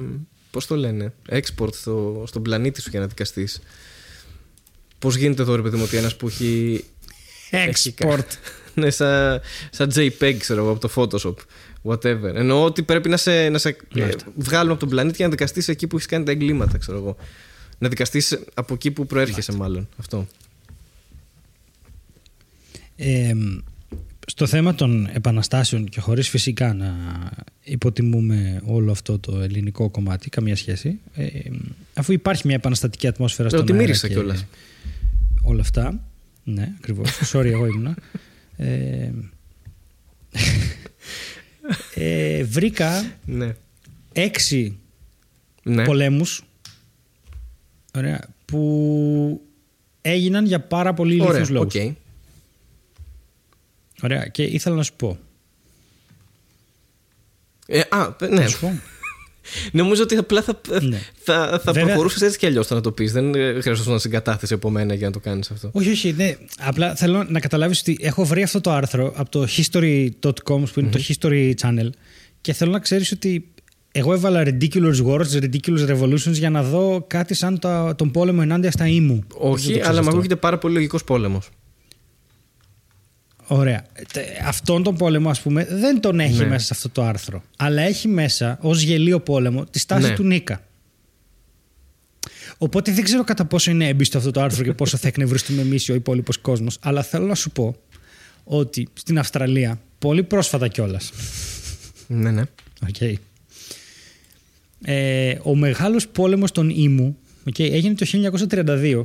Πώς 0.51 0.67
το 0.67 0.75
λένε, 0.75 1.13
export 1.29 1.73
στο, 1.73 2.23
στον 2.27 2.41
πλανήτη 2.41 2.81
σου 2.81 2.89
για 2.89 2.99
να 2.99 3.07
δικαστείς. 3.07 3.61
Πώς 4.99 5.15
γίνεται 5.15 5.41
εδώ, 5.41 5.55
ρε 5.55 5.61
παιδί 5.61 5.77
μου, 5.77 5.83
ότι 5.85 5.97
ένας 5.97 6.15
που 6.15 6.27
έχει. 6.27 6.83
έχει 7.51 7.91
κα- 7.91 8.07
Export. 8.17 8.25
ναι, 8.81 8.89
σαν, 8.89 9.41
σαν 9.69 9.91
JPEG, 9.95 10.35
ξέρω 10.37 10.61
εγώ, 10.61 10.71
από 10.71 10.87
το 10.87 10.89
Photoshop. 10.95 11.35
Whatever. 11.91 12.33
Εννοώ 12.35 12.63
ότι 12.63 12.83
πρέπει 12.83 13.09
να 13.09 13.17
σε, 13.17 13.49
να 13.49 13.57
σε 13.57 13.69
ε, 13.69 13.99
Μάλιστα. 13.99 14.23
βγάλουν 14.35 14.71
από 14.71 14.79
τον 14.79 14.89
πλανήτη 14.89 15.15
για 15.15 15.25
να 15.25 15.31
δικαστείς 15.31 15.67
εκεί 15.67 15.87
που 15.87 15.95
έχεις 15.95 16.07
κάνει 16.07 16.25
τα 16.25 16.31
εγκλήματα, 16.31 16.77
ξέρω 16.77 16.97
εγώ. 16.97 17.15
Να 17.77 17.89
δικαστείς 17.89 18.39
από 18.53 18.73
εκεί 18.73 18.91
που 18.91 19.05
προέρχεσαι, 19.05 19.51
μάλλον. 19.51 19.87
Αυτό. 19.99 20.27
Ε, 22.95 23.33
στο 24.27 24.47
θέμα 24.47 24.75
των 24.75 25.09
επαναστάσεων 25.13 25.85
και 25.85 25.99
χωρίς 25.99 26.29
φυσικά 26.29 26.73
να 26.73 26.95
υποτιμούμε 27.63 28.61
όλο 28.65 28.91
αυτό 28.91 29.19
το 29.19 29.39
ελληνικό 29.39 29.89
κομμάτι, 29.89 30.29
καμία 30.29 30.55
σχέση, 30.55 30.99
ε, 31.15 31.27
αφού 31.93 32.11
υπάρχει 32.11 32.47
μια 32.47 32.55
επαναστατική 32.55 33.07
ατμόσφαιρα 33.07 33.49
στον 33.49 33.61
ότι 33.61 33.71
αέρα 33.71 33.83
μύρισα 33.83 34.07
και 34.07 34.13
κιόλας. 34.13 34.45
όλα 35.43 35.61
αυτά, 35.61 36.03
ναι, 36.43 36.73
ακριβώς, 36.77 37.09
sorry 37.33 37.45
εγώ 37.45 37.65
ήμουνα, 37.65 37.95
ε, 38.57 39.09
ε, 41.95 42.43
βρήκα 42.43 43.15
Ναι. 43.25 43.55
έξι 44.13 44.77
ναι. 45.63 45.83
πολέμους 45.85 46.43
ωραία, 47.97 48.21
που 48.45 49.41
έγιναν 50.01 50.45
για 50.45 50.59
πάρα 50.59 50.93
πολύ 50.93 51.13
Ωραία. 51.13 51.25
ηλίθιους 51.27 51.49
λόγους. 51.49 51.75
οκ. 51.75 51.95
Ωραία, 54.03 54.25
και 54.27 54.43
ήθελα 54.43 54.75
να 54.75 54.83
σου 54.83 54.93
πω. 54.95 55.17
Ε, 57.67 57.79
α, 57.89 58.15
ναι. 58.19 58.27
Να 58.27 58.47
σου 58.47 58.59
πω. 58.59 58.79
Νομίζω 59.71 60.03
ότι 60.03 60.15
απλά 60.15 60.41
θα, 60.41 60.59
Ναι. 60.81 60.99
θα, 61.23 61.59
θα 61.63 61.71
Βέβαια- 61.71 61.85
προχωρούσες 61.85 62.21
έτσι 62.21 62.37
κι 62.37 62.45
αλλιώς 62.45 62.67
το 62.67 62.75
να 62.75 62.81
το 62.81 62.91
πεις. 62.91 63.11
Δεν 63.11 63.35
ε, 63.35 63.61
χρειαζόταν 63.61 63.99
συγκατάθεση 63.99 64.53
από 64.53 64.69
μένα 64.69 64.93
για 64.93 65.05
να 65.07 65.13
το 65.13 65.19
κάνεις 65.19 65.51
αυτό. 65.51 65.69
Όχι, 65.73 65.89
όχι. 65.89 66.13
Ναι. 66.17 66.35
Απλά 66.59 66.95
θέλω 66.95 67.23
να 67.23 67.39
καταλάβεις 67.39 67.79
ότι 67.79 67.97
έχω 68.01 68.25
βρει 68.25 68.43
αυτό 68.43 68.61
το 68.61 68.71
άρθρο 68.71 69.13
από 69.15 69.29
το 69.29 69.47
history.com 69.57 70.63
που 70.73 70.79
είναι 70.79 70.89
το 70.89 70.99
history 71.07 71.53
channel 71.61 71.89
και 72.41 72.53
θέλω 72.53 72.71
να 72.71 72.79
ξέρεις 72.79 73.11
ότι 73.11 73.47
εγώ 73.91 74.13
έβαλα 74.13 74.43
ridiculous 74.45 75.05
wars, 75.05 75.27
ridiculous 75.31 75.87
revolutions 75.89 76.31
για 76.31 76.49
να 76.49 76.63
δω 76.63 77.03
κάτι 77.07 77.33
σαν 77.33 77.59
το, 77.59 77.95
τον 77.95 78.11
πόλεμο 78.11 78.39
ενάντια 78.43 78.71
στα 78.71 78.87
ήμου. 78.87 79.13
Δεν 79.13 79.27
το 79.27 79.35
Όχι, 79.49 79.61
ξέρεις 79.69 79.81
αλλά 79.83 79.93
μου 79.93 79.99
αυτό. 79.99 80.11
ακούγεται 80.11 80.35
πάρα 80.35 80.57
πολύ 80.57 80.73
λογικός 80.73 81.03
πόλεμος. 81.03 81.49
Ωραία. 83.47 83.85
Τε- 84.13 84.41
Αυτόν 84.45 84.83
τον 84.83 84.95
πόλεμο, 84.95 85.29
ας 85.29 85.41
πούμε, 85.41 85.65
δεν 85.69 86.01
τον 86.01 86.19
έχει 86.19 86.37
Ναι. 86.37 86.45
μέσα 86.47 86.65
σε 86.65 86.73
αυτό 86.73 86.89
το 86.89 87.03
άρθρο. 87.03 87.43
Αλλά 87.57 87.81
έχει 87.81 88.07
μέσα 88.07 88.57
ως 88.61 88.81
γελίο 88.81 89.19
πόλεμο 89.19 89.65
τη 89.65 89.79
στάση 89.79 90.07
Ναι. 90.07 90.15
του 90.15 90.23
Νίκα. 90.23 90.63
Οπότε 92.57 92.91
δεν 92.91 93.03
ξέρω 93.03 93.23
κατά 93.23 93.45
πόσο 93.45 93.71
είναι 93.71 93.87
έμπιστο 93.87 94.17
αυτό 94.17 94.31
το 94.31 94.41
άρθρο 94.41 94.63
και 94.63 94.73
πόσο 94.73 94.97
θα 94.97 95.07
εκνευριστούμε 95.07 95.61
εμείς 95.61 95.87
ή 95.87 95.91
ο 95.91 95.95
υπόλοιπος 95.95 96.37
κόσμος. 96.37 96.77
Αλλά 96.81 97.03
θέλω 97.03 97.25
να 97.25 97.35
σου 97.35 97.51
πω 97.51 97.75
ότι 98.43 98.87
στην 98.93 99.19
Αυστραλία, 99.19 99.79
πολύ 99.99 100.23
πρόσφατα 100.23 100.67
κιόλας. 100.67 101.11
Ναι, 102.07 102.31
ναι. 102.31 102.43
Okay. 102.91 103.13
Ε, 104.85 105.37
ο 105.43 105.55
μεγάλος 105.55 106.07
πόλεμος 106.07 106.51
των 106.51 106.69
Ήμου 106.69 107.17
okay, 107.49 107.71
έγινε 107.71 107.95
το 107.95 108.05
1932. 108.05 109.01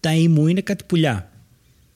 Τα 0.00 0.12
Ήμου 0.14 0.46
είναι 0.46 0.60
κάτι 0.60 0.84
πουλιά. 0.84 1.31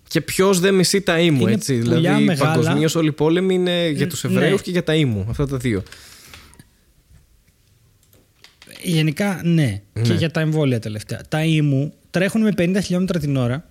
Και 0.09 0.21
ποιος 0.21 0.61
δεν 0.61 0.75
μισεί 0.75 1.01
τα 1.01 1.19
ήμου, 1.19 1.41
Είναι 1.41 1.53
έτσι. 1.53 1.79
πουλιά 1.79 1.97
Δηλαδή, 1.97 2.25
μεγάλα. 2.25 2.53
παγκοσμίως 2.53 2.95
όλοι 2.95 3.09
οι 3.09 3.13
πόλεμοι 3.13 3.55
είναι 3.55 3.89
για 3.89 4.07
τους 4.07 4.25
Ναι. 4.25 4.33
Εβραίου 4.33 4.57
και 4.57 4.71
για 4.71 4.85
τα 4.85 4.95
ήμου. 4.95 5.27
Αυτά 5.29 5.47
τα 5.47 5.57
δύο. 5.57 5.83
Γενικά, 8.83 9.41
ναι. 9.45 9.83
Ναι. 9.93 10.03
Και 10.03 10.13
για 10.13 10.31
τα 10.31 10.41
εμβόλια 10.41 10.81
τελευταία. 10.81 11.21
Τα 11.29 11.45
ήμου 11.45 11.95
τρέχουν 12.11 12.43
με 12.43 12.53
50 12.57 12.79
χιλιόμετρα 12.83 13.19
την 13.19 13.37
ώρα. 13.37 13.69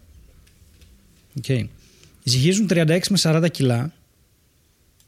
Okay. 1.41 1.67
Ζυγίζουν 2.23 2.67
36 2.69 2.99
με 3.09 3.17
40 3.21 3.45
κιλά. 3.51 3.93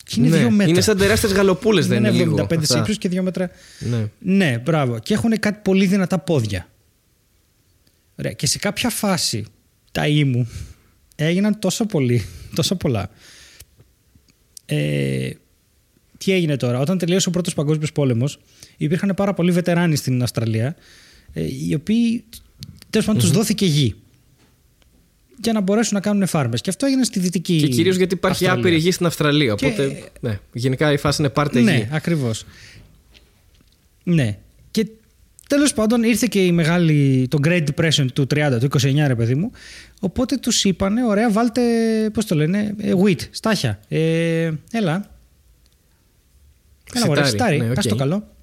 Και 0.04 0.16
είναι 0.18 0.30
ναι. 0.30 0.48
2 0.48 0.50
μέτρα. 0.50 0.72
Είναι 0.72 0.82
σαν 0.82 0.98
τεράστιες 0.98 1.32
γαλοπούλες, 1.32 1.88
δεν 1.88 1.98
είναι 1.98 2.12
λίγο. 2.12 2.36
75 2.36 2.58
αυτά. 2.58 2.80
ύψος 2.80 2.98
και 2.98 3.10
2 3.12 3.22
μέτρα. 3.22 3.50
Ναι. 3.80 4.10
Ναι, 4.20 4.58
μπράβο. 4.58 5.00
Και 5.00 5.14
έχουν 5.14 5.40
κάτι 5.40 5.60
πολύ 5.64 5.86
δυνατά 5.86 6.20
πόδια. 6.20 6.70
Ωραία. 8.16 8.32
Και 8.32 8.48
σε 8.48 8.58
κάποια 8.58 8.90
φάση 8.90 9.46
τα 9.92 10.08
ήμου 10.08 10.50
έγιναν 11.20 11.60
τόσο 11.60 11.86
πολύ, 11.86 12.26
τόσο 12.56 12.76
πολλά. 12.76 13.10
Ε, 14.66 15.30
τι 16.18 16.32
έγινε 16.32 16.58
τώρα, 16.58 16.80
όταν 16.80 16.98
τελείωσε 16.98 17.30
ο 17.30 17.32
πρώτος 17.32 17.54
παγκόσμιος 17.54 17.92
πόλεμος 17.92 18.40
υπήρχαν 18.78 19.14
πάρα 19.16 19.34
πολλοί 19.34 19.52
βετεράνοι 19.52 19.96
στην 19.96 20.22
Αυστραλία 20.24 20.76
ε, 21.34 21.44
οι 21.68 21.74
οποίοι 21.74 22.24
τέλος 22.90 23.06
πάντων 23.06 23.22
τους 23.22 23.32
δόθηκε 23.32 23.66
γη 23.66 23.96
για 25.44 25.54
να 25.54 25.62
μπορέσουν 25.62 25.94
να 25.94 26.00
κάνουν 26.02 26.28
φάρμες 26.28 26.62
και 26.62 26.70
αυτό 26.70 26.86
έγινε 26.86 27.04
στη 27.04 27.20
δυτική 27.20 27.58
Και 27.60 27.68
κυρίως 27.68 27.96
γιατί 27.96 28.14
υπάρχει 28.14 28.44
Αυστραλία. 28.46 28.68
άπειρη 28.70 28.82
γη 28.82 28.92
στην 28.92 29.06
Αυστραλία. 29.06 29.56
Και- 29.56 29.66
Οπότε, 29.66 30.04
ναι. 30.20 30.40
Γενικά 30.54 30.92
η 30.92 30.98
φάση 30.98 31.22
είναι 31.22 31.30
πάρτε 31.30 31.60
Ναι, 31.62 31.76
γη. 31.76 31.88
ακριβώς. 31.92 32.46
Ναι. 34.04 34.38
Και 35.48 35.56
τέλος 35.56 35.74
πάντων 35.74 36.04
ήρθε 36.04 36.28
και 36.30 36.46
η 36.46 36.52
μεγάλη, 36.52 37.28
το 37.30 37.38
Great 37.44 37.64
Depression 37.76 38.06
του 38.14 38.28
30, 38.36 38.58
του 38.60 38.68
29 38.82 39.04
ρε 39.08 39.16
παιδί 39.16 39.36
μου. 39.36 39.52
Οπότε 40.00 40.38
τους 40.38 40.64
είπανε, 40.64 41.06
ωραία 41.06 41.32
βάλτε, 41.32 41.62
πώς 42.14 42.26
το 42.26 42.36
λένε, 42.36 42.76
ε, 42.78 42.94
wheat, 43.04 43.20
στάχια. 43.32 43.80
Ε, 43.88 44.52
έλα. 44.72 45.10
Έλα 46.94 47.06
μωρέ, 47.06 47.26
Σιτάρι, 47.26 47.30
στάρι, 47.30 47.58
ναι, 47.58 47.74
πας 47.74 47.86
οκ. 47.86 47.92
το 47.92 47.98
καλό. 47.98 48.36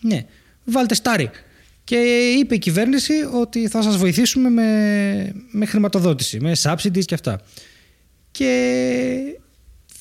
Ναι, 0.00 0.24
βάλτε 0.64 0.94
στάρι. 0.94 1.30
Και 1.84 1.96
είπε 2.38 2.54
η 2.54 2.58
κυβέρνηση 2.58 3.12
ότι 3.32 3.68
θα 3.68 3.82
σας 3.82 3.96
βοηθήσουμε 3.96 4.48
με, 4.48 5.32
με 5.50 5.66
χρηματοδότηση, 5.66 6.40
με 6.40 6.52
subsidies 6.62 7.04
και 7.04 7.14
αυτά. 7.14 7.40
Και 8.30 9.40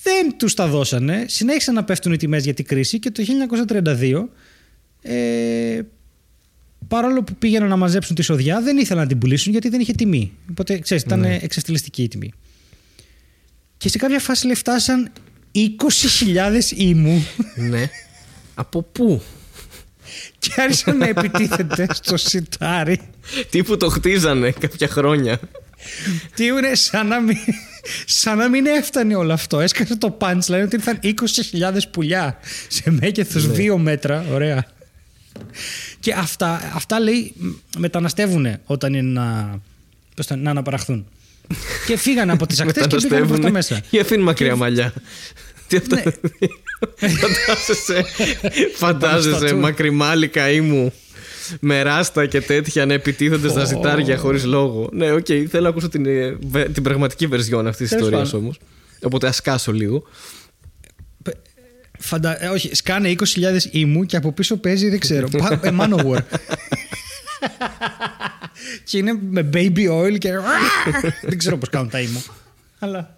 δεν 0.03 0.37
τους 0.37 0.53
τα 0.53 0.67
δώσανε. 0.67 1.25
Συνέχισαν 1.27 1.73
να 1.73 1.83
πέφτουν 1.83 2.13
οι 2.13 2.17
τιμές 2.17 2.43
για 2.43 2.53
την 2.53 2.65
κρίση 2.65 2.99
και 2.99 3.11
το 3.11 3.23
1932 3.67 4.27
ε, 5.08 5.82
παρόλο 6.88 7.24
που 7.24 7.36
πήγαιναν 7.36 7.70
να 7.70 7.76
μαζέψουν 7.76 8.16
τη 8.16 8.22
σοδιά, 8.22 8.62
δεν 8.62 8.78
ήθελαν 8.78 9.03
να 9.03 9.10
την 9.10 9.18
πουλήσουν 9.18 9.51
γιατί 9.51 9.70
δεν 9.70 9.80
είχε 9.80 9.93
τιμή. 9.93 10.32
Οπότε 10.49 10.80
ξέρεις, 10.80 11.03
ήταν 11.03 11.20
Ναι. 11.20 11.39
εξευτελιστική 11.41 12.03
η 12.03 12.08
τιμή. 12.08 12.32
Και 13.78 13.89
σε 13.89 13.97
κάποια 13.97 14.20
φάση 14.20 14.45
λέει, 14.45 14.56
φτάσαν 14.56 15.12
20.000 15.51 16.72
ήμου 16.76 17.26
ναι. 17.56 17.89
Από 18.53 18.82
πού; 18.82 19.22
και 20.39 20.51
άρχισαν 20.56 20.97
να 20.97 21.08
επιτίθενται 21.08 21.88
στο 21.93 22.18
σιτάρι. 22.18 22.99
Τύπου 23.49 23.78
το 23.78 23.89
χτίζανε 23.89 24.51
κάποια 24.51 24.88
χρόνια. 24.88 25.39
Τι 26.36 26.45
είναι, 26.45 26.76
σαν 26.76 27.08
να 27.08 27.20
μην, 27.22 27.38
σαν 28.06 28.38
να 28.38 28.49
μην 28.49 28.66
έφτανε 28.66 29.16
όλο 29.16 29.34
αυτό. 29.34 29.60
Έσκασε 29.60 29.95
το 29.97 30.18
punchline 30.22 30.64
ότι 30.64 30.76
ήρθαν 30.76 30.99
20.000 31.03 31.14
πουλιά 31.91 32.39
σε 32.68 32.91
μέγεθος 32.91 33.49
2 33.56 33.76
μέτρα. 33.78 34.26
Ωραία. 34.32 34.66
Και 35.99 36.13
αυτά, 36.13 36.71
αυτά 36.73 36.99
λέει 36.99 37.33
μεταναστεύουν 37.77 38.47
όταν 38.65 38.93
είναι 38.93 39.19
να, 39.19 39.59
πώς 40.15 40.27
το- 40.27 40.36
να 40.36 40.49
αναπαραχθούν. 40.49 41.05
και 41.88 41.97
φύγανε 41.97 42.31
από 42.31 42.45
τις 42.47 42.59
ακτές 42.59 42.88
και 42.88 43.07
πήγαν 43.07 43.27
προς 43.27 43.39
τα 43.39 43.51
μέσα. 43.51 43.81
Ή 43.89 43.99
αφήνουν 43.99 44.23
μακριά 44.25 44.55
μαλλιά. 44.55 44.93
Τι 45.67 45.77
αυτό. 45.77 45.95
Ναι. 45.95 46.03
φαντάζεσαι, 47.01 47.93
Πάνω 47.93 48.67
στα 48.75 48.88
φαντάζεσαι 48.88 49.45
τσου. 49.45 49.57
μακρυμάλλικα 49.57 50.49
ήμου 50.51 50.93
με 51.59 51.81
ράστα 51.81 52.25
και 52.25 52.41
τέτοια 52.41 52.86
να 52.86 52.93
επιτίθενται 52.93 53.49
στα 53.49 53.61
Ω. 53.61 53.65
σιτάρια 53.65 54.17
χωρίς 54.17 54.43
λόγο. 54.45 54.89
Ναι, 54.93 55.11
οκ, 55.11 55.25
θέλω 55.25 55.63
να 55.63 55.69
ακούσω 55.69 55.89
την, 55.89 56.05
ε, 56.05 56.38
βε- 56.47 56.69
την 56.71 56.83
πραγματική 56.83 57.27
βερζιόν 57.27 57.67
αυτής 57.67 57.88
της 57.88 57.89
Τέλος 57.97 58.03
ιστορίας 58.05 58.29
πάντων. 58.31 58.43
όμως. 58.45 58.59
Οπότε 59.01 59.27
ας 59.27 59.41
σκάσω 59.41 59.71
λίγο. 59.71 60.03
Φαντα... 61.99 62.43
ε, 62.43 62.47
όχι, 62.47 62.75
σκάνε 62.75 63.15
20.000 63.19 63.25
ήμου 63.71 64.03
και 64.03 64.17
από 64.17 64.31
πίσω 64.31 64.57
παίζει, 64.57 64.89
δεν 64.89 64.99
ξέρω, 64.99 65.27
πα- 65.29 65.59
ε, 65.63 65.69
Manowar. 65.79 66.19
και 68.83 68.97
είναι 68.97 69.17
με 69.29 69.49
baby 69.53 69.89
oil 69.89 70.17
και... 70.17 70.31
δεν 71.21 71.37
ξέρω 71.37 71.57
πώς 71.57 71.69
κάνουν 71.69 71.89
τα 71.89 71.99
ήμου. 71.99 72.23
Αλλά... 72.79 73.15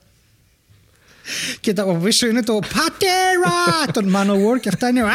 Και 1.59 1.73
τα 1.73 1.81
από 1.81 1.93
πίσω 1.93 2.27
είναι 2.27 2.43
το 2.43 2.53
πατέρα 2.53 3.91
των 3.93 4.13
Manowar 4.15 4.59
και 4.61 4.69
αυτά 4.69 4.87
είναι... 4.87 5.01
«Α!» 5.01 5.09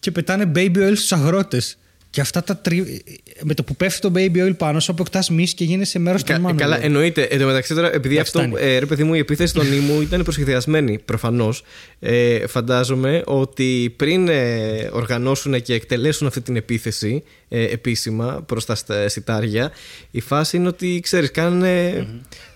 και 0.00 0.10
πετάνε 0.10 0.52
baby 0.54 0.76
oil 0.76 0.92
στους 0.96 1.12
αγρότες. 1.12 1.78
Και 2.10 2.20
αυτά 2.20 2.42
τα 2.42 2.56
τρι... 2.56 3.02
Με 3.42 3.54
το 3.54 3.64
που 3.64 3.76
πέφτει 3.76 4.00
το 4.00 4.12
baby 4.14 4.46
oil 4.46 4.56
πάνω 4.56 4.80
σου 4.80 4.92
αποκτάς 4.92 5.30
μυς 5.30 5.54
και 5.54 5.64
γίνεσαι 5.64 5.98
μέρος 5.98 6.22
των 6.22 6.42
Κα- 6.42 6.50
Manowar. 6.50 6.56
καλά, 6.56 6.84
εννοείται. 6.84 7.22
Εν 7.22 7.38
τω 7.38 7.46
μεταξύ 7.46 7.74
τώρα, 7.74 7.92
επειδή 7.92 8.14
Εντάξει, 8.14 8.38
αυτό, 8.38 8.50
φτάνει. 8.56 8.70
ε, 8.72 8.78
ρε 8.78 8.86
παιδί 8.86 9.04
μου, 9.04 9.14
η 9.14 9.18
επίθεση 9.18 9.54
των 9.54 9.72
ήμου 9.72 10.00
ήταν 10.00 10.22
προσχεδιασμένη 10.22 10.98
προφανώς. 10.98 11.62
Ε, 12.00 12.46
φαντάζομαι 12.46 13.22
ότι 13.26 13.94
πριν 13.96 14.28
ε, 14.28 14.88
οργανώσουν 14.92 15.62
και 15.62 15.74
εκτελέσουν 15.74 16.26
αυτή 16.26 16.40
την 16.40 16.56
επίθεση 16.56 17.22
ε, 17.48 17.64
επίσημα 17.64 18.42
προς 18.46 18.64
τα 18.64 18.74
στα- 18.74 19.08
σιτάρια, 19.08 19.70
η 20.10 20.20
φάση 20.20 20.56
είναι 20.56 20.68
ότι 20.68 21.00
ξέρεις, 21.02 21.30
κάνανε 21.30 22.06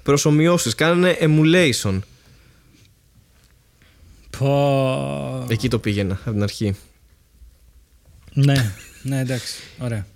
προσωμιώσεις, 0.02 0.74
κάνανε 0.74 1.16
emulation. 1.20 1.98
Πω... 4.38 5.46
Εκεί 5.48 5.68
το 5.68 5.78
πήγαινα 5.78 6.14
από 6.24 6.30
την 6.30 6.42
αρχή. 6.42 6.74
Ναι, 8.32 8.72
ναι, 9.04 9.20
εντάξει. 9.20 9.54
Ωραία. 9.78 10.06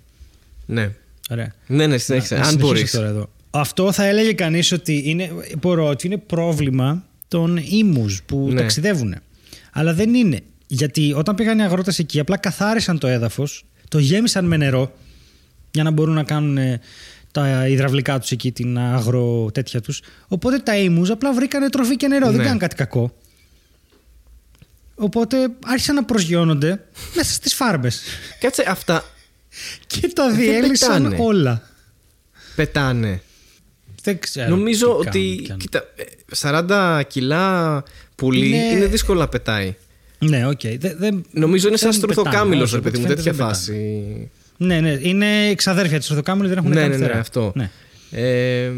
Ναι. 0.65 0.91
Ωραία. 1.29 1.53
Ναι, 1.67 1.87
ναι, 1.87 1.97
συνέχισε. 1.97 2.33
Να 2.35 2.39
Αν 2.41 2.45
συνεχίσω 2.47 2.67
μπορείς. 2.73 2.91
τώρα 2.91 3.07
εδώ. 3.07 3.29
Αυτό 3.51 3.91
θα 3.91 4.05
έλεγε 4.05 4.33
κανείς 4.33 4.71
ότι 4.71 5.01
είναι, 5.05 5.31
μπορώ, 5.61 5.87
ότι 5.87 6.07
είναι 6.07 6.17
πρόβλημα 6.17 7.03
των 7.27 7.57
ήμους 7.69 8.23
που 8.23 8.47
Ναι. 8.51 8.59
ταξιδεύουν. 8.59 9.15
Αλλά 9.71 9.93
δεν 9.93 10.13
είναι. 10.13 10.39
Γιατί 10.67 11.13
όταν 11.15 11.35
πήγαν 11.35 11.59
οι 11.59 11.63
αγρότες 11.63 11.99
εκεί, 11.99 12.19
απλά 12.19 12.37
καθάρισαν 12.37 12.99
το 12.99 13.07
έδαφος, 13.07 13.65
το 13.87 13.99
γέμισαν 13.99 14.45
με 14.45 14.57
νερό 14.57 14.93
για 15.71 15.83
να 15.83 15.91
μπορούν 15.91 16.13
να 16.13 16.23
κάνουν 16.23 16.57
ε, 16.57 16.79
τα 17.31 17.67
υδραυλικά 17.67 18.19
τους 18.19 18.31
εκεί, 18.31 18.51
την 18.51 18.77
αγρο 18.77 19.49
τέτοια 19.53 19.81
τους. 19.81 20.01
Οπότε 20.27 20.57
τα 20.57 20.77
ήμους 20.77 21.09
απλά 21.09 21.33
βρήκανε 21.33 21.69
τροφή 21.69 21.95
και 21.95 22.07
νερό. 22.07 22.27
Δεν 22.27 22.35
Ναι. 22.37 22.43
κάνουν 22.43 22.59
κάτι 22.59 22.75
κακό. 22.75 23.15
Οπότε 25.01 25.37
άρχισαν 25.65 25.95
να 25.95 26.03
προσγειώνονται 26.03 26.81
μέσα 27.15 27.33
στις 27.33 27.53
φάρμες 27.53 28.01
Κάτσε, 28.39 28.63
αυτά 28.67 29.03
και 29.87 30.11
τα 30.13 30.27
Δεν 30.29 30.35
διέλυσαν 30.37 31.03
πετάνε. 31.03 31.17
όλα. 31.19 31.61
πετάνε. 32.55 33.21
Δεν 34.03 34.19
ξέρω. 34.19 34.49
Νομίζω 34.49 34.85
τι 35.01 35.07
ότι. 35.07 35.19
κάνουν 35.19 35.43
κι 35.43 35.51
αν. 35.51 35.57
Κοίτα, 35.57 35.83
ε, 35.95 36.03
40 36.35 37.01
κιλά 37.07 37.83
πουλί 38.15 38.47
είναι, 38.47 38.57
Είναι- 38.57 38.85
δύσκολο 38.85 39.19
να 39.19 39.27
πετάει. 39.27 39.75
Ναι, 40.19 40.47
οκ. 40.47 40.59
Δε- 40.61 40.95
δεν- 40.95 41.25
Νομίζω 41.31 41.67
είναι 41.67 41.77
σαν 41.77 41.89
δεν 41.91 41.99
στουρθοκάμιλο, 41.99 42.63
πετάνε, 42.63 42.75
ρε 42.75 42.81
παιδί 42.89 42.97
μου, 42.97 43.03
όσο 43.07 43.15
τέτοια 43.15 43.33
φαίνεται 43.33 43.53
δεν 43.53 43.55
φάση. 43.55 43.71
πετάνε. 43.71 44.29
Ναι, 44.57 44.79
ναι. 44.89 44.97
Είναι 45.01 45.47
εξαδέρφια 45.47 45.99
της 45.99 46.09
Ορθοκάμιλου, 46.09 46.47
δεν 46.47 46.57
έχουν 46.57 46.69
Ναι, 46.69 46.75
καν 46.79 46.89
ναι, 46.89 46.97
ναι, 46.97 47.03
φτερά. 47.05 47.19
αυτό. 47.19 47.51
Ναι. 47.55 47.69
Ε, 48.11 48.63
Ε, 48.63 48.71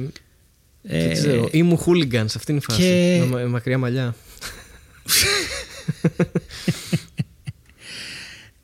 δεν 0.83 1.13
ξέρω. 1.13 1.47
Ήμουν 1.51 1.77
χούλιγκανς 1.77 2.31
σε 2.31 2.37
αυτήν 2.37 2.59
την 2.59 2.69
φάση. 2.69 2.81
και- 2.81 3.17
Με 3.19 3.25
μα- 3.25 3.47
μακριά 3.49 3.77
μαλλιά. 3.77 4.15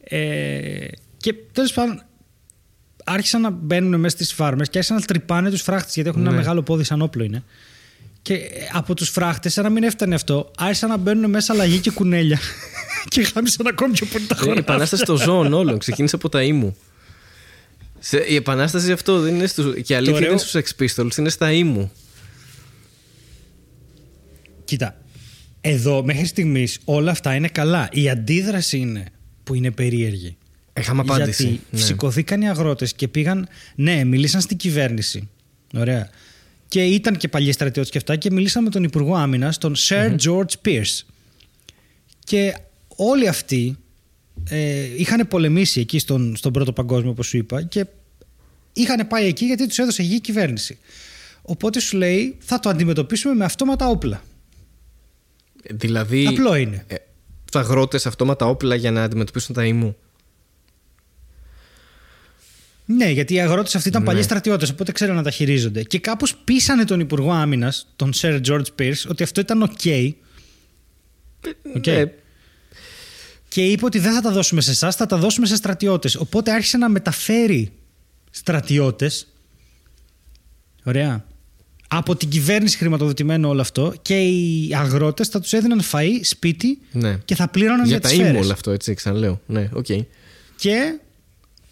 Ε, 0.10 0.88
και 1.18 1.34
τέλος 1.52 1.74
πάντων 1.74 2.02
άρχισαν 3.04 3.42
να 3.42 3.50
μπαίνουν 3.50 4.00
μέσα 4.00 4.16
στις 4.16 4.34
φάρμες 4.34 4.70
και 4.70 4.78
άρχισαν 4.78 4.98
να 5.00 5.06
τρυπάνε 5.06 5.50
τους 5.50 5.62
φράχτες 5.62 5.94
γιατί 5.94 6.10
έχουν 6.10 6.22
ένα 6.22 6.32
Ναι. 6.32 6.38
μεγάλο 6.38 6.62
πόδι 6.64 6.84
σαν 6.84 7.02
όπλο 7.02 7.24
είναι. 7.24 7.44
Και 8.22 8.34
ε, 8.34 8.50
από 8.74 8.94
τους 8.94 9.10
φράχτες, 9.10 9.54
σαν 9.54 9.64
να 9.64 9.70
μην 9.70 9.84
έφτανε 9.84 10.16
αυτό, 10.16 10.52
άρχισαν 10.58 10.90
να 10.90 10.98
μπαίνουν 10.98 11.30
μέσα 11.30 11.54
λαγί 11.54 11.80
και 11.80 11.92
κουνέλια. 11.92 12.40
και 13.08 13.24
χάμισαν 13.24 13.68
ακόμη 13.68 13.94
πιο 13.94 14.06
πολύ 14.06 14.26
τα 14.26 14.36
Ε, 14.40 14.42
Η 14.42 14.46
χώρα. 14.48 14.60
επανάσταση 14.60 15.04
των 15.04 15.18
ζώων 15.18 15.54
όλων 15.54 15.78
ξεκίνησε 15.78 16.16
από 16.16 16.30
τα 16.30 16.44
ήμου. 16.44 16.76
Σε, 18.00 18.18
η 18.28 18.36
επανάσταση 18.36 18.92
αυτό 18.92 19.20
δεν 19.20 19.36
είναι 19.36 19.48
στους, 19.48 19.82
και 19.82 19.94
η 19.94 19.96
αλήθεια 19.96 20.16
ωραίο- 20.16 20.30
είναι 20.30 20.40
στους 20.40 20.62
Sex 20.78 20.84
Pistols, 20.84 21.18
είναι 21.18 21.30
στα 21.30 21.52
ήμου. 21.52 21.92
Κοίτα, 24.66 24.98
εδώ 25.70 26.04
μέχρι 26.04 26.26
στιγμής 26.26 26.80
όλα 26.86 27.12
αυτά 27.12 27.36
είναι 27.36 27.48
καλά. 27.48 27.90
Η 27.92 28.10
αντίδραση 28.10 28.78
είναι 28.78 29.06
που 29.44 29.54
είναι 29.54 29.72
περίεργη. 29.72 30.38
Έχαμε 30.74 31.02
απάντηση. 31.02 31.44
Γιατί 31.44 31.62
Ναι. 31.72 31.80
σηκωθήκαν 31.80 32.42
οι 32.42 32.50
αγρότες 32.50 32.94
και 32.94 33.08
πήγαν. 33.08 33.48
Ναι, 33.76 34.04
μίλησαν 34.04 34.42
στην 34.42 34.58
κυβέρνηση. 34.58 35.30
Ωραία. 35.76 36.10
Και 36.68 36.84
ήταν 36.84 37.18
και 37.18 37.28
παλιοί 37.28 37.52
στρατιώτες 37.52 37.92
και 37.92 37.98
αυτά 37.98 38.16
και 38.16 38.32
μίλησαν 38.32 38.64
με 38.64 38.70
τον 38.70 38.84
Υπουργό 38.84 39.16
Άμυνας, 39.16 39.58
τον 39.58 39.76
Sir 39.76 40.16
George 40.26 40.54
Pierce. 40.66 41.02
Και 42.24 42.56
όλοι 42.88 43.28
αυτοί 43.28 43.78
ε, 44.50 44.84
είχαν 44.98 45.28
πολεμήσει 45.28 45.80
εκεί 45.80 46.00
στον, 46.00 46.36
στον 46.36 46.52
Πρώτο 46.52 46.74
Παγκόσμιο, 46.74 47.10
όπως 47.12 47.28
σου 47.28 47.38
είπα, 47.38 47.64
και 47.64 47.86
είχαν 48.74 49.08
πάει 49.08 49.26
εκεί 49.28 49.46
γιατί 49.46 49.68
τους 49.68 49.78
έδωσε 49.78 50.04
γη 50.04 50.16
η 50.16 50.20
κυβέρνηση. 50.20 50.78
Οπότε 51.42 51.80
σου 51.80 51.98
λέει, 51.98 52.36
θα 52.40 52.60
το 52.60 52.70
αντιμετωπίσουμε 52.70 53.34
με 53.34 53.46
αυτόματα 53.46 53.88
όπλα. 53.88 54.24
Δηλαδή. 55.64 56.26
Απλό 56.28 56.56
είναι. 56.56 56.84
Ε, 56.88 56.96
του 57.52 57.60
αγρότες 57.60 58.06
αυτόματα 58.06 58.46
όπλα 58.46 58.76
για 58.76 58.92
να 58.92 59.04
αντιμετωπίσουν 59.04 59.56
τα 59.56 59.66
ήμου. 59.66 59.96
Ναι, 62.86 63.10
γιατί 63.10 63.34
οι 63.34 63.40
αγρότες 63.40 63.76
αυτοί 63.76 63.88
ήταν 63.88 64.02
Ναι. 64.02 64.08
παλιοί 64.08 64.24
στρατιώτες, 64.24 64.70
οπότε 64.70 64.92
ξέρουν 64.92 65.16
να 65.16 65.24
τα 65.24 65.32
χειρίζονται. 65.32 65.84
Και 65.84 66.00
κάπως 66.00 66.36
πείσανε 66.36 66.84
τον 66.84 67.00
Υπουργό 67.00 67.32
Άμυνας, 67.32 67.88
τον 67.96 68.12
Sir 68.16 68.42
George 68.46 68.66
Pierce, 68.80 69.06
ότι 69.10 69.24
αυτό 69.24 69.42
ήταν 69.42 69.64
OK. 69.64 70.12
Οκ. 71.76 71.88
Ε, 71.88 72.12
Και 73.48 73.66
είπε 73.66 73.86
ότι 73.86 74.00
δεν 74.00 74.14
θα 74.14 74.22
τα 74.22 74.32
δώσουμε 74.32 74.62
σε 74.62 74.72
εσάς, 74.72 74.96
θα 74.96 75.06
τα 75.06 75.18
δώσουμε 75.18 75.46
σε 75.46 75.56
στρατιώτες. 75.56 76.16
Οπότε 76.16 76.52
άρχισε 76.52 76.78
να 76.78 76.90
μεταφέρει 76.90 77.72
στρατιώτες. 78.30 79.28
Ωραία. 80.84 81.26
Από 81.88 82.16
την 82.16 82.30
κυβέρνηση 82.30 82.78
χρηματοδοτημένο 82.78 83.50
όλο 83.50 83.62
αυτό 83.62 83.94
και 84.02 84.20
οι 84.20 84.72
αγρότες 84.76 85.28
θα 85.28 85.40
τους 85.40 85.54
έδιναν 85.54 85.82
φαΐ, 85.92 86.20
σπίτι 86.22 86.80
ναι. 86.92 87.18
και 87.26 87.36
θα 87.36 87.48
πλήρωναν 87.48 87.86
για, 87.86 87.88
Για 87.88 88.00
τα 88.00 88.08
τις 88.08 88.18
ήμου 88.18 88.26
σφαίρες. 88.26 88.44
όλο 88.44 88.54
αυτό, 88.54 88.72
έτσι, 88.72 88.94
ξαναλέω. 88.94 89.42
Ναι, 89.46 89.70
οκ. 89.74 89.86
Και 90.56 91.00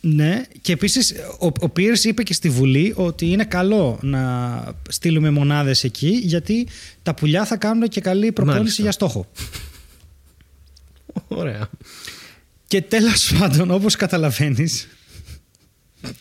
ναι, 0.01 0.43
και 0.61 0.71
επίσης 0.71 1.13
ο, 1.39 1.51
ο 1.59 1.69
Πίρς 1.69 2.03
είπε 2.03 2.23
και 2.23 2.33
στη 2.33 2.49
Βουλή 2.49 2.93
ότι 2.95 3.31
είναι 3.31 3.45
καλό 3.45 3.99
να 4.01 4.63
στείλουμε 4.89 5.29
μονάδες 5.29 5.83
εκεί 5.83 6.19
γιατί 6.23 6.67
τα 7.03 7.13
πουλιά 7.13 7.45
θα 7.45 7.57
κάνουν 7.57 7.87
και 7.87 8.01
καλή 8.01 8.31
προπόνηση 8.31 8.59
Μάλιστα. 8.61 8.81
για 8.81 8.91
στόχο. 8.91 9.27
Ωραία. 11.27 11.69
Και 12.67 12.81
τέλος 12.81 13.33
πάντων, 13.39 13.71
όπως 13.71 13.95
καταλαβαίνεις. 13.95 14.87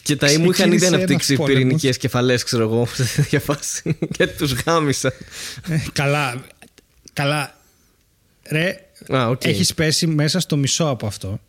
Και 0.02 0.16
τα 0.16 0.30
ήμου 0.32 0.50
είχαν 0.50 0.66
ήδη 0.72 0.76
Ξεκίνησε 0.76 0.86
ένας 0.86 0.96
αναπτύξει 0.96 1.34
πόλεμος. 1.36 1.58
πυρηνικές 1.62 1.96
κεφαλές, 1.98 2.42
ξέρω 2.42 2.62
εγώ, 2.62 2.86
σε 2.94 3.04
τέτοια 3.16 3.40
φάση. 3.40 3.98
Και 4.16 4.26
τους 4.26 4.52
γάμισαν. 4.52 5.12
καλά. 5.92 6.44
Καλά. 7.12 7.58
Ρε, 8.50 8.80
Α, 9.14 9.28
οκ. 9.28 9.44
έχεις 9.44 9.74
πέσει 9.74 10.06
μέσα 10.06 10.40
στο 10.40 10.56
μισό 10.56 10.84
από 10.88 11.06
αυτό. 11.06 11.40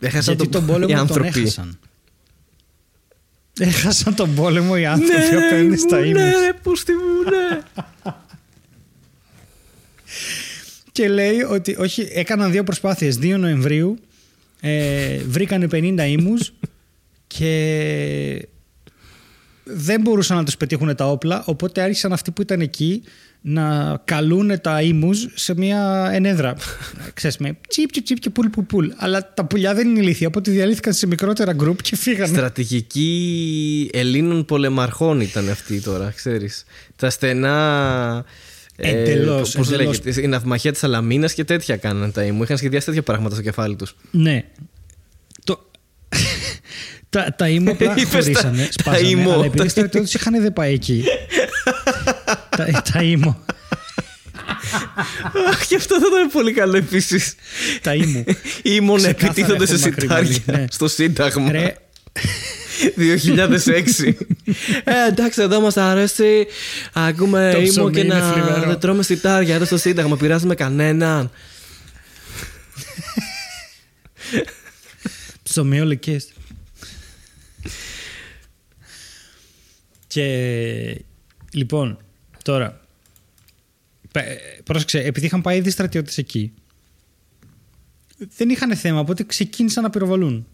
Έχασαν 0.00 0.34
γιατί 0.34 0.50
τον 0.50 0.62
οι 0.62 0.66
πόλεμο 0.66 0.86
τον 0.86 0.96
άνθρωποι. 0.98 1.40
έχασαν. 1.40 1.78
Έχασαν 3.58 4.14
τον 4.14 4.34
πόλεμο 4.34 4.74
οι 4.78 4.86
άνθρωποι 4.86 5.34
απέναντι 5.46 5.76
στα 5.76 5.98
ήμους. 6.04 6.12
ναι, 6.22 6.52
πού 6.62 6.76
στη 6.76 6.92
μου, 6.92 7.30
ναι. 7.30 7.60
Και 10.92 11.08
λέει 11.08 11.40
ότι 11.40 11.76
όχι, 11.78 12.08
έκαναν 12.12 12.50
δύο 12.50 12.64
προσπάθειες. 12.64 13.18
2 13.22 13.36
Νοεμβρίου 13.38 13.98
Ε, 14.60 15.16
βρήκανε 15.28 15.68
50 15.72 16.06
ήμους 16.08 16.52
και 17.36 18.48
δεν 19.64 20.00
μπορούσαν 20.00 20.36
να 20.36 20.44
τους 20.44 20.56
πετύχουν 20.56 20.96
τα 20.96 21.10
όπλα 21.10 21.42
οπότε 21.46 21.80
άρχισαν 21.82 22.12
αυτοί 22.12 22.30
που 22.30 22.42
ήταν 22.42 22.60
εκεί 22.60 23.02
να 23.40 23.96
καλούν 24.04 24.60
τα 24.60 24.82
ήμους 24.82 25.28
σε 25.34 25.54
μια 25.56 26.10
ενέδρα. 26.12 26.56
Ξέρεις 27.14 27.36
με 27.36 27.56
τσίπ 27.68 27.90
τσίπ 27.90 28.04
τσίπ 28.04 28.18
και 28.18 28.30
πουλ 28.30 28.46
πουλ 28.48 28.64
πουλ. 28.64 28.88
Αλλά 28.96 29.32
τα 29.34 29.44
πουλιά 29.44 29.74
δεν 29.74 29.88
είναι 29.88 30.00
ηλίθια 30.00 30.26
οπότε 30.28 30.50
διαλύθηκαν 30.50 30.92
σε 30.92 31.06
μικρότερα 31.06 31.52
γκρουπ 31.52 31.82
και 31.82 31.96
φύγανε. 31.96 32.36
Στρατηγική 32.36 33.90
Ελλήνων 33.92 34.44
πολεμαρχών 34.44 35.20
ήταν 35.20 35.48
αυτή 35.48 35.80
τώρα, 35.80 36.12
ξέρεις. 36.16 36.64
Τα 36.96 37.10
στενά... 37.10 38.24
ε, 38.76 38.90
Εντελώς, 38.90 39.52
πώς 39.56 39.66
εντελώς. 39.72 40.00
λέγεται, 40.02 40.22
η 40.22 40.26
ναυμαχία 40.26 40.72
της 40.72 40.84
Αλαμίνας 40.84 41.32
και 41.34 41.44
τέτοια 41.44 41.76
κάνανε 41.76 42.10
τα 42.12 42.22
ήμου. 42.24 42.42
Είχαν 42.42 42.56
σχεδιάσει 42.56 42.86
τέτοια 42.86 43.02
πράγματα 43.02 43.34
στο 43.34 43.44
κεφάλι 43.44 43.76
τους. 43.76 43.96
Ναι. 44.10 44.44
Το... 47.10 47.18
τα, 47.18 47.34
τα 47.36 47.48
ήμου 47.48 47.70
απλά 47.70 47.92
Είπες 47.96 48.10
τα- 48.10 48.18
χωρίσανε, 48.18 48.62
τα 48.64 48.68
σπάσανε, 48.70 49.08
ήμου. 49.08 49.32
αλλά 49.32 49.44
επειδή 49.44 49.66
οι 49.66 49.68
στρατιώτες 49.68 50.14
είχαν 50.14 50.40
δεν 50.42 50.52
πάει 50.52 50.72
εκεί. 50.72 51.04
τα, 52.56 52.82
τα 52.92 53.02
ήμου. 53.02 53.44
Αχ, 55.50 55.66
και 55.66 55.76
αυτό 55.76 55.94
θα 56.00 56.06
ήταν 56.12 56.30
πολύ 56.32 56.52
καλό 56.52 56.76
επίσης. 56.76 57.34
τα 57.82 57.94
ήμου. 57.94 58.24
Ήμουν 58.62 58.96
Ξεκάθαρα 58.96 59.26
επιτίθονται 59.28 59.66
σε 59.66 59.74
έχουν 59.74 59.88
μακρυμαλή, 59.88 60.32
σιτάρια 60.32 60.58
ναι. 60.60 60.66
στο 60.70 60.88
Σύνταγμα. 60.88 61.50
Ρε, 61.50 61.74
2006. 62.96 64.12
ε, 64.84 65.06
εντάξει, 65.08 65.42
εδώ 65.42 65.60
μας 65.60 65.76
αρέσει. 65.76 66.46
Ακούμε 66.92 67.50
Το 67.52 67.58
ήμου 67.60 67.68
ψωμί 67.68 67.92
και 67.92 68.00
είναι 68.00 68.14
να 68.14 68.32
θλιβερό. 68.32 68.66
δεν 68.66 68.78
τρώμε 68.78 69.02
σιτάρια 69.02 69.54
εδώ 69.54 69.64
στο 69.64 69.76
Σύνταγμα. 69.78 70.16
Πειράζουμε 70.16 70.54
κανέναν. 70.54 71.30
ψωμιολικές. 75.42 76.28
Και 80.10 81.04
λοιπόν, 81.52 81.98
τώρα, 82.44 82.80
πε- 84.12 84.62
πρόσεξε, 84.64 84.98
επειδή 84.98 85.26
είχαν 85.26 85.42
πάει 85.42 85.56
ήδη 85.56 85.70
στρατιώτες 85.70 86.18
εκεί, 86.18 86.52
δεν 88.36 88.48
είχαν 88.48 88.76
θέμα, 88.76 89.00
οπότε 89.00 89.24
ξεκίνησαν 89.24 89.82
να 89.82 89.90
πυροβολούν. 89.90 90.46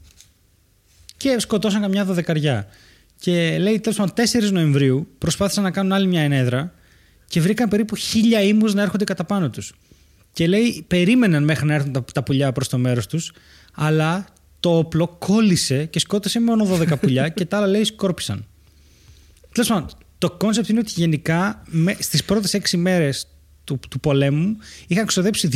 Και 1.17 1.37
σκοτώσαν 1.39 1.81
καμιά 1.81 2.05
δωδεκαριά. 2.05 2.67
Και 3.19 3.59
λέει 3.59 3.81
τέλος 3.81 3.99
πάντων 3.99 4.15
4 4.15 4.51
Νοεμβρίου 4.53 5.09
προσπάθησαν 5.19 5.63
να 5.63 5.71
κάνουν 5.71 5.93
άλλη 5.93 6.07
μια 6.07 6.21
ενέδρα 6.21 6.75
και 7.27 7.41
βρήκαν 7.41 7.69
περίπου 7.69 7.97
χίλια 7.97 8.43
ήμους 8.43 8.75
να 8.75 8.83
έρχονται 8.83 9.05
κατά 9.05 9.25
πάνω 9.25 9.51
τους. 9.51 9.75
Και 10.33 10.47
λέει 10.47 10.85
περίμεναν 10.87 11.45
μέχρι 11.45 11.67
να 11.67 11.75
έρθουν 11.75 11.93
τα, 11.93 12.05
τα 12.05 12.23
πουλιά 12.23 12.53
προς 12.53 12.69
το 12.69 12.79
μέρος 12.79 13.07
τους 13.07 13.33
αλλά 13.73 14.27
το 14.61 14.79
όπλο 14.79 15.17
κόλλησε 15.19 15.85
και 15.85 15.99
σκότωσε 15.99 16.41
μόνο 16.41 16.79
12 16.79 17.01
πουλιά 17.01 17.29
και 17.29 17.45
τα 17.45 17.57
άλλα 17.57 17.67
λέει 17.67 17.85
σκόρπισαν. 17.85 18.47
Τέλος 19.57 19.71
πάντων, 19.71 19.89
το 20.19 20.31
concept 20.31 20.69
είναι 20.69 20.79
ότι 20.79 20.93
γενικά 20.97 21.63
με, 21.67 21.97
στις 21.99 22.25
πρώτες 22.25 22.55
6 22.55 22.77
μέρες 22.77 23.27
του, 23.65 23.79
του 23.91 24.01
πολέμου 24.01 24.57
είχαν 24.87 25.07
ξοδέψει 25.07 25.49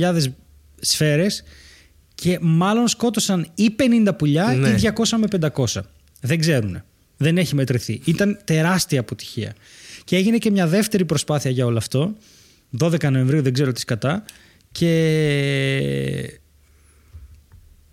2.500 0.00 0.22
σφαίρες 0.80 1.42
και 2.14 2.38
μάλλον 2.40 2.88
σκότωσαν 2.88 3.50
ή 3.54 3.74
50 4.06 4.08
πουλιά 4.18 4.44
Ναι. 4.44 4.68
ή 4.68 4.92
200 4.94 5.18
με 5.18 5.50
500. 5.56 5.80
Δεν 6.20 6.40
ξέρουν. 6.40 6.82
Δεν 7.16 7.38
έχει 7.38 7.54
μετρηθεί. 7.54 8.00
Ήταν 8.04 8.38
τεράστια 8.44 9.00
αποτυχία. 9.00 9.54
Και 10.04 10.16
έγινε 10.16 10.38
και 10.38 10.50
μια 10.50 10.66
δεύτερη 10.66 11.04
προσπάθεια 11.04 11.50
για 11.50 11.66
όλο 11.66 11.76
αυτό. 11.76 12.16
12 12.78 13.10
Νοεμβρίου, 13.10 13.42
δεν 13.42 13.52
ξέρω 13.52 13.72
τι 13.72 13.80
σκατά. 13.80 14.24
Και 14.72 16.40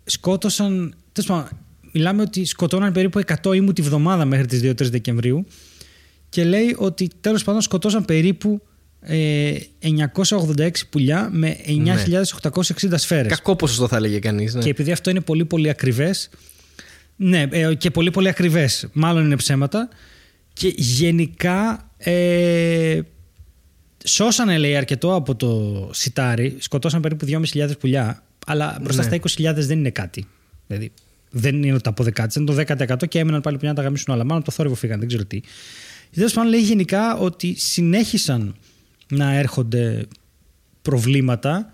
σκότωσαν. 0.03 0.95
Τέλος 1.11 1.29
πάντων, 1.29 1.57
μιλάμε 1.93 2.21
ότι 2.21 2.45
σκοτώναν 2.45 2.91
περίπου 2.91 3.21
100 3.43 3.55
ήμου 3.55 3.73
τη 3.73 3.81
βδομάδα 3.81 4.25
μέχρι 4.25 4.45
τις 4.45 4.61
2-3 4.63 4.73
Δεκεμβρίου. 4.75 5.45
Και 6.29 6.43
λέει 6.43 6.75
ότι 6.77 7.09
τέλος 7.21 7.43
πάντων 7.43 7.61
σκοτώσαν 7.61 8.05
περίπου 8.05 8.61
ε, 9.01 9.53
986 10.13 10.69
πουλιά 10.89 11.29
με 11.31 11.57
9.860 11.67 12.93
σφαίρες. 12.95 13.31
Κακό 13.31 13.55
ποσοστό 13.55 13.87
θα 13.87 13.95
έλεγε 13.95 14.19
κανείς. 14.19 14.53
Ναι. 14.53 14.61
Και 14.61 14.69
επειδή 14.69 14.91
αυτό 14.91 15.09
είναι 15.09 15.21
πολύ 15.21 15.45
πολύ 15.45 15.69
ακριβές 15.69 16.29
ναι, 17.15 17.47
ε, 17.51 17.73
και 17.73 17.91
πολύ 17.91 18.11
πολύ 18.11 18.27
ακριβές 18.27 18.87
μάλλον 18.93 19.25
είναι 19.25 19.35
ψέματα 19.35 19.89
και 20.53 20.73
γενικά 20.75 21.91
ε, 21.97 22.99
σώσανε 24.05 24.57
λέει 24.57 24.75
αρκετό 24.75 25.15
από 25.15 25.35
το 25.35 25.89
σιτάρι 25.93 26.55
σκοτώσαν 26.59 27.01
περίπου 27.01 27.25
2.500 27.53 27.69
πουλιά 27.79 28.23
αλλά 28.45 28.77
μπροστά 28.81 29.07
Ναι. 29.09 29.17
στα 29.17 29.51
20.000 29.51 29.55
δεν 29.55 29.77
είναι 29.77 29.89
κάτι 29.89 30.27
δηλαδή 30.67 30.91
δεν 31.36 31.63
είναι 31.63 31.73
ότι 31.73 31.81
τα 31.84 31.89
αποδεκάτησαν 31.89 32.45
το 32.45 32.55
10% 32.67 33.07
και 33.07 33.19
έμειναν 33.19 33.41
πάλι 33.41 33.55
πουλιά 33.57 33.69
να 33.71 33.77
τα 33.77 33.84
γαμίσουν 33.84 34.13
όλα. 34.13 34.23
Μάλλον 34.23 34.38
από 34.38 34.45
το 34.45 34.51
θόρυβο 34.51 34.75
φύγαν 34.75 34.99
δεν 34.99 35.07
ξέρω 35.07 35.25
τι. 35.25 35.39
Τέλος 36.15 36.34
πάντων 36.34 36.49
λέει 36.49 36.61
γενικά 36.61 37.15
ότι 37.17 37.55
συνέχισαν 37.59 38.55
να 39.09 39.34
έρχονται 39.34 40.05
προβλήματα 40.81 41.71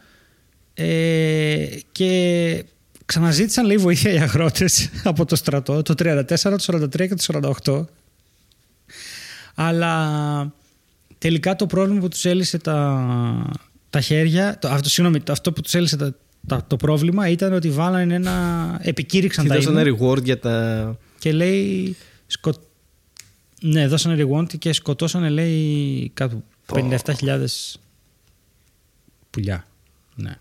ε, 0.73 1.65
και 1.91 2.63
ξαναζήτησαν 3.05 3.65
λέει 3.65 3.77
βοήθεια 3.77 4.11
οι 4.13 4.17
αγρότες 4.19 4.89
από 5.03 5.25
το 5.25 5.35
στρατό 5.35 5.81
το 5.81 5.93
34, 5.97 6.23
το 6.39 6.57
43 6.65 6.89
και 6.89 7.13
το 7.15 7.53
48 7.63 7.85
αλλά 9.55 10.53
τελικά 11.17 11.55
το 11.55 11.65
πρόβλημα 11.65 11.99
που 11.99 12.07
τους 12.07 12.25
έλυσε 12.25 12.57
τα, 12.57 13.51
τα 13.89 14.01
χέρια 14.01 14.57
το, 14.59 14.67
αυτό, 14.67 14.89
συγγνώμη, 14.89 15.21
το- 15.21 15.31
αυτό 15.31 15.51
που 15.53 15.61
τους 15.61 15.73
έλυσε 15.73 15.97
τα, 15.97 16.05
τα- 16.05 16.17
το 16.67 16.75
πρόβλημα 16.75 17.29
ήταν 17.29 17.53
ότι 17.53 17.69
βάλανε 17.69 18.13
ένα 18.13 18.77
επικήρυξαν 18.81 19.43
Τι 19.43 19.49
τα 19.49 19.55
δώσανε 19.55 19.81
ήμου 19.81 19.97
reward 19.97 20.23
για 20.23 20.39
τα. 20.39 20.97
και 21.19 21.31
λέει 21.31 21.95
σκο... 22.27 22.53
ναι 23.61 23.87
δώσανε 23.87 24.25
reward 24.25 24.57
και 24.57 24.73
σκοτώσανε 24.73 25.29
λέει 25.29 26.11
κάπου 26.13 26.43
57.000 26.73 27.45
πουλιά 29.29 29.65
ναι. 30.15 30.35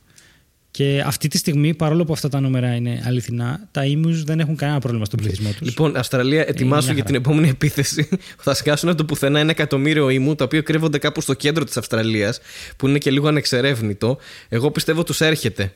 Και 0.70 1.02
αυτή 1.06 1.28
τη 1.28 1.38
στιγμή, 1.38 1.74
παρόλο 1.74 2.04
που 2.04 2.12
αυτά 2.12 2.28
τα 2.28 2.40
νούμερα 2.40 2.74
είναι 2.74 3.02
αληθινά, 3.06 3.68
τα 3.70 3.84
ήμους 3.84 4.24
δεν 4.24 4.40
έχουν 4.40 4.56
κανένα 4.56 4.78
πρόβλημα 4.78 5.04
στον 5.04 5.18
πληθυσμό 5.18 5.50
τους. 5.50 5.68
Λοιπόν, 5.68 5.96
Αυστραλία, 5.96 6.44
ετοιμάσου 6.48 6.84
μια 6.84 6.94
για 6.94 7.04
την 7.04 7.14
χαρά. 7.14 7.26
επόμενη 7.26 7.48
επίθεση. 7.48 8.08
Θα 8.44 8.54
σκάσουν 8.54 8.88
από 8.88 8.98
το 8.98 9.04
πουθενά 9.04 9.40
ένα 9.40 9.50
εκατομμύριο 9.50 10.08
ήμου, 10.08 10.34
τα 10.34 10.44
οποία 10.44 10.60
κρύβονται 10.60 10.98
κάπου 10.98 11.20
στο 11.20 11.34
κέντρο 11.34 11.64
της 11.64 11.76
Αυστραλίας, 11.76 12.40
που 12.76 12.88
είναι 12.88 12.98
και 12.98 13.10
λίγο 13.10 13.28
ανεξερεύνητο. 13.28 14.18
Εγώ 14.48 14.70
πιστεύω 14.70 15.02
τους 15.02 15.20
έρχεται. 15.20 15.72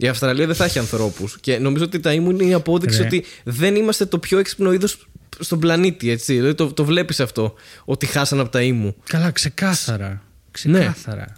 Η 0.00 0.08
Αυστραλία 0.08 0.46
δεν 0.46 0.54
θα 0.54 0.64
έχει 0.64 0.78
ανθρώπους. 0.78 1.38
Και 1.40 1.58
νομίζω 1.58 1.84
ότι 1.84 2.00
τα 2.00 2.12
ήμου 2.12 2.30
είναι 2.30 2.44
η 2.44 2.52
απόδειξη 2.52 2.98
Ρε. 2.98 3.04
ότι 3.06 3.24
δεν 3.44 3.74
είμαστε 3.76 4.06
το 4.06 4.18
πιο 4.18 4.38
έξυπνο 4.38 4.72
είδος 4.72 5.08
στον 5.38 5.58
πλανήτη. 5.60 6.10
Έτσι. 6.10 6.34
Δηλαδή 6.34 6.54
το, 6.54 6.72
το 6.72 6.84
βλέπεις 6.84 7.20
αυτό. 7.20 7.54
Ότι 7.84 8.06
χάσαν 8.06 8.40
από 8.40 8.48
τα 8.48 8.62
ήμου. 8.62 8.96
Καλά, 9.08 9.30
ξεκάθαρα. 9.30 10.22
Ξεκάθαρα. 10.50 11.36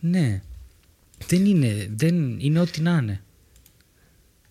Ναι. 0.00 0.42
Δεν 1.26 1.44
είναι, 1.44 1.88
δεν 1.96 2.36
είναι 2.38 2.60
ό,τι 2.60 2.80
να 2.80 2.98
είναι. 3.02 3.22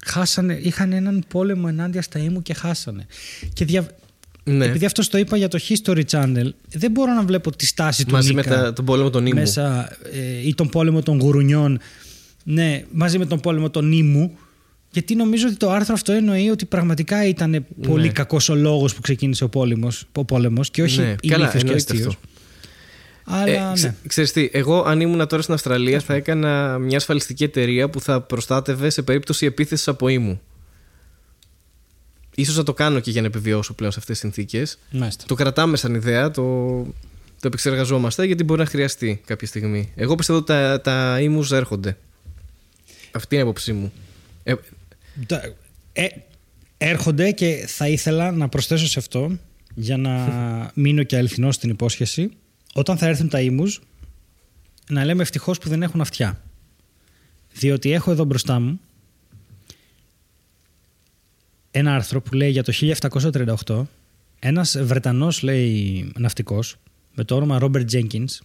Χάσανε, 0.05 0.59
είχαν 0.61 0.91
έναν 0.91 1.23
πόλεμο 1.27 1.65
ενάντια 1.67 2.01
στα 2.01 2.19
ήμου 2.19 2.41
και 2.41 2.53
χάσανε. 2.53 3.05
Και 3.53 3.65
δια... 3.65 3.87
Ναι. 4.43 4.65
επειδή 4.65 4.85
αυτός 4.85 5.09
το 5.09 5.17
είπα 5.17 5.37
για 5.37 5.47
το 5.47 5.59
History 5.69 6.03
Channel, 6.11 6.49
δεν 6.69 6.91
μπορώ 6.91 7.13
να 7.13 7.23
βλέπω 7.23 7.55
τη 7.55 7.65
στάση 7.65 8.05
του 8.05 8.11
Μαζί 8.11 8.33
με 8.33 8.41
Νίκα 8.41 8.61
τα, 8.61 8.73
τον 8.73 8.85
πόλεμο 8.85 9.09
των 9.09 9.25
ήμου. 9.25 9.39
μέσα 9.39 9.97
ε, 10.13 10.47
ή 10.47 10.53
τον 10.55 10.69
πόλεμο 10.69 11.01
των 11.01 11.19
γουρουνιών. 11.19 11.79
Ναι, 12.43 12.83
μαζί 12.91 13.17
με 13.17 13.25
τον 13.25 13.39
πόλεμο 13.39 13.69
των 13.69 13.91
ήμου. 13.91 14.37
Γιατί 14.91 15.15
νομίζω 15.15 15.47
ότι 15.47 15.55
το 15.55 15.71
άρθρο 15.71 15.93
αυτό 15.93 16.11
εννοεί 16.11 16.49
ότι 16.49 16.65
πραγματικά 16.65 17.27
ήταν 17.27 17.65
πολύ 17.87 18.09
κακός 18.09 18.49
ο 18.49 18.55
λόγος 18.55 18.95
που 18.95 19.01
ξεκίνησε 19.01 19.43
ο 19.43 19.49
πόλεμος, 19.49 20.05
ο 20.15 20.25
πόλεμος 20.25 20.69
και 20.71 20.81
όχι 20.83 20.99
Ναι, 20.99 21.15
η 21.21 21.27
καλά, 21.27 21.47
και 21.51 21.57
εννοείται 21.57 21.93
αστείος. 21.93 22.07
αυτό. 22.07 22.19
Αλλά 23.25 23.69
Ε, 23.69 23.73
ξε- 23.73 23.89
ναι. 23.89 23.95
Ξέρεις 24.07 24.31
τι, 24.31 24.49
εγώ 24.51 24.81
αν 24.83 25.01
ήμουν 25.01 25.27
τώρα 25.27 25.41
στην 25.41 25.53
Αυστραλία 25.53 25.99
θα 25.99 26.13
έκανα 26.13 26.77
μια 26.77 26.97
ασφαλιστική 26.97 27.43
εταιρεία 27.43 27.89
που 27.89 27.99
θα 28.01 28.21
προστάτευε 28.21 28.89
σε 28.89 29.01
περίπτωση 29.01 29.45
επίθεσης 29.45 29.87
από 29.87 30.07
ήμου. 30.07 30.41
Ίσως 32.35 32.55
θα 32.55 32.63
το 32.63 32.73
κάνω 32.73 32.99
και 32.99 33.11
για 33.11 33.21
να 33.21 33.27
επιβιώσω 33.27 33.73
πλέον 33.73 33.91
σε 33.91 33.99
αυτές 33.99 34.19
τις 34.19 34.31
συνθήκες. 34.31 34.79
Μάλιστα. 34.91 35.23
Το 35.27 35.35
κρατάμε 35.35 35.77
σαν 35.77 35.93
ιδέα, 35.95 36.31
το, 36.31 36.41
το 37.39 37.47
επεξεργαζόμαστε 37.47 38.25
γιατί 38.25 38.43
μπορεί 38.43 38.59
να 38.59 38.65
χρειαστεί 38.65 39.21
κάποια 39.25 39.47
στιγμή. 39.47 39.91
Εγώ 39.95 40.15
πιστεύω 40.15 40.39
ότι 40.39 40.47
τα, 40.47 40.81
τα 40.81 41.19
ήμους 41.21 41.51
έρχονται. 41.51 41.97
Αυτή 43.13 43.35
είναι 43.35 43.43
η 43.43 43.47
άποψή 43.47 43.73
μου. 43.73 43.93
Ε, 44.43 44.53
Τα- 45.27 45.53
ε, 45.93 46.07
έρχονται 46.77 47.31
και 47.31 47.65
θα 47.67 47.87
ήθελα 47.87 48.31
να 48.31 48.49
προσθέσω 48.49 48.87
σε 48.87 48.99
αυτό 48.99 49.37
για 49.75 49.97
να 49.97 50.71
μείνω 50.75 51.03
και 51.03 51.17
αληθινός 51.17 51.55
στην 51.55 51.69
υπόσχεση 51.69 52.31
όταν 52.73 52.97
θα 52.97 53.07
έρθουν 53.07 53.29
τα 53.29 53.41
ήμους 53.41 53.81
να 54.89 55.05
λέμε 55.05 55.21
ευτυχώς 55.21 55.57
που 55.57 55.69
δεν 55.69 55.83
έχουν 55.83 56.01
αυτιά 56.01 56.41
διότι 57.53 57.91
έχω 57.91 58.11
εδώ 58.11 58.23
μπροστά 58.23 58.59
μου 58.59 58.79
ένα 61.71 61.95
άρθρο 61.95 62.21
που 62.21 62.33
λέει 62.33 62.49
για 62.51 62.63
το 62.63 62.73
1738 63.67 63.83
ένας 64.39 64.77
Βρετανός 64.81 65.41
λέει 65.41 66.11
ναυτικός 66.17 66.75
με 67.15 67.23
το 67.23 67.35
όνομα 67.35 67.57
Robert 67.61 67.85
Jenkins 67.91 68.37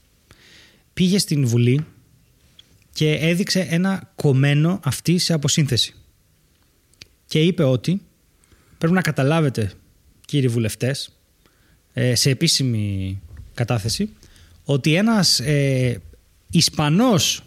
πήγε 0.95 1.19
στην 1.19 1.47
Βουλή 1.47 1.85
και 2.99 3.13
έδειξε 3.21 3.67
ένα 3.71 4.13
κομμένο 4.17 4.81
αυτή 4.85 5.19
σε 5.19 5.33
αποσύνθεση 5.33 5.95
και 7.27 7.41
είπε 7.43 7.63
ότι 7.63 8.01
πρέπει 8.79 8.95
να 8.95 9.01
καταλάβετε, 9.01 9.73
κύριοι 10.27 10.49
βουλευτές, 10.49 11.11
ε, 11.93 12.15
σε 12.15 12.31
επίσημη 12.31 13.21
κατάθεση, 13.55 14.09
ότι 14.65 14.95
ένας 14.95 15.41
ε, 15.41 16.01
Ισπανός 16.51 17.43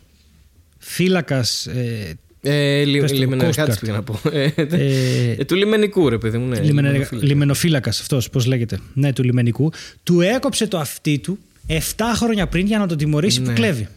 φύλακας 0.77 1.65
ε, 1.67 2.17
Ε, 2.41 2.83
λι, 2.83 2.99
Πες 2.99 3.11
το, 3.11 3.17
λιμενεργάτης 3.17 3.75
Coast 3.75 3.77
Guard. 3.77 3.81
πήγα 3.81 3.93
να 3.93 4.03
πω. 4.03 4.19
Ε, 4.31 4.51
Ε, 4.55 5.35
ε, 5.39 5.45
του 5.45 5.55
λιμενικού, 5.55 6.09
ρε 6.09 6.17
παιδί 6.17 6.37
μου. 6.37 6.47
Ναι, 6.47 6.59
λιμενεργα- 6.59 6.91
λιμενοφύλακα. 6.93 7.25
λιμενοφύλακας 7.27 7.99
αυτός, 7.99 8.29
πώς 8.29 8.45
λέγεται, 8.45 8.79
ναι, 8.93 9.13
του 9.13 9.23
λιμενικού, 9.23 9.71
του 10.03 10.21
έκοψε 10.21 10.67
το 10.67 10.77
αυτί 10.79 11.19
του 11.19 11.39
7 11.67 12.13
χρόνια 12.15 12.47
πριν 12.47 12.65
για 12.65 12.77
να 12.77 12.87
τον 12.87 12.97
τιμωρήσει 12.97 13.41
που 13.41 13.47
Ναι. 13.47 13.53
κλέβει. 13.53 13.87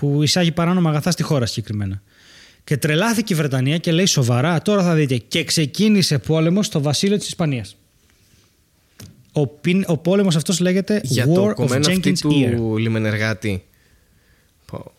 Που 0.00 0.22
εισάγει 0.22 0.52
παράνομα 0.52 0.90
αγαθά 0.90 1.10
στη 1.10 1.22
χώρα 1.22 1.46
συγκεκριμένα. 1.46 2.02
Και 2.64 2.76
τρελάθηκε 2.76 3.32
η 3.32 3.36
Βρετανία 3.36 3.78
και 3.78 3.92
λέει 3.92 4.06
σοβαρά, 4.06 4.62
τώρα 4.62 4.82
θα 4.82 4.94
δείτε. 4.94 5.16
Και 5.16 5.44
ξεκίνησε 5.44 6.18
πόλεμος 6.18 6.66
στο 6.66 6.80
βασίλειο 6.82 7.16
της 7.18 7.26
Ισπανίας. 7.26 7.76
Ο, 9.32 9.46
πιν- 9.46 9.84
ο 9.86 9.96
πόλεμος 9.96 10.36
αυτός 10.36 10.60
λέγεται 10.60 11.00
Για 11.04 11.24
War 11.28 11.34
το 11.34 11.48
of 11.48 11.54
κομμένο 11.54 11.86
αυτί 11.88 12.00
Jenkins 12.22 12.26
Ear. 12.32 12.54
του 12.56 12.76
λιμενεργάτη. 12.78 13.62
Πω. 14.66 14.92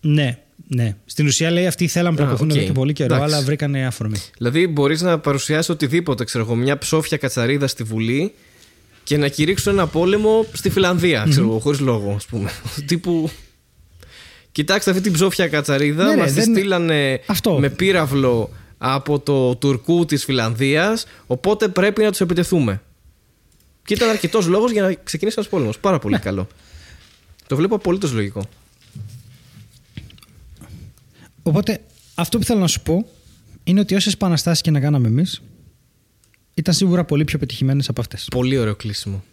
Ναι, 0.00 0.38
ναι. 0.68 0.96
Στην 1.06 1.26
ουσία 1.26 1.50
λέει 1.50 1.66
αυτοί 1.66 1.86
θέλαν 1.86 2.14
να 2.14 2.20
Α, 2.22 2.24
προκωθούν 2.24 2.50
οκ. 2.50 2.56
εδώ 2.56 2.66
και 2.66 2.72
πολύ 2.72 2.92
καιρό, 2.92 3.14
Εντάξει. 3.14 3.34
αλλά 3.34 3.44
βρήκανε 3.44 3.86
αφορμή. 3.86 4.16
Δηλαδή 4.36 4.66
μπορείς 4.66 5.00
να 5.02 5.18
παρουσιάσει 5.18 5.70
οτιδήποτε, 5.72 6.24
ξέρω 6.24 6.44
εγώ, 6.44 6.54
μια 6.54 6.78
ψόφια 6.78 7.16
κατσαρίδα 7.16 7.66
στη 7.66 7.82
Βουλή 7.82 8.32
και 9.04 9.16
να 9.16 9.28
κηρύξουν 9.28 9.72
ένα 9.72 9.86
πόλεμο 9.86 10.46
στη 10.52 10.70
φιλανδια 10.70 11.26
ξέρω 11.30 11.46
εγώ, 11.46 11.58
χωρίς 11.58 11.80
λόγο, 11.80 12.12
ας 12.14 12.26
πούμε. 12.26 12.50
Τύπου. 12.86 13.30
Κοιτάξτε 14.52 14.90
αυτή 14.90 15.02
την 15.02 15.12
ψόφια 15.12 15.48
κατσαρίδα. 15.48 16.04
Ναι, 16.04 16.14
ρε, 16.14 16.20
Μας 16.20 16.32
τη 16.32 16.40
δεν- 16.40 16.54
στείλανε 16.54 17.20
Αυτό. 17.26 17.58
με 17.58 17.70
πύραυλο 17.70 18.50
από 18.78 19.18
το 19.20 19.56
τουρκού 19.56 20.04
της 20.04 20.24
Φιλανδίας. 20.24 21.06
Οπότε 21.26 21.68
πρέπει 21.68 22.02
να 22.02 22.10
τους 22.10 22.20
επιτεθούμε. 22.20 22.82
Και 23.84 23.94
ήταν 23.94 24.08
αρκετός 24.08 24.46
λόγος 24.46 24.70
για 24.70 24.82
να 24.82 24.92
ξεκινήσει 25.04 25.36
ένας 25.38 25.50
πόλεμος. 25.50 25.78
Πάρα 25.78 25.98
πολύ 25.98 26.14
Ναι. 26.14 26.20
καλό. 26.20 26.46
Το 27.46 27.56
βλέπω 27.56 27.74
απολύτως 27.74 28.12
λογικό. 28.12 28.42
Οπότε 31.42 31.80
αυτό 32.14 32.38
που 32.38 32.44
θέλω 32.44 32.60
να 32.60 32.66
σου 32.66 32.80
πω 32.80 33.06
είναι 33.64 33.80
ότι 33.80 33.94
όσες 33.94 34.12
επαναστάσεις 34.12 34.60
και 34.62 34.70
να 34.70 34.80
κάναμε 34.80 35.08
εμείς 35.08 35.42
ήταν 36.54 36.74
σίγουρα 36.74 37.04
πολύ 37.04 37.24
πιο 37.24 37.38
πετυχημένες 37.38 37.88
από 37.88 38.00
αυτές. 38.00 38.26
Πολύ 38.30 38.58
ωραίο 38.58 38.74
κλείσιμο. 38.76 39.24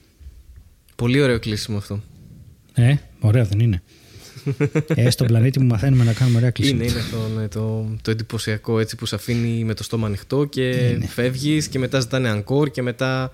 Πολύ 0.96 1.22
ωραίο 1.22 1.40
κλείσιμο 1.40 1.78
αυτό. 1.78 2.02
Ε, 2.74 2.96
ωραίο 3.20 3.46
δεν 3.46 3.60
είναι. 3.60 3.82
Ε, 4.96 5.10
στον 5.10 5.28
πλανήτη 5.28 5.60
μου 5.60 5.68
μαθαίνουμε 5.68 6.04
να 6.04 6.14
κάνουμε 6.14 6.38
ωραία 6.38 6.50
κλεισίματα. 6.50 6.84
Είναι, 6.84 6.92
είναι 6.94 7.02
αυτό 7.02 7.40
ναι, 7.40 7.48
το, 7.48 7.96
το 8.02 8.12
εντυπωσιακό 8.12 8.80
έτσι 8.80 8.96
που 8.96 9.06
σε 9.06 9.16
αφήνει 9.16 9.64
με 9.64 9.74
το 9.74 9.84
στόμα 9.84 10.08
ανοιχτό 10.08 10.46
και 10.46 10.70
Είναι. 10.70 11.06
φεύγεις 11.08 11.68
και 11.68 11.80
μετά 11.80 12.00
ζητάνε 12.00 12.30
αγκόρ 12.30 12.70
και 12.72 12.82
μετά 12.82 13.32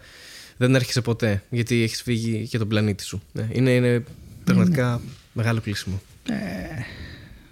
δεν 0.58 0.76
έρχεσαι 0.76 1.02
ποτέ 1.02 1.44
γιατί 1.50 1.84
έχεις 1.84 2.02
φύγει 2.02 2.48
και 2.48 2.58
τον 2.58 2.68
πλανήτη 2.68 3.04
σου. 3.04 3.22
Ναι, 3.32 3.48
είναι, 3.52 3.72
είναι 3.72 4.04
πραγματικά 4.44 5.02
μεγάλο 5.34 5.62
κλείσιμο. 5.62 6.02
Ε. 6.30 6.34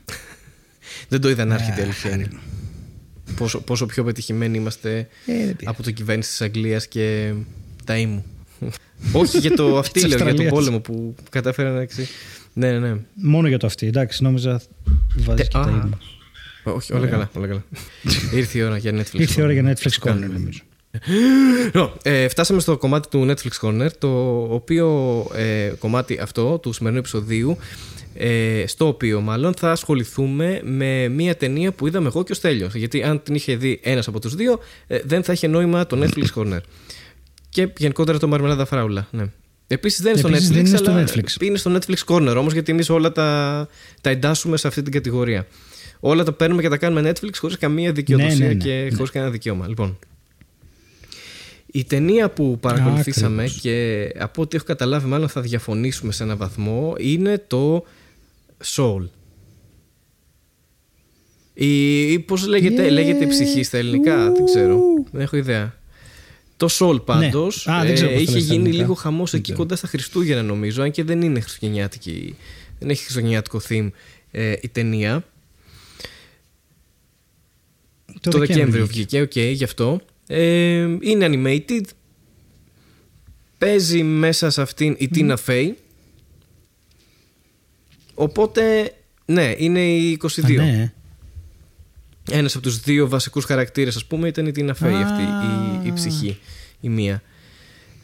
δεν 1.09 1.21
το 1.21 1.29
είδα 1.29 1.45
να 1.45 1.53
έρχεται 1.53 1.79
η 1.79 1.83
αλήθεια 1.83 2.11
είναι. 2.11 2.27
Πόσο, 3.35 3.59
πόσο 3.61 3.85
πιο 3.85 4.03
πετυχημένοι 4.03 4.57
είμαστε 4.57 4.97
Ε, 4.99 5.05
δεν 5.25 5.37
πειράζει. 5.37 5.55
από 5.65 5.83
το 5.83 5.91
κυβέρνηση 5.91 6.29
της 6.29 6.41
Αγγλίας 6.41 6.87
και 6.87 7.33
τα 7.85 7.97
ήμου. 7.97 8.25
Όχι 9.11 9.37
για 9.37 9.51
το 9.51 9.77
αυτή 9.77 9.91
Της 9.99 10.01
λέω, 10.01 10.09
για 10.09 10.17
τον 10.17 10.27
Αυστραλίας. 10.27 10.53
πόλεμο 10.53 10.79
που 10.79 11.15
κατάφερα 11.29 11.71
να 11.71 11.81
εξή. 11.81 12.07
Ναι, 12.53 12.79
ναι. 12.79 12.95
Μόνο 13.13 13.47
για 13.47 13.57
το 13.57 13.67
αυτή. 13.67 13.87
Εντάξει, 13.87 14.23
νόμιζα 14.23 14.61
βάζεις 15.17 15.47
και 15.47 15.57
Α, 15.57 15.63
τα 15.63 15.69
ίδια. 15.69 15.97
Όχι, 16.63 16.93
όλα 16.93 17.07
καλά, 17.07 17.29
όλα 17.37 17.47
καλά. 17.47 17.63
Ήρθε 18.39 18.57
η 18.57 18.61
ώρα 18.61 18.77
για 18.77 18.91
Netflix. 18.91 19.19
Ήρθε 19.19 19.41
η 19.41 19.43
ώρα 19.43 19.53
για 19.53 19.63
Netflix 19.73 19.89
Corner, 19.89 19.99
κάνουμε. 20.01 20.27
νομίζω. 20.27 20.59
Λοιπόν, 21.65 21.91
ε, 22.03 22.27
φτάσαμε 22.27 22.59
στο 22.59 22.77
κομμάτι 22.77 23.09
του 23.09 23.27
Netflix 23.29 23.67
Corner, 23.67 23.89
το 23.97 24.41
οποίο 24.43 24.87
ε, 25.35 25.71
κομμάτι 25.79 26.19
αυτό 26.21 26.59
του 26.59 26.73
σημερινού 26.73 26.99
επεισοδίου, 26.99 27.57
ε, 28.13 28.63
στο 28.67 28.87
οποίο 28.87 29.21
μάλλον 29.21 29.53
θα 29.53 29.71
ασχοληθούμε 29.71 30.61
με 30.63 31.07
μια 31.07 31.35
ταινία 31.35 31.71
που 31.71 31.87
είδαμε 31.87 32.07
εγώ 32.07 32.23
και 32.23 32.31
ο 32.31 32.35
Στέλιος. 32.35 32.75
Γιατί 32.75 33.03
αν 33.03 33.23
την 33.23 33.35
είχε 33.35 33.55
δει 33.55 33.79
ένας 33.83 34.07
από 34.07 34.19
τους 34.19 34.35
δύο, 34.35 34.59
ε, 34.87 34.99
δεν 35.05 35.23
θα 35.23 35.33
είχε 35.33 35.47
νόημα 35.47 35.85
το 35.85 35.99
Netflix 36.03 36.25
Corner. 36.35 36.59
Και 37.49 37.69
γενικότερα 37.77 38.17
το 38.17 38.27
Μαρμελάδα 38.27 38.65
Φράουλα. 38.65 39.07
Ναι. 39.11 39.25
Επίσης 39.73 40.01
δεν 40.01 40.11
είναι 40.11 40.19
στο 40.19 40.27
Επίσης 40.27 40.49
Netflix, 40.49 40.53
δεν 40.53 40.65
είναι 40.65 40.77
στο 40.77 40.91
αλλά 40.91 41.03
Netflix. 41.03 41.41
είναι 41.41 41.57
στο 41.57 41.77
Netflix 41.77 41.95
Corner 42.05 42.35
όμως, 42.37 42.53
γιατί 42.53 42.71
εμείς 42.71 42.89
όλα 42.89 43.11
τα, 43.11 43.67
τα 44.01 44.09
εντάσσουμε 44.09 44.57
σε 44.57 44.67
αυτή 44.67 44.81
την 44.81 44.91
κατηγορία. 44.91 45.47
Όλα 45.99 46.23
τα 46.23 46.33
παίρνουμε 46.33 46.61
και 46.61 46.69
τα 46.69 46.77
κάνουμε 46.77 47.11
Netflix 47.11 47.31
χωρίς 47.37 47.57
καμία 47.57 47.91
δικαιοδοσία 47.91 48.35
Ναι, 48.35 48.45
ναι, 48.45 48.53
ναι, 48.53 48.63
και 48.63 48.87
ναι. 48.89 48.95
χωρίς 48.95 49.11
κανένα 49.11 49.31
δικαίωμα. 49.31 49.67
Λοιπόν, 49.67 49.99
η 51.71 51.83
ταινία 51.83 52.29
που 52.29 52.57
παρακολουθήσαμε 52.59 53.41
Ακριβώς. 53.41 53.61
και 53.61 54.09
από 54.19 54.41
ό,τι 54.41 54.55
έχω 54.55 54.65
καταλάβει, 54.65 55.07
μάλλον 55.07 55.29
θα 55.29 55.41
διαφωνήσουμε 55.41 56.11
σε 56.11 56.23
έναν 56.23 56.37
βαθμό, 56.37 56.95
είναι 56.97 57.43
το 57.47 57.85
Soul. 58.75 59.07
Η, 61.53 62.01
ή 62.11 62.19
πώς 62.19 62.47
λέγεται, 62.47 62.87
Yeah. 62.87 62.91
λέγεται 62.91 63.23
η 63.23 63.27
ψυχή 63.27 63.63
στα 63.63 63.77
ελληνικά, 63.77 64.31
δεν 64.31 64.45
ξέρω. 64.45 64.79
Δεν 65.11 65.21
έχω 65.21 65.37
ιδέα. 65.37 65.79
Το 66.61 66.67
Soul 66.79 67.05
πάντως 67.05 67.65
Ναι. 67.65 67.73
Α, 67.73 67.83
δεν 67.85 67.93
ξέρω 67.93 68.09
ε, 68.09 68.13
πώς 68.13 68.23
το 68.23 68.29
είχε 68.29 68.33
λες 68.33 68.43
στα 68.43 68.53
γίνει 68.53 68.63
ελληνικά. 68.63 68.81
λίγο 68.83 68.93
χαμός 68.93 69.31
Δεν 69.31 69.39
εκεί 69.39 69.51
ξέρω. 69.51 69.63
κοντά 69.63 69.75
στα 69.75 69.87
Χριστούγεννα 69.87 70.41
νομίζω, 70.43 70.81
αν 70.83 70.91
και 70.91 71.03
δεν 71.03 71.21
είναι 71.21 71.39
χριστουγεννιάτικη, 71.39 72.35
δεν 72.79 72.89
έχει 72.89 73.01
χριστουγεννιάτικο 73.01 73.61
theme 73.69 73.89
ε, 74.31 74.53
η 74.61 74.67
ταινία. 74.67 75.23
Το, 78.19 78.39
Δεκέμβριο 78.39 78.87
βγήκε, 78.87 79.21
οκ, 79.21 79.35
γι' 79.35 79.63
αυτό. 79.63 80.01
Ε, 80.27 80.97
είναι 80.99 81.27
animated. 81.29 81.83
Παίζει 83.57 84.03
μέσα 84.03 84.49
σε 84.49 84.61
αυτήν 84.61 84.95
η 84.97 85.09
Tina 85.15 85.35
Fey. 85.45 85.71
Οπότε, 88.13 88.93
ναι, 89.25 89.53
είναι 89.57 89.95
η 89.95 90.19
22. 90.21 90.57
Α, 90.57 90.63
ναι. 90.63 90.93
Ένας 92.31 92.53
από 92.55 92.63
τους 92.63 92.79
δύο 92.79 93.07
βασικούς 93.07 93.45
χαρακτήρες, 93.45 93.95
ας 93.95 94.05
πούμε, 94.05 94.27
ήταν 94.27 94.45
η 94.45 94.51
Tina 94.55 94.69
Fey 94.69 94.93
Α. 94.93 95.01
αυτή, 95.01 95.21
η, 95.21 95.87
η 95.87 95.91
ψυχή, 95.93 96.37
η 96.79 96.89
μία. 96.89 97.21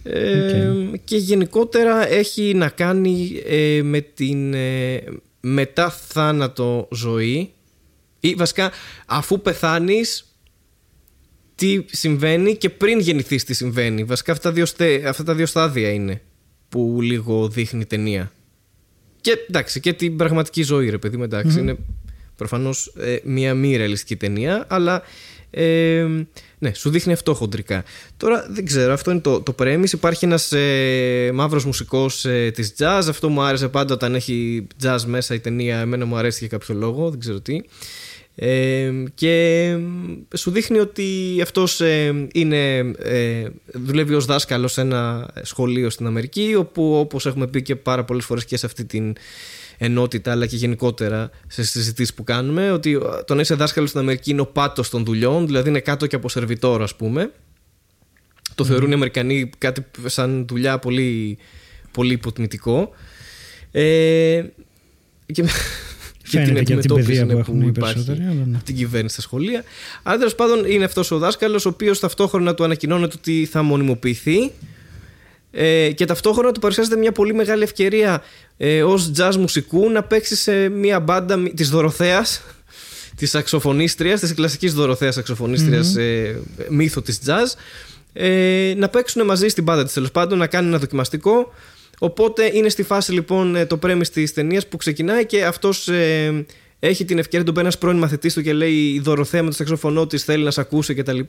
Ε, 0.04 0.74
Και 1.04 1.18
γενικότερα 1.18 2.08
έχει 2.08 2.54
να 2.54 2.70
κάνει 2.70 3.42
ε, 3.46 3.82
με 3.84 4.02
την 4.02 4.54
ε, 4.54 5.04
μετά 5.40 5.90
θάνατο 5.90 6.88
ζωή 6.92 7.52
ή 8.20 8.34
βασικά 8.36 8.72
αφού 9.06 9.42
πεθάνεις 9.42 10.36
τι 11.56 11.86
συμβαίνει 11.92 12.56
και 12.56 12.70
πριν 12.70 13.00
γεννηθείς 13.00 13.44
τι 13.44 13.54
συμβαίνει. 13.54 14.04
Βασικά 14.04 14.32
αυτά, 14.32 14.50
τα 14.50 14.56
δύο, 14.56 14.66
στε- 14.66 15.06
αυτά 15.06 15.24
τα 15.24 15.34
δύο 15.36 15.46
στάδια 15.46 15.90
είναι 15.92 16.22
που 16.70 16.98
λίγο 17.02 17.48
δείχνει 17.50 17.80
η 17.82 17.86
ταινία. 17.86 18.32
Και 19.22 19.38
εντάξει, 19.50 19.80
και 19.80 19.94
την 19.94 20.16
πραγματική 20.18 20.64
ζωή, 20.64 20.90
ρε 20.90 20.98
παιδί 20.98 21.18
μου, 21.18 21.24
εντάξει, 21.24 21.60
είναι 21.60 21.78
προφανώς 22.38 22.94
ε, 23.00 23.18
μια 23.24 23.54
μη 23.54 23.76
ρεαλιστική 23.76 24.16
ταινία, 24.16 24.66
αλλά 24.68 25.02
ε, 25.50 26.06
ναι, 26.58 26.74
σου 26.74 26.90
δείχνει 26.90 27.14
αυτό 27.14 27.34
χοντρικά. 27.34 27.84
Τώρα 28.18 28.48
δεν 28.50 28.66
ξέρω, 28.66 28.94
αυτό 28.94 29.12
είναι 29.12 29.20
το, 29.20 29.42
το 29.42 29.56
premise. 29.60 29.92
Υπάρχει 29.94 30.26
ένας 30.26 30.52
ε, 30.52 31.32
μαύρος 31.34 31.66
μουσικός 31.66 32.26
ε, 32.26 32.52
της 32.54 32.74
jazz, 32.80 33.04
αυτό 33.10 33.30
μου 33.30 33.42
άρεσε 33.42 33.68
πάντα 33.68 33.94
όταν 33.94 34.16
έχει 34.16 34.68
jazz 34.84 35.00
μέσα 35.06 35.34
η 35.34 35.40
ταινία, 35.40 35.80
εμένα 35.80 36.06
μου 36.06 36.18
αρέσει 36.18 36.38
για 36.40 36.58
κάποιο 36.58 36.76
λόγο, 36.76 37.10
δεν 37.10 37.20
ξέρω 37.20 37.42
τι. 37.42 37.62
Ε, 38.40 38.92
και 39.16 39.66
ε, 40.32 40.38
σου 40.38 40.52
δείχνει 40.52 40.80
ότι 40.80 41.40
αυτός 41.42 41.82
ε, 41.82 42.28
είναι, 42.34 42.78
ε, 42.98 43.46
δουλεύει 43.74 44.14
ως 44.14 44.26
δάσκαλος 44.26 44.72
σε 44.72 44.82
ένα 44.82 45.30
σχολείο 45.42 45.90
στην 45.90 46.06
Αμερική 46.06 46.56
όπου 46.58 46.96
όπως 46.96 47.26
έχουμε 47.26 47.48
πει 47.48 47.62
και 47.62 47.76
πάρα 47.76 48.04
πολλές 48.04 48.26
φορές 48.26 48.46
και 48.46 48.58
σε 48.58 48.66
αυτή 48.66 48.86
την 48.86 49.16
ενότητα 49.78 50.32
αλλά 50.32 50.46
και 50.46 50.56
γενικότερα 50.56 51.30
σε 51.48 51.64
συζητήσεις 51.64 52.14
που 52.14 52.24
κάνουμε 52.24 52.72
ότι 52.72 52.98
το 53.26 53.36
να 53.36 53.42
είσαι 53.42 53.56
δάσκαλος 53.56 53.90
στην 53.90 54.02
Αμερική 54.02 54.32
είναι 54.32 54.42
ο 54.42 54.46
πάτος 54.46 54.90
των 54.90 55.06
δουλειών 55.06 55.46
δηλαδή 55.46 55.70
είναι 55.70 55.80
κάτω 55.80 56.08
και 56.08 56.16
από 56.16 56.30
σερβιτόρο 56.30 56.84
ας 56.84 56.96
πούμε 56.96 57.32
το 58.56 58.66
θεωρούν 58.66 58.92
οι 58.92 58.94
Αμερικανοί 58.94 59.50
κάτι 59.58 59.86
σαν 60.06 60.46
δουλειά 60.48 60.80
πολύ, 60.80 61.38
πολύ 61.92 62.14
υποτιμητικό 62.14 62.90
ε, 63.72 64.44
και, 65.26 65.42
και 65.42 65.50
Φαίνεται 66.24 66.64
και 66.64 66.74
από 66.74 66.82
την 66.82 66.96
παιδεία 66.96 67.26
ναι, 67.26 67.34
που 67.34 67.40
έχουν 67.40 67.62
οι 67.62 67.66
υπάρχει 67.68 67.94
περισσότεροι, 67.94 68.28
αλλά 68.28 68.46
ναι. 68.46 68.56
από 68.56 68.66
την 68.66 68.76
κυβέρνηση 68.76 69.14
στα 69.14 69.22
σχολεία. 69.22 69.64
Αλλά 70.04 70.18
τέλο 70.18 70.32
πάντων 70.36 70.66
είναι 70.66 70.84
αυτός 70.84 71.12
ο 71.12 71.18
δάσκαλος, 71.18 71.66
ο 71.66 71.70
οποίος 71.70 72.00
ταυτόχρονα 72.00 72.54
του 72.54 72.64
ανακοινώνεται 72.64 73.16
ότι 73.18 73.48
θα 73.52 73.64
μονιμοποιηθεί 73.64 74.52
ε, 75.52 75.92
και 75.92 76.06
ταυτόχρονα 76.06 76.52
του 76.52 76.60
παρουσιάζεται 76.60 76.98
μια 76.98 77.12
πολύ 77.12 77.34
μεγάλη 77.34 77.64
ευκαιρία 77.64 78.24
ε, 78.58 78.84
ως 78.84 79.12
jazz 79.18 79.36
μουσικού 79.40 79.90
να 79.90 80.04
παίξει 80.04 80.36
σε 80.36 80.70
μια 80.70 81.00
μπάντα 81.00 81.38
μ- 81.38 81.54
της 81.54 81.70
Δωροθέας 81.70 82.42
της 83.16 83.30
σαξοφωνίστριας, 83.30 84.20
της 84.20 84.34
κλασικής 84.34 84.74
Δωροθέας 84.74 85.14
σαξοφωνίστριας, 85.16 85.96
ε, 85.96 86.40
μύθο 86.70 87.02
της 87.02 87.20
jazz 87.26 87.54
ε, 88.14 88.74
να 88.78 88.90
παίξουν 88.90 89.26
μαζί 89.26 89.48
στην 89.48 89.64
μπάντα 89.64 89.84
της 89.84 89.94
τέλος 89.94 90.12
πάντων, 90.12 90.38
να 90.38 90.48
κάνει 90.48 90.68
ένα 90.68 90.78
δοκιμαστικό 90.78 91.54
οπότε 92.00 92.50
είναι 92.54 92.70
στη 92.70 92.84
φάση 92.84 93.12
λοιπόν 93.12 93.56
ε, 93.56 93.66
το 93.66 93.80
premise 93.84 94.08
της 94.14 94.34
ταινίας 94.34 94.68
που 94.68 94.78
ξεκινάει 94.78 95.26
και 95.26 95.46
αυτός 95.46 95.88
ε, 95.88 96.46
έχει 96.80 97.06
την 97.06 97.18
ευκαιρία 97.18 97.46
τον 97.46 97.54
παίρνει 97.54 97.70
ένας 97.70 97.80
πρώην 97.80 97.98
μαθητής 97.98 98.34
του 98.34 98.42
και 98.42 98.54
λέει 98.54 98.74
η 98.74 99.00
Δωροθέα 99.00 99.44
με 99.44 99.50
το 99.50 99.56
σαξοφωνό 99.56 100.08
της 100.08 100.24
θέλει 100.24 100.44
να 100.44 100.52
σε 100.52 100.62
ακούσει 100.62 100.94
κτλ. 100.94 101.20
Και, 101.20 101.28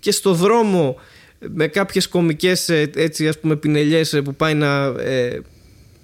και 0.00 0.10
στο 0.10 0.32
δρόμο 0.34 0.96
με 1.38 1.66
κάποιες 1.66 2.08
κομικές 2.08 2.68
έτσι 2.94 3.28
ας 3.28 3.38
πούμε 3.38 3.56
πινελιές 3.56 4.20
που 4.24 4.34
πάει 4.34 4.54
να, 4.54 4.84
ε, 4.84 5.40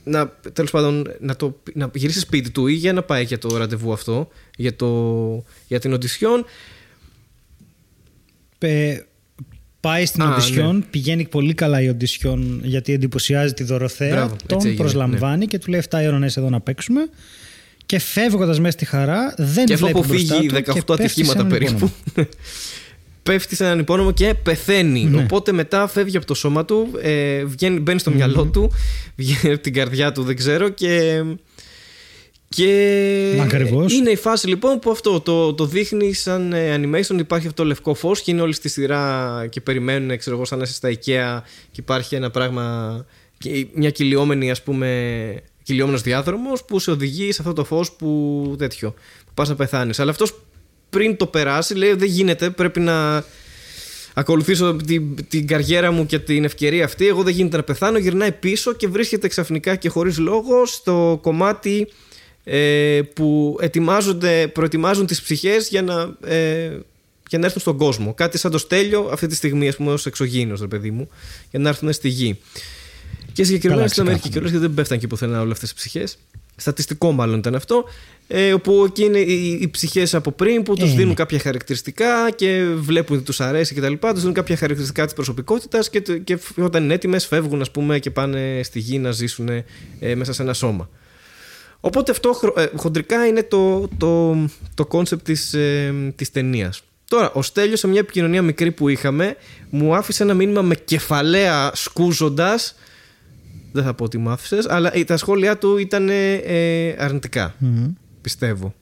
να, 0.04 0.28
τέλος 0.52 0.70
πάντων, 0.70 1.12
να, 1.20 1.36
το, 1.36 1.62
να 1.74 1.90
γυρίσεις 1.94 2.22
σπίτι 2.22 2.50
του 2.50 2.66
ή 2.66 2.74
για 2.74 2.92
να 2.92 3.02
πάει 3.02 3.24
για 3.24 3.38
το 3.38 3.56
ραντεβού 3.56 3.92
αυτό 3.92 4.28
για, 4.56 4.76
το, 4.76 5.44
για 5.66 5.78
την 5.78 5.92
οντισιόν 5.92 6.44
Πάει 9.82 10.06
στην 10.06 10.22
οντισιόν, 10.22 10.76
ναι. 10.76 10.84
πηγαίνει 10.90 11.28
πολύ 11.28 11.54
καλά 11.54 11.80
η 11.80 11.88
οντισιόν 11.88 12.60
γιατί 12.64 12.92
εντυπωσιάζει 12.92 13.52
τη 13.52 13.64
Δωροθέα. 13.64 14.14
Μπράβο, 14.14 14.36
τον 14.46 14.76
προσλαμβάνει 14.76 15.38
ναι. 15.38 15.44
και 15.44 15.58
του 15.58 15.70
λέει 15.70 15.82
7 15.90 15.98
ώρε 16.14 16.26
εδώ 16.26 16.50
να 16.50 16.60
παίξουμε. 16.60 17.00
Και 17.86 17.98
φεύγοντας 17.98 18.58
μέσα 18.58 18.70
στη 18.70 18.84
χαρά, 18.84 19.34
δεν 19.36 19.66
και 19.66 19.76
βλέπει 19.76 19.92
Και 19.92 19.98
αφού 19.98 20.12
φύγει 20.14 20.50
18 20.52 20.78
ατυχήματα 20.88 21.46
περίπου. 21.46 21.90
πέφτει 23.22 23.56
σε 23.56 23.64
έναν 23.64 23.78
υπόνομο 23.78 24.12
και 24.12 24.34
πεθαίνει. 24.34 25.04
Ναι. 25.04 25.22
Οπότε 25.22 25.52
μετά 25.52 25.86
φεύγει 25.86 26.16
από 26.16 26.26
το 26.26 26.34
σώμα 26.34 26.64
του, 26.64 26.90
ε, 27.02 27.44
βγαίνει, 27.44 27.78
μπαίνει 27.78 27.98
στο 27.98 28.10
μυαλό 28.10 28.44
του, 28.44 28.72
βγαίνει 29.16 29.54
από 29.54 29.62
την 29.62 29.72
καρδιά 29.72 30.12
του, 30.12 30.22
δεν 30.22 30.36
ξέρω 30.36 30.68
και 30.68 31.22
και 32.54 32.66
είναι 33.88 34.10
η 34.10 34.16
φάση 34.16 34.48
λοιπόν 34.48 34.78
που 34.78 34.90
αυτό 34.90 35.20
το, 35.20 35.54
το 35.54 35.66
δείχνει 35.66 36.12
σαν 36.12 36.52
ε, 36.52 36.76
animation. 36.76 37.18
Υπάρχει 37.18 37.46
αυτό 37.46 37.62
το 37.62 37.68
λευκό 37.68 37.94
φως 37.94 38.20
και 38.20 38.30
είναι 38.30 38.40
όλη 38.40 38.52
στη 38.52 38.68
σειρά 38.68 39.46
και 39.50 39.60
περιμένουν, 39.60 40.18
ξέρω 40.18 40.36
εγώ, 40.36 40.44
σαν 40.44 40.58
να 40.58 40.64
είσαι 40.64 40.74
στα 40.74 40.88
IKEA 40.88 41.42
και 41.70 41.80
υπάρχει 41.80 42.14
ένα 42.14 42.30
πράγμα, 42.30 43.06
μια 43.74 43.90
κυλιόμενη 43.90 44.50
ας 44.50 44.62
πούμε, 44.62 45.42
κυλιόμενος 45.62 46.02
διάδρομος 46.02 46.64
που 46.64 46.78
σε 46.78 46.90
οδηγεί 46.90 47.32
σε 47.32 47.42
αυτό 47.42 47.52
το 47.52 47.64
φως 47.64 47.92
που 47.92 48.54
τέτοιο, 48.58 48.90
που 49.26 49.32
πας 49.34 49.48
να 49.48 49.54
πεθάνεις. 49.54 49.98
Αλλά 49.98 50.10
αυτός 50.10 50.40
πριν 50.92 51.16
το 51.16 51.26
περάσει 51.26 51.74
λέει 51.74 51.92
δεν 51.92 52.08
γίνεται, 52.08 52.50
πρέπει 52.50 52.80
να 52.80 53.24
ακολουθήσω 54.14 54.76
την, 54.86 55.26
την 55.28 55.46
καριέρα 55.46 55.90
μου 55.90 56.06
και 56.06 56.18
την 56.18 56.44
ευκαιρία 56.44 56.84
αυτή. 56.84 57.06
Εγώ 57.06 57.22
δεν 57.22 57.34
γίνεται 57.34 57.56
να 57.56 57.62
πεθάνω. 57.62 57.98
Γυρνάει 57.98 58.32
πίσω 58.32 58.72
και 58.72 58.88
βρίσκεται 58.88 59.28
ξαφνικά 59.28 59.76
και 59.76 59.88
χωρίς 59.88 60.18
λόγο 60.18 60.66
στο 60.66 61.18
κομμάτι 61.22 61.88
ε, 62.44 63.00
που 63.14 63.56
ετοιμάζονται, 63.60 64.46
προετοιμάζουν 64.46 65.06
τις 65.06 65.22
ψυχές 65.22 65.68
για 65.68 65.82
να, 65.82 66.16
ε, 66.24 66.78
για 67.28 67.38
να 67.38 67.44
έρθουν 67.44 67.60
στον 67.60 67.76
κόσμο. 67.76 68.14
Κάτι 68.14 68.38
σαν 68.38 68.50
το 68.50 68.58
στέλιο 68.58 69.08
αυτή 69.12 69.26
τη 69.26 69.34
στιγμή, 69.34 69.68
ας 69.68 69.76
πούμε, 69.76 69.92
ως 69.92 70.06
εξωγήινος, 70.06 70.60
ρε 70.60 70.66
παιδί 70.66 70.90
μου, 70.90 71.08
για 71.50 71.58
να 71.58 71.68
έρθουν 71.68 71.92
στη 71.92 72.08
γη. 72.08 72.38
Και 73.32 73.44
συγκεκριμένα 73.44 73.88
στην 73.88 74.02
Αμερική 74.02 74.28
και 74.28 74.38
γιατί 74.38 74.56
δεν 74.56 74.74
πέφτουν 74.74 74.98
και 74.98 75.06
πουθενά 75.06 75.40
όλες 75.40 75.52
αυτές 75.52 75.70
οι 75.70 75.74
ψυχές. 75.74 76.18
Στατιστικό 76.62 77.12
μάλλον 77.12 77.38
ήταν 77.38 77.54
αυτό. 77.54 77.84
Ε, 78.28 78.52
όπου 78.52 78.84
εκεί 78.86 79.04
είναι 79.04 79.18
οι, 79.18 79.58
οι 79.60 79.68
ψυχές 79.68 80.14
από 80.14 80.32
πριν 80.32 80.62
που 80.62 80.74
τους 80.74 80.90
ε, 80.90 80.94
δίνουν 80.94 81.08
ναι. 81.08 81.14
κάποια 81.14 81.38
χαρακτηριστικά 81.38 82.30
και 82.30 82.64
βλέπουν 82.74 83.16
ότι 83.16 83.24
τους 83.24 83.40
αρέσει 83.40 83.74
κτλ. 83.74 83.92
Τους 83.92 84.20
δίνουν 84.20 84.34
κάποια 84.34 84.56
χαρακτηριστικά 84.56 85.04
της 85.04 85.14
προσωπικότητας 85.14 85.90
και, 85.90 86.00
και 86.00 86.38
όταν 86.58 86.84
είναι 86.84 86.94
έτοιμες 86.94 87.26
φεύγουν, 87.26 87.60
ας 87.60 87.70
πούμε, 87.70 87.98
και 87.98 88.10
πάνε 88.10 88.60
στη 88.62 88.78
γη 88.78 88.98
να 88.98 89.10
ζήσουν 89.10 89.48
ε, 89.48 90.14
μέσα 90.14 90.32
σε 90.32 90.42
ένα 90.42 90.54
σώμα. 90.54 90.88
Οπότε 91.80 92.10
αυτό 92.10 92.52
ε, 92.56 92.66
χοντρικά 92.76 93.26
είναι 93.26 93.42
το, 93.42 93.88
το, 93.98 94.34
το 94.74 94.88
concept 94.90 95.22
της, 95.22 95.54
ε, 95.54 95.94
της 96.16 96.30
ταινίας. 96.30 96.82
Τώρα, 97.08 97.32
ο 97.32 97.42
Στέλιος 97.42 97.78
σε 97.78 97.88
μια 97.88 98.00
επικοινωνία 98.00 98.42
μικρή 98.42 98.70
που 98.70 98.88
είχαμε 98.88 99.36
μου 99.70 99.94
άφησε 99.94 100.22
ένα 100.22 100.34
μήνυμα 100.34 100.62
με 100.62 100.74
κεφαλαία 100.74 101.70
σκούζοντας 101.74 102.74
δεν 103.72 103.84
θα 103.84 103.94
πω 103.94 104.04
ότι 104.04 104.18
μου 104.18 104.30
άφησες 104.30 104.68
αλλά 104.68 104.92
τα 105.06 105.16
σχόλιά 105.16 105.58
του 105.58 105.76
ήταν 105.76 106.08
ε, 106.08 106.94
αρνητικα 106.98 107.54
πιστεύω 108.20 108.74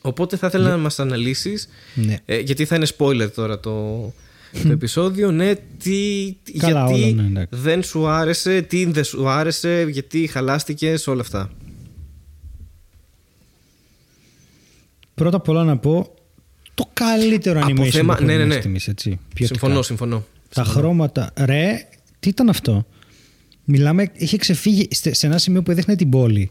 οπότε 0.00 0.36
θα 0.36 0.46
ήθελα 0.46 0.68
να 0.68 0.76
μας 0.76 0.98
αναλύσεις 0.98 1.68
ναι. 1.94 2.16
ε, 2.24 2.38
γιατί 2.38 2.64
θα 2.64 2.76
είναι 2.76 2.86
spoiler 2.98 3.30
τώρα 3.34 3.60
το, 3.60 4.12
το 4.52 4.72
επεισόδιο. 4.72 5.30
Ναι, 5.30 5.54
τι, 5.78 6.36
γιατί 6.44 7.12
ναι, 7.12 7.44
δεν 7.50 7.82
σου 7.82 8.08
άρεσε, 8.08 8.62
τι 8.62 8.84
δεν 8.84 9.04
σου 9.04 9.28
άρεσε, 9.28 9.86
γιατί 9.90 10.26
χαλάστηκες, 10.26 11.06
όλα 11.06 11.20
αυτά. 11.20 11.50
Πρώτα 15.14 15.36
απ' 15.36 15.48
όλα 15.48 15.64
να 15.64 15.76
πω 15.76 16.14
το 16.74 16.90
καλύτερο 16.92 17.60
animation 17.60 17.88
θέμα, 17.90 18.14
που 18.14 18.24
ναι, 18.24 18.36
ναι, 18.36 18.44
ναι. 18.44 18.54
Στιγμής, 18.54 18.88
έτσι, 18.88 19.20
συμφωνώ, 19.34 19.82
συμφωνώ. 19.82 20.24
Τα 20.54 20.64
χρώματα, 20.64 21.32
ρε, 21.36 21.88
τι 22.20 22.28
ήταν 22.28 22.48
αυτό; 22.48 22.86
Μιλάμε, 23.64 24.10
είχε 24.12 24.36
ξεφύγει 24.36 24.88
σε 24.90 25.26
ένα 25.26 25.38
σημείο 25.38 25.62
που 25.62 25.70
έδειχνε 25.70 25.96
την 25.96 26.10
πόλη 26.10 26.50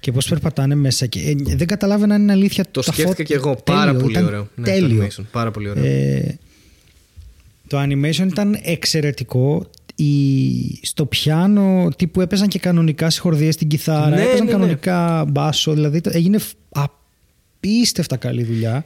και 0.00 0.12
πώς 0.12 0.28
περπατάνε 0.28 0.74
μέσα. 0.74 1.06
Και, 1.06 1.20
ε, 1.20 1.34
δεν 1.56 1.66
καταλάβαινα 1.66 2.14
αν 2.14 2.22
είναι 2.22 2.32
αλήθεια 2.32 2.64
το 2.70 2.82
σκέφτηκα 2.82 3.22
και 3.22 3.34
εγώ. 3.34 3.56
Πάρα 3.64 3.94
πολύ 3.94 4.22
ωραίο. 4.22 4.48
Ναι, 4.54 4.64
τέλειο. 4.64 5.08
πάρα 5.30 5.50
πολύ 5.50 5.68
ωραίο. 5.68 5.84
Ε, 5.84 6.38
το 7.66 7.82
animation 7.82 8.26
ήταν 8.26 8.58
εξαιρετικό. 8.62 9.70
Η... 9.94 10.10
Στο 10.82 11.06
πιάνο 11.06 11.88
τύπου 11.96 12.20
έπαιζαν 12.20 12.48
και 12.48 12.58
κανονικά 12.58 13.10
συγχορδίες 13.10 13.54
στην 13.54 13.68
κιθάρα, 13.68 14.08
ναι, 14.08 14.22
έπαιζαν 14.22 14.38
ναι, 14.38 14.44
ναι. 14.44 14.50
κανονικά 14.50 15.24
μπάσο, 15.28 15.72
δηλαδή 15.72 16.00
έγινε 16.04 16.38
απίστευτα 16.68 18.16
καλή 18.16 18.44
δουλειά. 18.44 18.84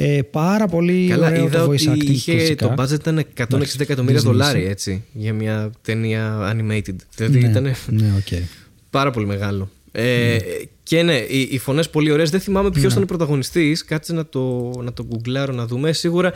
Ε, 0.00 0.22
πάρα 0.30 0.66
πολύ 0.66 1.06
Καλά, 1.08 1.26
ωραίο 1.26 1.44
είδα 1.44 1.64
το 1.64 1.70
voice 1.70 1.92
acting 1.92 2.04
είχε, 2.04 2.54
Το 2.54 2.74
budget 2.78 2.92
ήταν 2.92 3.24
160 3.38 3.64
εκατομμύρια 3.78 4.20
δολάρια 4.20 4.70
έτσι, 4.70 5.04
για 5.12 5.32
μια 5.32 5.70
ταινία 5.82 6.52
animated. 6.52 6.94
Δηλαδή 7.16 7.38
ναι, 7.38 7.48
ήταν 7.48 7.74
ναι, 7.86 8.14
okay. 8.24 8.42
πάρα 8.90 9.10
πολύ 9.10 9.26
μεγάλο. 9.26 9.70
Ε, 9.92 10.02
ναι. 10.02 10.36
Και 10.82 11.02
ναι, 11.02 11.16
οι, 11.16 11.48
οι 11.50 11.58
φωνές 11.58 11.90
πολύ 11.90 12.10
ωραίες. 12.10 12.30
Δεν 12.30 12.40
θυμάμαι 12.40 12.70
ποιος 12.70 12.82
ναι. 12.82 12.90
ήταν 12.90 13.02
ο 13.02 13.06
πρωταγωνιστής. 13.06 13.84
Κάτσε 13.84 14.12
να 14.12 14.26
το, 14.26 14.72
να 14.82 14.92
το 14.92 15.04
γκουγκλάρω 15.04 15.52
να 15.52 15.66
δούμε. 15.66 15.92
Σίγουρα 15.92 16.32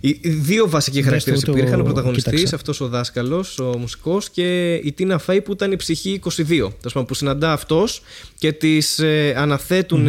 οι, 0.00 0.20
δύο 0.22 0.68
βασικοί 0.68 1.02
χαρακτήρες 1.02 1.42
υπήρχαν. 1.42 1.80
Ο 1.80 1.84
πρωταγωνιστής, 1.84 2.52
αυτός 2.52 2.80
ο 2.80 2.88
δάσκαλος, 2.88 3.58
ο 3.58 3.78
μουσικός, 3.78 4.30
και 4.30 4.74
η 4.74 4.92
Τίνα 4.92 5.18
Φέη 5.18 5.40
που 5.40 5.52
ήταν 5.52 5.72
η 5.72 5.76
ψυχή 5.76 6.20
22. 6.36 6.68
Που 7.06 7.14
συναντά 7.14 7.52
αυτός 7.52 8.02
και 8.38 8.52
τη 8.52 8.78
ε, 8.98 9.34
αναθέτουν. 9.36 10.08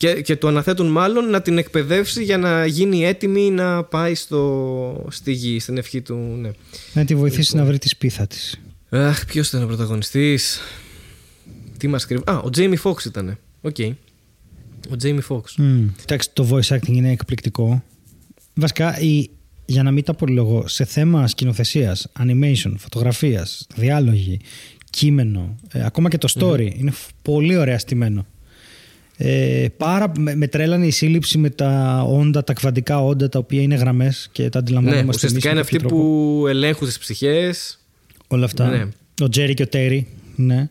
Και, 0.00 0.20
και 0.20 0.36
του 0.36 0.48
αναθέτουν 0.48 0.86
μάλλον 0.86 1.30
να 1.30 1.42
την 1.42 1.58
εκπαιδεύσει 1.58 2.24
για 2.24 2.38
να 2.38 2.66
γίνει 2.66 3.04
έτοιμη 3.04 3.50
να 3.50 3.84
πάει 3.84 4.14
στο, 4.14 5.06
στη 5.10 5.32
γη, 5.32 5.58
στην 5.58 5.78
ευχή 5.78 6.00
του. 6.00 6.14
Ναι. 6.14 6.50
Να 6.92 7.04
τη 7.04 7.14
βοηθήσει 7.14 7.50
λοιπόν. 7.50 7.60
να 7.60 7.66
βρει 7.66 7.78
τη 7.78 7.88
σπίθα 7.88 8.26
της. 8.26 8.60
Αχ, 8.88 9.24
ποιος 9.24 9.48
ήταν 9.48 9.62
ο 9.62 9.66
πρωταγωνιστής; 9.66 10.60
Τι 11.76 11.88
μας 11.88 12.06
κρύβει; 12.06 12.22
Α, 12.26 12.38
ο 12.38 12.50
Τζέιμι 12.50 12.76
Φόξ 12.76 13.04
ήταν. 13.04 13.38
Ok. 13.60 13.74
Okay. 13.78 13.92
Ο 14.90 14.96
Τζέιμι 14.96 15.20
Φόξ. 15.20 15.56
Εντάξει, 16.02 16.30
το 16.32 16.48
voice 16.50 16.76
acting 16.76 16.88
είναι 16.88 17.10
εκπληκτικό. 17.10 17.82
Βασικά, 18.54 18.98
η, 19.00 19.30
για 19.64 19.82
να 19.82 19.90
μην 19.90 20.04
τα 20.04 20.14
πολυλογώ, 20.14 20.68
σε 20.68 20.84
θέμα 20.84 21.26
σκηνοθεσίας, 21.26 22.08
animation, 22.18 22.72
φωτογραφίας, 22.76 23.66
διάλογοι, 23.74 24.40
κείμενο, 24.90 25.56
ε, 25.72 25.84
ακόμα 25.84 26.08
και 26.08 26.18
το 26.18 26.28
story, 26.38 26.72
είναι 26.76 26.92
πολύ 27.22 27.56
ωραία 27.56 27.78
στημένο. 27.78 28.26
Ε, 29.22 29.66
πάρα, 29.76 30.12
με, 30.18 30.34
με 30.34 30.46
τρέλανε 30.46 30.86
η 30.86 30.90
σύλληψη 30.90 31.38
με 31.38 31.50
τα 31.50 32.02
όντα, 32.08 32.44
τα 32.44 32.52
κβαντικά 32.52 33.04
όντα 33.04 33.28
τα 33.28 33.38
οποία 33.38 33.62
είναι 33.62 33.74
γραμμές 33.74 34.28
και 34.32 34.48
τα 34.48 34.58
αντιλαμβανόμαστε. 34.58 35.06
Ναι, 35.06 35.14
ουσιαστικά 35.14 35.50
είναι 35.50 35.60
αυτοί 35.60 35.78
που 35.78 36.44
ελέγχουν 36.48 36.86
τις 36.86 36.98
ψυχές. 36.98 37.78
Όλα 38.26 38.44
αυτά. 38.44 38.68
Ναι. 38.68 38.88
Ο 39.22 39.28
Τζέρι 39.28 39.54
και 39.54 39.62
ο 39.62 39.66
Τέρι. 39.66 40.06
Ναι. 40.36 40.68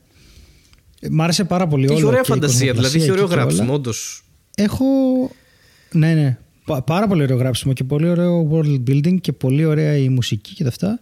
Μ' 1.10 1.22
άρεσε 1.22 1.44
πάρα 1.44 1.68
πολύ 1.68 1.88
όλο. 1.88 1.94
Έχει 1.96 2.06
ωραία 2.06 2.24
φαντασία, 2.24 2.74
δηλαδή 2.74 3.00
έχει 3.00 3.12
ωραίο 3.12 3.26
γράψιμο, 3.26 3.74
όντως. 3.74 4.24
Έχω. 4.56 4.86
Ναι, 5.92 6.14
ναι. 6.14 6.38
Πάρα 6.86 7.08
πολύ 7.08 7.24
ωραίο 7.24 7.38
γράψιμο 7.38 7.74
και 7.74 7.84
πολύ 7.84 8.10
ωραίο 8.10 8.50
world 8.54 8.90
building 8.90 9.22
και 9.22 9.32
πολύ 9.32 9.66
ωραία 9.66 9.98
η 9.98 10.10
μουσική 10.10 10.54
και 10.54 10.64
τα 10.64 10.70
αυτά. 10.70 11.00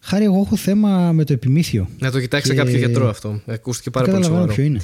Χάρη, 0.00 0.24
εγώ 0.24 0.40
έχω 0.46 0.56
θέμα 0.56 1.12
με 1.12 1.24
το 1.24 1.32
επιμήθειο. 1.32 1.88
Να 1.98 2.10
το 2.10 2.20
κοιτάξει 2.20 2.50
και... 2.50 2.56
κάποιο 2.56 2.76
γιατρό 2.76 3.08
αυτό. 3.08 3.40
Ακούστηκε 3.46 3.90
πάρα 3.90 4.12
πολύ 4.12 4.24
σοβαρό. 4.24 4.52
ποιο 4.52 4.62
είναι. 4.62 4.80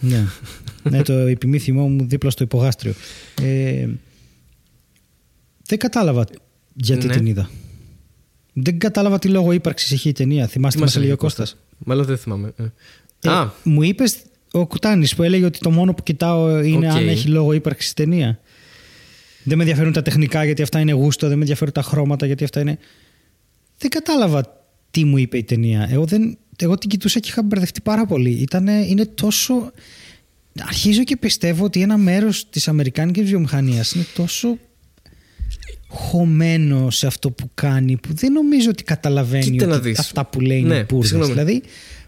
Ναι. 0.00 0.24
ναι, 0.90 1.02
το 1.02 1.12
επιμήθειό 1.12 1.74
μου 1.74 2.06
δίπλα 2.06 2.30
στο 2.30 2.44
υπογάστριο. 2.44 2.94
Ε, 3.42 3.88
δεν 5.66 5.78
κατάλαβα 5.78 6.26
γιατί 6.74 7.06
ναι. 7.06 7.12
την 7.12 7.26
είδα. 7.26 7.50
Δεν 8.52 8.78
κατάλαβα 8.78 9.18
τι 9.18 9.28
λόγο 9.28 9.52
ύπαρξης 9.52 9.90
είχε 9.90 10.08
η 10.08 10.12
ταινία. 10.12 10.46
Θυμάστε 10.46 10.80
μας 10.80 10.96
έλεγε 10.96 11.12
ο 11.12 11.16
Κώστας; 11.16 11.56
Μάλλον 11.78 12.04
δεν 12.04 12.18
θυμάμαι. 12.18 12.52
Ε. 12.56 12.64
Ε, 13.20 13.28
Α. 13.30 13.52
Μου 13.62 13.82
είπες 13.82 14.16
ο 14.50 14.66
Κουτάνης 14.66 15.14
που 15.14 15.22
έλεγε 15.22 15.44
ότι 15.44 15.58
το 15.58 15.70
μόνο 15.70 15.94
που 15.94 16.02
κοιτάω 16.02 16.60
είναι 16.62 16.88
okay. 16.88 16.96
αν 16.96 17.08
έχει 17.08 17.28
λόγο 17.28 17.52
ύπαρξης 17.52 17.92
ταινία. 17.92 18.40
Δεν 19.42 19.56
με 19.56 19.62
ενδιαφέρουν 19.62 19.92
τα 19.92 20.02
τεχνικά 20.02 20.44
γιατί 20.44 20.62
αυτά 20.62 20.80
είναι 20.80 20.92
γούστο, 20.92 21.26
δεν 21.26 21.36
με 21.36 21.40
ενδιαφέρουν 21.40 21.72
τα 21.72 21.82
χρώματα 21.82 22.26
γιατί 22.26 22.44
αυτά 22.44 22.60
είναι. 22.60 22.78
Δεν 23.78 23.90
κατάλαβα 23.90 24.55
τι 24.96 25.04
μου 25.04 25.16
είπε 25.16 25.38
η 25.38 25.44
ταινία. 25.44 25.88
Εγώ, 25.90 26.04
δεν, 26.04 26.38
εγώ 26.58 26.78
την 26.78 26.88
κοιτούσα 26.88 27.20
και 27.20 27.28
είχα 27.28 27.42
μπερδευτεί 27.42 27.80
πάρα 27.80 28.06
πολύ. 28.06 28.30
Ήτανε, 28.30 28.72
είναι 28.72 29.04
τόσο. 29.04 29.72
Αρχίζω 30.60 31.04
και 31.04 31.16
πιστεύω 31.16 31.64
ότι 31.64 31.82
ένα 31.82 31.96
μέρος 31.96 32.48
της 32.50 32.68
Αμερικάνικης 32.68 33.24
βιομηχανίας 33.28 33.92
είναι 33.92 34.06
τόσο 34.14 34.58
χωμένο 35.88 36.90
σε 36.90 37.06
αυτό 37.06 37.30
που 37.30 37.50
κάνει 37.54 37.96
που 37.96 38.14
δεν 38.14 38.32
νομίζω 38.32 38.70
ότι 38.70 38.82
καταλαβαίνει 38.84 39.62
ότι 39.62 39.94
αυτά 39.98 40.26
που 40.26 40.40
λέει 40.40 40.58
είναι 40.58 40.86
ναι, 41.12 41.24
Δηλαδή, 41.24 41.62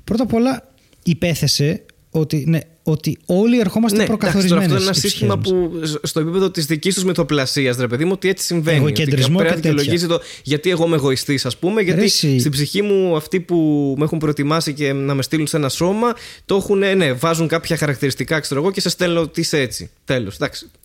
πρώτα 0.04 0.22
απ' 0.22 0.32
όλα 0.34 0.74
υπέθεσε 1.02 1.84
ότι, 2.18 2.44
ναι, 2.48 2.58
ότι 2.82 3.18
όλοι 3.26 3.60
ερχόμαστε 3.60 3.98
Ναι, 3.98 4.06
προκαθορισμένοι. 4.06 4.64
εντάξει, 4.64 4.78
τώρα 4.78 4.90
αυτό 4.90 5.02
είναι 5.24 5.34
ένα 5.34 5.40
σύστημα 5.40 5.88
που 5.98 5.98
στο 6.06 6.20
επίπεδο 6.20 6.50
της 6.50 6.66
δικής 6.66 6.94
τους 6.94 7.04
μυθοπλασίας, 7.04 7.76
ρε 7.76 7.86
παιδί 7.86 8.04
μου, 8.04 8.10
ότι 8.14 8.28
έτσι 8.28 8.44
συμβαίνει. 8.46 8.76
Εγωκεντρισμό 8.76 9.38
ότι 9.38 9.46
και 9.46 9.52
πρέπει 9.52 9.66
να 9.66 9.72
δικαιολογήσει 9.74 10.06
το 10.06 10.20
γιατί 10.42 10.70
εγώ 10.70 10.86
είμαι 10.86 10.96
εγωιστής, 10.96 11.46
ας 11.46 11.56
πούμε, 11.56 11.80
γιατί 11.82 12.00
Ρε 12.00 12.06
εσύ. 12.06 12.38
στην 12.38 12.50
ψυχή 12.50 12.82
μου 12.82 13.16
αυτοί 13.16 13.40
που 13.40 13.94
με 13.98 14.04
έχουν 14.04 14.18
προετοιμάσει 14.18 14.72
και 14.72 14.92
να 14.92 15.14
με 15.14 15.22
στείλουν 15.22 15.46
σε 15.46 15.56
ένα 15.56 15.68
σώμα, 15.68 16.14
το 16.44 16.56
έχουν, 16.56 16.78
ναι, 16.96 17.12
βάζουν 17.12 17.48
κάποια 17.48 17.76
χαρακτηριστικά, 17.76 18.40
ξέρω 18.40 18.60
εγώ, 18.60 18.70
και 18.70 18.80
σε 18.80 18.88
στέλνω 18.88 19.20
ότι 19.20 19.40
είσαι 19.40 19.58
έτσι. 19.60 19.90
Τέλος. 20.04 20.36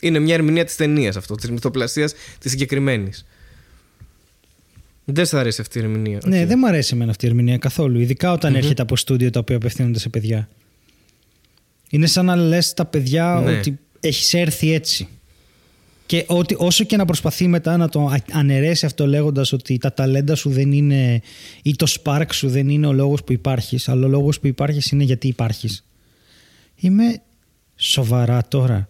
Είναι 0.02 0.20
μια 0.20 0.34
ερμηνεία 0.34 0.66
της 0.66 0.76
ταινίας 0.76 1.16
αυτό, 1.16 1.36
της 1.36 1.50
μυθοπλασίας 1.50 2.14
της 2.40 2.52
συγκεκριμένης. 2.52 3.26
Δεν 5.06 5.26
σου 5.26 5.38
αρέσει 5.38 5.62
αυτή 5.62 5.78
η 5.80 5.82
ερμηνεία. 5.82 6.20
Ναι, 6.26 6.42
Οκ. 6.42 6.48
δεν 6.48 6.58
μου 6.62 6.68
αρέσει 6.68 6.92
εμένα 6.94 7.12
αυτή 7.12 7.26
η 7.26 7.28
ερμηνεία 7.28 7.58
καθόλου. 7.58 8.00
Ειδικά 8.00 8.32
όταν 8.32 8.56
έρχεται 8.56 8.82
από 8.82 8.96
στούντιο 8.96 9.30
τα 9.30 9.40
οποία 9.40 9.56
απευθύνονται 9.56 10.00
σε 10.00 10.10
παιδιά. 10.10 10.50
Είναι 11.94 12.06
σαν 12.08 12.26
να 12.26 12.36
λες 12.36 12.74
τα 12.74 12.86
παιδιά 12.86 13.42
Ναι. 13.46 13.58
ότι 13.58 13.80
έχεις 14.00 14.34
έρθει 14.34 14.74
έτσι. 14.74 15.08
Και 16.06 16.26
ότι 16.28 16.56
όσο 16.58 16.84
και 16.84 16.98
να 16.98 17.06
προσπαθεί 17.06 17.48
μετά 17.48 17.78
να 17.78 17.90
το 17.90 18.06
α- 18.06 18.24
αναιρέσει 18.32 18.86
αυτό 18.86 19.08
λέγοντας 19.08 19.52
ότι 19.52 19.78
τα 19.78 19.94
ταλέντα 19.94 20.36
σου 20.36 20.50
δεν 20.50 20.72
είναι 20.72 21.22
ή 21.64 21.76
το 21.76 21.94
spark 22.04 22.26
σου 22.32 22.50
δεν 22.50 22.70
είναι 22.70 22.88
ο 22.88 22.94
λόγος 22.94 23.24
που 23.24 23.32
υπάρχεις 23.32 23.90
αλλά 23.90 24.06
ο 24.06 24.10
λόγος 24.10 24.40
που 24.40 24.48
υπάρχεις 24.48 24.92
είναι 24.92 25.04
γιατί 25.04 25.28
υπάρχεις. 25.28 25.86
Είμαι 26.76 27.22
σοβαρά 27.76 28.48
τώρα. 28.48 28.90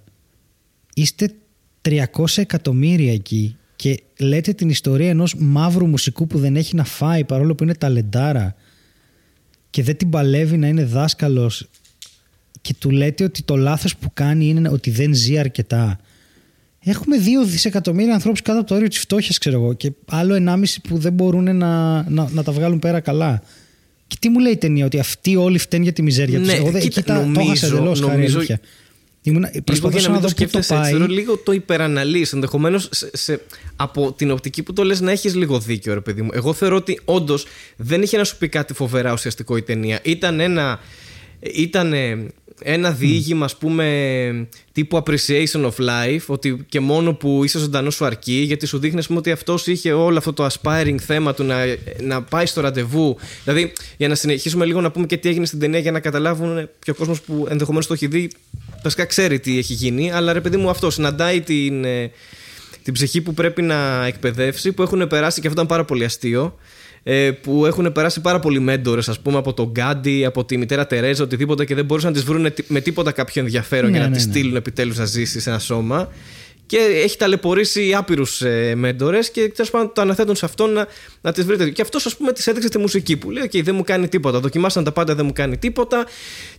Είστε 0.94 1.34
300 1.82 2.02
εκατομμύρια 2.36 3.14
εκεί 3.14 3.58
και 3.76 4.04
λέτε 4.20 4.54
την 4.54 4.70
ιστορία 4.70 5.10
ενός 5.10 5.36
μαύρου 5.38 5.88
μουσικού 5.88 6.28
που 6.28 6.38
δεν 6.40 6.56
έχει 6.56 6.76
να 6.76 6.84
φάει 6.84 7.24
παρόλο 7.24 7.56
που 7.56 7.64
είναι 7.64 7.76
ταλεντάρα 7.76 8.56
και 9.70 9.84
δεν 9.84 9.98
την 9.98 10.10
παλεύει 10.10 10.58
να 10.58 10.68
είναι 10.68 10.84
δάσκαλος 10.86 11.68
και 12.64 12.74
του 12.80 12.90
λέτε 12.92 13.24
ότι 13.24 13.42
το 13.44 13.56
λάθος 13.56 13.96
που 13.96 14.10
κάνει 14.14 14.46
είναι 14.48 14.70
ότι 14.70 14.90
δεν 14.90 15.14
ζει 15.14 15.38
αρκετά. 15.38 16.00
Έχουμε 16.80 17.18
δύο 17.18 17.46
δισεκατομμύρια 17.46 18.14
ανθρώπους 18.14 18.42
κάτω 18.42 18.60
από 18.60 18.68
το 18.68 18.76
όριο 18.76 18.88
της 18.88 19.00
φτώχειας 19.00 19.38
ξέρω 19.38 19.56
εγώ 19.62 19.74
και 19.74 19.92
άλλο 20.06 20.36
1,5 20.36 20.64
που 20.88 20.98
δεν 20.98 21.14
μπορούν 21.14 21.44
να, 21.58 22.04
να, 22.10 22.30
να 22.32 22.44
τα 22.44 22.52
βγάλουν 22.52 22.80
πέρα 22.80 23.00
καλά. 23.00 23.44
Και 24.08 24.16
τι 24.20 24.30
μου 24.30 24.40
λέει 24.40 24.52
η 24.52 24.58
ταινία, 24.58 24.86
ότι 24.86 25.00
αυτοί 25.00 25.36
όλοι 25.36 25.58
φταίνουν 25.58 25.84
για 25.84 25.94
τη 25.94 26.02
μιζέρια 26.02 26.38
τους; 26.40 26.48
Ναι, 26.48 26.54
Εγώ 26.54 26.72
δεν- 26.72 26.82
κοίτα, 26.82 27.00
εκεί 27.00 27.08
τα- 27.10 27.14
το 27.16 27.22
νομίζω- 27.26 27.42
έχασα 27.42 27.66
εντελώς, 27.66 28.00
χάρη 28.00 28.12
νομίζω- 28.12 28.38
αλήθεια. 28.38 28.60
Ήμουνα, 29.22 29.40
Λίγο 29.48 29.52
για 29.54 29.62
προσπαθούσα 29.64 30.02
να 30.02 30.14
να 30.14 30.20
μην 30.20 30.22
δω 30.22 30.28
το 30.28 30.34
πού 30.34 30.40
το 30.42 30.48
σκέφτεσαι 30.50 30.74
έτσι, 30.74 30.84
πάει. 30.84 30.92
θεωρώ 31.00 31.14
λίγο 31.14 31.38
το 31.38 31.52
υπεραναλύει. 31.52 32.28
Ενδεχομένως 32.34 32.90
από 33.76 34.12
την 34.14 34.32
οπτική 34.32 34.64
που 34.64 34.74
το 34.74 34.84
λες 34.84 35.02
να 35.02 35.12
έχεις 35.12 35.36
λίγο 35.36 35.60
δίκιο, 35.60 35.94
ρε 35.94 36.00
παιδί 36.02 36.22
μου. 36.22 36.30
Εγώ 36.34 36.54
θεωρώ 36.54 36.76
ότι 36.76 37.00
όντως 37.06 37.46
δεν 37.76 38.02
είχε 38.02 38.18
να 38.18 38.24
σου 38.24 38.38
πει 38.38 38.48
κάτι 38.50 38.74
φοβερά 38.74 39.14
ουσιαστικό 39.14 39.58
η 39.58 39.62
ταινία. 39.62 40.00
Ήταν 40.04 40.40
ένα. 40.40 40.80
Ήταν 41.56 41.94
ένα 42.64 42.92
διήγημα, 42.92 43.46
ας 43.46 43.58
πούμε, 43.58 44.48
τύπου 44.72 44.98
appreciation 44.98 45.62
of 45.62 45.74
life, 45.80 46.26
ότι 46.26 46.66
και 46.70 46.80
μόνο 46.80 47.14
που 47.14 47.44
είσαι 47.44 47.60
ζωντανός 47.60 47.96
σου 47.96 48.06
αρκεί, 48.06 48.34
γιατί 48.34 48.66
σου 48.66 48.78
δείχνει, 48.78 49.00
ας 49.00 49.08
πούμε, 49.08 49.20
ότι 49.20 49.32
αυτός 49.32 49.68
είχε 49.68 49.94
όλο 49.94 50.18
αυτό 50.18 50.34
το 50.34 50.48
aspiring 50.52 50.96
θέμα 51.00 51.34
του 51.34 51.44
να, 51.44 51.58
να 52.02 52.22
πάει 52.22 52.46
στο 52.46 52.62
ραντεβού. 52.62 53.18
Δηλαδή, 53.44 53.74
για 53.98 54.08
να 54.08 54.16
συνεχίσουμε 54.16 54.66
λίγο 54.66 54.82
να 54.82 54.92
πούμε 54.92 55.06
και 55.06 55.18
τι 55.18 55.30
έγινε 55.30 55.46
στην 55.46 55.60
ταινία, 55.60 55.80
για 55.80 55.92
να 55.92 56.00
καταλάβουν 56.00 56.70
και 56.80 56.92
ο 56.92 56.94
κόσμος 56.94 57.22
που 57.22 57.48
ενδεχομένως 57.50 57.88
το 57.88 57.94
έχει 57.94 58.08
δει, 58.08 58.30
βασικά 58.84 59.06
ξέρει 59.06 59.40
τι 59.40 59.58
έχει 59.58 59.74
γίνει, 59.74 60.12
αλλά 60.12 60.34
ρε 60.34 60.42
παιδί 60.42 60.58
μου, 60.58 60.70
αυτό 60.70 60.90
συναντάει 60.90 61.42
την, 61.42 61.86
ε, 61.86 62.12
την 62.84 62.94
ψυχή 62.94 63.22
που 63.22 63.34
πρέπει 63.34 63.62
να 63.62 64.06
εκπαιδεύσει, 64.06 64.72
που 64.72 64.82
έχουν 64.82 65.08
περάσει 65.08 65.42
και 65.42 65.48
αυτό 65.48 65.62
ήταν 65.62 65.72
πάρα 65.72 65.86
πολύ 65.86 66.04
αστείο. 66.04 66.58
Ε, 67.04 67.32
Που 67.32 67.66
έχουν 67.66 67.92
περάσει 67.92 68.22
πάρα 68.22 68.40
πολλοί 68.40 68.60
μέντορες, 68.60 69.10
ας 69.10 69.20
πούμε, 69.20 69.38
από 69.38 69.54
τον 69.54 69.70
Γκάντι, 69.72 70.26
από 70.26 70.46
τη 70.46 70.58
μητέρα 70.58 70.88
Τερέζα, 70.88 71.24
οτιδήποτε 71.24 71.66
και 71.66 71.76
δεν 71.76 71.86
μπορούσαν 71.86 72.10
να 72.10 72.16
τις 72.16 72.26
βρουν 72.26 72.54
με 72.68 72.82
τίποτα 72.82 73.12
κάποιο 73.12 73.42
ενδιαφέρον 73.42 73.90
Ναι, 73.92 73.98
για 73.98 74.06
να 74.06 74.12
ναι, 74.12 74.18
τη 74.18 74.26
ναι. 74.26 74.32
στείλουν 74.32 74.56
επιτέλους 74.56 74.98
να 74.98 75.06
ζήσει 75.06 75.40
σε 75.40 75.50
ένα 75.50 75.60
σώμα. 75.60 76.10
Και 76.66 76.78
έχει 77.04 77.18
ταλαιπωρήσει 77.18 77.94
άπειρους 77.94 78.42
ε, 78.42 78.76
μέντορες 78.76 79.32
και 79.32 79.52
τέλος 79.56 79.72
πάντων 79.72 79.92
το 79.94 80.02
αναθέτουν 80.02 80.36
σε 80.36 80.46
αυτόν 80.46 80.72
να, 80.72 80.88
να 81.22 81.32
τις 81.32 81.46
βρείτε. 81.46 81.70
Και 81.70 81.82
αυτός, 81.82 82.06
ας 82.06 82.16
πούμε, 82.16 82.32
τη 82.32 82.44
έδειξε 82.46 82.70
τη 82.70 82.78
μουσική 82.78 83.18
που 83.18 83.32
λέει: 83.32 83.50
OK, 83.52 83.64
δεν 83.64 83.76
μου 83.76 83.84
κάνει 83.84 84.08
τίποτα. 84.08 84.40
Δοκιμάσαν 84.40 84.84
τα 84.84 84.92
πάντα, 84.92 85.16
δεν 85.16 85.26
μου 85.26 85.34
κάνει 85.34 85.58
τίποτα. 85.58 86.06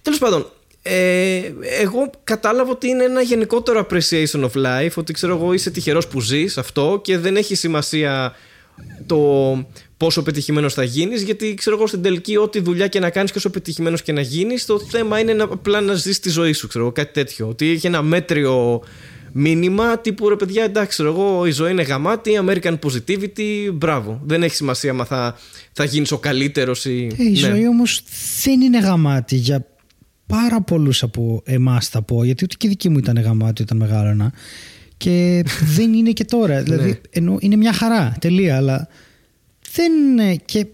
Τέλος 0.02 0.18
πάντων, 0.18 0.46
ε, 0.82 1.40
εγώ 1.80 2.10
κατάλαβα 2.24 2.70
ότι 2.70 2.88
είναι 2.88 3.04
ένα 3.04 3.20
γενικότερο 3.20 3.86
appreciation 3.90 4.40
of 4.40 4.50
life. 4.64 4.94
Ότι 4.94 5.12
ξέρω 5.12 5.36
εγώ 5.36 5.52
είσαι 5.52 5.70
τυχερός 5.70 6.08
που 6.08 6.20
ζεις 6.20 6.58
αυτό 6.58 7.00
και 7.02 7.18
δεν 7.18 7.36
έχει 7.36 7.54
σημασία 7.54 8.34
το 9.06 9.18
πόσο 9.96 10.22
πετυχημένος 10.22 10.74
θα 10.74 10.84
γίνεις, 10.84 11.22
γιατί 11.22 11.54
ξέρω 11.54 11.76
εγώ 11.76 11.86
στην 11.86 12.02
τελική, 12.02 12.36
ό,τι 12.36 12.60
δουλειά 12.60 12.86
και 12.88 12.98
να 13.00 13.10
κάνεις 13.10 13.30
και 13.30 13.38
όσο 13.38 13.50
πετυχημένος 13.50 14.02
και 14.02 14.12
να 14.12 14.20
γίνεις, 14.20 14.66
το 14.66 14.80
θέμα 14.80 15.18
είναι 15.20 15.32
να, 15.32 15.44
απλά 15.44 15.80
να 15.80 15.94
ζεις 15.94 16.20
τη 16.20 16.30
ζωή 16.30 16.52
σου, 16.52 16.66
ξέρω 16.68 16.84
εγώ, 16.84 16.92
κάτι 16.92 17.12
τέτοιο. 17.12 17.48
Ότι 17.48 17.68
έχει 17.70 17.86
ένα 17.86 18.02
μέτριο 18.02 18.82
μήνυμα 19.32 19.98
τύπου 19.98 20.28
ρε 20.28 20.36
παιδιά, 20.36 20.64
εντάξει, 20.64 20.88
ξέρω 20.88 21.08
εγώ, 21.08 21.46
η 21.46 21.50
ζωή 21.50 21.70
είναι 21.70 21.82
γαμάτη, 21.82 22.30
American 22.46 22.78
positivity, 22.78 23.72
μπράβο. 23.74 24.20
Δεν 24.24 24.42
έχει 24.42 24.54
σημασία 24.54 24.90
αν 24.90 25.04
θα, 25.06 25.36
θα 25.72 25.84
γίνεις 25.84 26.12
ο 26.12 26.18
καλύτερος 26.18 26.84
ή. 26.84 27.08
Ε, 27.18 27.22
η 27.24 27.28
Ναι. 27.30 27.34
ζωή 27.36 27.66
όμως 27.68 28.02
δεν 28.42 28.60
είναι 28.60 28.78
γαμάτη 28.78 29.36
για 29.36 29.66
πάρα 30.26 30.60
πολλούς 30.62 31.02
από 31.02 31.42
εμάς 31.44 31.88
θα 31.88 32.02
πω 32.02 32.24
γιατί 32.24 32.44
ούτε 32.44 32.54
και 32.58 32.66
η 32.66 32.70
δική 32.70 32.88
μου 32.88 32.98
ήταν 32.98 33.20
γαμάτη 33.22 33.62
όταν 33.62 33.76
μεγάλωνα 33.76 34.32
και 34.96 35.44
δεν 35.76 35.92
είναι 35.92 36.10
και 36.10 36.24
τώρα 36.24 36.62
δηλαδή 36.62 36.88
Ναι. 36.88 36.98
ενώ 37.10 37.36
είναι 37.40 37.56
μια 37.56 37.72
χαρά 37.72 38.16
τελεία 38.20 38.56
αλλά 38.56 38.88
δεν 39.74 40.18
ε, 40.18 40.36
και 40.44 40.66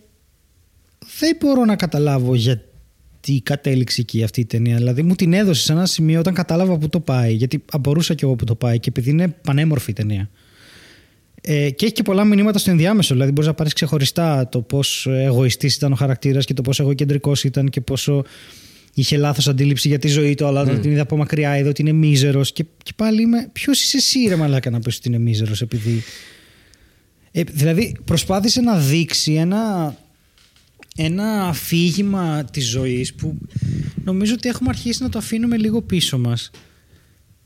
δεν 1.19 1.37
μπορώ 1.41 1.65
να 1.65 1.77
καταλάβω 1.77 2.35
γιατί 2.35 3.41
κατέληξε 3.43 4.01
εκεί 4.01 4.23
αυτή 4.23 4.41
η 4.41 4.45
ταινία 4.45 4.77
δηλαδή 4.77 5.03
μου 5.03 5.15
την 5.15 5.33
έδωσε 5.33 5.63
σε 5.63 5.73
ένα 5.73 5.87
σημείο 5.87 6.19
όταν 6.19 6.35
κατάλαβα 6.35 6.79
που 6.79 6.89
το 6.89 7.01
πάει 7.01 7.33
γιατί 7.33 7.65
απορούσα 7.73 8.15
κι 8.15 8.25
εγώ 8.25 8.37
που 8.37 8.45
το 8.45 8.55
πάει 8.55 8.79
και 8.79 8.89
επειδή 8.89 9.11
είναι 9.11 9.29
πανέμορφη 9.29 9.91
η 9.91 9.95
ταινία 9.95 10.31
ε, 11.41 11.71
και 11.71 11.85
έχει 11.85 11.95
και 11.95 12.03
πολλά 12.03 12.25
μηνύματα 12.25 12.59
στο 12.59 12.71
ενδιάμεσο. 12.71 13.15
Δηλαδή, 13.15 13.33
μπορείς 13.33 13.47
να 13.47 13.55
πάρεις 13.55 13.73
ξεχωριστά 13.73 14.49
το 14.49 14.61
πόσο 14.61 15.11
εγωιστής 15.13 15.75
ήταν 15.75 15.93
ο 15.93 15.95
χαρακτήρας 15.95 16.45
και 16.45 16.55
το 16.55 16.63
πόσο 16.63 16.83
εγωκεντρικός 16.83 17.45
ήταν 17.45 17.69
και 17.69 17.81
πόσο 17.81 18.25
είχε 18.95 19.17
λάθος 19.17 19.49
αντίληψη 19.49 19.89
για 19.89 19.99
τη 19.99 20.09
ζωή 20.09 20.35
του. 20.35 20.47
Αλλά 20.47 20.61
όταν 20.61 20.81
την 20.81 20.91
είδα 20.91 21.03
από 21.03 21.17
μακριά, 21.17 21.59
είδα 21.59 21.69
ότι 21.69 21.81
είναι 21.83 21.93
μίζερος. 21.93 22.53
Και, 22.53 22.65
και 22.83 22.93
πάλι 22.97 23.23
είμαι. 23.23 23.49
Ποιος 23.53 23.83
είσαι 23.83 23.97
εσύ, 23.97 24.27
ρε 24.29 24.37
Μαλάκα, 24.37 24.71
να 24.71 24.79
πεις 24.79 24.97
ότι 24.97 25.09
είναι 25.09 25.19
μίζερος, 25.19 25.63
επειδή. 25.63 26.03
Ε, 27.33 27.43
δηλαδή, 27.43 27.97
προσπάθησε 28.05 28.61
να 28.61 28.79
δείξει 28.79 29.33
ένα, 29.33 29.97
ένα 30.97 31.45
αφήγημα 31.45 32.45
της 32.45 32.69
ζωής 32.69 33.15
που 33.15 33.39
νομίζω 34.05 34.35
ότι 34.35 34.49
έχουμε 34.49 34.69
αρχίσει 34.69 35.03
να 35.03 35.09
το 35.09 35.19
αφήνουμε 35.19 35.57
λίγο 35.57 35.83
πίσω 35.83 36.19
μας 36.19 36.51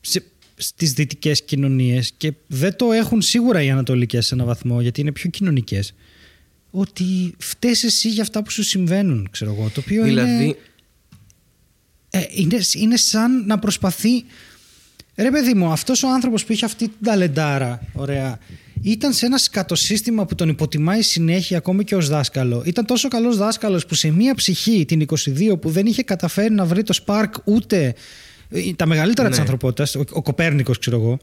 σε, 0.01 0.23
στις 0.57 0.93
δυτικές 0.93 1.43
κοινωνίες 1.45 2.13
και 2.17 2.33
δεν 2.47 2.77
το 2.77 2.93
έχουν 2.93 3.23
σίγουρα 3.23 3.63
οι 3.63 3.71
ανατολικές 3.71 4.27
σε 4.27 4.35
έναν 4.35 4.47
βαθμό 4.47 4.81
γιατί 4.81 5.01
είναι 5.01 5.13
πιο 5.13 5.31
κοινωνικές. 5.31 5.95
Ότι 6.71 7.35
φταίς 7.39 7.85
εσύ 7.85 8.09
για 8.09 8.23
αυτά 8.23 8.43
που 8.43 8.51
σου 8.51 8.63
συμβαίνουν 8.63 9.29
ξέρω 9.31 9.55
εγώ. 9.59 9.71
Το 9.75 9.81
οποίο 9.81 10.07
είναι, 10.07 10.25
Δηλαδή, 10.25 10.57
ε, 12.11 12.23
είναι, 12.35 12.59
είναι 12.75 12.97
σαν 12.97 13.47
να 13.47 13.59
προσπαθεί 13.59 14.25
ρε 15.17 15.31
παιδί 15.31 15.55
μου 15.55 15.67
αυτός 15.67 16.03
ο 16.03 16.09
άνθρωπος 16.09 16.45
που 16.45 16.53
είχε 16.53 16.65
αυτή 16.65 16.89
την 16.89 16.99
ταλεντάρα 17.05 17.87
ωραία 17.93 18.39
ήταν 18.91 19.13
σε 19.13 19.27
ένα 19.27 19.39
σκατοσύστημα 19.39 20.27
που 20.27 20.35
τον 20.35 20.49
υποτιμάει 20.49 21.03
συνέχεια 21.03 21.57
ακόμη 21.59 21.85
και 21.85 21.97
ως 21.97 22.09
δάσκαλο. 22.09 22.63
Ήταν 22.67 22.87
τόσο 22.87 23.09
καλός 23.09 23.37
δάσκαλος 23.37 23.87
που 23.87 23.95
σε 23.95 24.11
μία 24.11 24.35
ψυχή, 24.35 24.85
την 24.85 25.01
22, 25.01 25.61
που 25.61 25.71
δεν 25.71 25.87
είχε 25.87 26.03
καταφέρει 26.03 26.55
να 26.55 26.65
βρει 26.65 26.83
το 26.83 26.93
Σπάρκ 26.93 27.35
ούτε 27.45 27.95
ε, 28.51 28.73
τα 28.77 28.87
μεγαλύτερα 28.87 29.23
Ναι. 29.23 29.31
της 29.31 29.41
ανθρωπότητας, 29.41 29.95
ο, 29.95 30.05
ο 30.11 30.23
Κοπέρνικος 30.23 30.79
ξέρω 30.79 30.97
εγώ, 30.97 31.19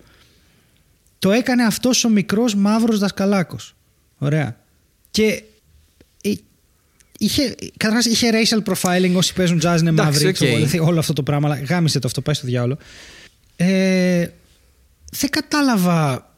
το 1.19 1.31
έκανε 1.31 1.63
αυτός 1.63 2.03
ο 2.03 2.09
μικρός 2.09 2.55
μαύρος 2.55 2.99
δασκαλάκος. 2.99 3.75
Ωραία. 4.17 4.57
Και 5.11 5.43
ε, 6.23 6.31
είχε, 7.17 7.55
καταρχάς 7.77 8.05
είχε 8.05 8.29
racial 8.33 8.73
profiling 8.73 9.13
όσοι 9.15 9.33
παίζουν 9.33 9.57
jazz 9.57 9.77
είναι 9.79 9.89
Εντάξει, 9.89 9.95
μαύροι, 9.95 10.27
οκ. 10.27 10.33
ξέρω 10.33 10.49
εγώ, 10.51 10.59
δηλαδή 10.59 10.79
όλο 10.79 10.99
αυτό 10.99 11.13
το 11.13 11.23
πράγμα, 11.23 11.49
αλλά 11.49 11.63
γάμισε 11.63 11.99
το 11.99 12.07
αυτό, 12.07 12.21
πάει 12.21 12.35
στο 12.35 12.47
διάολο. 12.47 12.77
Ε, 13.55 14.27
δεν 15.11 15.29
κατάλαβα 15.29 16.30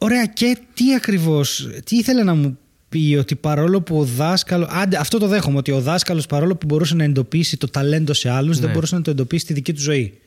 Ωραία, 0.00 0.26
και 0.26 0.58
τι 0.74 0.94
ακριβώς, 0.94 1.68
τι 1.84 1.96
ήθελε 1.96 2.22
να 2.22 2.34
μου 2.34 2.58
πει, 2.88 3.16
ότι 3.18 3.36
παρόλο 3.36 3.80
που 3.80 3.98
ο 3.98 4.04
δάσκαλο. 4.04 4.68
Άντε, 4.70 4.96
αυτό 4.96 5.18
το 5.18 5.26
δέχομαι, 5.26 5.58
ότι 5.58 5.70
ο 5.70 5.80
δάσκαλος 5.80 6.26
παρόλο 6.26 6.56
που 6.56 6.66
μπορούσε 6.66 6.94
να 6.94 7.04
εντοπίσει 7.04 7.56
το 7.56 7.68
ταλέντο 7.68 8.12
σε 8.12 8.30
άλλους, 8.30 8.58
δεν 8.58 8.66
Ναι. 8.66 8.74
μπορούσε 8.74 8.94
να 8.94 9.02
το 9.02 9.10
εντοπίσει 9.10 9.44
στη 9.44 9.52
δική 9.52 9.72
του 9.72 9.80
ζωή. 9.80 10.18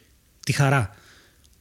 Τη 0.45 0.51
χαρά. 0.51 0.95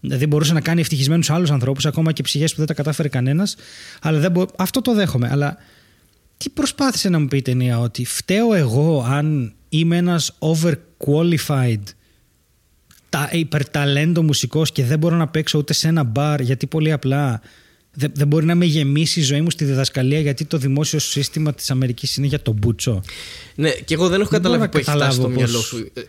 Δηλαδή 0.00 0.26
μπορούσε 0.26 0.53
να 0.53 0.61
κάνει 0.61 0.80
ευτυχισμένους 0.80 1.30
άλλους 1.30 1.50
ανθρώπους, 1.50 1.86
ακόμα 1.86 2.12
και 2.12 2.22
ψυχές 2.22 2.50
που 2.50 2.59
δεν 2.59 2.66
τα 2.66 2.74
κατάφερε 2.74 3.09
κανένας. 3.09 3.57
Αλλά 4.03 4.18
δεν 4.18 4.30
μπο... 4.30 4.46
Αυτό 4.57 4.80
το 4.80 4.94
δέχομαι. 4.94 5.28
Αλλά 5.30 5.57
τι 6.36 6.48
προσπάθησε 6.48 7.09
να 7.09 7.18
μου 7.18 7.26
πει 7.26 7.36
η 7.36 7.42
ταινία, 7.42 7.78
ότι 7.78 8.05
φταίω 8.05 8.55
εγώ 8.55 9.07
αν 9.09 9.55
είμαι 9.68 9.96
ένας 9.96 10.32
overqualified 10.38 11.82
τα, 13.09 13.28
υπερταλέντο 13.32 14.22
μουσικός 14.22 14.72
και 14.72 14.84
δεν 14.84 14.98
μπορώ 14.98 15.16
να 15.16 15.28
παίξω 15.28 15.59
ούτε 15.59 15.72
σε 15.72 15.88
ένα 15.88 16.03
μπαρ 16.03 16.40
γιατί 16.40 16.66
πολύ 16.66 16.92
απλά 16.92 17.40
Δεν, 17.95 18.11
δεν 18.14 18.26
μπορεί 18.26 18.45
να 18.47 18.55
με 18.55 18.64
γεμίσει 18.64 19.20
η 19.20 19.22
ζωή 19.22 19.40
μου 19.40 19.51
στη 19.51 19.64
διδασκαλία 19.64 20.20
γιατί 20.20 20.45
το 20.45 20.59
δημόσιο 20.59 20.99
σύστημα 20.99 21.55
της 21.55 21.70
Αμερικής 21.70 22.16
είναι 22.16 22.26
για 22.26 22.40
τον 22.43 22.55
Μπούτσο. 22.55 23.03
Ναι, 23.55 23.70
και 23.70 23.95
εγώ 23.95 24.09
δεν 24.09 24.20
έχω 24.20 24.30
Δεν 24.30 24.40
μπορώ 24.40 24.55
καταλάβει 24.59 24.61
να 24.62 24.68
που 24.68 24.76
έχει 24.76 24.90
φτάσει 24.90 24.99
το 25.20 25.22
καταλάβω 25.22 25.34
μυαλό 25.34 25.53
πώς- 25.59 25.66
σου. 25.66 25.90
Ε, 25.95 26.01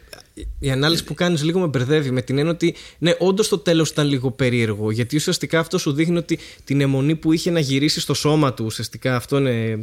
Η 0.59 0.71
ανάλυση 0.71 1.03
που 1.03 1.13
κάνεις 1.13 1.43
λίγο 1.43 1.59
με 1.59 1.67
μπερδεύει 1.67 2.11
με 2.11 2.21
την 2.21 2.37
έννοια 2.37 2.53
ότι 2.53 2.75
ναι, 2.97 3.13
όντως 3.19 3.47
το 3.47 3.57
τέλος 3.57 3.89
ήταν 3.89 4.07
λίγο 4.07 4.31
περίεργο. 4.31 4.91
Γιατί 4.91 5.15
ουσιαστικά 5.15 5.59
αυτό 5.59 5.77
σου 5.77 5.93
δείχνει 5.93 6.17
ότι 6.17 6.39
την 6.63 6.81
αιμονή 6.81 7.15
που 7.15 7.31
είχε 7.33 7.51
να 7.51 7.59
γυρίσει 7.59 7.99
στο 7.99 8.13
σώμα 8.13 8.53
του, 8.53 8.65
ουσιαστικά 8.65 9.15
αυτό 9.15 9.37
είναι 9.37 9.79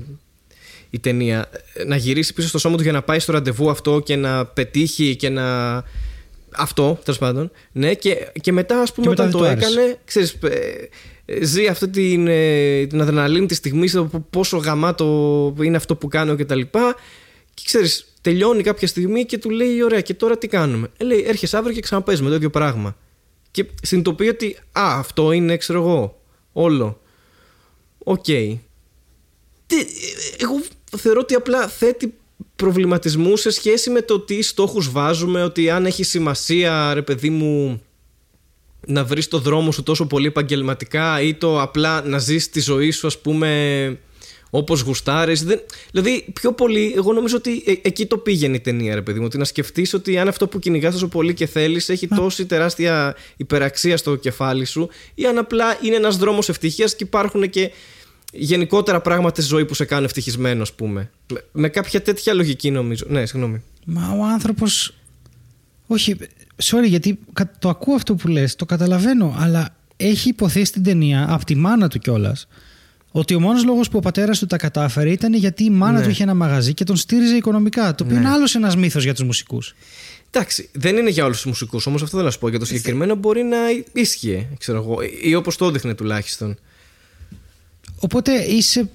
η 0.90 0.98
ταινία. 0.98 1.50
ε, 1.74 1.84
Να 1.84 1.96
γυρίσει 1.96 2.34
πίσω 2.34 2.48
στο 2.48 2.58
σώμα 2.58 2.76
του 2.76 2.82
για 2.82 2.92
να 2.92 3.02
πάει 3.02 3.18
στο 3.18 3.32
ραντεβού 3.32 3.70
αυτό 3.70 4.00
και 4.04 4.16
να 4.16 4.46
πετύχει 4.46 5.16
και 5.16 5.28
να. 5.28 5.76
Αυτό, 6.56 6.98
τέλος 7.04 7.18
πάντων. 7.18 7.50
Ναι, 7.72 7.94
και, 7.94 8.16
και 8.40 8.52
μετά, 8.52 8.80
ας 8.80 8.92
πούμε, 8.92 9.06
Και 9.06 9.22
μετά 9.22 9.22
όταν 9.28 9.30
δεν 9.30 9.32
το 9.32 9.38
του 9.38 9.44
άρεσε. 9.66 9.80
έκανε, 9.80 9.98
ξέρεις, 10.04 10.36
ε, 10.42 10.46
ε, 10.46 10.88
ζει 11.40 11.66
αυτή 11.66 11.88
την, 11.88 12.26
ε, 12.28 12.86
την 12.86 13.00
αδρεναλίνη 13.00 13.46
της 13.46 13.56
στιγμής, 13.56 13.98
πόσο 14.30 14.56
γαμάτο 14.56 15.54
είναι 15.62 15.76
αυτό 15.76 15.96
που 15.96 16.08
κάνω 16.08 16.36
κτλ. 16.36 16.60
Και 17.54 17.62
ξέρεις, 17.64 18.12
τελειώνει 18.20 18.62
κάποια 18.62 18.86
στιγμή 18.88 19.24
και 19.24 19.38
του 19.38 19.50
λέει: 19.50 19.82
Ωραία, 19.82 20.00
και 20.00 20.14
τώρα 20.14 20.38
τι 20.38 20.46
κάνουμε; 20.48 20.88
Ε, 20.96 21.04
λέει: 21.04 21.24
Έρχεσαι 21.28 21.56
αύριο 21.56 21.74
και 21.74 21.80
ξαναπέζουμε 21.80 22.28
το 22.28 22.34
ίδιο 22.34 22.50
πράγμα. 22.50 22.96
Και 23.50 23.66
συνειδητοποιεί 23.82 24.28
ότι, 24.32 24.56
Α, 24.72 24.98
αυτό 24.98 25.32
είναι, 25.32 25.56
ξέρω 25.56 25.78
εγώ, 25.80 26.20
όλο. 26.52 27.00
Οκ. 27.98 28.24
Τι- 28.24 29.80
ε, 29.80 29.84
Εγώ 30.38 30.60
θεωρώ 30.96 31.20
ότι 31.20 31.34
απλά 31.34 31.68
θέτει 31.68 32.14
προβληματισμούς 32.56 33.36
σε 33.36 33.50
σχέση 33.50 33.90
με 33.90 34.02
το 34.02 34.20
τι 34.20 34.42
στόχους 34.42 34.90
βάζουμε, 34.90 35.42
ότι 35.44 35.70
αν 35.70 35.86
έχει 35.86 36.02
σημασία, 36.02 36.94
ρε 36.94 37.02
παιδί 37.02 37.30
μου, 37.30 37.82
να 38.86 39.04
βρεις 39.04 39.28
το 39.28 39.38
δρόμο 39.38 39.72
σου 39.72 39.82
τόσο 39.82 40.06
πολύ 40.06 40.26
επαγγελματικά 40.26 41.20
ή 41.20 41.34
το 41.34 41.60
απλά 41.60 42.02
να 42.02 42.18
ζεις 42.18 42.50
τη 42.50 42.60
ζωή 42.60 42.90
σου 42.90 43.06
ας 43.06 43.18
πούμε 43.18 43.98
όπως 44.50 44.80
γουστάρεις. 44.80 45.44
Δεν... 45.44 45.60
δηλαδή 45.90 46.24
πιο 46.32 46.52
πολύ 46.52 46.92
εγώ 46.96 47.12
νομίζω 47.12 47.36
ότι 47.36 47.62
ε- 47.66 47.74
εκεί 47.82 48.06
το 48.06 48.18
πήγαινε 48.18 48.56
η 48.56 48.60
ταινία 48.60 48.94
ρε 48.94 49.02
παιδί 49.02 49.18
μου 49.18 49.24
ότι 49.24 49.38
να 49.38 49.44
σκεφτείς 49.44 49.94
ότι 49.94 50.18
αν 50.18 50.28
αυτό 50.28 50.48
που 50.48 50.58
κυνηγάς 50.58 50.92
τόσο 50.92 51.08
πολύ 51.08 51.34
και 51.34 51.46
θέλεις 51.46 51.88
έχει 51.88 52.08
τόση 52.08 52.46
τεράστια 52.46 53.16
υπεραξία 53.36 53.96
στο 53.96 54.16
κεφάλι 54.16 54.64
σου 54.64 54.88
ή 55.14 55.26
αν 55.26 55.38
απλά 55.38 55.78
είναι 55.82 55.96
ένας 55.96 56.16
δρόμος 56.16 56.48
ευτυχίας 56.48 56.96
και 56.96 57.04
υπάρχουν 57.04 57.50
και 57.50 57.70
γενικότερα 58.32 59.00
πράγματα 59.00 59.40
στη 59.40 59.50
ζωή 59.50 59.64
που 59.64 59.74
σε 59.74 59.84
κάνουν 59.84 60.04
ευτυχισμένο 60.04 60.62
ας 60.62 60.72
πούμε. 60.72 61.10
Με, 61.32 61.44
με 61.52 61.68
κάποια 61.68 62.02
τέτοια 62.02 62.34
λογική 62.34 62.70
νομίζω. 62.70 63.04
Ναι 63.08 63.26
συγγνώμη. 63.26 63.62
Μα 63.84 64.16
ο 64.18 64.24
άνθρωπος. 64.24 64.94
Όχι, 65.86 66.16
sorry, 66.62 66.86
γιατί 66.86 67.18
κα- 67.32 67.50
το 67.58 67.68
ακούω 67.68 67.94
αυτό 67.94 68.14
που 68.14 68.28
λες, 68.28 68.56
το 68.56 68.64
καταλαβαίνω, 68.64 69.34
αλλά 69.38 69.68
έχει 69.96 70.28
υποθεί 70.28 70.64
στην 70.64 70.82
ταινία, 70.82 71.26
από 71.28 71.44
τη 71.44 71.54
μάνα 71.54 71.88
του 71.88 71.98
κιόλας, 71.98 72.46
ότι 73.10 73.34
ο 73.34 73.40
μόνος 73.40 73.64
λόγος 73.64 73.88
που 73.88 73.96
ο 73.96 74.00
πατέρας 74.00 74.38
του 74.38 74.46
τα 74.46 74.56
κατάφερε 74.56 75.10
ήταν 75.10 75.34
γιατί 75.34 75.64
η 75.64 75.70
μάνα 75.70 75.98
Ναι. 75.98 76.04
του 76.04 76.10
είχε 76.10 76.22
ένα 76.22 76.34
μαγαζί 76.34 76.74
και 76.74 76.84
τον 76.84 76.96
στήριζε 76.96 77.34
οικονομικά. 77.34 77.94
Το 77.94 78.04
οποίο 78.04 78.16
Ναι. 78.16 78.22
είναι 78.22 78.30
άλλος 78.32 78.54
ένας 78.54 78.76
μύθος 78.76 79.02
για 79.04 79.14
τους 79.14 79.22
μουσικούς. 79.24 79.74
Εντάξει, 80.30 80.68
δεν 80.72 80.96
είναι 80.96 81.10
για 81.10 81.24
όλους 81.24 81.36
τους 81.36 81.46
μουσικούς 81.46 81.86
όμως, 81.86 82.02
αυτό 82.02 82.14
θέλω 82.16 82.26
να 82.28 82.32
σου 82.32 82.38
πω. 82.38 82.48
Για 82.48 82.58
το 82.58 82.64
συγκεκριμένο 82.64 83.14
μπορεί 83.14 83.42
να 83.42 83.56
ίσχυε, 83.92 84.46
ξέρω 84.58 84.78
εγώ, 84.78 84.98
ή 85.22 85.34
όπως 85.34 85.56
το 85.56 85.66
έδειχνε 85.66 85.94
τουλάχιστον. 85.94 86.58
Οπότε 88.00 88.32
είσαι 88.32 88.88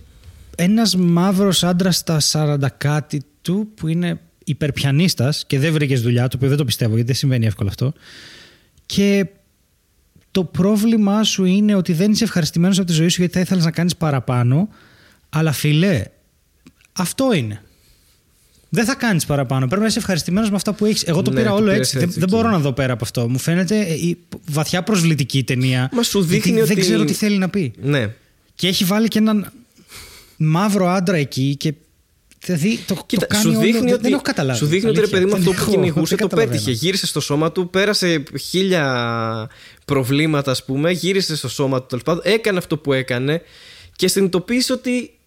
ένας 0.57 0.95
μαύρος 0.95 1.63
άντρας 1.63 1.95
στα 1.97 2.20
40 2.20 2.70
κάτι 2.78 3.22
του 3.41 3.68
που 3.76 3.88
είναι 3.88 4.20
υπερπιανίστας 4.48 5.43
και 5.48 5.60
δεν 5.60 5.74
βρήκες 5.74 6.02
δουλειά, 6.02 6.28
το 6.28 6.36
οποίο 6.38 6.50
δεν 6.50 6.58
το 6.58 6.66
πιστεύω 6.66 6.91
γιατί 6.91 7.08
δεν 7.08 7.16
συμβαίνει 7.16 7.46
εύκολα 7.46 7.70
αυτό. 7.70 7.93
Και 8.86 9.26
το 10.32 10.43
πρόβλημά 10.43 11.24
σου 11.24 11.46
είναι 11.46 11.76
ότι 11.76 11.93
δεν 11.93 12.12
είσαι 12.12 12.24
ευχαριστημένος 12.24 12.78
από 12.78 12.88
τη 12.88 12.93
ζωή 12.93 13.08
σου 13.08 13.20
γιατί 13.20 13.34
θα 13.34 13.39
ήθελες 13.39 13.64
να 13.64 13.72
κάνεις 13.72 13.96
παραπάνω, 13.96 14.70
αλλά 15.30 15.52
φιλέ, 15.52 16.04
αυτό 16.93 17.34
είναι. 17.34 17.60
Δεν 18.70 18.86
θα 18.86 18.96
κάνεις 18.96 19.26
παραπάνω. 19.26 19.66
Πρέπει 19.68 19.82
να 19.82 19.88
είσαι 19.88 20.00
ευχαριστημένος 20.00 20.50
με 20.50 20.56
αυτά 20.56 20.74
που 20.74 20.86
έχεις. 20.86 21.04
Εγώ 21.04 21.22
το 21.22 21.32
Ναι, 21.32 21.38
πήρα 21.39 21.50
το 21.50 21.56
όλο 21.56 21.64
πήρες 21.66 21.80
έτσι. 21.80 21.98
Δεν, 21.98 22.08
έτσι 22.08 22.20
δεν 22.20 22.28
εκεί. 22.28 22.38
μπορώ 22.38 22.50
να 22.50 22.60
δω 22.60 22.72
πέρα 22.74 22.93
από 22.93 23.04
αυτό. 23.04 23.30
Μου 23.30 23.38
φαίνεται 23.38 23.80
ε, 23.80 23.93
η 23.93 24.18
βαθιά 24.50 24.84
προσβλητική 24.84 25.38
η 25.38 25.43
ταινία. 25.43 25.89
Μα 25.93 26.04
σου 26.04 26.20
γιατί 26.20 26.34
δείχνει 26.36 26.54
Δεν 26.54 26.64
ότι- 26.72 26.80
ξέρω 26.82 27.04
τι 27.06 27.14
θέλει 27.14 27.38
να 27.38 27.50
πει. 27.50 27.74
Ναι. 27.82 28.14
Και 28.56 28.68
έχει 28.68 28.84
βάλει 28.84 29.08
και 29.08 29.18
έναν 29.20 29.52
μαύρο 30.38 30.88
άντρα 30.89 31.18
εκεί 31.18 31.56
και 31.56 31.74
δηλαδή 32.46 32.80
το, 32.88 33.04
Κοίτα, 33.06 33.22
το 33.22 33.28
κάνει 33.34 33.43
σου 33.43 33.50
όλο, 33.50 33.60
δείχνει 33.60 33.80
δεν, 33.80 33.93
ότι, 33.93 34.02
δεν 34.02 34.14
έχω 34.14 34.22
καταλάβει. 34.22 34.58
Σου 34.60 34.66
δείχνει 34.66 34.89
ότι 34.89 35.00
ρε 35.00 35.06
Αλήθεια, 35.06 35.20
παιδί 35.20 35.32
μου 35.32 35.38
δεν 35.38 35.48
αυτό 35.50 35.52
που 35.64 35.70
έχω- 35.72 35.72
κυνηγούσε 35.82 36.16
δεν 36.16 36.18
το 36.18 36.36
καταλαβαίνω. 36.36 36.52
πέτυχε. 36.64 36.86
Γύρισε 36.86 37.06
στο 37.06 37.20
σώμα 37.20 37.52
του, 37.52 37.70
πέρασε 37.70 38.24
χίλια 38.39 39.50
προβλήματα, 39.86 40.52
ας 40.52 40.66
πούμε, 40.66 40.91
γύρισε 40.91 41.36
στο 41.36 41.50
σώμα 41.50 41.80
του 41.80 41.86
τέλος 41.89 42.04
πάντων, 42.04 42.22
έκανε 42.26 42.58
αυτό 42.58 42.78
που 42.78 42.93
έκανε 42.93 43.41
και 43.96 44.08
συνειδητοποίησε 44.08 44.74
ότι 44.74 45.18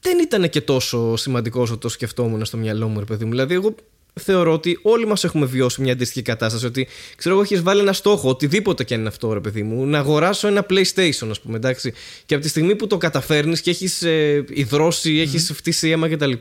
δεν 0.00 0.18
ήταν 0.18 0.48
και 0.50 0.60
τόσο 0.60 1.16
σημαντικός 1.16 1.62
όσο 1.70 1.78
το 1.78 1.88
σκεφτόμουν 1.88 2.44
στο 2.44 2.56
μυαλό 2.56 2.88
μου, 2.88 2.98
ρε 2.98 3.04
παιδί 3.04 3.24
μου. 3.24 3.30
Δηλαδή, 3.30 3.54
εγώ 3.54 3.74
θεωρώ 4.20 4.52
ότι 4.52 4.78
όλοι 4.82 5.06
μας 5.06 5.24
έχουμε 5.24 5.46
βιώσει 5.46 5.82
μια 5.82 5.92
αντίστοιχη 5.92 6.22
κατάσταση. 6.22 6.66
Ότι 6.66 6.88
ξέρω 7.16 7.34
εγώ, 7.34 7.44
έχεις 7.44 7.62
βάλει 7.62 7.80
ένα 7.80 7.92
στόχο, 7.92 8.28
οτιδήποτε 8.28 8.84
και 8.84 8.94
αν 8.94 9.00
είναι 9.00 9.08
αυτό, 9.08 9.32
ρε 9.32 9.40
παιδί 9.40 9.62
μου, 9.62 9.86
να 9.86 9.98
αγοράσω 9.98 10.48
ένα 10.48 10.66
PlayStation, 10.70 11.26
ας 11.30 11.40
πούμε, 11.40 11.56
εντάξει. 11.56 11.92
Και 12.26 12.34
από 12.34 12.42
τη 12.42 12.48
στιγμή 12.48 12.76
που 12.76 12.86
το 12.86 12.96
καταφέρνεις 12.96 13.60
και 13.60 13.70
έχεις 13.70 14.02
ε, 14.02 14.44
υδρώσει, 14.48 15.18
έχεις 15.18 15.52
φτύσει 15.54 15.88
αίμα 15.88 16.08
κτλ. 16.08 16.32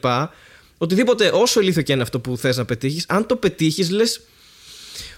Οτιδήποτε, 0.77 1.29
όσο 1.33 1.61
ηλίθιο 1.61 1.81
και 1.81 1.91
αν 1.91 1.97
είναι 1.97 2.07
αυτό 2.07 2.19
που 2.19 2.37
θες 2.37 2.57
να 2.57 2.65
πετύχεις, 2.65 3.05
αν 3.07 3.25
το 3.25 3.35
πετύχεις, 3.35 3.89
λες. 3.89 4.21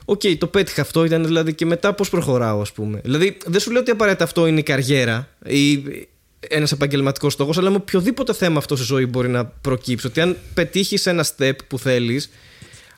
Οκ, 0.06 0.22
το 0.38 0.48
πέτυχα 0.48 0.82
αυτό, 0.82 1.06
ήταν 1.06 1.26
δηλαδή 1.26 1.54
και 1.54 1.66
μετά 1.66 1.94
πώς 1.94 2.10
προχωράω, 2.10 2.62
ας 2.62 2.72
πούμε. 2.72 3.00
Δηλαδή, 3.04 3.38
δεν 3.46 3.60
σου 3.60 3.72
λέω 3.72 3.82
ότι 3.82 3.92
απαραίτητα 3.92 4.24
αυτό 4.24 4.48
είναι 4.48 4.60
η 4.60 4.64
καριέρα 4.64 5.30
ή 5.46 5.84
ένας 6.48 6.72
επαγγελματικός 6.72 7.34
στόχος, 7.34 7.58
αλλά 7.58 7.70
με 7.70 7.76
οποιοδήποτε 7.76 8.34
θέμα 8.34 8.58
αυτό 8.58 8.76
στη 8.76 8.86
ζωή 8.86 9.06
μπορεί 9.06 9.28
να 9.28 9.46
προκύψει. 9.46 10.08
Ότι 10.08 10.22
αν 10.22 10.38
πετύχεις 10.54 11.06
ένα 11.06 11.26
step 11.38 11.54
που 11.68 11.80
θέλεις, 11.80 12.30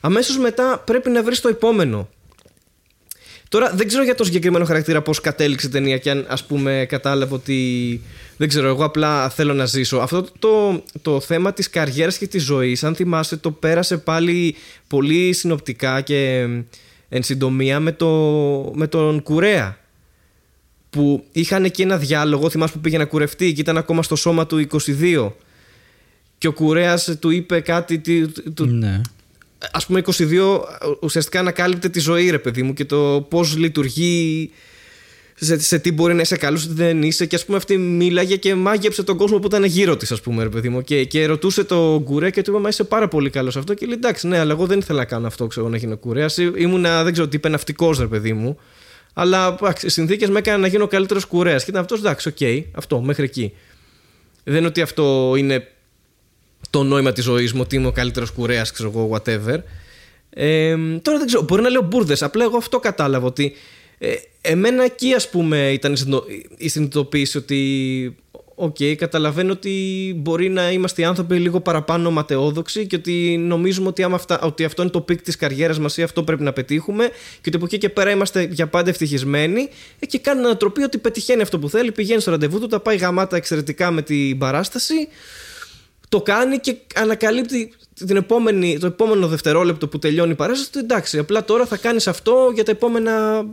αμέσως 0.00 0.38
μετά 0.38 0.82
πρέπει 0.86 1.10
να 1.10 1.22
βρεις 1.22 1.40
το 1.40 1.48
επόμενο. 1.48 2.08
Τώρα 3.48 3.70
δεν 3.74 3.86
ξέρω 3.86 4.02
για 4.02 4.14
το 4.14 4.24
συγκεκριμένο 4.24 4.64
χαρακτήρα 4.64 5.02
πώς 5.02 5.20
κατέληξε 5.20 5.66
η 5.66 5.70
ταινία 5.70 5.98
και 5.98 6.10
αν 6.10 6.26
ας 6.28 6.44
πούμε 6.44 6.86
κατάλαβε 6.88 7.34
ότι 7.34 8.00
δεν 8.36 8.48
ξέρω 8.48 8.68
εγώ 8.68 8.84
απλά 8.84 9.28
θέλω 9.30 9.54
να 9.54 9.64
ζήσω. 9.66 9.96
Αυτό 9.96 10.24
το, 10.38 10.82
το 11.02 11.20
θέμα 11.20 11.52
της 11.52 11.70
καριέρας 11.70 12.18
και 12.18 12.26
της 12.26 12.42
ζωής 12.42 12.84
αν 12.84 12.94
θυμάστε 12.94 13.36
το 13.36 13.50
πέρασε 13.50 13.98
πάλι 13.98 14.54
πολύ 14.86 15.32
συνοπτικά 15.32 16.00
και 16.00 16.46
εν 17.08 17.22
συντομία 17.22 17.80
με, 17.80 17.92
το, 17.92 18.08
με 18.74 18.86
τον 18.86 19.22
Κουρέα 19.22 19.78
που 20.90 21.24
είχαν 21.32 21.64
εκεί 21.64 21.82
ένα 21.82 21.96
διάλογο 21.96 22.50
θυμάσαι 22.50 22.72
που 22.72 22.80
πήγε 22.80 22.98
να 22.98 23.04
κουρευτεί 23.04 23.52
και 23.52 23.60
ήταν 23.60 23.76
ακόμα 23.76 24.02
στο 24.02 24.16
σώμα 24.16 24.46
του 24.46 24.66
22 24.70 25.30
και 26.38 26.46
ο 26.48 26.52
Κουρέας 26.52 27.16
του 27.20 27.30
είπε 27.30 27.60
κάτι 27.60 27.98
τι- 27.98 28.26
του, 28.52 28.66
Ναι. 28.66 29.00
Ας 29.72 29.86
πούμε 29.86 30.02
22 30.04 30.60
ουσιαστικά 31.00 31.40
ανακάλυπτε 31.40 31.88
τη 31.88 32.00
ζωή 32.00 32.30
ρε 32.30 32.38
παιδί 32.38 32.62
μου 32.62 32.72
και 32.72 32.84
το 32.84 33.26
πώς 33.30 33.56
λειτουργεί 33.56 34.50
σε, 35.34 35.58
σε 35.58 35.78
τι 35.78 35.92
μπορεί 35.92 36.14
να 36.14 36.20
είσαι 36.20 36.36
καλός 36.36 36.66
τι 36.66 36.72
δεν 36.72 37.02
είσαι. 37.02 37.26
Και 37.26 37.36
ας 37.36 37.44
πούμε 37.44 37.56
αυτή 37.56 37.76
μίλαγε 37.76 38.36
και 38.36 38.54
μάγεψε 38.54 39.02
τον 39.02 39.16
κόσμο 39.16 39.38
που 39.38 39.46
ήταν 39.46 39.64
γύρω 39.64 39.96
της 39.96 40.12
ας 40.12 40.20
πούμε 40.20 40.42
ρε 40.42 40.48
παιδί 40.48 40.68
μου. 40.68 40.82
Και, 40.82 41.04
και 41.04 41.26
ρωτούσε 41.26 41.64
τον 41.64 42.02
κουρέα 42.04 42.30
και 42.30 42.42
του 42.42 42.50
είπε 42.50 42.60
μα 42.60 42.68
είσαι 42.68 42.84
πάρα 42.84 43.08
πολύ 43.08 43.30
καλός 43.30 43.52
σε 43.52 43.58
αυτό 43.58 43.74
και 43.74 43.86
λέει 43.86 43.94
εντάξει 43.94 44.26
ναι 44.26 44.38
αλλά 44.38 44.52
εγώ 44.52 44.66
δεν 44.66 44.78
ήθελα 44.78 44.98
να 44.98 45.04
κάνω 45.04 45.26
αυτό 45.26 45.46
ξέρω 45.46 45.68
να 45.68 45.76
γίνω 45.76 45.96
κουρέας. 45.96 46.36
Ήμουνα 46.36 47.04
δεν 47.04 47.12
ξέρω 47.12 47.28
τι 47.28 47.36
είπε 47.36 47.48
ναυτικός 47.48 47.98
ρε 47.98 48.06
παιδί 48.06 48.32
μου. 48.32 48.58
Αλλά 49.12 49.56
εντάξει, 49.60 49.86
οι 49.86 49.90
συνθήκες 49.90 50.28
με 50.28 50.38
έκαναν 50.38 50.60
να 50.60 50.66
γίνω 50.66 50.86
καλύτερος 50.86 51.24
κουρέας 51.24 51.64
και 51.64 51.70
ήταν 51.70 51.82
αυτός 51.82 51.98
εντάξει 51.98 52.28
οκ 52.28 52.66
αυτό 52.76 53.00
μέχρι 53.00 53.24
εκεί 53.24 53.52
δεν 54.44 54.56
είναι 54.56 54.66
ότι 54.66 54.80
αυτό 54.80 55.34
είναι 55.36 55.66
το 56.70 56.82
νόημα 56.82 57.12
της 57.12 57.24
ζωής 57.24 57.52
μου, 57.52 57.60
ότι 57.64 57.76
είμαι 57.76 57.86
ο 57.86 57.92
καλύτερος 57.92 58.30
κουρέας, 58.30 58.72
ξέρω 58.72 58.88
εγώ, 58.94 59.10
whatever. 59.12 59.58
Ε, 60.30 60.76
τώρα 61.02 61.18
δεν 61.18 61.26
ξέρω, 61.26 61.42
μπορεί 61.42 61.62
να 61.62 61.68
λέω 61.68 61.82
μπούρδες. 61.82 62.22
Απλά 62.22 62.44
εγώ 62.44 62.56
αυτό 62.56 62.78
κατάλαβα 62.78 63.26
ότι. 63.26 63.52
Ε, 63.98 64.14
εμένα 64.40 64.84
εκεί, 64.84 65.12
ας 65.14 65.30
πούμε, 65.30 65.70
ήταν 65.72 65.92
η 65.92 65.96
συνειδητο- 65.96 66.26
η 66.56 66.68
συνειδητοποίηση 66.68 67.36
ότι. 67.36 68.16
Οκ, 68.60 68.76
καταλαβαίνω 68.96 69.52
ότι 69.52 69.72
μπορεί 70.16 70.48
να 70.48 70.70
είμαστε 70.70 71.02
οι 71.02 71.04
άνθρωποι 71.04 71.36
λίγο 71.36 71.60
παραπάνω 71.60 72.10
ματαιόδοξοι 72.10 72.86
και 72.86 72.96
ότι 72.96 73.36
νομίζουμε 73.40 73.88
ότι, 73.88 74.02
άμα 74.02 74.14
αυτά, 74.14 74.40
ότι 74.40 74.64
αυτό 74.64 74.82
είναι 74.82 74.90
το 74.90 75.00
peak 75.00 75.22
της 75.22 75.36
καριέρας 75.36 75.78
μας 75.78 75.96
ή 75.96 76.02
αυτό 76.02 76.22
πρέπει 76.22 76.42
να 76.42 76.52
πετύχουμε 76.52 77.08
και 77.08 77.44
ότι 77.46 77.56
από 77.56 77.64
εκεί 77.64 77.78
και 77.78 77.88
πέρα 77.88 78.10
είμαστε 78.10 78.48
για 78.50 78.66
πάντα 78.66 78.90
ευτυχισμένοι. 78.90 79.68
Ε, 79.98 80.06
και 80.06 80.18
κάνει 80.18 80.40
ανατροπή 80.40 80.82
ότι 80.82 80.98
πετυχαίνει 80.98 81.42
αυτό 81.42 81.58
που 81.58 81.68
θέλει, 81.68 81.92
πηγαίνει 81.92 82.20
στο 82.20 82.30
ραντεβού 82.30 82.60
του, 82.60 82.66
τα 82.66 82.80
πάει 82.80 82.96
γαμάτα 82.96 83.36
εξαιρετικά 83.36 83.90
με 83.90 84.02
την 84.02 84.38
παράσταση 84.38 85.08
το 86.08 86.22
κάνει 86.22 86.58
και 86.58 86.76
ανακαλύπτει 86.94 87.72
την 87.94 88.16
επόμενη, 88.16 88.78
το 88.78 88.86
επόμενο 88.86 89.28
δευτερόλεπτο 89.28 89.88
που 89.88 89.98
τελειώνει 89.98 90.32
η 90.32 90.34
παράσταση 90.34 90.68
ότι 90.68 90.78
εντάξει, 90.78 91.18
απλά 91.18 91.44
τώρα 91.44 91.66
θα 91.66 91.76
κάνεις 91.76 92.06
αυτό 92.06 92.50
για 92.54 92.64
τα 92.64 92.70
επόμενα 92.70 93.44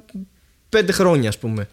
πέντε 0.69 0.91
χρόνια 0.91 1.29
ας 1.29 1.37
πούμε. 1.37 1.67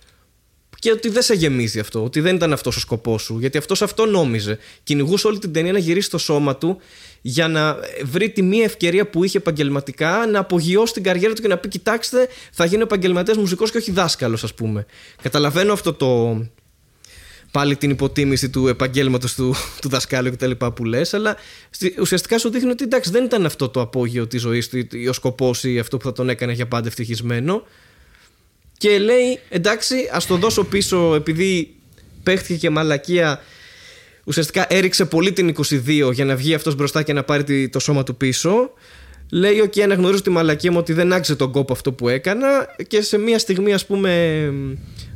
Και 0.79 0.91
ότι 0.91 1.09
δεν 1.09 1.23
σε 1.23 1.35
γεμίζει 1.35 1.79
αυτό, 1.79 2.05
ότι 2.05 2.21
δεν 2.21 2.35
ήταν 2.35 2.53
αυτός 2.53 2.77
ο 2.77 2.81
σκοπός 2.81 3.23
σου, 3.23 3.39
γιατί 3.39 3.59
αυτός 3.59 3.83
αυτό 3.83 4.07
νόμιζε. 4.07 4.59
Κυνηγούσε 4.83 5.27
όλη 5.27 5.39
την 5.39 5.53
ταινία 5.53 5.73
να 5.73 5.79
γυρίσει 5.79 6.07
στο 6.07 6.19
σώμα 6.19 6.57
του 6.57 6.79
για 7.21 7.49
να 7.49 7.77
βρει 8.05 8.31
τη 8.31 8.43
μία 8.43 8.65
ευκαιρία 8.65 9.11
που 9.11 9.25
είχε 9.25 9.39
επαγγελματικά 9.39 10.27
να 10.27 10.39
απογειώσει 10.39 10.93
την 10.93 11.03
καριέρα 11.03 11.35
του 11.35 11.43
και 11.43 11.49
να 11.49 11.57
πει: 11.57 11.69
Κοιτάξτε, 11.69 12.29
θα 12.53 12.65
γίνω 12.65 12.83
επαγγελματίας 12.83 13.37
μουσικός 13.37 13.71
και 13.71 13.79
όχι 13.79 13.91
δάσκαλος 13.91 14.45
ας 14.45 14.55
πούμε. 14.55 14.87
Καταλαβαίνω 15.23 15.73
αυτό 15.73 15.93
το, 15.93 16.41
πάλι 17.53 17.77
την 17.77 17.91
υποτίμηση 17.91 18.51
του 18.51 18.69
επαγγέλματος 18.69 19.35
του, 19.35 19.55
του 19.81 19.89
δασκάλου 19.89 20.31
κτλ. 20.31 20.51
που 20.51 20.85
λες, 20.85 21.15
αλλά 21.15 21.37
ουσιαστικά 22.01 22.39
σου 22.39 22.51
δείχνει 22.51 22.71
ότι 22.71 22.85
εντάξει, 22.85 23.11
δεν 23.11 23.25
ήταν 23.25 23.47
αυτό 23.47 23.69
το 23.69 23.81
απόγειο 23.81 24.27
της 24.27 24.41
ζωής 24.41 24.69
του 24.69 24.87
ή 24.93 25.09
ο 25.09 25.13
σκοπός 25.13 25.65
ή 25.65 25.79
αυτό 25.79 25.97
που 25.97 26.05
θα 26.05 26.13
τον 26.13 26.29
έκανε 26.29 26.53
για 26.53 26.67
πάντα 26.67 26.87
ευτυχισμένο. 26.89 27.63
Και 28.79 28.99
λέει, 28.99 29.39
εντάξει, 29.49 29.95
ας 30.13 30.27
το 30.27 30.37
δώσω 30.37 30.65
πίσω 30.65 31.15
επειδή 31.15 31.75
παίχτηκε 32.23 32.59
και 32.59 32.71
μαλακία. 32.71 33.41
Ουσιαστικά 34.25 34.67
έριξε 34.69 35.05
πολύ 35.05 35.33
την 35.33 35.55
22 35.69 36.11
για 36.13 36.25
να 36.25 36.37
βγει 36.37 36.55
αυτός 36.55 36.75
μπροστά 36.75 37.03
και 37.03 37.13
να 37.13 37.23
πάρει 37.23 37.69
το 37.69 37.79
σώμα 37.79 38.03
του 38.03 38.17
πίσω. 38.17 38.71
Λέει: 39.31 39.61
Ok, 39.61 39.73
okay, 39.73 39.81
αναγνωρίζω 39.81 40.23
τη 40.23 40.31
μαλακία 40.31 40.73
μου 40.73 40.79
ότι 40.79 40.93
δεν 40.93 41.13
άξιζε 41.13 41.37
τον 41.39 41.53
κόπο 41.53 41.73
αυτό 41.73 41.93
που 41.93 42.09
έκανα. 42.09 42.75
Και 42.87 43.03
σε 43.03 43.19
μια 43.19 43.39
στιγμή, 43.39 43.73
ας 43.73 43.87
πούμε, 43.87 44.53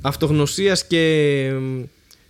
αυτογνωσίας 0.00 0.86
και 0.86 1.52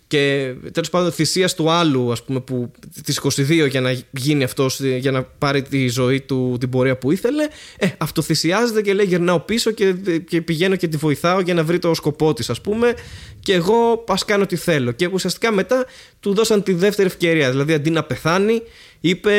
και 0.07 0.53
τέλος 0.71 0.89
πάντων 0.89 1.11
θυσίας 1.11 1.55
του 1.55 1.69
άλλου, 1.69 2.11
ας 2.11 2.23
πούμε, 2.23 2.39
που, 2.39 2.71
τις 3.03 3.17
22 3.17 3.67
για 3.69 3.81
να 3.81 3.97
γίνει 4.11 4.43
αυτός, 4.43 4.79
για 4.79 5.11
να 5.11 5.23
πάρει 5.23 5.61
τη 5.61 5.87
ζωή 5.87 6.21
του 6.21 6.57
την 6.59 6.69
πορεία 6.69 6.97
που 6.97 7.11
ήθελε. 7.11 7.47
Ε, 7.77 7.87
αυτοθυσιάζεται 7.97 8.81
και 8.81 8.93
λέει: 8.93 9.05
Γυρνάω 9.05 9.39
πίσω 9.39 9.71
και, 9.71 9.95
και 10.27 10.41
πηγαίνω 10.41 10.75
και 10.75 10.87
τη 10.87 10.97
βοηθάω 10.97 11.39
για 11.39 11.53
να 11.53 11.63
βρει 11.63 11.79
το 11.79 11.93
σκοπό 11.93 12.33
της, 12.33 12.49
ας 12.49 12.61
πούμε. 12.61 12.93
Και 13.39 13.53
εγώ 13.53 14.03
ας 14.07 14.25
κάνω 14.25 14.45
τι 14.45 14.55
θέλω. 14.55 14.91
Και 14.91 15.09
ουσιαστικά 15.11 15.51
μετά 15.51 15.85
του 16.19 16.33
δώσαν 16.33 16.63
τη 16.63 16.73
δεύτερη 16.73 17.07
ευκαιρία. 17.07 17.51
Δηλαδή 17.51 17.73
αντί 17.73 17.89
να 17.89 18.03
πεθάνει, 18.03 18.61
είπε, 18.99 19.33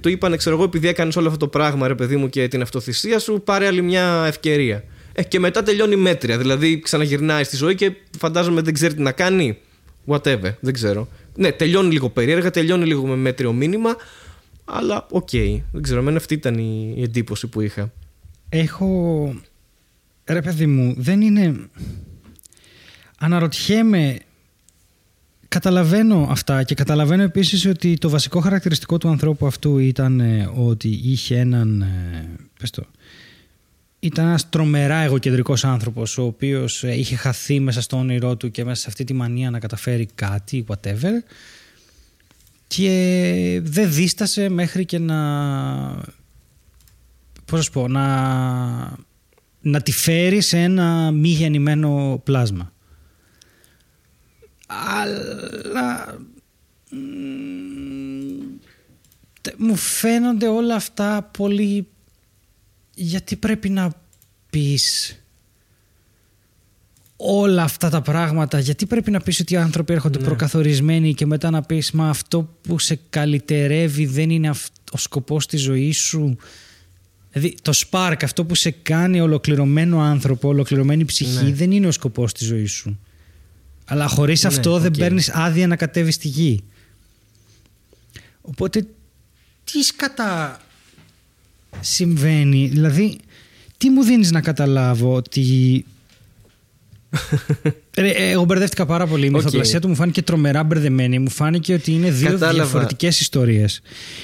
του 0.00 0.08
είπαν, 0.08 0.36
ξέρω 0.36 0.56
εγώ, 0.56 0.64
επειδή 0.64 0.88
έκανες 0.88 1.16
όλο 1.16 1.26
αυτό 1.26 1.38
το 1.38 1.48
πράγμα, 1.48 1.88
ρε 1.88 1.94
παιδί 1.94 2.16
μου, 2.16 2.28
και 2.28 2.48
την 2.48 2.62
αυτοθυσία 2.62 3.18
σου, 3.18 3.42
πάρε 3.44 3.66
άλλη 3.66 3.82
μια 3.82 4.24
ευκαιρία. 4.26 4.84
Ε, 5.12 5.22
και 5.22 5.38
μετά 5.38 5.62
τελειώνει 5.62 5.96
μέτρια. 5.96 6.38
Δηλαδή 6.38 6.80
ξαναγυρνάει 6.80 7.44
στη 7.44 7.56
ζωή 7.56 7.74
και 7.74 7.92
φαντάζομαι 8.18 8.60
δεν 8.60 8.74
ξέρει 8.74 8.94
τι 8.94 9.02
να 9.02 9.12
κάνει 9.12 9.58
whatever, 10.08 10.52
δεν 10.60 10.72
ξέρω. 10.72 11.08
Ναι, 11.36 11.52
τελειώνει 11.52 11.92
λίγο 11.92 12.10
περίεργα, 12.10 12.50
τελειώνει 12.50 12.86
λίγο 12.86 13.06
με 13.06 13.16
μέτριο 13.16 13.52
μήνυμα, 13.52 13.96
αλλά 14.64 15.06
OK, 15.10 15.28
okay, 15.32 15.60
δεν 15.72 15.82
ξέρω, 15.82 16.00
εμένα 16.00 16.16
αυτή 16.16 16.34
ήταν 16.34 16.58
η, 16.58 16.94
η 16.96 17.02
εντύπωση 17.02 17.46
που 17.46 17.60
είχα. 17.60 17.92
Έχω, 18.48 19.34
ρε 20.24 20.42
παιδί 20.42 20.66
μου, 20.66 20.94
δεν 20.98 21.20
είναι... 21.20 21.56
Αναρωτιέμαι 23.20 24.18
Καταλαβαίνω 25.48 26.26
αυτά 26.30 26.62
και 26.62 26.74
καταλαβαίνω 26.74 27.22
επίσης 27.22 27.66
ότι 27.66 27.98
το 27.98 28.08
βασικό 28.08 28.40
χαρακτηριστικό 28.40 28.98
του 28.98 29.08
ανθρώπου 29.08 29.46
αυτού 29.46 29.78
ήταν 29.78 30.20
ε, 30.20 30.50
ότι 30.56 30.88
είχε 30.88 31.38
έναν, 31.38 31.80
ε, 31.80 32.28
πες 32.60 32.70
το, 32.70 32.86
ήταν 34.00 34.26
ένας 34.26 34.48
τρομερά 34.48 34.96
εγωκεντρικός 34.96 35.64
άνθρωπος 35.64 36.18
ο 36.18 36.22
οποίος 36.22 36.84
ε, 36.84 36.98
είχε 36.98 37.16
χαθεί 37.16 37.60
μέσα 37.60 37.80
στο 37.80 37.96
όνειρό 37.96 38.36
του 38.36 38.50
και 38.50 38.64
μέσα 38.64 38.80
σε 38.80 38.86
αυτή 38.88 39.04
τη 39.04 39.12
μανία 39.12 39.50
να 39.50 39.58
καταφέρει 39.58 40.08
κάτι, 40.14 40.64
whatever 40.68 41.12
και 42.66 43.60
δεν 43.62 43.92
δίστασε 43.92 44.48
μέχρι 44.48 44.84
και 44.84 44.98
να 44.98 45.16
πώς 47.44 47.66
να 47.66 47.72
πω, 47.72 47.88
να, 47.88 48.96
να 49.60 49.80
τη 49.82 49.92
φέρει 49.92 50.40
σε 50.40 50.58
ένα 50.58 51.10
μη 51.10 51.28
γεννημένο 51.28 52.20
πλάσμα. 52.24 52.72
Αλλά 54.66 56.18
μου 59.56 59.76
φαίνονται 59.76 60.46
όλα 60.46 60.74
αυτά 60.74 61.30
πολύ 61.38 61.88
γιατί 63.00 63.36
πρέπει 63.36 63.68
να 63.68 63.92
πεις 64.50 65.16
όλα 67.16 67.62
αυτά 67.62 67.90
τα 67.90 68.00
πράγματα, 68.00 68.58
γιατί 68.58 68.86
πρέπει 68.86 69.10
να 69.10 69.20
πεις 69.20 69.40
ότι 69.40 69.54
οι 69.54 69.56
άνθρωποι 69.56 69.92
έρχονται 69.92 70.18
ναι. 70.18 70.24
προκαθορισμένοι 70.24 71.14
και 71.14 71.26
μετά 71.26 71.50
να 71.50 71.62
πεις 71.62 71.90
μα 71.90 72.08
αυτό 72.08 72.56
που 72.62 72.78
σε 72.78 73.00
καλυτερεύει 73.10 74.06
δεν 74.06 74.30
είναι 74.30 74.50
ο 74.92 74.98
σκοπός 74.98 75.46
της 75.46 75.60
ζωής 75.60 75.98
σου. 75.98 76.36
Δηλαδή 77.32 77.54
το 77.62 77.72
spark, 77.90 78.16
αυτό 78.22 78.44
που 78.44 78.54
σε 78.54 78.70
κάνει 78.70 79.20
ολοκληρωμένο 79.20 80.00
άνθρωπο, 80.00 80.48
ολοκληρωμένη 80.48 81.04
ψυχή 81.04 81.44
ναι. 81.44 81.52
δεν 81.52 81.70
είναι 81.70 81.86
ο 81.86 81.92
σκοπός 81.92 82.32
της 82.32 82.46
ζωής 82.46 82.72
σου. 82.72 83.00
Αλλά 83.84 84.06
χωρίς 84.08 84.42
ναι, 84.42 84.48
αυτό 84.48 84.78
δεν 84.78 84.90
παίρνεις 84.90 85.30
άδεια 85.30 85.66
να 85.66 85.76
κατέβεις 85.76 86.14
στη 86.14 86.28
γη. 86.28 86.64
Οπότε 88.40 88.86
τι 89.64 89.82
σκατά 89.82 90.60
συμβαίνει. 91.80 92.66
Δηλαδή, 92.66 93.18
τι 93.76 93.90
μου 93.90 94.02
δίνεις 94.02 94.30
να 94.30 94.40
καταλάβω 94.40 95.14
ότι... 95.14 95.84
εγώ 98.32 98.44
μπερδεύτηκα 98.44 98.86
πάρα 98.86 99.06
πολύ. 99.06 99.26
Η 99.26 99.30
μυθοπλασία 99.30 99.80
του 99.80 99.88
μου 99.88 99.94
φάνηκε 99.94 100.22
τρομερά 100.22 100.62
μπερδεμένη. 100.62 101.18
Μου 101.18 101.30
φάνηκε 101.30 101.74
ότι 101.74 101.92
είναι 101.92 102.10
δύο 102.10 102.30
Κατάλαβα. 102.30 102.62
διαφορετικές 102.62 103.20
ιστορίες. 103.20 103.80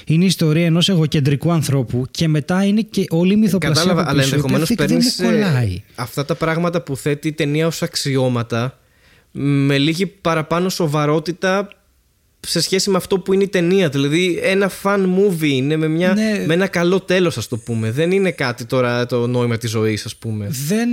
Είναι 0.07 0.25
η 0.25 0.27
ιστορία 0.27 0.65
ενός 0.65 0.89
εγωκεντρικού 0.89 1.53
ανθρώπου 1.53 2.05
και 2.11 2.29
μετά 2.29 2.65
είναι 2.65 2.81
και 2.81 3.05
όλη 3.09 3.33
η 3.33 3.37
μυθοπλασία 3.37 3.83
Κατάλαβα, 3.83 4.11
αλλά 4.11 4.23
ενδεχομένως 4.23 4.73
παίρνεις 4.75 5.19
ε, 5.19 5.83
αυτά 5.95 6.25
τα 6.25 6.35
πράγματα 6.35 6.81
που 6.81 6.97
θέτει 6.97 7.29
η 7.29 7.33
ταινία 7.33 7.67
ως 7.67 7.83
αξιώματα 7.83 8.79
με 9.37 9.79
λίγη 9.79 10.07
παραπάνω 10.07 10.69
σοβαρότητα 10.69 11.69
σε 12.47 12.61
σχέση 12.61 12.91
με 12.91 12.97
αυτό 12.97 13.19
που 13.19 13.33
είναι 13.33 13.43
η 13.43 13.49
ταινία. 13.49 13.89
Δηλαδή, 13.89 14.39
ένα 14.43 14.71
fan 14.83 15.07
movie 15.19 15.49
είναι 15.49 15.77
με, 15.77 15.89
μια, 15.89 16.15
ναι. 16.15 16.45
με 16.47 16.55
ένα 16.55 16.67
καλό 16.67 17.01
τέλος, 17.01 17.37
ας 17.37 17.49
το 17.49 17.57
πούμε. 17.57 17.91
Δεν 17.91 18.11
είναι 18.11 18.31
κάτι 18.31 18.65
τώρα 18.65 19.07
το 19.07 19.27
νόημα 19.27 19.57
της 19.57 19.71
ζωής, 19.71 20.05
ας 20.05 20.17
πούμε. 20.17 20.49
Δεν. 20.67 20.89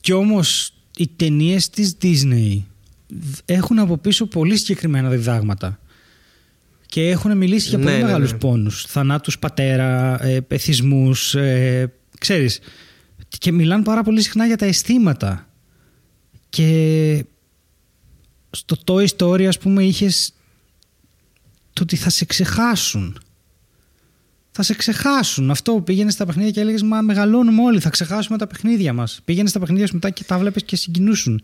Κι 0.00 0.12
όμως 0.12 0.72
οι 0.96 1.08
ταινίες 1.16 1.70
της 1.70 1.96
Disney 2.02 2.62
έχουν 3.44 3.78
από 3.78 3.96
πίσω 3.96 4.26
πολύ 4.26 4.56
συγκεκριμένα 4.56 5.08
διδάγματα. 5.08 5.78
Και 6.86 7.08
έχουν 7.08 7.36
μιλήσει 7.36 7.68
για 7.68 7.78
πολύ 7.78 7.90
ναι, 7.90 7.96
ναι 7.96 8.04
μεγάλους 8.04 8.32
ναι. 8.32 8.38
πόνους. 8.38 8.84
Θανάτους 8.88 9.38
πατέρα, 9.38 10.18
ε, 10.24 10.40
εθισμούς, 10.48 11.34
ε, 11.34 11.92
ξέρεις. 12.18 12.60
Και 13.38 13.52
μιλάνε 13.52 13.82
πάρα 13.82 14.02
πολύ 14.02 14.22
συχνά 14.22 14.46
για 14.46 14.56
τα 14.56 14.66
αισθήματα. 14.66 15.48
Και 16.48 17.24
στο 18.50 18.76
Toy 18.86 19.06
Story 19.16 19.44
ας 19.44 19.58
πούμε 19.58 19.84
είχες 19.84 20.32
το 21.72 21.82
ότι 21.82 21.96
θα 21.96 22.10
σε 22.10 22.24
ξεχάσουν. 22.24 23.20
Θα 24.50 24.62
σε 24.62 24.74
ξεχάσουν. 24.74 25.50
Αυτό 25.50 25.80
πήγαινες 25.80 26.12
στα 26.12 26.26
παιχνίδια 26.26 26.50
και 26.50 26.60
έλεγες 26.60 26.82
Μα 26.82 27.00
μεγαλώνουμε 27.00 27.62
όλοι, 27.62 27.80
θα 27.80 27.90
ξεχάσουμε 27.90 28.38
τα 28.38 28.46
παιχνίδια 28.46 28.92
μας. 28.92 29.20
Πήγαινες 29.24 29.50
στα 29.50 29.58
παιχνίδια 29.58 29.86
σου 29.86 29.94
μετά 29.94 30.10
και 30.10 30.24
τα 30.24 30.38
βλέπεις 30.38 30.62
και 30.62 30.76
συγκινούσουν. 30.76 31.42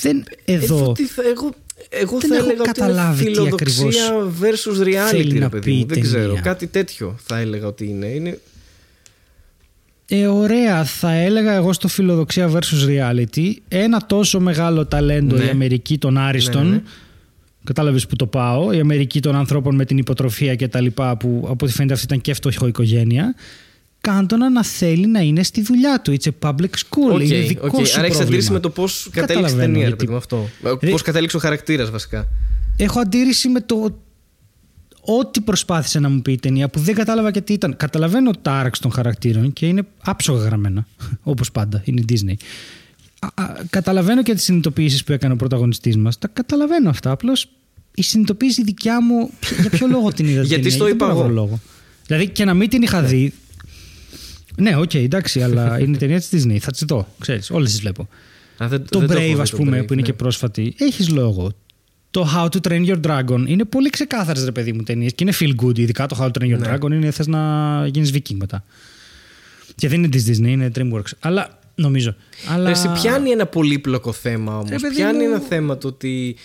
Δεν 0.00 0.24
εδώ. 0.44 0.94
Ε, 0.98 1.06
θα, 1.06 1.22
εγώ 1.28 1.54
εγώ 1.88 2.18
δεν 2.18 2.30
θα 2.30 2.36
έλεγα 2.36 2.62
καταλάβει 2.62 3.28
ότι 3.28 3.30
είναι 3.30 3.40
φιλοδοξία 3.40 4.32
versus 4.40 4.84
reality, 4.84 5.38
ρε 5.38 5.48
παιδί 5.48 5.72
μου. 5.72 5.86
Δεν 5.86 6.00
ξέρω. 6.00 6.40
Κάτι 6.42 6.66
τέτοιο 6.66 7.16
θα 7.26 7.38
έλεγα 7.38 7.66
ότι 7.66 7.84
είναι. 7.84 8.06
είναι 8.06 8.38
ε, 10.10 10.26
ωραία, 10.26 10.84
θα 10.84 11.12
έλεγα 11.12 11.52
εγώ 11.52 11.72
στο 11.72 11.88
φιλοδοξία 11.88 12.50
versus 12.52 12.88
reality. 12.88 13.52
Ένα 13.68 14.06
τόσο 14.06 14.40
μεγάλο 14.40 14.86
ταλέντο 14.86 15.36
η 15.36 15.38
ναι. 15.38 15.50
Αμερική 15.50 15.98
των 15.98 16.18
άριστων. 16.18 16.66
Ναι, 16.66 16.74
ναι, 16.74 16.82
Κατάλαβες 17.64 18.06
που 18.06 18.16
το 18.16 18.26
πάω. 18.26 18.72
Η 18.72 18.80
Αμερική 18.80 19.20
των 19.20 19.34
ανθρώπων 19.34 19.74
με 19.74 19.84
την 19.84 19.98
υποτροφία 19.98 20.54
και 20.54 20.68
τα 20.68 20.80
λοιπά, 20.80 21.16
που 21.16 21.46
από 21.48 21.64
ό,τι 21.64 21.74
φαίνεται 21.74 21.94
αυτή 21.94 22.06
ήταν 22.06 22.20
και 22.20 22.34
φτωχό 22.34 22.66
οικογένεια. 22.66 23.34
Κάντονα 24.00 24.50
να 24.50 24.64
θέλει 24.64 25.06
να 25.06 25.20
είναι 25.20 25.42
στη 25.42 25.62
δουλειά 25.62 26.00
του. 26.00 26.16
It's 26.20 26.28
a 26.28 26.48
public 26.48 26.52
school. 26.54 27.14
Okay, 27.14 27.20
είναι 27.20 27.38
δικό 27.38 27.78
okay. 27.78 27.86
σου 27.86 27.98
Άρα 27.98 28.06
έχει 28.06 28.22
αντίρρηση 28.22 28.52
με 28.52 28.60
το 28.60 28.70
πώς 28.70 29.08
κατέληξε 29.12 29.54
η 29.54 29.58
ταινία, 29.58 29.86
γιατί... 29.86 30.08
αυτό. 30.14 30.48
Πώς 30.90 31.02
κατέληξε 31.02 31.36
ο 31.36 31.40
χαρακτήρας, 31.40 31.90
βασικά. 31.90 32.28
Έχω 32.76 33.00
αντίρρηση 33.00 33.48
με 33.48 33.60
το 33.60 33.96
ό,τι 35.16 35.40
προσπάθησε 35.40 35.98
να 35.98 36.08
μου 36.08 36.22
πει 36.22 36.32
η 36.32 36.38
ταινία 36.38 36.68
που 36.68 36.80
δεν 36.80 36.94
κατάλαβα 36.94 37.30
και 37.30 37.40
τι 37.40 37.52
ήταν. 37.52 37.76
Καταλαβαίνω 37.76 38.30
τα 38.42 38.52
arcs 38.52 38.78
των 38.78 38.90
χαρακτήρων 38.90 39.52
και 39.52 39.66
είναι 39.66 39.82
άψογα 40.02 40.42
γραμμένα. 40.42 40.86
Όπως 41.22 41.52
πάντα. 41.52 41.82
Είναι 41.84 42.00
η 42.00 42.04
Disney. 42.08 42.34
καταλαβαίνω 43.70 44.22
και 44.22 44.34
τις 44.34 44.44
συνειδητοποιήσεις 44.44 45.04
που 45.04 45.12
έκανε 45.12 45.32
ο 45.32 45.36
πρωταγωνιστής 45.36 45.96
μας. 45.96 46.18
Τα 46.18 46.28
καταλαβαίνω 46.28 46.90
αυτά. 46.90 47.10
Απλώς 47.10 47.48
η 47.94 48.02
συνειδητοποίηση 48.02 48.62
δικιά 48.62 49.02
μου. 49.02 49.30
Για 49.60 49.70
ποιο 49.70 49.86
λόγο 49.86 50.12
την 50.12 50.26
είδα. 50.26 50.42
Γιατί 50.52 50.70
στο 50.70 50.88
είπα 50.88 51.08
εγώ. 51.08 51.28
Λόγο. 51.28 51.60
Δηλαδή 52.06 52.28
και 52.28 52.44
να 52.44 52.54
μην 52.54 52.68
την 52.68 52.82
είχα 52.82 53.02
δει. 53.02 53.32
Ναι, 54.56 54.76
OK, 54.76 54.90
okay, 54.90 55.02
εντάξει, 55.02 55.42
αλλά 55.42 55.78
είναι 55.80 55.96
η 55.96 55.98
ταινία 55.98 56.20
της 56.20 56.28
Disney. 56.32 56.58
Θα 56.58 56.70
τη 56.70 56.84
δω. 56.84 57.08
Ξέρεις, 57.18 57.50
όλες 57.50 57.70
τις 57.70 57.80
βλέπω. 57.80 58.08
Α, 58.62 58.68
δεν, 58.68 58.84
το 58.90 59.06
Brave, 59.10 59.38
ας 59.40 59.50
πούμε, 59.50 59.82
που 59.82 59.92
είναι 59.92 60.02
ναι. 60.02 60.08
και 60.08 60.12
πρόσφατη. 60.12 60.74
Έχεις 60.78 61.08
λόγο 61.08 61.52
το 62.10 62.28
How 62.34 62.44
to 62.44 62.68
Train 62.68 62.86
Your 62.88 63.00
Dragon 63.06 63.44
είναι 63.46 63.64
πολύ 63.64 63.90
ξεκάθαρες 63.90 64.44
ρε 64.44 64.52
παιδί 64.52 64.72
μου 64.72 64.82
ταινίες 64.82 65.12
και 65.14 65.24
είναι 65.24 65.32
feel 65.40 65.64
good. 65.64 65.78
Ειδικά 65.78 66.06
το 66.06 66.16
How 66.20 66.24
to 66.24 66.42
Train 66.42 66.54
Your 66.54 66.58
ναι. 66.58 66.74
Dragon 66.74 66.90
είναι 66.92 67.10
θες 67.10 67.26
να 67.26 67.86
γίνεις 67.86 68.12
Viking 68.14 68.34
μετά. 68.34 68.64
Και 69.74 69.88
δεν 69.88 69.98
είναι 69.98 70.08
τη 70.08 70.24
Disney, 70.26 70.48
είναι 70.48 70.70
Dreamworks. 70.74 71.10
Αλλά 71.20 71.58
νομίζω. 71.74 72.14
Αλλά... 72.48 72.70
Εσύ 72.70 72.88
πιάνει 72.88 73.30
ένα 73.30 73.46
πολύπλοκο 73.46 74.12
θέμα 74.12 74.58
όμως. 74.58 74.82
Πιάνει 74.94 75.24
ένα 75.24 75.38
θέμα 75.38 75.78
το 75.78 75.88
ότι 75.88 76.36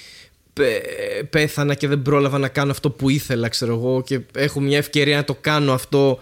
πέθανα 1.29 1.73
και 1.73 1.87
δεν 1.87 2.01
πρόλαβα 2.01 2.37
να 2.37 2.47
κάνω 2.47 2.71
αυτό 2.71 2.89
που 2.89 3.09
ήθελα, 3.09 3.47
ξέρω 3.47 3.73
εγώ, 3.73 4.03
και 4.05 4.19
έχω 4.35 4.59
μια 4.59 4.77
ευκαιρία 4.77 5.15
να 5.15 5.23
το 5.23 5.37
κάνω 5.41 5.73
αυτό 5.73 6.19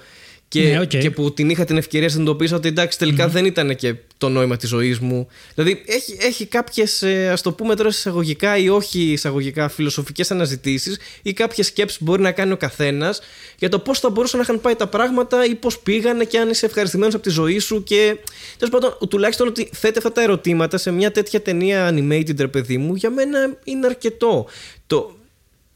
Και, 0.48 0.62
Ναι, 0.64 0.80
οκ. 0.80 0.88
και 0.88 1.12
που 1.12 1.34
την 1.34 1.50
είχα 1.50 1.66
την 1.66 1.78
ευκαιρία 1.78 2.08
να 2.08 2.14
συνειδητοποιήσω 2.14 2.56
ότι 2.56 2.68
εντάξει, 2.68 2.98
τελικά 2.98 3.28
δεν 3.28 3.46
ήταν 3.46 3.76
και 3.76 3.96
το 4.22 4.30
νόημα 4.30 4.58
της 4.58 4.70
ζωής 4.70 5.00
μου. 5.00 5.28
Δηλαδή, 5.56 5.84
έχει, 5.86 6.18
έχει 6.20 6.46
κάποιες, 6.46 7.04
ας 7.32 7.42
το 7.42 7.52
πούμε 7.52 7.76
τώρα 7.76 7.90
εισαγωγικά 7.90 8.58
ή 8.58 8.70
όχι 8.70 9.00
εισαγωγικά, 9.00 9.70
φιλοσοφικές 9.70 10.32
αναζητήσεις 10.32 11.00
ή 11.22 11.34
κάποιες 11.34 11.66
σκέψεις 11.68 11.98
που 11.98 12.04
μπορεί 12.04 12.22
να 12.22 12.32
κάνει 12.32 12.52
ο 12.52 12.58
καθένας 12.58 13.22
για 13.58 13.70
το 13.70 13.80
πώς 13.80 14.00
θα 14.00 14.10
μπορούσαν 14.10 14.40
να 14.40 14.46
είχαν 14.46 14.62
πάει 14.62 14.76
τα 14.76 14.88
πράγματα 14.88 15.46
ή 15.46 15.56
πώς 15.56 15.80
πήγανε 15.80 16.24
και 16.24 16.40
αν 16.40 16.50
είσαι 16.50 16.66
ευχαριστημένος 16.66 17.14
από 17.14 17.24
τη 17.24 17.30
ζωή 17.30 17.60
σου. 17.60 17.84
Και 17.84 18.18
τέλος 18.58 18.74
πάντων, 18.74 19.10
τουλάχιστον 19.10 19.48
ότι 19.48 19.70
θέτει 19.74 19.98
αυτά 19.98 20.12
τα 20.12 20.22
ερωτήματα 20.22 20.78
σε 20.78 20.92
μια 20.92 21.12
τέτοια 21.12 21.42
ταινία 21.42 21.90
animated, 21.90 22.40
ρε 22.40 22.48
παιδί 22.48 22.78
μου, 22.78 22.96
για 22.96 23.10
μένα 23.10 23.58
είναι 23.64 23.86
αρκετό. 23.86 24.48
Το... 24.88 25.16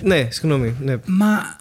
Ναι, 0.03 0.27
συγγνώμη. 0.31 0.75
Ναι. 0.79 0.95
Μα. 1.05 1.57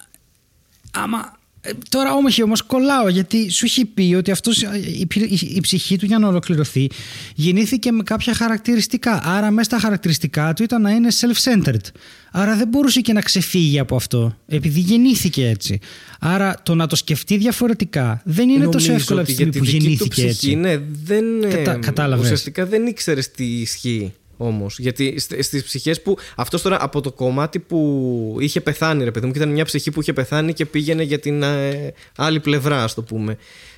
Άμα. 0.92 1.38
Ε, 1.64 1.70
Τώρα 1.88 2.12
όμως 2.14 2.38
όμως 2.38 2.62
κολλάω 2.62 3.08
γιατί 3.08 3.50
σου 3.50 3.64
έχει 3.64 3.84
πει 3.84 4.14
ότι 4.18 4.30
αυτός, 4.30 4.62
ε, 4.62 4.68
η, 4.84 5.06
η- 5.28 5.52
η 5.54 5.60
ψυχή 5.60 5.96
του 5.98 6.06
για 6.06 6.18
να 6.18 6.28
ολοκληρωθεί 6.28 6.86
γεννήθηκε 7.34 7.92
με 7.92 8.02
κάποια 8.02 8.34
χαρακτηριστικά. 8.34 9.20
Άρα 9.24 9.50
μέσα 9.50 9.64
στα 9.70 9.78
χαρακτηριστικά 9.78 10.52
του 10.52 10.62
ήταν 10.62 10.82
να 10.82 10.90
είναι 10.90 11.08
self-centered. 11.20 11.84
Άρα 12.32 12.56
δεν 12.56 12.68
μπορούσε 12.68 13.00
και 13.00 13.12
να 13.12 13.20
ξεφύγει 13.20 13.78
από 13.78 13.96
αυτό 13.96 14.36
επειδή 14.48 14.80
γεννήθηκε 14.80 15.48
έτσι. 15.48 15.78
Άρα 16.20 16.54
το 16.62 16.74
να 16.74 16.86
το 16.86 16.96
σκεφτεί 16.96 17.36
διαφορετικά 17.36 18.22
δεν 18.24 18.48
είναι 18.48 18.64
τόσο 18.64 18.86
Νομίζω 18.86 18.92
εύκολο 18.92 19.20
από 19.20 19.30
ότι 19.32 19.44
τη 19.44 19.52
στιγμή 19.52 19.52
για 19.52 19.60
που 19.60 19.66
τη 19.66 19.70
δική 19.72 19.96
του 19.96 20.04
γεννήθηκε 20.04 20.26
ψυχή, 20.26 20.28
έτσι. 20.28 20.54
Ναι, 20.54 20.76
δεν, 21.04 21.24
Κατα- 21.50 21.72
ε, 21.72 21.78
κατάλαβες. 21.78 22.24
Ουσιαστικά 22.24 22.66
δεν 22.66 22.86
ήξερες 22.86 23.30
τι 23.30 23.44
ισχύει 23.44 24.12
όμως. 24.36 24.78
Γιατί 24.78 25.18
στι 25.18 25.62
ψυχές 25.62 26.02
που. 26.02 26.16
Αυτός 26.36 26.62
τώρα 26.62 26.76
από 26.80 27.00
το 27.00 27.12
κομμάτι 27.12 27.58
που 27.58 28.36
είχε 28.40 28.60
πεθάνει, 28.60 29.04
ρε 29.04 29.10
παιδί 29.10 29.26
μου, 29.26 29.32
και 29.32 29.38
ήταν 29.38 29.50
μια 29.50 29.64
ψυχή 29.64 29.90
που 29.90 30.00
είχε 30.00 30.12
πεθάνει 30.12 30.52
και 30.52 30.66
πήγαινε 30.66 31.02
για 31.02 31.18
την 31.18 31.42
ε, 31.42 31.92
άλλη 32.16 32.40
πλευρά, 32.40 32.82
ας 32.82 32.94
το 32.94 33.02
πούμε. 33.02 33.36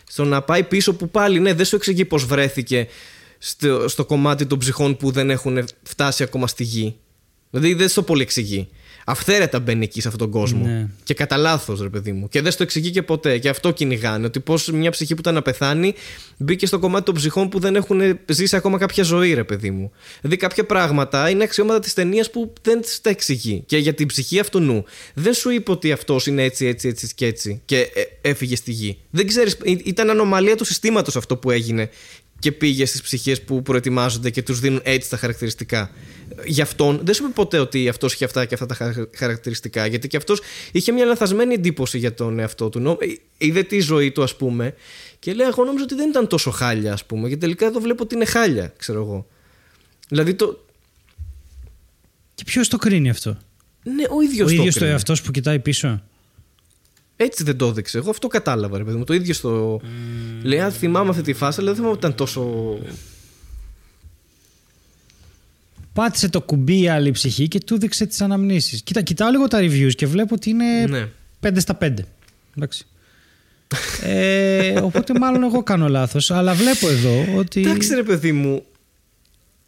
Στο 0.09 0.25
να 0.25 0.43
πάει 0.43 0.63
πίσω 0.63 0.95
που 0.95 1.09
πάλι, 1.09 1.41
ναι, 1.41 1.55
δεν 1.55 1.65
σου 1.65 1.77
εξηγεί 1.77 2.05
πώς 2.05 2.25
βρέθηκε 2.25 2.87
στο, 3.39 3.89
στο 3.89 4.05
κομμάτι 4.05 4.47
των 4.47 4.59
ψυχών 4.59 4.97
που 4.97 5.11
δεν 5.11 5.31
έχουν 5.31 5.65
φτάσει 5.83 6.23
ακόμα 6.23 6.47
στη 6.47 6.65
γη. 6.65 6.97
Δηλαδή 7.51 7.75
δεν 7.75 7.89
στο 7.89 8.03
πολύ 8.03 8.23
εξηγεί. 8.23 8.69
Αυθαίρετα 9.09 9.61
μπαίνει 9.61 9.85
εκεί 9.85 10.01
σε 10.01 10.09
αυτόν 10.09 10.31
τον 10.31 10.41
κόσμο. 10.41 10.67
Ναι. 10.67 10.89
Και 11.05 11.15
κατά 11.15 11.37
λάθος, 11.37 11.81
ρε 11.81 11.89
παιδί 11.89 12.13
μου. 12.13 12.29
Και 12.29 12.41
δεν 12.41 12.53
στο 12.53 12.63
εξηγεί 12.63 12.91
και 12.91 13.03
ποτέ. 13.03 13.39
Και 13.39 13.49
αυτό 13.49 13.71
κυνηγάνε. 13.71 14.27
Ότι 14.27 14.41
πώς 14.41 14.71
μια 14.71 14.91
ψυχή 14.91 15.15
που 15.15 15.21
ήταν 15.21 15.35
να 15.35 15.43
πεθάνει 15.43 15.95
μπήκε 16.37 16.67
στο 16.67 16.79
κομμάτι 16.79 17.05
των 17.05 17.15
ψυχών 17.15 17.49
που 17.49 17.59
δεν 17.59 17.77
έχουν 17.77 18.19
ζήσει 18.27 18.57
ακόμα 18.57 18.79
κάποια 18.79 19.05
ζωή, 19.05 19.35
ρε 19.35 19.45
παιδί 19.45 19.71
μου. 19.71 19.91
Δηλαδή 20.21 20.37
κάποια 20.37 20.65
πράγματα 20.65 21.31
είναι 21.31 21.45
αξιώματα 21.45 21.81
της 21.81 21.95
ταινίας 21.95 22.31
που 22.31 22.53
δεν 22.63 22.81
τα 23.03 23.11
εξηγεί. 23.11 23.63
Και 23.67 23.77
για 23.77 23.95
την 23.95 24.07
ψυχή 24.07 24.39
αυτού 24.39 24.61
νου. 24.61 24.85
Δεν 25.15 25.33
σου 25.33 25.51
είπε 25.51 25.71
ότι 25.71 25.93
αυτός 25.93 26.27
είναι 26.27 26.43
έτσι, 26.43 26.67
έτσι, 26.67 26.89
έτσι 26.89 27.15
και 27.15 27.27
έτσι. 27.27 27.63
Και 27.65 27.79
ε, 27.79 28.29
έφυγε 28.29 28.57
στη 28.57 28.71
γη. 28.71 28.99
Δεν 29.11 29.27
ξέρεις. 29.27 29.59
Ήταν 29.65 30.11
ανομαλία 30.11 30.57
του 30.57 30.65
συστήματος 30.65 31.17
αυτό 31.17 31.37
που 31.37 31.51
έγινε 31.51 31.91
και 32.39 32.53
πήγε 32.53 32.85
στις 32.87 33.03
ψυχές 33.03 33.43
που 33.43 33.63
προετοιμάζονται 33.63 34.31
και 34.31 34.43
τους 34.43 34.61
δίνουν 34.61 34.81
έτσι 34.83 35.11
τα 35.11 35.17
χαρακτηριστικά. 35.17 35.91
Για 36.47 36.65
αυτόν 36.65 37.01
δεν 37.05 37.15
σου 37.15 37.23
είπε 37.25 37.33
ποτέ 37.33 37.59
ότι 37.59 37.89
αυτός 37.89 38.13
είχε 38.15 38.25
αυτά 38.25 38.45
και 38.45 38.55
αυτά 38.55 38.67
τα 38.67 38.75
χαρα- 38.75 39.09
χαρακτηριστικά. 39.17 39.87
Γιατί 39.87 40.09
και 40.09 40.17
αυτός 40.17 40.41
είχε 40.73 40.93
μια 40.93 41.05
λαθασμένη 41.05 41.55
εντύπωση 41.55 41.99
για 41.99 42.15
τον 42.15 42.39
εαυτό 42.39 42.69
του. 42.69 42.79
Νο- 42.81 42.99
Είδε 43.39 43.63
τη 43.63 43.81
ζωή 43.81 44.11
του, 44.13 44.23
ας 44.23 44.37
πούμε, 44.37 44.75
και 45.19 45.33
λέει: 45.35 45.47
Εγώ 45.47 45.65
νόμιζα 45.65 45.85
ότι 45.85 45.95
δεν 45.95 46.09
ήταν 46.09 46.27
τόσο 46.27 46.51
χάλια, 46.51 46.93
ας 46.93 47.05
πούμε. 47.05 47.29
Και 47.29 47.37
τελικά 47.37 47.67
εδώ 47.67 47.81
βλέπω 47.81 48.03
ότι 48.03 48.15
είναι 48.15 48.25
χάλια, 48.25 48.73
ξέρω 48.77 49.01
εγώ. 49.03 49.27
Δηλαδή 50.09 50.35
το. 50.35 50.65
Και 52.35 52.45
ποιος 52.47 52.69
το 52.69 52.77
κρίνει 52.77 53.11
αυτό; 53.11 53.39
Ναι, 53.83 54.05
ο 54.11 54.21
ίδιος 54.23 54.45
Ο 54.45 54.45
το 54.47 54.53
ίδιος 54.53 54.65
το 54.65 54.79
έκρινε. 54.79 54.91
εαυτός 54.91 55.23
που 55.23 55.31
κοιτάει 55.31 55.59
πίσω; 55.59 56.03
Έτσι 57.17 57.45
δεν 57.45 57.57
το 57.57 57.67
έδειξε. 57.67 57.99
Εγώ 57.99 58.11
αυτό 58.11 58.29
κατάλαβα, 58.29 58.79
ρε 58.79 58.85
παιδί 58.85 58.97
μου. 58.97 59.05
Το 59.05 59.15
ίδιο 59.15 59.35
στο. 59.35 59.81
Λέει: 60.43 60.61
Αν 60.61 60.73
θυμάμαι 60.73 61.11
αυτή 61.11 61.23
τη 61.23 61.33
φάση, 61.33 61.57
αλλά 61.61 61.67
δεν 61.69 61.77
θυμάμαι 61.77 61.93
ότι 61.97 62.07
ήταν 62.07 62.17
τόσο. 62.17 62.79
Πάτησε 65.93 66.29
το 66.29 66.41
κουμπί 66.41 66.81
η 66.81 66.89
άλλη 66.89 67.11
ψυχή 67.11 67.49
και 67.49 67.61
του 67.61 67.79
δείξε 67.79 68.07
τις 68.07 68.21
αναμνήσεις. 68.21 68.83
Κοίτα, 68.83 69.03
κοιτάω 69.03 69.31
λίγο 69.31 69.49
τα 69.49 69.59
reviews 69.61 69.95
και 69.95 70.07
βλέπω 70.07 70.35
ότι 70.35 70.51
είναι 70.51 70.87
Ναι. 70.87 71.09
5 71.41 71.51
στα 71.57 71.79
5. 71.81 71.93
Εντάξει. 72.57 72.87
ε, 74.03 74.81
οπότε 74.81 75.19
μάλλον 75.19 75.43
εγώ 75.43 75.63
κάνω 75.63 75.89
λάθος. 75.89 76.31
Αλλά 76.31 76.55
βλέπω 76.55 76.89
εδώ 76.89 77.39
ότι... 77.39 77.61
Εντάξει, 77.61 77.95
ρε 77.95 78.03
παιδί 78.03 78.33
μου. 78.33 78.63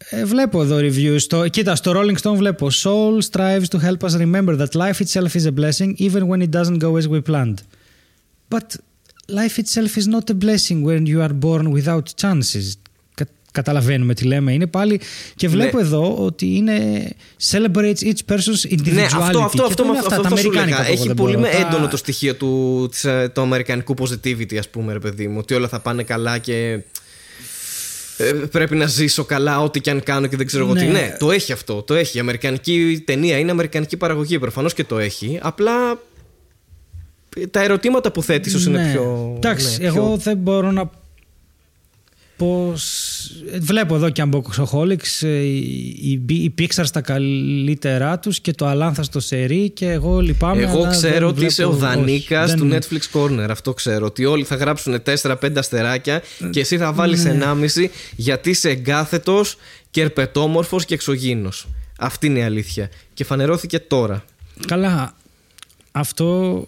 Ε, 0.09 0.25
βλέπω 0.25 0.61
εδώ 0.61 0.77
reviews. 0.79 1.15
Στο, 1.19 1.47
κοίτα, 1.47 1.75
στο 1.75 1.91
Rolling 1.95 2.15
Stone 2.21 2.35
βλέπω 2.35 2.67
Soul 2.83 3.19
strives 3.31 3.63
to 3.77 3.79
help 3.83 4.09
us 4.09 4.17
remember 4.17 4.57
that 4.57 4.71
life 4.73 4.99
itself 5.03 5.33
is 5.41 5.45
a 5.45 5.51
blessing 5.59 5.93
even 5.97 6.27
when 6.27 6.41
it 6.41 6.49
doesn't 6.59 6.77
go 6.79 6.95
as 6.97 7.07
we 7.07 7.21
planned. 7.31 7.53
But 8.49 8.75
life 9.27 9.57
itself 9.63 9.95
is 9.97 10.07
not 10.15 10.29
a 10.29 10.37
blessing 10.45 10.83
when 10.83 11.05
you 11.05 11.19
are 11.27 11.33
born 11.45 11.71
without 11.81 12.03
chances. 12.21 12.73
Κα, 13.15 13.25
καταλαβαίνουμε 13.51 14.13
τι 14.13 14.25
λέμε. 14.25 14.53
Είναι 14.53 14.67
πάλι... 14.67 14.99
Και 15.35 15.47
βλέπω 15.47 15.77
Ναι. 15.77 15.83
εδώ 15.83 16.15
ότι 16.25 16.55
είναι 16.55 17.07
celebrates 17.51 17.99
each 18.01 18.33
person's 18.33 18.71
individuality. 18.71 18.91
Ναι, 18.93 19.01
αυτό, 19.01 19.39
αυτό, 19.39 19.39
Και 19.57 19.63
αυτό, 19.67 19.83
είναι 19.83 19.97
αυτό, 19.97 20.07
αυτά, 20.07 20.15
αυτό, 20.15 20.21
τα 20.21 20.29
θα 20.29 20.35
σου 20.35 20.47
αμερικάνικα 20.49 20.77
λέγα. 20.77 20.77
που 20.77 20.83
εγώ 20.91 20.93
Έχει 20.93 21.07
δεν 21.07 21.15
πολύ 21.15 21.35
μπορώ. 21.35 21.47
με 21.47 21.51
Τα- 21.51 21.67
έντονο 21.67 21.87
το 21.87 21.97
στοιχείο 21.97 22.35
του, 22.35 22.87
της, 22.91 23.03
ε, 23.05 23.31
του 23.33 23.41
αμερικανικού 23.41 23.93
positivity, 23.99 24.55
ας 24.55 24.69
πούμε, 24.69 24.93
ρε 24.93 24.99
παιδί 24.99 25.27
μου. 25.27 25.37
Ότι 25.39 25.53
όλα 25.53 25.67
θα 25.67 25.79
πάνε 25.79 26.03
καλά 26.03 26.37
και 26.37 26.55
ε, 26.71 26.83
πρέπει 28.51 28.75
να 28.75 28.85
ζήσω 28.85 29.23
καλά 29.23 29.61
ό,τι 29.61 29.79
και 29.81 29.89
αν 29.89 30.03
κάνω 30.03 30.27
και 30.27 30.35
δεν 30.37 30.45
ξέρω 30.45 30.65
εγώ 30.65 30.73
τι. 30.73 30.85
Ναι. 30.85 30.91
Ναι, 30.91 31.15
το 31.19 31.31
έχει 31.31 31.51
αυτό. 31.51 31.81
Το 31.81 31.93
έχει. 31.93 32.17
Η 32.17 32.19
αμερικανική 32.19 33.03
ταινία 33.05 33.37
είναι 33.37 33.51
αμερικανική 33.51 33.97
παραγωγή. 33.97 34.39
Προφανώς 34.39 34.73
και 34.73 34.83
το 34.83 34.99
έχει. 34.99 35.39
Απλά 35.41 35.99
ε, 37.37 37.47
τα 37.47 37.63
ερωτήματα 37.63 38.11
που 38.11 38.23
θέτεις 38.23 38.53
ίσω 38.53 38.69
είναι 38.69 38.83
Ναι. 38.83 38.91
πιο. 38.91 39.33
Εντάξει, 39.35 39.81
ναι, 39.81 39.87
εγώ 39.87 40.05
πιο- 40.05 40.17
δεν 40.17 40.37
μπορώ 40.37 40.71
να 40.71 40.89
πως... 42.39 43.15
Βλέπω 43.59 43.95
εδώ 43.95 44.09
και 44.09 44.23
Unboxaholics, 44.25 45.21
ε, 45.21 45.27
η, 45.27 46.21
η, 46.29 46.33
η 46.35 46.53
Pixar 46.59 46.81
στα 46.83 47.01
καλύτερά 47.01 48.19
τους 48.19 48.39
και 48.39 48.53
το 48.53 48.67
αλάνθαστο 48.67 49.19
σερί 49.19 49.69
και 49.69 49.89
εγώ 49.89 50.19
λυπάμαι. 50.19 50.61
Εγώ 50.61 50.77
αλλά 50.77 50.89
ξέρω 50.89 51.13
δεν 51.13 51.23
ότι 51.27 51.45
είσαι 51.45 51.63
ο 51.63 51.71
βλέπω- 51.71 51.85
Δανίκας 51.95 52.49
όχι, 52.49 52.59
του 52.59 52.67
δεν- 52.67 52.79
Netflix 52.81 53.19
Corner. 53.19 53.47
Αυτό 53.49 53.73
ξέρω. 53.73 54.05
Ότι 54.05 54.25
όλοι 54.25 54.43
θα 54.43 54.55
γράψουν 54.55 55.01
4-5 55.21 55.35
αστεράκια 55.55 56.21
και 56.51 56.59
εσύ 56.59 56.77
θα 56.77 56.93
βάλεις 56.93 57.23
Ναι. 57.23 57.31
1,5 57.31 57.89
γιατί 58.15 58.49
είσαι 58.49 58.69
εγκάθετος 58.69 59.57
και 59.89 60.01
ερπετόμορφος 60.01 60.85
και 60.85 60.93
εξωγήινος. 60.93 61.67
Αυτή 61.99 62.27
είναι 62.27 62.39
η 62.39 62.43
αλήθεια. 62.43 62.89
Και 63.13 63.23
φανερώθηκε 63.23 63.79
τώρα. 63.79 64.23
Καλά, 64.67 65.15
αυτό, 65.91 66.63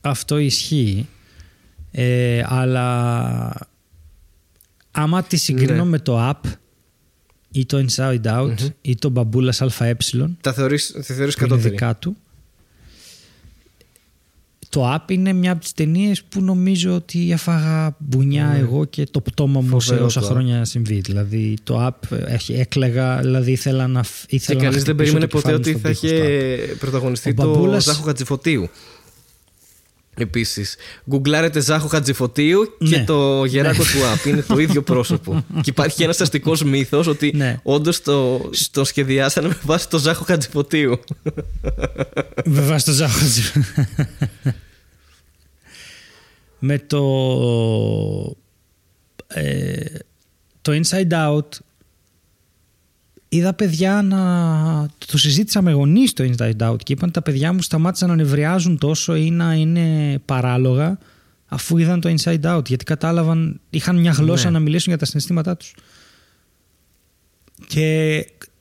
αυτό 0.00 0.38
ισχύει. 0.38 1.08
Ε, 1.90 2.42
αλλά 2.46 3.70
άμα 4.92 5.22
τη 5.22 5.36
συγκρίνω 5.36 5.84
Ναι. 5.84 5.90
με 5.90 5.98
το 5.98 6.28
App 6.30 6.48
ή 7.52 7.66
το 7.66 7.84
Inside 7.88 8.24
Out 8.24 8.54
ή 8.80 8.94
το 8.96 9.08
Μπαμπούλας 9.08 9.62
ΑΕ 9.62 9.96
Τα 10.40 10.52
θεωρείς, 10.52 10.92
τη 10.92 11.12
θεωρείς 11.12 11.34
που 11.34 11.40
είναι 11.44 11.48
κατώτερη. 11.50 11.68
δικά 11.70 11.96
του. 11.96 12.16
Το 14.68 14.94
App 14.94 15.10
είναι 15.10 15.32
μια 15.32 15.52
από 15.52 15.60
τις 15.60 15.72
ταινίες 15.72 16.22
που 16.22 16.42
νομίζω 16.42 16.94
ότι 16.94 17.32
έφαγα 17.32 17.96
μπουνιά 17.98 18.56
εγώ 18.60 18.84
και 18.84 19.06
το 19.10 19.20
πτώμα 19.20 19.60
μου 19.60 19.66
σε 19.66 19.74
Ναι. 19.74 19.80
Φοβερό 19.80 20.04
όσα 20.04 20.20
το 20.20 20.26
App. 20.26 20.30
χρόνια 20.30 20.64
συμβεί. 20.64 21.00
Δηλαδή 21.00 21.56
το 21.62 21.86
App 21.86 22.16
έχει, 22.26 22.52
έκλεγα, 22.54 23.18
δηλαδή 23.20 23.52
ήθελα 23.52 23.86
να, 23.86 24.02
φ- 24.02 24.26
Και 24.26 24.36
ήθελα 24.36 24.58
να 24.58 24.64
κανείς 24.64 24.84
δεν 24.84 24.94
χτυπήσω 24.94 25.12
περίμενε 25.12 25.26
το 25.32 25.36
ποτέ 25.40 25.56
κεφάλι 25.56 25.60
ότι 25.60 25.72
μου 25.72 25.78
θα 25.88 25.92
στον 25.94 26.08
τοίχο 26.10 26.24
είχε 26.24 26.56
στο 26.66 26.72
App. 26.74 26.78
πρωταγωνιστεί 26.78 27.30
Ο 27.30 27.34
το 27.34 27.42
Μπαμπούλας- 27.44 27.84
Ζάχο 27.84 28.02
Χατζηφωτίου. 28.02 28.68
Επίσης, 30.16 30.76
γκουγκλάρετε 31.10 31.60
Ζάχο 31.60 31.86
Χατζηφωτίου 31.88 32.76
και 32.78 32.96
Ναι. 32.96 33.04
το 33.04 33.44
γεράκο 33.44 33.82
του 33.82 33.98
App. 34.14 34.26
Είναι 34.26 34.42
το 34.42 34.58
ίδιο 34.58 34.82
πρόσωπο. 34.82 35.44
και 35.62 35.70
υπάρχει 35.70 36.02
ένας 36.02 36.20
αστικός 36.20 36.62
μύθος 36.62 37.06
ότι 37.06 37.32
Ναι. 37.36 37.60
όντως 37.62 38.02
το, 38.02 38.50
το 38.70 38.84
σχεδιάσανε 38.84 39.48
με 39.48 39.58
βάση 39.62 39.88
το 39.88 39.98
Ζάχο 39.98 40.24
Χατζηφωτίου. 40.24 41.00
Βέβαια 42.44 42.78
στο 42.78 42.92
Ζάχο 42.92 43.18
Με 46.58 46.78
το 46.78 47.02
ε, 49.26 49.84
το 50.62 50.72
Inside 50.72 51.10
Out 51.10 51.48
είδα 53.36 53.54
παιδιά 53.54 54.02
να 54.02 54.88
το 55.06 55.18
συζήτησα 55.18 55.62
με 55.62 55.72
γονείς 55.72 56.12
το 56.12 56.24
Inside 56.36 56.70
Out 56.70 56.76
και 56.82 56.92
είπαν 56.92 57.10
τα 57.10 57.22
παιδιά 57.22 57.52
μου 57.52 57.62
σταμάτησαν 57.62 58.08
να 58.08 58.14
νευριάζουν 58.14 58.78
τόσο 58.78 59.14
ή 59.16 59.30
να 59.30 59.52
είναι 59.54 60.18
παράλογα 60.24 60.98
αφού 61.46 61.78
είδαν 61.78 62.00
το 62.00 62.14
Inside 62.18 62.56
Out 62.56 62.66
γιατί 62.68 62.84
κατάλαβαν, 62.84 63.60
είχαν 63.70 63.98
μια 64.00 64.10
γλώσσα 64.12 64.44
Ναι. 64.46 64.50
να 64.50 64.58
μιλήσουν 64.58 64.88
για 64.88 64.98
τα 64.98 65.04
συναισθήματά 65.04 65.56
τους 65.56 65.74
και 67.66 68.16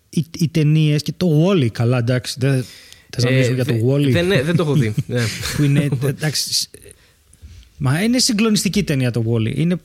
οι, 0.09 0.25
οι 0.37 0.47
ταινίες 0.47 1.01
και 1.01 1.13
το 1.17 1.45
Wall-E 1.47 1.67
καλά 1.71 1.97
εντάξει 1.97 2.35
δεν 2.39 2.65
θες 3.09 3.23
να 3.23 3.29
Ε, 3.29 3.33
μιλήσουμε 3.33 3.55
για 3.55 3.65
το 3.65 3.73
δε- 3.73 3.81
Wall-E 3.85 4.11
Δεν, 4.11 4.27
ναι, 4.27 4.41
δεν 4.41 4.55
το 4.55 4.63
έχω 4.63 4.73
δει. 4.73 4.93
ναι. 5.07 5.21
που 5.55 5.63
είναι. 5.63 5.89
εντάξει, 6.05 6.53
σ- 6.53 6.69
Μα 7.83 8.01
είναι 8.03 8.19
συγκλονιστική 8.19 8.83
ταινία 8.83 9.11
το 9.11 9.23
Wall-E. 9.27 9.55
Είναι 9.55 9.75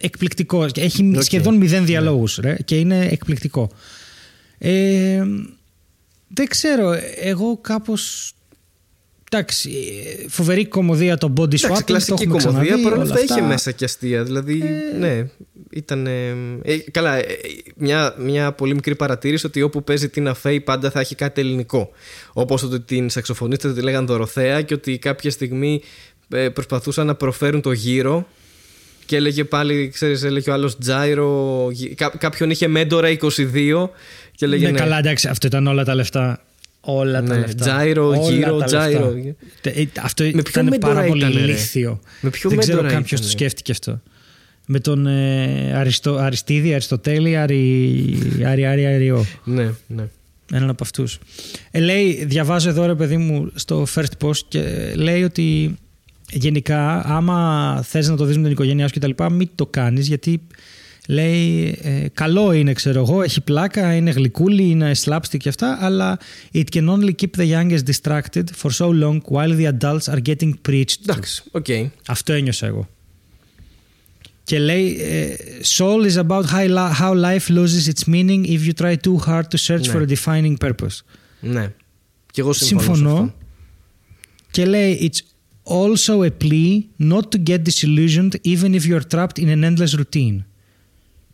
εκπληκτικό. 0.00 0.66
Έχει 0.74 1.12
Οκ. 1.16 1.22
σχεδόν 1.22 1.56
μηδέν 1.56 1.84
διαλόγους 1.86 2.40
και 2.64 2.78
είναι 2.78 3.06
εκπληκτικό. 3.10 3.70
Ε, 4.64 5.24
δεν 6.28 6.46
ξέρω. 6.46 6.98
Εγώ 7.16 7.58
κάπως 7.60 8.32
εντάξει, 9.30 9.70
ε, 9.70 10.28
φοβερή 10.28 10.66
κωμωδία 10.66 11.18
το 11.18 11.32
body 11.36 11.42
swap. 11.42 11.64
Εντάξει, 11.64 11.84
κλασική 11.84 12.26
κωμωδία, 12.26 12.80
παρόλα 12.82 13.02
αυτά 13.02 13.20
είχε 13.20 13.40
μέσα 13.40 13.72
και 13.72 13.84
αστεία. 13.84 14.22
Δηλαδή, 14.22 14.62
ε... 14.92 14.96
ναι, 14.98 15.26
ήταν. 15.70 16.06
Ε, 16.06 16.76
καλά, 16.90 17.16
ε, 17.16 17.24
μια, 17.76 18.14
μια 18.18 18.52
πολύ 18.52 18.74
μικρή 18.74 18.94
παρατήρηση 18.94 19.46
ότι 19.46 19.62
όπου 19.62 19.84
παίζει 19.84 20.08
την 20.08 20.28
Αφέη 20.28 20.60
πάντα 20.60 20.90
θα 20.90 21.00
έχει 21.00 21.14
κάτι 21.14 21.40
ελληνικό. 21.40 21.90
Όπως 22.32 22.62
ότι 22.62 22.80
την 22.80 23.10
σαξοφωνίστρια 23.10 23.74
τη 23.74 23.80
λέγαν 23.80 24.06
Δωροθέα 24.06 24.62
και 24.62 24.74
ότι 24.74 24.98
κάποια 24.98 25.30
στιγμή 25.30 25.82
προσπαθούσαν 26.52 27.06
να 27.06 27.14
προφέρουν 27.14 27.60
το 27.60 27.72
γύρο 27.72 28.26
και 29.06 29.16
έλεγε 29.16 29.44
πάλι, 29.44 29.88
ξέρεις, 29.88 30.22
έλεγε 30.22 30.50
ο 30.50 30.52
άλλος 30.52 30.78
Τζάιρο, 30.78 31.68
κάποιον 32.18 32.50
είχε 32.50 32.68
μέντορα 32.68 33.08
22 33.08 33.88
και 34.34 34.44
έλεγε 34.44 34.64
ναι, 34.64 34.70
ναι. 34.70 34.78
καλά 34.78 34.98
εντάξει, 34.98 35.28
αυτό 35.28 35.46
ήταν 35.46 35.66
όλα 35.66 35.84
τα 35.84 35.94
λεφτά. 35.94 36.40
Όλα 36.80 37.20
ναι, 37.20 37.28
τα 37.28 37.38
λεφτά. 37.38 37.64
Τζάιρο, 37.64 38.28
γύρο, 38.28 38.64
τζάιρο. 38.64 39.14
Ε, 39.62 39.84
αυτό 40.02 40.24
με 40.24 40.42
ήταν 40.48 40.76
πάρα 40.80 41.02
πολύ 41.02 41.24
ηλίθιο. 41.24 42.00
Με 42.20 42.30
ποιο 42.30 42.50
Δεν 42.50 42.58
ξέρω 42.58 42.88
κάποιος 42.88 43.20
το 43.20 43.28
σκέφτηκε 43.28 43.72
αυτό. 43.72 44.00
Με 44.66 44.80
τον 44.80 45.06
ε, 45.06 45.72
Αριστο, 45.76 46.14
Αριστίδη, 46.14 46.72
Αριστοτέλη, 46.74 47.36
Αρι, 47.36 48.18
Αρι, 48.46 48.66
Αρι, 48.66 48.86
Αριό. 48.86 49.26
Ναι, 49.44 49.70
ναι. 49.86 50.08
Έναν 50.52 50.70
από 50.70 50.84
αυτούς. 50.84 51.18
Ε, 51.70 51.80
λέει, 51.80 52.24
διαβάζω 52.24 52.68
εδώ 52.68 52.86
ρε 52.86 52.94
παιδί 52.94 53.16
μου 53.16 53.50
στο 53.54 53.86
First 53.94 54.24
Post 54.26 54.38
και 54.48 54.92
λέει 54.94 55.22
ότι 55.22 55.76
γενικά, 56.32 57.06
άμα 57.06 57.80
θες 57.82 58.08
να 58.08 58.16
το 58.16 58.24
δεις 58.24 58.36
με 58.36 58.42
την 58.42 58.52
οικογένειά 58.52 58.88
σου 58.88 58.94
κτλ., 59.00 59.24
μην 59.32 59.48
το 59.54 59.66
κάνεις 59.66 60.08
γιατί 60.08 60.40
λέει 61.08 61.78
ε, 61.82 62.06
καλό 62.14 62.52
είναι 62.52 62.72
ξέρω 62.72 63.00
εγώ, 63.00 63.22
έχει 63.22 63.40
πλάκα, 63.40 63.94
είναι 63.94 64.10
γλυκούλη, 64.10 64.62
είναι 64.62 64.92
slapstick 65.04 65.36
και 65.38 65.48
αυτά, 65.48 65.78
αλλά 65.80 66.18
it 66.54 66.64
can 66.72 66.88
only 66.88 67.10
keep 67.22 67.40
the 67.40 67.46
youngest 67.46 67.82
distracted 67.84 68.44
for 68.62 68.70
so 68.70 68.88
long 69.02 69.18
while 69.28 69.56
the 69.56 69.66
adults 69.66 70.14
are 70.14 70.20
getting 70.26 70.52
preached 70.68 70.96
Εντάξει, 71.02 71.42
okay. 71.52 71.88
Αυτό 72.06 72.32
ένιωσα 72.32 72.66
εγώ. 72.66 72.88
Και 74.44 74.58
λέει 74.58 74.96
ε, 75.00 75.34
Soul 75.76 76.10
is 76.10 76.16
about 76.16 76.44
how 77.00 77.14
life 77.14 77.48
loses 77.48 77.88
its 77.88 78.06
meaning 78.06 78.44
if 78.44 78.66
you 78.66 78.72
try 78.82 78.96
too 78.96 79.16
hard 79.26 79.44
to 79.50 79.58
search 79.66 79.88
for 79.88 79.96
a 79.96 80.06
ναι. 80.06 80.14
defining 80.14 80.54
purpose. 80.66 81.00
Ναι. 81.40 81.72
Και 82.30 82.40
εγώ 82.40 82.52
συμφωνώ. 82.52 82.94
συμφωνώ. 82.94 83.34
Και 84.50 84.66
λέει 84.66 85.10
It's 85.12 85.31
also 85.64 86.22
a 86.22 86.30
plea 86.30 86.88
not 86.96 87.30
to 87.30 87.38
get 87.38 87.62
disillusioned 87.64 88.34
even 88.42 88.74
if 88.74 88.84
you're 88.84 89.06
trapped 89.14 89.38
in 89.38 89.48
an 89.48 89.64
endless 89.64 89.94
routine. 89.94 90.44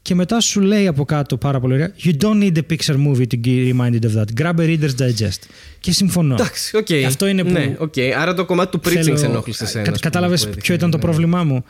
Και 0.02 0.14
μετά 0.14 0.40
σου 0.40 0.60
λέει 0.60 0.86
από 0.86 1.04
κάτω 1.04 1.36
πάρα 1.36 1.60
πολύ 1.60 1.72
ωραία 1.72 1.92
You 2.04 2.12
don't 2.22 2.42
need 2.42 2.56
a 2.56 2.62
Pixar 2.72 2.94
movie 2.94 3.26
to 3.26 3.40
be 3.44 3.72
reminded 3.72 4.04
of 4.04 4.12
that. 4.14 4.42
Grab 4.42 4.60
a 4.60 4.66
Reader's 4.66 5.02
Digest. 5.02 5.38
Και 5.80 5.92
συμφωνώ. 5.92 6.34
Εντάξει, 6.34 6.78
okay. 6.82 7.02
Αυτό 7.02 7.26
είναι 7.26 7.44
που. 7.44 7.50
Ναι, 7.50 7.76
okay. 7.80 8.10
Άρα 8.18 8.34
το 8.34 8.44
κομμάτι 8.44 8.78
του 8.78 8.88
preaching 8.88 9.02
θέλω... 9.02 9.20
ενόχλησε 9.24 9.64
εσένα. 9.64 9.90
Κα, 9.90 9.98
Κατάλαβε 10.00 10.38
ποιο 10.60 10.74
ήταν 10.74 10.90
το 10.90 10.96
ναι. 10.96 11.02
πρόβλημά 11.02 11.44
μου. 11.44 11.64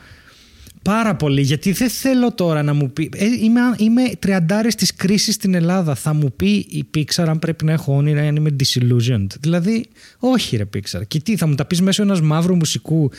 Πάρα 0.89 1.15
πολύ, 1.15 1.41
γιατί 1.41 1.71
δεν 1.71 1.89
θέλω 1.89 2.31
τώρα 2.31 2.63
να 2.63 2.73
μου 2.73 2.91
πει. 2.91 3.09
Ε, 3.15 3.25
είμαι, 3.25 3.59
είμαι 3.77 4.01
τριαντάρης 4.19 4.75
της 4.75 4.95
κρίσης 4.95 5.35
στην 5.35 5.53
Ελλάδα. 5.53 5.95
Θα 5.95 6.13
μου 6.13 6.33
πει 6.35 6.49
η 6.49 6.85
Pixar 6.95 7.23
αν 7.27 7.39
πρέπει 7.39 7.65
να 7.65 7.71
έχω 7.71 7.95
όνειρα, 7.95 8.21
αν 8.21 8.35
είμαι 8.35 8.55
disillusioned. 8.59 9.27
Δηλαδή, 9.39 9.85
όχι 10.19 10.57
ρε 10.57 10.63
Pixar. 10.73 11.01
Και 11.07 11.19
τι, 11.19 11.35
θα 11.35 11.47
μου 11.47 11.55
τα 11.55 11.65
πεις 11.65 11.81
μέσω 11.81 12.01
ενός 12.01 12.21
μαύρου 12.21 12.55
μουσικού 12.55 13.11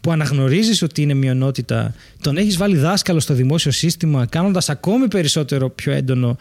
που 0.00 0.10
αναγνωρίζεις 0.10 0.82
ότι 0.82 1.02
είναι 1.02 1.14
μειονότητα. 1.14 1.94
Τον 2.20 2.36
έχεις 2.36 2.56
βάλει 2.56 2.76
δάσκαλο 2.76 3.20
στο 3.20 3.34
δημόσιο 3.34 3.70
σύστημα, 3.70 4.26
κάνοντας 4.26 4.68
ακόμη 4.68 5.08
περισσότερο 5.08 5.70
πιο 5.70 5.92
έντονο 5.92 6.36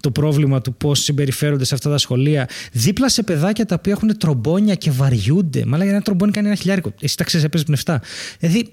το 0.00 0.10
πρόβλημα 0.10 0.60
του 0.60 0.74
πώς 0.74 1.02
συμπεριφέρονται 1.02 1.64
σε 1.64 1.74
αυτά 1.74 1.90
τα 1.90 1.98
σχολεία. 1.98 2.48
Δίπλα 2.72 3.08
σε 3.08 3.22
παιδάκια 3.22 3.66
τα 3.66 3.74
οποία 3.78 3.92
έχουν 3.92 4.18
τρομπόνια 4.18 4.74
και 4.74 4.90
βαριούνται. 4.90 5.64
Μα 5.64 5.76
λέγανε 5.76 5.96
ένα 5.96 6.04
τρομπόνι 6.04 6.32
κάνει 6.32 6.46
ένα 6.46 6.56
χιλιάρικο. 6.56 6.92
Εσύ 7.00 7.16
τα 7.16 7.24
ξέρεις, 7.24 7.46
έπαιζε 7.46 7.64
πνευστά. 7.64 8.02
Δηλαδή, 8.38 8.68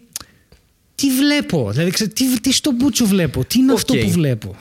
τι 1.02 1.08
βλέπω, 1.10 1.72
δηλαδή 1.72 2.08
τι, 2.08 2.40
τι 2.40 2.54
στο 2.54 2.72
μπούτσο 2.72 3.06
βλέπω, 3.06 3.46
τι 3.46 3.60
είναι 3.60 3.74
αυτό 3.74 3.94
που 3.94 4.10
βλέπω. 4.10 4.56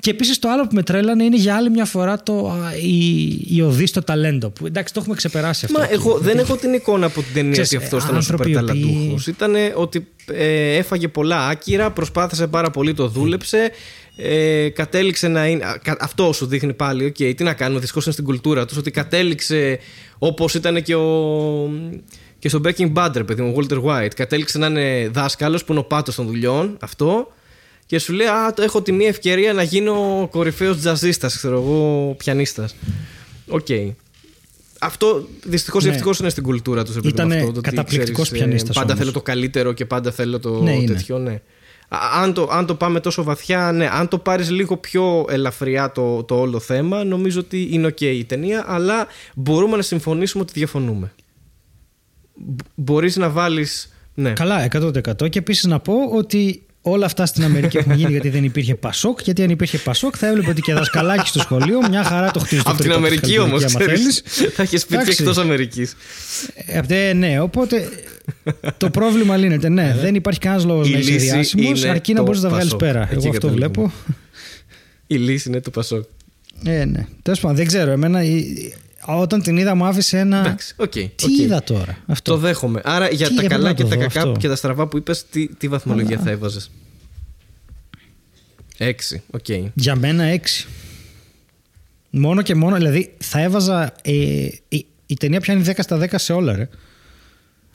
Και 0.00 0.10
επίσης 0.10 0.38
το 0.38 0.48
άλλο 0.48 0.66
που 0.66 0.74
με 0.74 0.82
τρέλανε 0.82 1.24
είναι 1.24 1.36
για 1.36 1.56
άλλη 1.56 1.70
μια 1.70 1.84
φορά 1.84 2.22
το, 2.22 2.52
η, 2.82 3.26
η 3.56 3.62
οδή 3.62 3.86
στο 3.86 4.02
ταλέντο. 4.02 4.50
Που 4.50 4.66
εντάξει, 4.66 4.92
το 4.92 5.00
έχουμε 5.00 5.16
ξεπεράσει 5.16 5.64
αυτό. 5.64 5.78
Μα 5.78 5.88
εγώ 5.90 6.18
δεν 6.18 6.38
έχω 6.38 6.56
την 6.56 6.72
εικόνα 6.72 7.06
από 7.06 7.22
την 7.22 7.34
ταινία 7.34 7.62
ότι 7.62 7.76
αυτός 7.76 8.04
ήταν 8.04 8.16
ο 8.16 8.20
σούπερ 8.20 8.50
ταλαντούχος. 8.50 9.26
Ήταν 9.26 9.54
ότι 9.74 10.06
ε, 10.32 10.76
έφαγε 10.76 11.08
πολλά 11.08 11.46
άκυρα, 11.46 11.90
προσπάθησε 11.90 12.46
πάρα 12.46 12.70
πολύ, 12.70 12.94
το 12.94 13.08
δούλεψε. 13.08 13.70
Ε, 14.16 14.68
κατέληξε 14.68 15.28
να 15.28 15.46
είναι. 15.46 15.64
Αυτό 16.00 16.32
σου 16.32 16.46
δείχνει 16.46 16.72
πάλι. 16.72 17.14
Okay, 17.18 17.32
τι 17.36 17.44
να 17.44 17.54
κάνουμε, 17.54 17.78
δυστυχώς 17.78 18.04
είναι 18.04 18.12
στην 18.12 18.24
κουλτούρα 18.24 18.66
τους. 18.66 18.76
Ότι 18.76 18.90
κατέληξε 18.90 19.78
όπως 20.18 20.54
ήταν 20.54 20.82
και 20.82 20.94
ο 20.94 21.70
και 22.42 22.48
στο 22.48 22.60
Breaking 22.64 22.92
Bad, 22.92 23.26
παιδί 23.26 23.42
μου, 23.42 23.54
Walter 23.56 23.82
White. 23.82 24.14
Κατέληξε 24.16 24.58
να 24.58 24.66
είναι 24.66 25.08
δάσκαλος 25.08 25.64
που 25.64 25.72
είναι 25.72 25.80
ο 25.80 25.84
πάτος 25.84 26.14
των 26.14 26.26
δουλειών, 26.26 26.76
αυτό. 26.80 27.32
Και 27.86 27.98
σου 27.98 28.12
λέει, 28.12 28.26
Α, 28.26 28.52
το 28.52 28.62
έχω 28.62 28.82
τη 28.82 28.92
μία 28.92 29.08
ευκαιρία 29.08 29.52
να 29.52 29.62
γίνω 29.62 30.28
κορυφαίος 30.30 30.76
τζαζίστας, 30.76 31.36
ξέρω 31.36 31.54
εγώ, 31.54 32.14
πιανίστας. 32.18 32.74
OK. 33.48 33.66
Okay. 33.68 33.92
Αυτό 34.78 35.28
δυστυχώς 35.44 35.82
ή 35.82 35.86
ναι. 35.86 35.92
ευτυχώς 35.92 36.18
είναι 36.18 36.28
στην 36.28 36.42
κουλτούρα 36.42 36.84
τους. 36.84 36.96
Ήταν 36.96 37.60
καταπληκτικός 37.60 38.30
πιανίστας. 38.30 38.76
Πάντα 38.76 38.94
θέλω 38.94 39.12
το 39.12 39.22
καλύτερο 39.22 39.72
και 39.72 39.84
πάντα 39.84 40.10
θέλω 40.10 40.38
το 40.38 40.62
ναι, 40.62 40.84
τέτοιο, 40.86 41.18
ναι. 41.18 41.40
Αν 42.22 42.32
το, 42.34 42.48
αν 42.50 42.66
το 42.66 42.74
πάμε 42.74 43.00
τόσο 43.00 43.22
βαθιά, 43.22 43.72
ναι. 43.72 43.88
Αν 43.92 44.08
το 44.08 44.18
πάρεις 44.18 44.50
λίγο 44.50 44.76
πιο 44.76 45.26
ελαφριά 45.28 45.92
το, 45.92 46.22
το 46.22 46.40
όλο 46.40 46.58
θέμα, 46.60 47.04
νομίζω 47.04 47.40
ότι 47.40 47.68
είναι 47.70 47.86
οκ 47.86 48.00
η 48.00 48.24
ταινία, 48.24 48.64
αλλά 48.66 49.06
μπορούμε 49.34 49.76
να 49.76 49.82
συμφωνήσουμε 49.82 50.42
ότι 50.42 50.52
διαφωνούμε 50.52 51.12
μπορείς 52.74 53.16
να 53.16 53.28
βάλεις... 53.28 53.92
Ναι. 54.14 54.30
Καλά, 54.30 54.68
100% 54.72 55.30
και 55.30 55.38
επίσης 55.38 55.64
να 55.64 55.80
πω 55.80 55.94
ότι 56.12 56.62
όλα 56.82 57.06
αυτά 57.06 57.26
στην 57.26 57.44
Αμερική 57.44 57.76
έχουν 57.76 57.92
γίνει 57.92 58.10
γιατί 58.10 58.28
δεν 58.28 58.44
υπήρχε 58.44 58.74
Πασόκ. 58.74 59.20
Γιατί 59.22 59.42
αν 59.42 59.50
υπήρχε 59.50 59.78
Πασόκ, 59.78 60.14
θα 60.18 60.26
έβλεπε 60.26 60.50
ότι 60.50 60.60
και 60.60 60.72
δασκαλάκι 60.72 61.28
στο 61.28 61.38
σχολείο 61.38 61.88
μια 61.88 62.04
χαρά 62.04 62.30
το 62.30 62.38
χτίζεις. 62.40 62.66
Από 62.66 62.82
την 62.82 62.92
Αμερική 62.92 63.38
όμως. 63.38 63.64
Θα 64.54 64.62
έχεις 64.62 64.80
σπίτι 64.80 65.10
εκτός 65.10 65.38
Αμερικής. 65.38 65.96
Ε, 66.88 67.12
ναι, 67.12 67.40
οπότε 67.40 67.88
το 68.76 68.90
πρόβλημα 68.90 69.36
λύνεται. 69.36 69.68
Ναι, 69.68 69.82
ναι. 69.82 69.96
δεν 70.00 70.14
υπάρχει 70.14 70.40
κανένας 70.40 70.64
λόγος 70.64 70.90
να 70.90 70.98
είσαι 70.98 71.16
διάσημος, 71.16 71.84
αρκεί 71.84 72.12
να 72.12 72.22
μπορείς 72.22 72.40
να 72.42 72.48
τα 72.48 72.54
βγάλεις 72.54 72.76
πέρα. 72.76 73.08
Εγώ 73.12 73.28
αυτό 73.28 73.48
βλέπω. 73.48 73.92
Η 75.06 75.16
λύση 75.16 75.48
είναι 75.48 75.60
το 75.60 75.70
Πασόκ. 75.70 76.04
Ε, 76.64 76.84
ναι. 76.84 77.06
Τέλος 77.22 77.40
πάντων, 77.40 77.56
δεν 77.56 77.66
ξέρω. 77.66 77.90
Εμένα 77.90 78.20
όταν 79.06 79.42
την 79.42 79.56
είδα 79.56 79.74
μου 79.74 79.84
άφησε 79.84 80.18
ένα. 80.18 80.38
Εντάξει, 80.38 80.74
okay, 80.78 81.10
τι 81.14 81.24
okay. 81.24 81.40
είδα 81.40 81.62
τώρα. 81.62 81.98
Αυτό; 82.06 82.32
Το 82.32 82.38
δέχομαι. 82.38 82.80
Άρα 82.84 83.10
για 83.10 83.28
τι 83.28 83.34
τα 83.34 83.46
καλά 83.46 83.72
και 83.72 83.84
τα 83.84 83.96
κακά 83.96 84.20
αυτό; 84.20 84.36
και 84.38 84.48
τα 84.48 84.56
στραβά 84.56 84.86
που 84.86 84.96
είπες, 84.96 85.24
τι, 85.30 85.48
τι 85.48 85.68
βαθμολογία 85.68 86.18
θα 86.18 86.30
έβαζες; 86.30 86.70
Έξι. 88.76 89.22
OK. 89.30 89.44
Okay. 89.48 89.64
Για 89.74 89.96
μένα 89.96 90.24
έξι. 90.24 90.66
Μόνο 92.10 92.42
και 92.42 92.54
μόνο, 92.54 92.76
δηλαδή 92.76 93.14
θα 93.18 93.40
έβαζα. 93.40 93.94
Ε, 94.02 94.12
η, 94.68 94.86
η 95.06 95.14
ταινία 95.14 95.40
πιάνει 95.40 95.64
10 95.66 95.72
στα 95.78 95.98
10 96.00 96.06
σε 96.14 96.32
όλα, 96.32 96.56
ρε. 96.56 96.68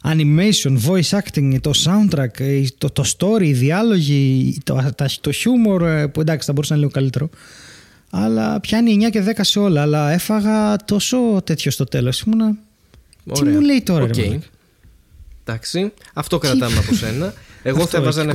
Animation, 0.04 0.78
voice 0.86 1.20
acting, 1.20 1.58
το 1.62 1.72
soundtrack, 1.86 2.40
ε, 2.40 2.64
το, 2.78 2.90
το 2.90 3.04
story, 3.18 3.42
οι 3.42 3.54
διάλογοι, 3.54 4.58
το, 4.64 4.94
το 5.22 5.32
humor 5.32 5.82
ε, 5.82 6.06
που 6.06 6.22
εντάξει 6.22 6.46
θα 6.46 6.54
μπορούσε 6.54 6.74
να 6.74 6.80
είναι 6.80 6.88
λίγο 6.88 6.90
καλύτερο. 7.00 7.30
Αλλά 8.10 8.60
πιάνει 8.60 8.98
9 9.06 9.10
και 9.10 9.24
10 9.28 9.32
σε 9.42 9.60
όλα. 9.60 9.82
Αλλά 9.82 10.12
έφαγα 10.12 10.76
τόσο 10.76 11.42
τέτοιο 11.44 11.72
στο 11.72 11.84
τέλος. 11.84 12.22
Ήμουνα. 12.22 12.58
Τι 13.34 13.44
μου 13.44 13.62
λέει 13.62 13.82
τώρα, 13.82 14.06
okay. 14.06 14.16
ρε, 14.18 14.40
Εντάξει. 15.44 15.94
Αυτό 16.14 16.38
κρατάμε 16.38 16.78
από 16.78 16.94
σένα. 16.94 17.34
Εγώ 17.64 17.86
θα 17.86 17.98
έβαζα 17.98 18.22
ένα 18.22 18.34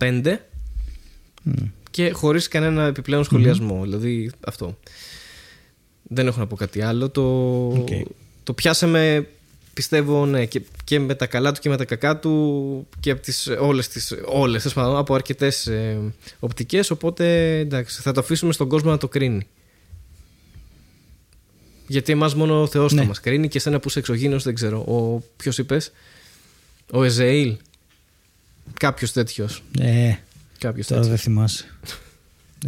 7,5 0.00 0.36
και 1.90 2.10
χωρίς 2.10 2.48
κανένα 2.48 2.82
επιπλέον 2.84 3.24
σχολιασμό. 3.24 3.82
Δηλαδή 3.82 4.30
αυτό. 4.46 4.78
Δεν 6.02 6.26
έχω 6.26 6.38
να 6.38 6.46
πω 6.46 6.56
κάτι 6.56 6.82
άλλο. 6.82 7.08
Το, 7.08 7.68
okay. 7.72 8.02
το 8.42 8.52
πιάσαμε 8.52 9.28
πιστεύω 9.80 10.26
ναι, 10.26 10.46
και, 10.46 10.62
και 10.84 10.98
με 10.98 11.14
τα 11.14 11.26
καλά 11.26 11.52
του 11.52 11.60
και 11.60 11.68
με 11.68 11.76
τα 11.76 11.84
κακά 11.84 12.18
του 12.18 12.88
και 13.00 13.10
από 13.10 13.20
τις, 13.20 13.46
όλες 13.58 13.88
τις, 13.88 14.14
όλες, 14.24 14.76
από 14.76 15.14
αρκετές 15.14 15.66
ε, 15.66 15.98
οπτικές 16.38 16.90
οπότε 16.90 17.58
εντάξει, 17.58 18.00
θα 18.00 18.12
το 18.12 18.20
αφήσουμε 18.20 18.52
στον 18.52 18.68
κόσμο 18.68 18.90
να 18.90 18.98
το 18.98 19.08
κρίνει 19.08 19.46
γιατί 21.86 22.12
εμάς 22.12 22.34
μόνο 22.34 22.62
ο 22.62 22.66
Θεός 22.66 22.92
ναι. 22.92 23.00
θα 23.00 23.06
μας 23.06 23.20
κρίνει 23.20 23.48
και 23.48 23.58
εσένα 23.58 23.80
που 23.80 23.88
είσαι 23.88 23.98
εξωγήινος 23.98 24.42
δεν 24.42 24.54
ξέρω 24.54 24.78
ο, 24.78 25.22
ποιος 25.36 25.58
είπες 25.58 25.92
ο 26.90 27.04
Εζεήλ 27.04 27.56
κάποιος 28.74 29.12
τέτοιος 29.12 29.62
ε, 29.78 30.14
κάποιος 30.58 30.86
τώρα 30.86 31.00
τέτοιος. 31.00 31.06
δεν 31.06 31.18
θυμάσαι 31.18 31.66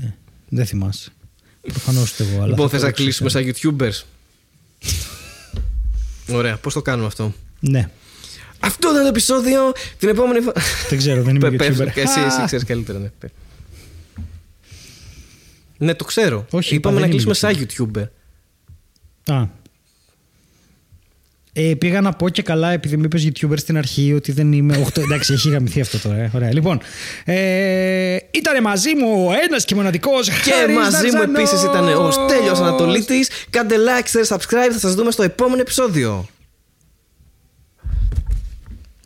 ναι, 0.00 0.14
δεν 0.48 0.66
θυμάσαι 0.66 1.10
προφανώς 1.60 2.12
ούτε 2.12 2.34
εγώ 2.34 2.46
λοιπόν 2.46 2.68
θες 2.68 2.82
να 2.82 2.90
κλείσουμε 2.90 3.30
σαν 3.30 3.52
youtubers; 3.52 4.02
Ωραία, 6.32 6.56
πώς 6.56 6.74
το 6.74 6.82
κάνουμε 6.82 7.06
αυτό; 7.06 7.32
Ναι. 7.60 7.90
Αυτό 8.60 8.90
ήταν 8.90 9.02
το 9.02 9.08
επεισόδιο. 9.08 9.72
Την 9.98 10.08
επόμενη 10.08 10.40
φορά. 10.40 10.60
Δεν 10.88 10.98
ξέρω, 10.98 11.22
δεν 11.22 11.34
είμαι 11.34 11.48
YouTuber. 11.48 11.86
Εσύ, 11.94 12.20
εσύ 12.26 12.44
ξέρεις 12.44 12.64
καλύτερα, 12.64 12.98
ναι. 12.98 13.10
Ναι, 15.78 15.94
το 15.94 16.04
ξέρω. 16.04 16.46
Όχι, 16.50 16.74
Είπαμε 16.74 17.00
να 17.00 17.08
κλείσουμε 17.08 17.34
σαν 17.34 17.54
YouTuber. 17.56 18.04
Α. 19.26 19.46
Ε, 21.54 21.74
πήγα 21.78 22.00
να 22.00 22.12
πω 22.12 22.28
και 22.28 22.42
καλά, 22.42 22.70
επειδή 22.70 22.96
με 22.96 23.04
είπες 23.04 23.28
YouTuber 23.28 23.58
στην 23.58 23.76
αρχή, 23.78 24.12
ότι 24.12 24.32
δεν 24.32 24.52
είμαι. 24.52 24.76
Οχτώ, 24.76 25.00
εντάξει, 25.10 25.32
έχει 25.32 25.48
γαμηθεί 25.50 25.80
αυτό 25.80 25.98
τώρα. 25.98 26.16
Ε. 26.16 26.30
Ωραία. 26.34 26.52
Λοιπόν, 26.52 26.80
ε, 27.24 28.16
ήταν 28.30 28.62
μαζί 28.62 28.94
μου 28.94 29.26
ο 29.28 29.32
ένας 29.46 29.64
και 29.64 29.74
μοναδικός 29.74 30.28
Και 30.28 30.72
μαζί 30.72 31.16
μου 31.16 31.22
επίσης 31.22 31.62
ήταν 31.62 31.88
ο 31.88 32.10
Στέλιος 32.10 32.60
Ανατολίτης. 32.60 33.30
Κάντε 33.50 33.74
like, 33.76 34.18
share, 34.18 34.36
subscribe. 34.36 34.70
Θα 34.72 34.78
σας 34.78 34.94
δούμε 34.94 35.10
στο 35.10 35.22
επόμενο 35.22 35.60
επεισόδιο. 35.60 36.28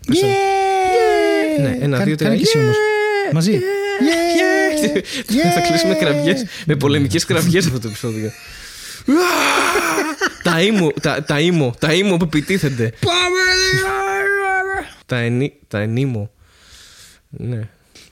Yeah! 0.09 1.61
Ναι, 1.61 1.79
ένα, 1.81 1.99
δύο, 1.99 2.15
τρία. 2.15 2.29
Κάνε 2.29 2.37
και 2.37 2.43
εσύ 2.43 2.59
όμως. 2.59 2.77
Μαζί. 3.33 3.61
Yeah! 3.61 5.55
Θα 5.55 5.61
κλείσουμε 5.61 5.95
κραυγές 5.95 6.45
με 6.67 6.77
πολεμικές 6.77 7.25
κραυγές 7.25 7.67
αυτό 7.67 7.79
το 7.79 7.89
επεισόδιο. 7.89 8.31
τα 10.47 10.63
ήμο, 10.63 10.91
τα, 10.91 11.25
τα 11.25 11.41
ήμο, 11.41 11.75
τα 11.79 11.95
ήμο 11.95 12.17
που 12.17 12.25
επιτίθενται. 12.25 12.93
τα, 15.07 15.17
ενί, 15.17 15.53
τα 15.69 15.79
ενήμο. 15.79 16.31
Ναι. 17.29 17.69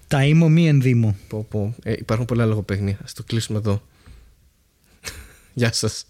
Τα 0.08 0.24
ήμο 0.24 0.48
μη 0.48 0.68
ενδύμο. 0.68 1.16
Πω, 1.28 1.46
πω. 1.50 1.74
Ε, 1.82 1.92
υπάρχουν 1.92 2.26
πολλά 2.26 2.44
λογοπαίγνια. 2.46 2.98
Ας 3.04 3.12
το 3.12 3.22
κλείσουμε 3.22 3.58
εδώ. 3.58 3.82
Γεια 5.54 5.72
σας. 5.72 6.02